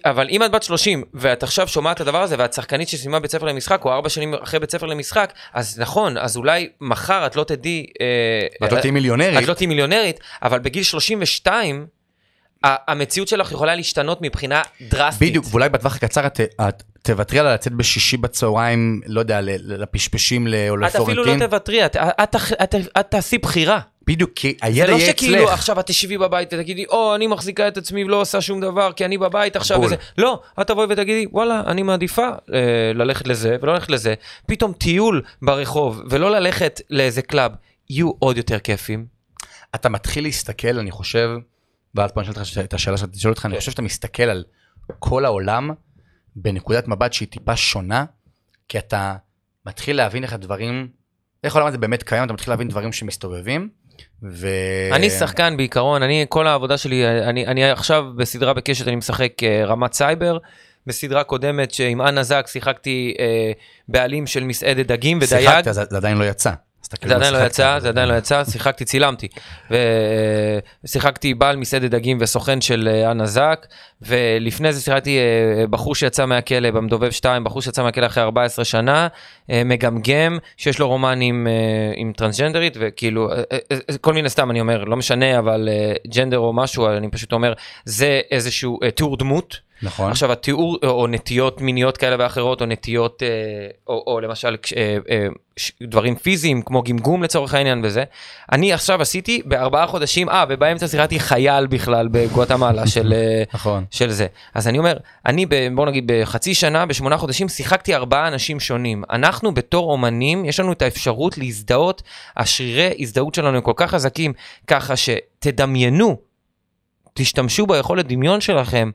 אבל 0.04 0.26
אם 0.30 0.42
את 0.42 0.50
בת 0.50 0.62
30, 0.62 1.04
ואת 1.14 1.42
עכשיו 1.42 1.68
שומעת 1.68 1.96
את 1.96 2.00
הדבר 2.00 2.22
הזה, 2.22 2.36
ואת 2.38 2.52
שחקנית 2.52 2.88
שסיימה 2.88 3.20
בית 3.20 3.30
ספר 3.30 3.46
למשחק, 3.46 3.84
או 3.84 3.92
ארבע 3.92 4.08
שנים 4.08 4.34
אחרי 4.34 4.60
בית 4.60 4.70
ספר 4.70 4.86
למשחק, 4.86 5.32
אז 5.54 5.78
נכון, 5.80 6.16
אז 6.18 6.36
אולי 6.36 6.68
מחר 6.80 7.26
את 7.26 7.36
לא 7.36 7.44
תדעי... 7.44 7.86
אה, 8.00 8.06
ואת 8.60 8.72
לא 8.72 8.80
תהיי 8.80 8.90
מיליונרית. 8.90 9.42
את 9.42 9.48
לא 9.48 9.54
תהיי 9.54 9.66
מיליונרית, 9.66 10.20
אבל 10.42 10.58
בגיל 10.58 10.82
32, 10.82 11.86
ה- 12.64 12.92
המציאות 12.92 13.28
שלך 13.28 13.52
יכולה 13.52 13.74
להשתנות 13.74 14.18
מבחינה 14.22 14.62
דרסטית. 14.80 15.28
בדיוק, 15.28 15.44
ואולי 15.50 15.68
בטווח 15.68 15.96
הקצר 15.96 16.26
את, 16.26 16.40
את 16.68 16.82
תוותרי 17.12 17.38
על 17.38 17.54
לצאת 17.54 17.72
בשישי 17.72 18.16
בצהריים, 18.16 19.00
לא 19.06 19.20
יודע, 19.20 19.40
לפשפשים 19.62 20.46
או 20.46 20.86
את 20.86 20.96
אפילו. 20.96 21.24
לא 21.24 21.38
תוותרי, 21.38 21.86
את, 21.86 21.96
את, 21.96 22.34
את, 22.34 22.62
את, 22.62 22.74
את 23.00 23.06
תעשי 23.10 23.38
בחירה. 23.38 23.80
בדיוק, 24.06 24.30
כי 24.34 24.48
זה 24.60 24.66
הידע 24.66 24.90
לא 24.90 24.96
יהיה 24.96 25.06
שכאילו 25.06 25.44
אצלך. 25.44 25.52
עכשיו 25.52 25.80
את 25.80 25.86
תשבי 25.86 26.18
בבית 26.18 26.52
ותגידי, 26.52 26.84
או, 26.86 27.14
אני 27.14 27.26
מחזיקה 27.26 27.68
את 27.68 27.76
עצמי 27.76 28.04
ולא 28.04 28.20
עושה 28.20 28.40
שום 28.40 28.60
דבר, 28.60 28.92
כי 28.92 29.04
אני 29.04 29.18
בבית 29.18 29.56
עכשיו 29.56 29.76
בול. 29.76 29.86
וזה. 29.86 29.96
לא, 30.18 30.40
את 30.60 30.66
תבואי 30.66 30.86
ותגידי, 30.90 31.26
וואלה, 31.32 31.62
אני 31.66 31.82
מעדיפה 31.82 32.28
אה, 32.54 32.92
ללכת 32.94 33.28
לזה 33.28 33.56
ולא 33.62 33.72
ללכת 33.72 33.90
לזה. 33.90 34.14
פתאום 34.46 34.72
טיול 34.72 35.22
ברחוב, 35.42 36.02
ולא 36.10 36.30
ללכת 36.30 36.80
לאיזה 36.90 37.22
קלאב, 37.22 37.52
יהיו 37.90 38.10
עוד 38.18 38.36
יותר 38.36 38.58
כיפים. 38.58 39.06
אתה 39.74 39.88
מתחיל 39.88 40.24
להסתכל, 40.24 40.78
אני 40.78 40.90
חושב, 40.90 41.30
ואז 41.94 42.12
פה 42.12 42.20
אני 42.20 42.26
שואל 42.26 42.44
אותך 42.46 42.58
את 42.64 42.74
השאלה 42.74 42.96
שאתה 42.96 43.12
תשאל 43.12 43.30
אותך, 43.30 43.46
אני 43.46 43.54
כן. 43.54 43.58
חושב 43.58 43.70
שאתה 43.70 43.82
מסתכל 43.82 44.22
על 44.22 44.44
כל 44.98 45.24
העולם 45.24 45.70
בנקודת 46.42 46.88
מבט 46.88 47.12
שהיא 47.12 47.28
טיפה 47.28 47.56
שונה, 47.56 48.04
כי 48.68 48.78
אתה 48.78 49.16
מתחיל 49.66 49.96
להבין 49.96 50.22
איך 50.22 50.32
הדברים, 50.32 50.88
איך 51.44 51.56
העולם 51.56 51.68
הזה 51.68 51.78
באמת 51.78 52.02
קיים, 52.02 52.24
אתה 52.24 52.32
מתחיל 52.32 52.52
להבין 52.52 52.68
דברים 52.68 52.92
שמסתובבים, 52.92 53.68
ו... 54.22 54.48
אני 54.92 55.10
שחקן 55.10 55.56
בעיקרון, 55.56 56.02
אני, 56.02 56.26
כל 56.28 56.46
העבודה 56.46 56.78
שלי, 56.78 57.06
אני, 57.06 57.46
אני 57.46 57.70
עכשיו 57.70 58.04
בסדרה 58.16 58.54
בקשת, 58.54 58.88
אני 58.88 58.96
משחק 58.96 59.32
אה, 59.42 59.64
רמת 59.64 59.92
סייבר. 59.92 60.38
בסדרה 60.86 61.24
קודמת 61.24 61.70
שעם 61.70 62.02
אנה 62.02 62.22
זק 62.22 62.46
שיחקתי 62.46 63.14
אה, 63.18 63.52
בעלים 63.88 64.26
של 64.26 64.44
מסעדת 64.44 64.86
דגים 64.86 65.18
ודייג. 65.22 65.48
שיחקת, 65.48 65.74
זה 65.74 65.84
זה 65.90 65.96
עדיין 65.96 66.18
לא 66.18 66.24
יצא. 66.24 66.52
זה 67.04 67.14
עדיין 67.16 67.34
לא. 67.34 67.38
יצא, 67.38 67.78
זה 67.80 67.88
עדיין 67.88 68.08
לא 68.08 68.14
יצא, 68.14 68.44
שיחקתי, 68.44 68.84
צילמתי. 68.84 69.28
ושיחקתי 70.84 71.34
בעל 71.34 71.56
מסעדת 71.56 71.90
דגים 71.90 72.18
וסוכן 72.20 72.60
של 72.60 72.88
אה, 72.92 73.10
אנה 73.10 73.26
זק, 73.26 73.66
ולפני 74.02 74.72
זה 74.72 74.80
שיחקתי 74.80 75.18
אה, 75.18 75.66
בחור 75.66 75.94
שיצא 75.94 76.26
מהכלא 76.26 76.70
במדובב 76.70 77.10
2, 77.10 77.44
בחור 77.44 77.62
שיצא 77.62 77.82
מהכלא 77.82 78.06
אחרי 78.06 78.22
14 78.22 78.64
שנה, 78.64 79.08
אה, 79.50 79.62
מגמגם, 79.64 80.38
שיש 80.56 80.78
לו 80.78 80.88
רומן 80.88 81.20
עם, 81.20 81.46
אה, 81.46 81.92
עם 81.96 82.12
טרנסג'נדרית, 82.16 82.76
וכאילו, 82.80 83.30
אה, 83.30 83.42
אה, 83.52 83.58
אה, 83.72 83.98
כל 84.00 84.12
מיני 84.12 84.28
סתם 84.28 84.50
אני 84.50 84.60
אומר, 84.60 84.84
לא 84.84 84.96
משנה, 84.96 85.38
אבל 85.38 85.68
אה, 85.72 85.92
ג'נדר 86.14 86.38
או 86.38 86.52
משהו, 86.52 86.88
אני 86.88 87.10
פשוט 87.10 87.32
אומר, 87.32 87.52
זה 87.84 88.20
איזשהו 88.30 88.78
אה, 88.82 88.90
תיאור 88.90 89.16
דמות. 89.16 89.67
נכון. 89.82 90.10
עכשיו 90.10 90.32
התיאור 90.32 90.78
או 90.84 91.06
נטיות 91.06 91.60
מיניות 91.60 91.96
כאלה 91.96 92.16
ואחרות 92.18 92.60
או 92.60 92.66
נטיות 92.66 93.22
אה, 93.22 93.28
או, 93.86 94.04
או 94.06 94.20
למשל 94.20 94.56
אה, 94.76 94.96
אה, 95.10 95.26
דברים 95.82 96.16
פיזיים 96.16 96.62
כמו 96.62 96.82
גמגום 96.82 97.22
לצורך 97.22 97.54
העניין 97.54 97.80
וזה. 97.84 98.04
אני 98.52 98.72
עכשיו 98.72 99.02
עשיתי 99.02 99.42
בארבעה 99.44 99.86
חודשים 99.86 100.28
אה 100.28 100.44
ובאמצע 100.48 100.88
שיחקתי 100.88 101.20
חייל 101.20 101.66
בכלל 101.66 102.08
בגואטמלה 102.10 102.86
של 102.94 103.14
נכון. 103.54 103.84
של 103.90 104.10
זה 104.10 104.26
אז 104.54 104.68
אני 104.68 104.78
אומר 104.78 104.96
אני 105.26 105.46
ב, 105.46 105.68
בוא 105.74 105.86
נגיד 105.86 106.04
בחצי 106.06 106.54
שנה 106.54 106.86
בשמונה 106.86 107.16
חודשים 107.16 107.48
שיחקתי 107.48 107.94
ארבעה 107.94 108.28
אנשים 108.28 108.60
שונים 108.60 109.02
אנחנו 109.10 109.54
בתור 109.54 109.92
אומנים 109.92 110.44
יש 110.44 110.60
לנו 110.60 110.72
את 110.72 110.82
האפשרות 110.82 111.38
להזדהות 111.38 112.02
השרירי 112.36 112.94
הזדהות 112.98 113.34
שלנו 113.34 113.56
הם 113.56 113.62
כל 113.62 113.72
כך 113.76 113.90
חזקים 113.90 114.32
ככה 114.66 114.94
שתדמיינו 114.96 116.16
תשתמשו 117.14 117.66
ביכולת 117.66 118.06
דמיון 118.06 118.40
שלכם 118.40 118.90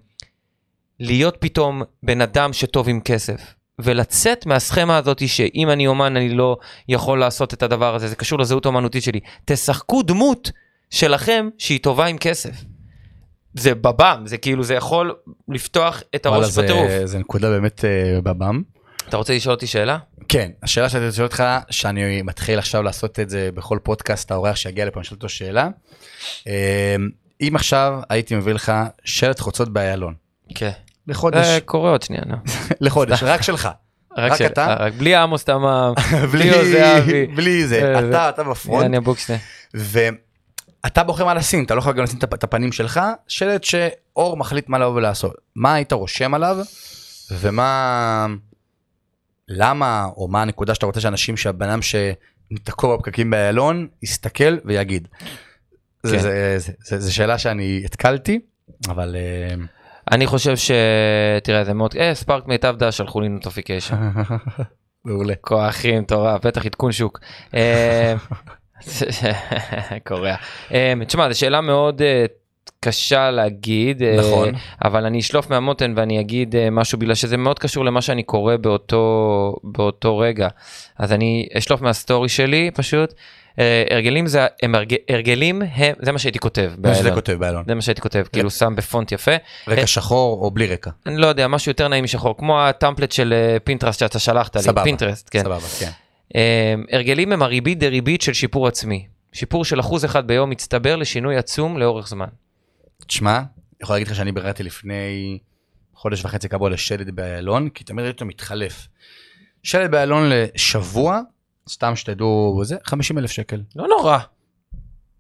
להיות 1.00 1.38
פתאום 1.40 1.82
בן 2.04 2.22
אדם 2.22 2.54
שטוב 2.54 2.90
עם 2.90 3.00
כסף. 3.02 3.42
ולצאת 3.80 4.46
מהסכמה 4.46 4.98
הזאת 4.98 5.28
שאם 5.30 5.70
אני 5.70 5.88
אומן 5.88 6.18
אני 6.18 6.30
לא 6.30 6.58
יכול 6.90 7.20
לעשות 7.20 7.54
את 7.54 7.64
הדבר 7.64 7.96
הזה, 7.96 8.08
זה 8.08 8.16
קשור 8.16 8.40
לזהות 8.40 8.66
האומנותית 8.66 9.04
שלי. 9.04 9.20
תשחקו 9.46 10.04
דמות 10.04 10.52
שלכם 10.90 11.50
שהיא 11.58 11.80
טובה 11.84 12.06
עם 12.06 12.18
כסף. 12.18 12.56
זה 13.54 13.76
בבם, 13.76 14.24
זה 14.26 14.38
כאילו, 14.38 14.64
זה 14.64 14.74
יכול 14.74 15.16
לפתוח 15.50 16.04
את 16.16 16.26
הראש 16.26 16.46
זה- 16.46 16.62
בטירוף. 16.62 16.90
זה 17.06 17.20
נקודה 17.20 17.50
באמת 17.50 17.86
אה, 17.86 18.22
בבם. 18.22 18.62
אתה 19.10 19.18
רוצה 19.18 19.34
לשאול 19.36 19.56
אותי 19.56 19.68
שאלה? 19.68 19.98
כן, 20.28 20.52
השאלה 20.64 20.90
שאני 20.90 21.06
רוצה 21.06 21.14
לשאול 21.16 21.26
אותך, 21.28 21.44
שאני 21.70 22.22
מתחיל 22.22 22.60
עכשיו 22.60 22.84
לעשות 22.84 23.20
את 23.20 23.30
זה 23.30 23.50
בכל 23.54 23.80
פודקאסט, 23.84 24.32
האורח 24.32 24.56
שיגיע 24.56 24.86
לפה, 24.86 25.00
אני 25.00 25.06
שואל 25.06 25.16
אותו 25.16 25.30
שאלה. 25.30 25.70
אה, 26.48 26.96
אם 27.42 27.56
עכשיו 27.56 28.00
הייתי 28.10 28.36
מביא 28.36 28.54
לך 28.54 28.72
שלט 29.06 29.40
חוצות 29.40 29.70
באיילון, 29.70 30.14
כן. 30.56 30.72
לחודש, 31.08 31.46
זה 31.48 31.60
קורה 31.66 31.92
עוד 31.92 32.02
שנייה, 32.02 32.22
נו. 32.26 32.36
לחודש, 32.82 33.24
רק 33.24 33.42
שלך, 33.42 33.70
רק 34.18 34.42
אתה? 34.42 34.76
רק 34.80 34.94
בלי 34.94 35.16
עמוס 35.16 35.44
תמם, 35.44 35.94
בלי 36.32 36.54
עוזי 36.58 36.98
אבי. 36.98 37.26
בלי 37.28 37.68
זה, 37.68 37.96
אה, 37.96 38.10
אתה, 38.10 38.30
אתה 38.30 38.44
בפרונט, 38.44 38.84
יאני 38.84 38.98
אבוקשטיין. 38.98 39.40
ואתה 39.74 41.04
בוחר 41.04 41.26
מה 41.26 41.34
לשים, 41.34 41.64
אתה 41.64 41.76
לא 41.76 41.80
יכול 41.80 41.94
גם 41.94 42.04
לשים 42.04 42.18
את 42.18 42.24
הפ- 42.24 42.34
את 42.34 42.44
הפנים 42.44 42.72
שלך, 42.72 43.02
שלט 43.28 43.64
שאור 43.64 44.38
מחליט 44.38 44.70
מה 44.70 44.80
לבוא 44.80 44.94
ולעשות. 44.96 45.34
מה 45.56 45.74
היית 45.74 45.94
רושם 45.94 46.34
עליו, 46.34 46.58
ומה, 47.32 48.26
למה, 49.48 50.06
או 50.18 50.28
מה 50.28 50.42
הנקודה 50.42 50.76
שאתה 50.76 50.86
רוצה 50.86 51.02
שאנשים, 51.02 51.38
שהבן 51.38 51.70
אדם 51.70 51.80
שתקוע 51.82 52.98
בפקקים 52.98 53.30
באיילון, 53.30 53.88
יסתכל 54.04 54.58
ויגיד. 54.66 55.08
זה- 56.04 56.58
כן. 56.90 57.02
שאלה 57.10 57.38
שאני 57.38 57.82
התקלתי, 57.86 58.40
אבל... 58.90 59.16
אני 60.12 60.28
חושב 60.28 60.58
ש... 60.58 60.72
תראה, 61.44 61.64
זה 61.64 61.74
מאוד... 61.74 61.96
אה, 62.00 62.16
Spark 62.16 62.48
מיטב 62.48 62.76
דש 62.78 62.98
שלחו 62.98 63.22
לי 63.22 63.30
notification. 63.30 63.96
מעולה. 65.06 65.34
כוח 65.42 65.86
מטורף, 65.86 66.46
בטח 66.46 66.66
עדכון 66.66 66.92
שוק. 66.92 67.20
אה, 67.56 68.16
קורע. 70.08 70.36
אה, 70.74 70.94
תשמע, 71.08 71.32
זו 71.32 71.40
שאלה 71.40 71.62
מאוד 71.62 72.02
אה, 72.02 72.26
קשה 72.80 73.32
להגיד, 73.32 74.04
נכון. 74.04 74.50
אבל 74.84 75.06
אני 75.06 75.20
אשלוף 75.20 75.50
מהמותן 75.50 75.94
ואני 75.96 76.20
אגיד 76.20 76.56
משהו 76.72 76.98
בגלל 76.98 77.16
שזה 77.16 77.38
מאוד 77.38 77.60
קשור 77.60 77.86
למה 77.86 78.02
שאני 78.02 78.24
קורא 78.24 78.56
באותו, 78.56 79.56
באותו 79.64 80.18
רגע. 80.18 80.48
אז 81.00 81.14
אני 81.14 81.48
אשלוף 81.58 81.82
מה 81.82 81.95
story 81.95 82.30
שלי 82.30 82.72
פשוט. 82.74 83.14
אה, 83.60 83.84
הרגלים 83.90 84.28
זה, 84.28 84.48
הם 84.64 84.76
הרג, 84.76 84.96
הרגלים 85.10 85.62
הם, 85.62 85.94
זה 86.02 86.12
מה 86.12 86.20
שהייתי 86.20 86.40
כותב. 86.40 86.72
שזה 86.72 86.82
באיילון. 86.82 87.14
כותב 87.14 87.34
באיילון. 87.34 87.64
זה 87.68 87.76
מה 87.76 87.82
שהייתי 87.82 88.02
כותב, 88.02 88.24
כאילו 88.34 88.50
שם 88.50 88.76
בפונט 88.76 89.12
יפה. 89.12 89.32
רקע 89.68 89.88
שחור 89.88 90.46
או 90.46 90.52
בלי 90.52 90.68
רקע. 90.68 90.92
אני 91.06 91.18
לא 91.18 91.28
יודע, 91.28 91.48
משהו 91.48 91.70
יותר 91.70 91.88
נעים 91.88 92.04
משחור, 92.04 92.38
כמו 92.38 92.62
ה 92.62 92.67
template 92.67 93.12
של 93.12 93.34
אה, 93.34 93.60
Pinterest 93.60 94.00
שאתה 94.00 94.20
שלחת 94.20 94.56
לי, 94.56 94.62
סבבה. 94.62 94.84
Pinterest, 94.84 95.30
כן. 95.32 95.44
סבבה, 95.44 95.68
כן. 95.80 95.90
אה, 96.36 96.74
הרגלים 96.92 97.32
הם 97.32 97.42
הריבית 97.44 97.80
דריבית 97.80 98.22
של 98.22 98.34
שיפור 98.34 98.68
עצמי. 98.68 99.08
שיפור 99.34 99.66
של 99.66 99.80
אחוז 99.80 100.06
אחד 100.06 100.28
ביום 100.28 100.50
מצטבר 100.50 100.96
לשינוי 100.96 101.38
עצום 101.38 101.78
לאורך 101.78 102.08
זמן. 102.08 102.28
תשמע, 103.08 103.42
יכול 103.84 103.96
להגיד 103.96 104.08
לך 104.08 104.16
שאני 104.16 104.32
ביררתי 104.32 104.64
לפני 104.64 105.38
חודש 105.94 106.26
וחצי 106.26 106.48
קבוע 106.50 106.70
לשלד 106.70 107.16
באיילון, 107.16 107.70
כי 107.70 107.84
תמיד 107.84 108.04
ראיתי 108.04 108.16
אותו 108.16 108.26
מתחלף. 108.26 108.88
שלד 109.64 109.92
באיילון 109.92 110.30
לשבוע, 110.30 111.20
סתם 111.70 111.96
שתדעו, 111.96 112.62
זה 112.64 112.76
50 112.84 113.18
אלף 113.18 113.32
שקל. 113.32 113.62
לא 113.76 113.88
נורא. 113.88 114.18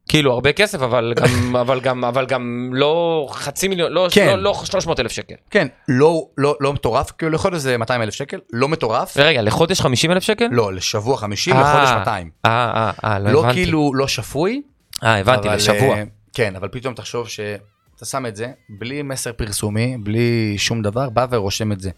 כאילו 0.09 0.33
הרבה 0.33 0.51
כסף 0.53 0.81
אבל 0.81 1.13
גם 1.15 1.55
אבל 1.61 1.79
גם 1.79 2.05
אבל 2.05 2.25
גם 2.25 2.69
לא 2.73 3.27
חצי 3.31 3.67
מיליון 3.67 3.91
לא 3.91 4.07
כן. 4.11 4.27
לא, 4.27 4.43
לא 4.43 4.61
300 4.65 4.99
אלף 4.99 5.11
שקל. 5.11 5.35
כן, 5.49 5.67
לא, 5.87 6.27
לא, 6.37 6.55
לא 6.59 6.73
מטורף, 6.73 7.11
כאילו 7.11 7.31
לחודש 7.31 7.57
זה 7.57 7.77
200 7.77 8.01
אלף 8.01 8.13
שקל, 8.13 8.39
לא 8.53 8.67
מטורף. 8.67 9.13
ורגע 9.17 9.41
לחודש 9.41 9.81
50 9.81 10.11
אלף 10.11 10.23
שקל? 10.23 10.47
לא, 10.51 10.73
לשבוע 10.73 11.17
50, 11.17 11.55
אה. 11.55 11.61
לחודש 11.61 11.89
200. 11.99 12.29
אה 12.45 12.71
אה 12.75 12.91
אה 13.03 13.19
לא 13.19 13.31
לא 13.31 13.39
הבנתי. 13.39 13.53
כאילו, 13.53 13.91
לא 13.93 14.07
שפוי. 14.07 14.61
אה 15.03 15.19
הבנתי 15.19 15.47
אבל, 15.47 15.55
לשבוע. 15.55 15.97
אה, 15.97 16.03
כן, 16.33 16.55
אבל 16.55 16.67
פתאום 16.67 16.93
תחשוב 16.93 17.29
שאתה 17.29 18.05
שם 18.05 18.25
את 18.25 18.35
זה, 18.35 18.51
בלי 18.69 19.01
מסר 19.01 19.33
פרסומי, 19.33 19.97
בלי 20.03 20.55
שום 20.57 20.81
דבר, 20.81 21.09
בא 21.09 21.25
ורושם 21.29 21.71
את 21.71 21.79
זה. 21.79 21.89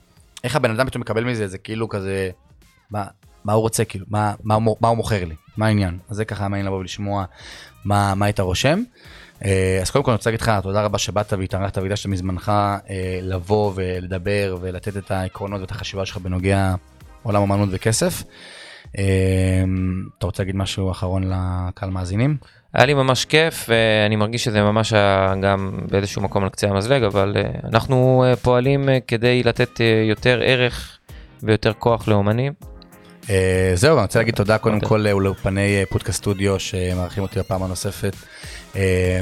איך 0.44 0.56
הבן 0.56 0.72
אדם 0.72 0.88
פתאום 0.88 1.02
מקבל 1.02 1.24
מזה, 1.24 1.48
זה 1.48 1.58
כאילו 1.58 1.90
כזה, 1.90 2.30
מה, 2.92 3.04
מה 3.46 3.54
הוא 3.54 3.62
רוצה, 3.62 3.86
כאילו, 3.86 4.06
מה, 4.10 4.34
מה, 4.44 4.56
הוא 4.56 4.78
מה 4.82 4.88
הוא 4.88 4.98
מוכר 4.98 5.26
לי, 5.26 5.36
מה 5.58 5.66
העניין. 5.66 5.98
אז 6.10 6.16
זה 6.16 6.26
ככה 6.26 6.48
מעניין 6.48 6.66
לבוא 6.66 6.78
ולשמוע 6.78 7.26
מה, 7.86 8.16
מה 8.16 8.26
היית 8.26 8.40
רושם. 8.40 8.80
אה, 9.46 9.80
אז 9.82 9.92
קודם 9.92 10.06
כל 10.06 10.12
אני 10.12 10.16
רוצה 10.16 10.30
להגיד 10.30 10.42
לך 10.42 10.52
תודה 10.64 10.82
רבה 10.82 10.98
שבאת 10.98 11.34
והתארחת 11.34 11.78
והקדשת 11.78 12.06
מזמנך 12.06 12.50
אה, 12.90 13.20
לבוא 13.22 13.72
ולדבר 13.76 14.58
ולתת 14.62 14.98
את 14.98 15.12
העקרונות 15.12 15.62
ואת 15.62 15.72
החשיבה 15.72 16.06
שלך 16.06 16.18
בנוגע 16.18 16.76
עולם 17.24 17.42
אמנות 17.42 17.70
וכסף. 17.72 18.24
אה, 18.98 19.04
אתה 20.18 20.26
רוצה 20.26 20.44
להגיד 20.44 20.56
משהו 20.56 20.92
אחרון 20.92 21.24
לקהל 21.24 21.90
מאזינים? 21.90 22.38
היה 22.74 22.86
לי 22.86 22.94
ממש 22.94 23.26
כיף 23.26 23.70
ואני 23.70 24.16
מרגיש 24.16 24.44
שזה 24.44 24.62
ממש 24.62 24.94
היה 24.94 25.34
גם 25.42 25.80
באיזשהו 25.92 26.22
מקום 26.22 26.44
על 26.44 26.50
קצה 26.50 26.68
המזלג 26.68 27.04
אבל 27.04 27.38
אנחנו 27.64 28.26
פועלים 28.42 28.90
כדי 29.08 29.44
לתת 29.44 29.80
יותר 30.10 30.40
ערך 30.44 31.00
ויותר 31.44 31.74
כוח 31.74 32.08
לאומנים. 32.08 32.75
אה, 33.30 33.72
זהו, 33.76 33.98
אני 33.98 34.02
רוצה 34.02 34.20
להגיד 34.20 34.36
תודה 34.36 34.58
קודם 34.58 34.76
אוקיי. 34.76 34.90
כל 34.90 34.98
לאולפני 34.98 35.80
אה, 35.80 35.84
פודקאסט 35.90 36.18
סטודיו 36.18 36.60
שמארחים 36.60 37.24
אותי 37.24 37.40
בפעם 37.40 37.64
הנוספת 37.64 38.16
אה, 38.76 39.22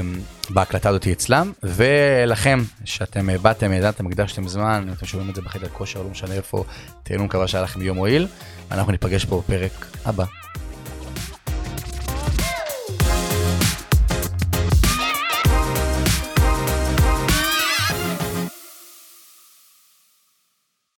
בהקלטה 0.50 0.88
הזאתי 0.88 1.12
אצלם, 1.12 1.52
ולכם 1.62 2.58
שאתם 2.84 3.28
באתם, 3.42 3.72
ידעתם, 3.72 4.06
הקדשתם 4.06 4.48
זמן, 4.48 4.84
אם 4.88 4.92
אתם 4.92 5.06
שומעים 5.06 5.30
את 5.30 5.34
זה 5.34 5.42
בחדר 5.42 5.68
כושר, 5.68 6.02
לא 6.02 6.08
משנה 6.08 6.34
איפה, 6.34 6.64
תהנו, 7.02 7.24
מקווה 7.24 7.48
שהיה 7.48 7.64
לכם 7.64 7.82
יום 7.82 7.96
מועיל, 7.96 8.26
אנחנו 8.70 8.92
ניפגש 8.92 9.24
פה 9.24 9.42
בפרק 9.44 9.86
הבא. 10.04 10.24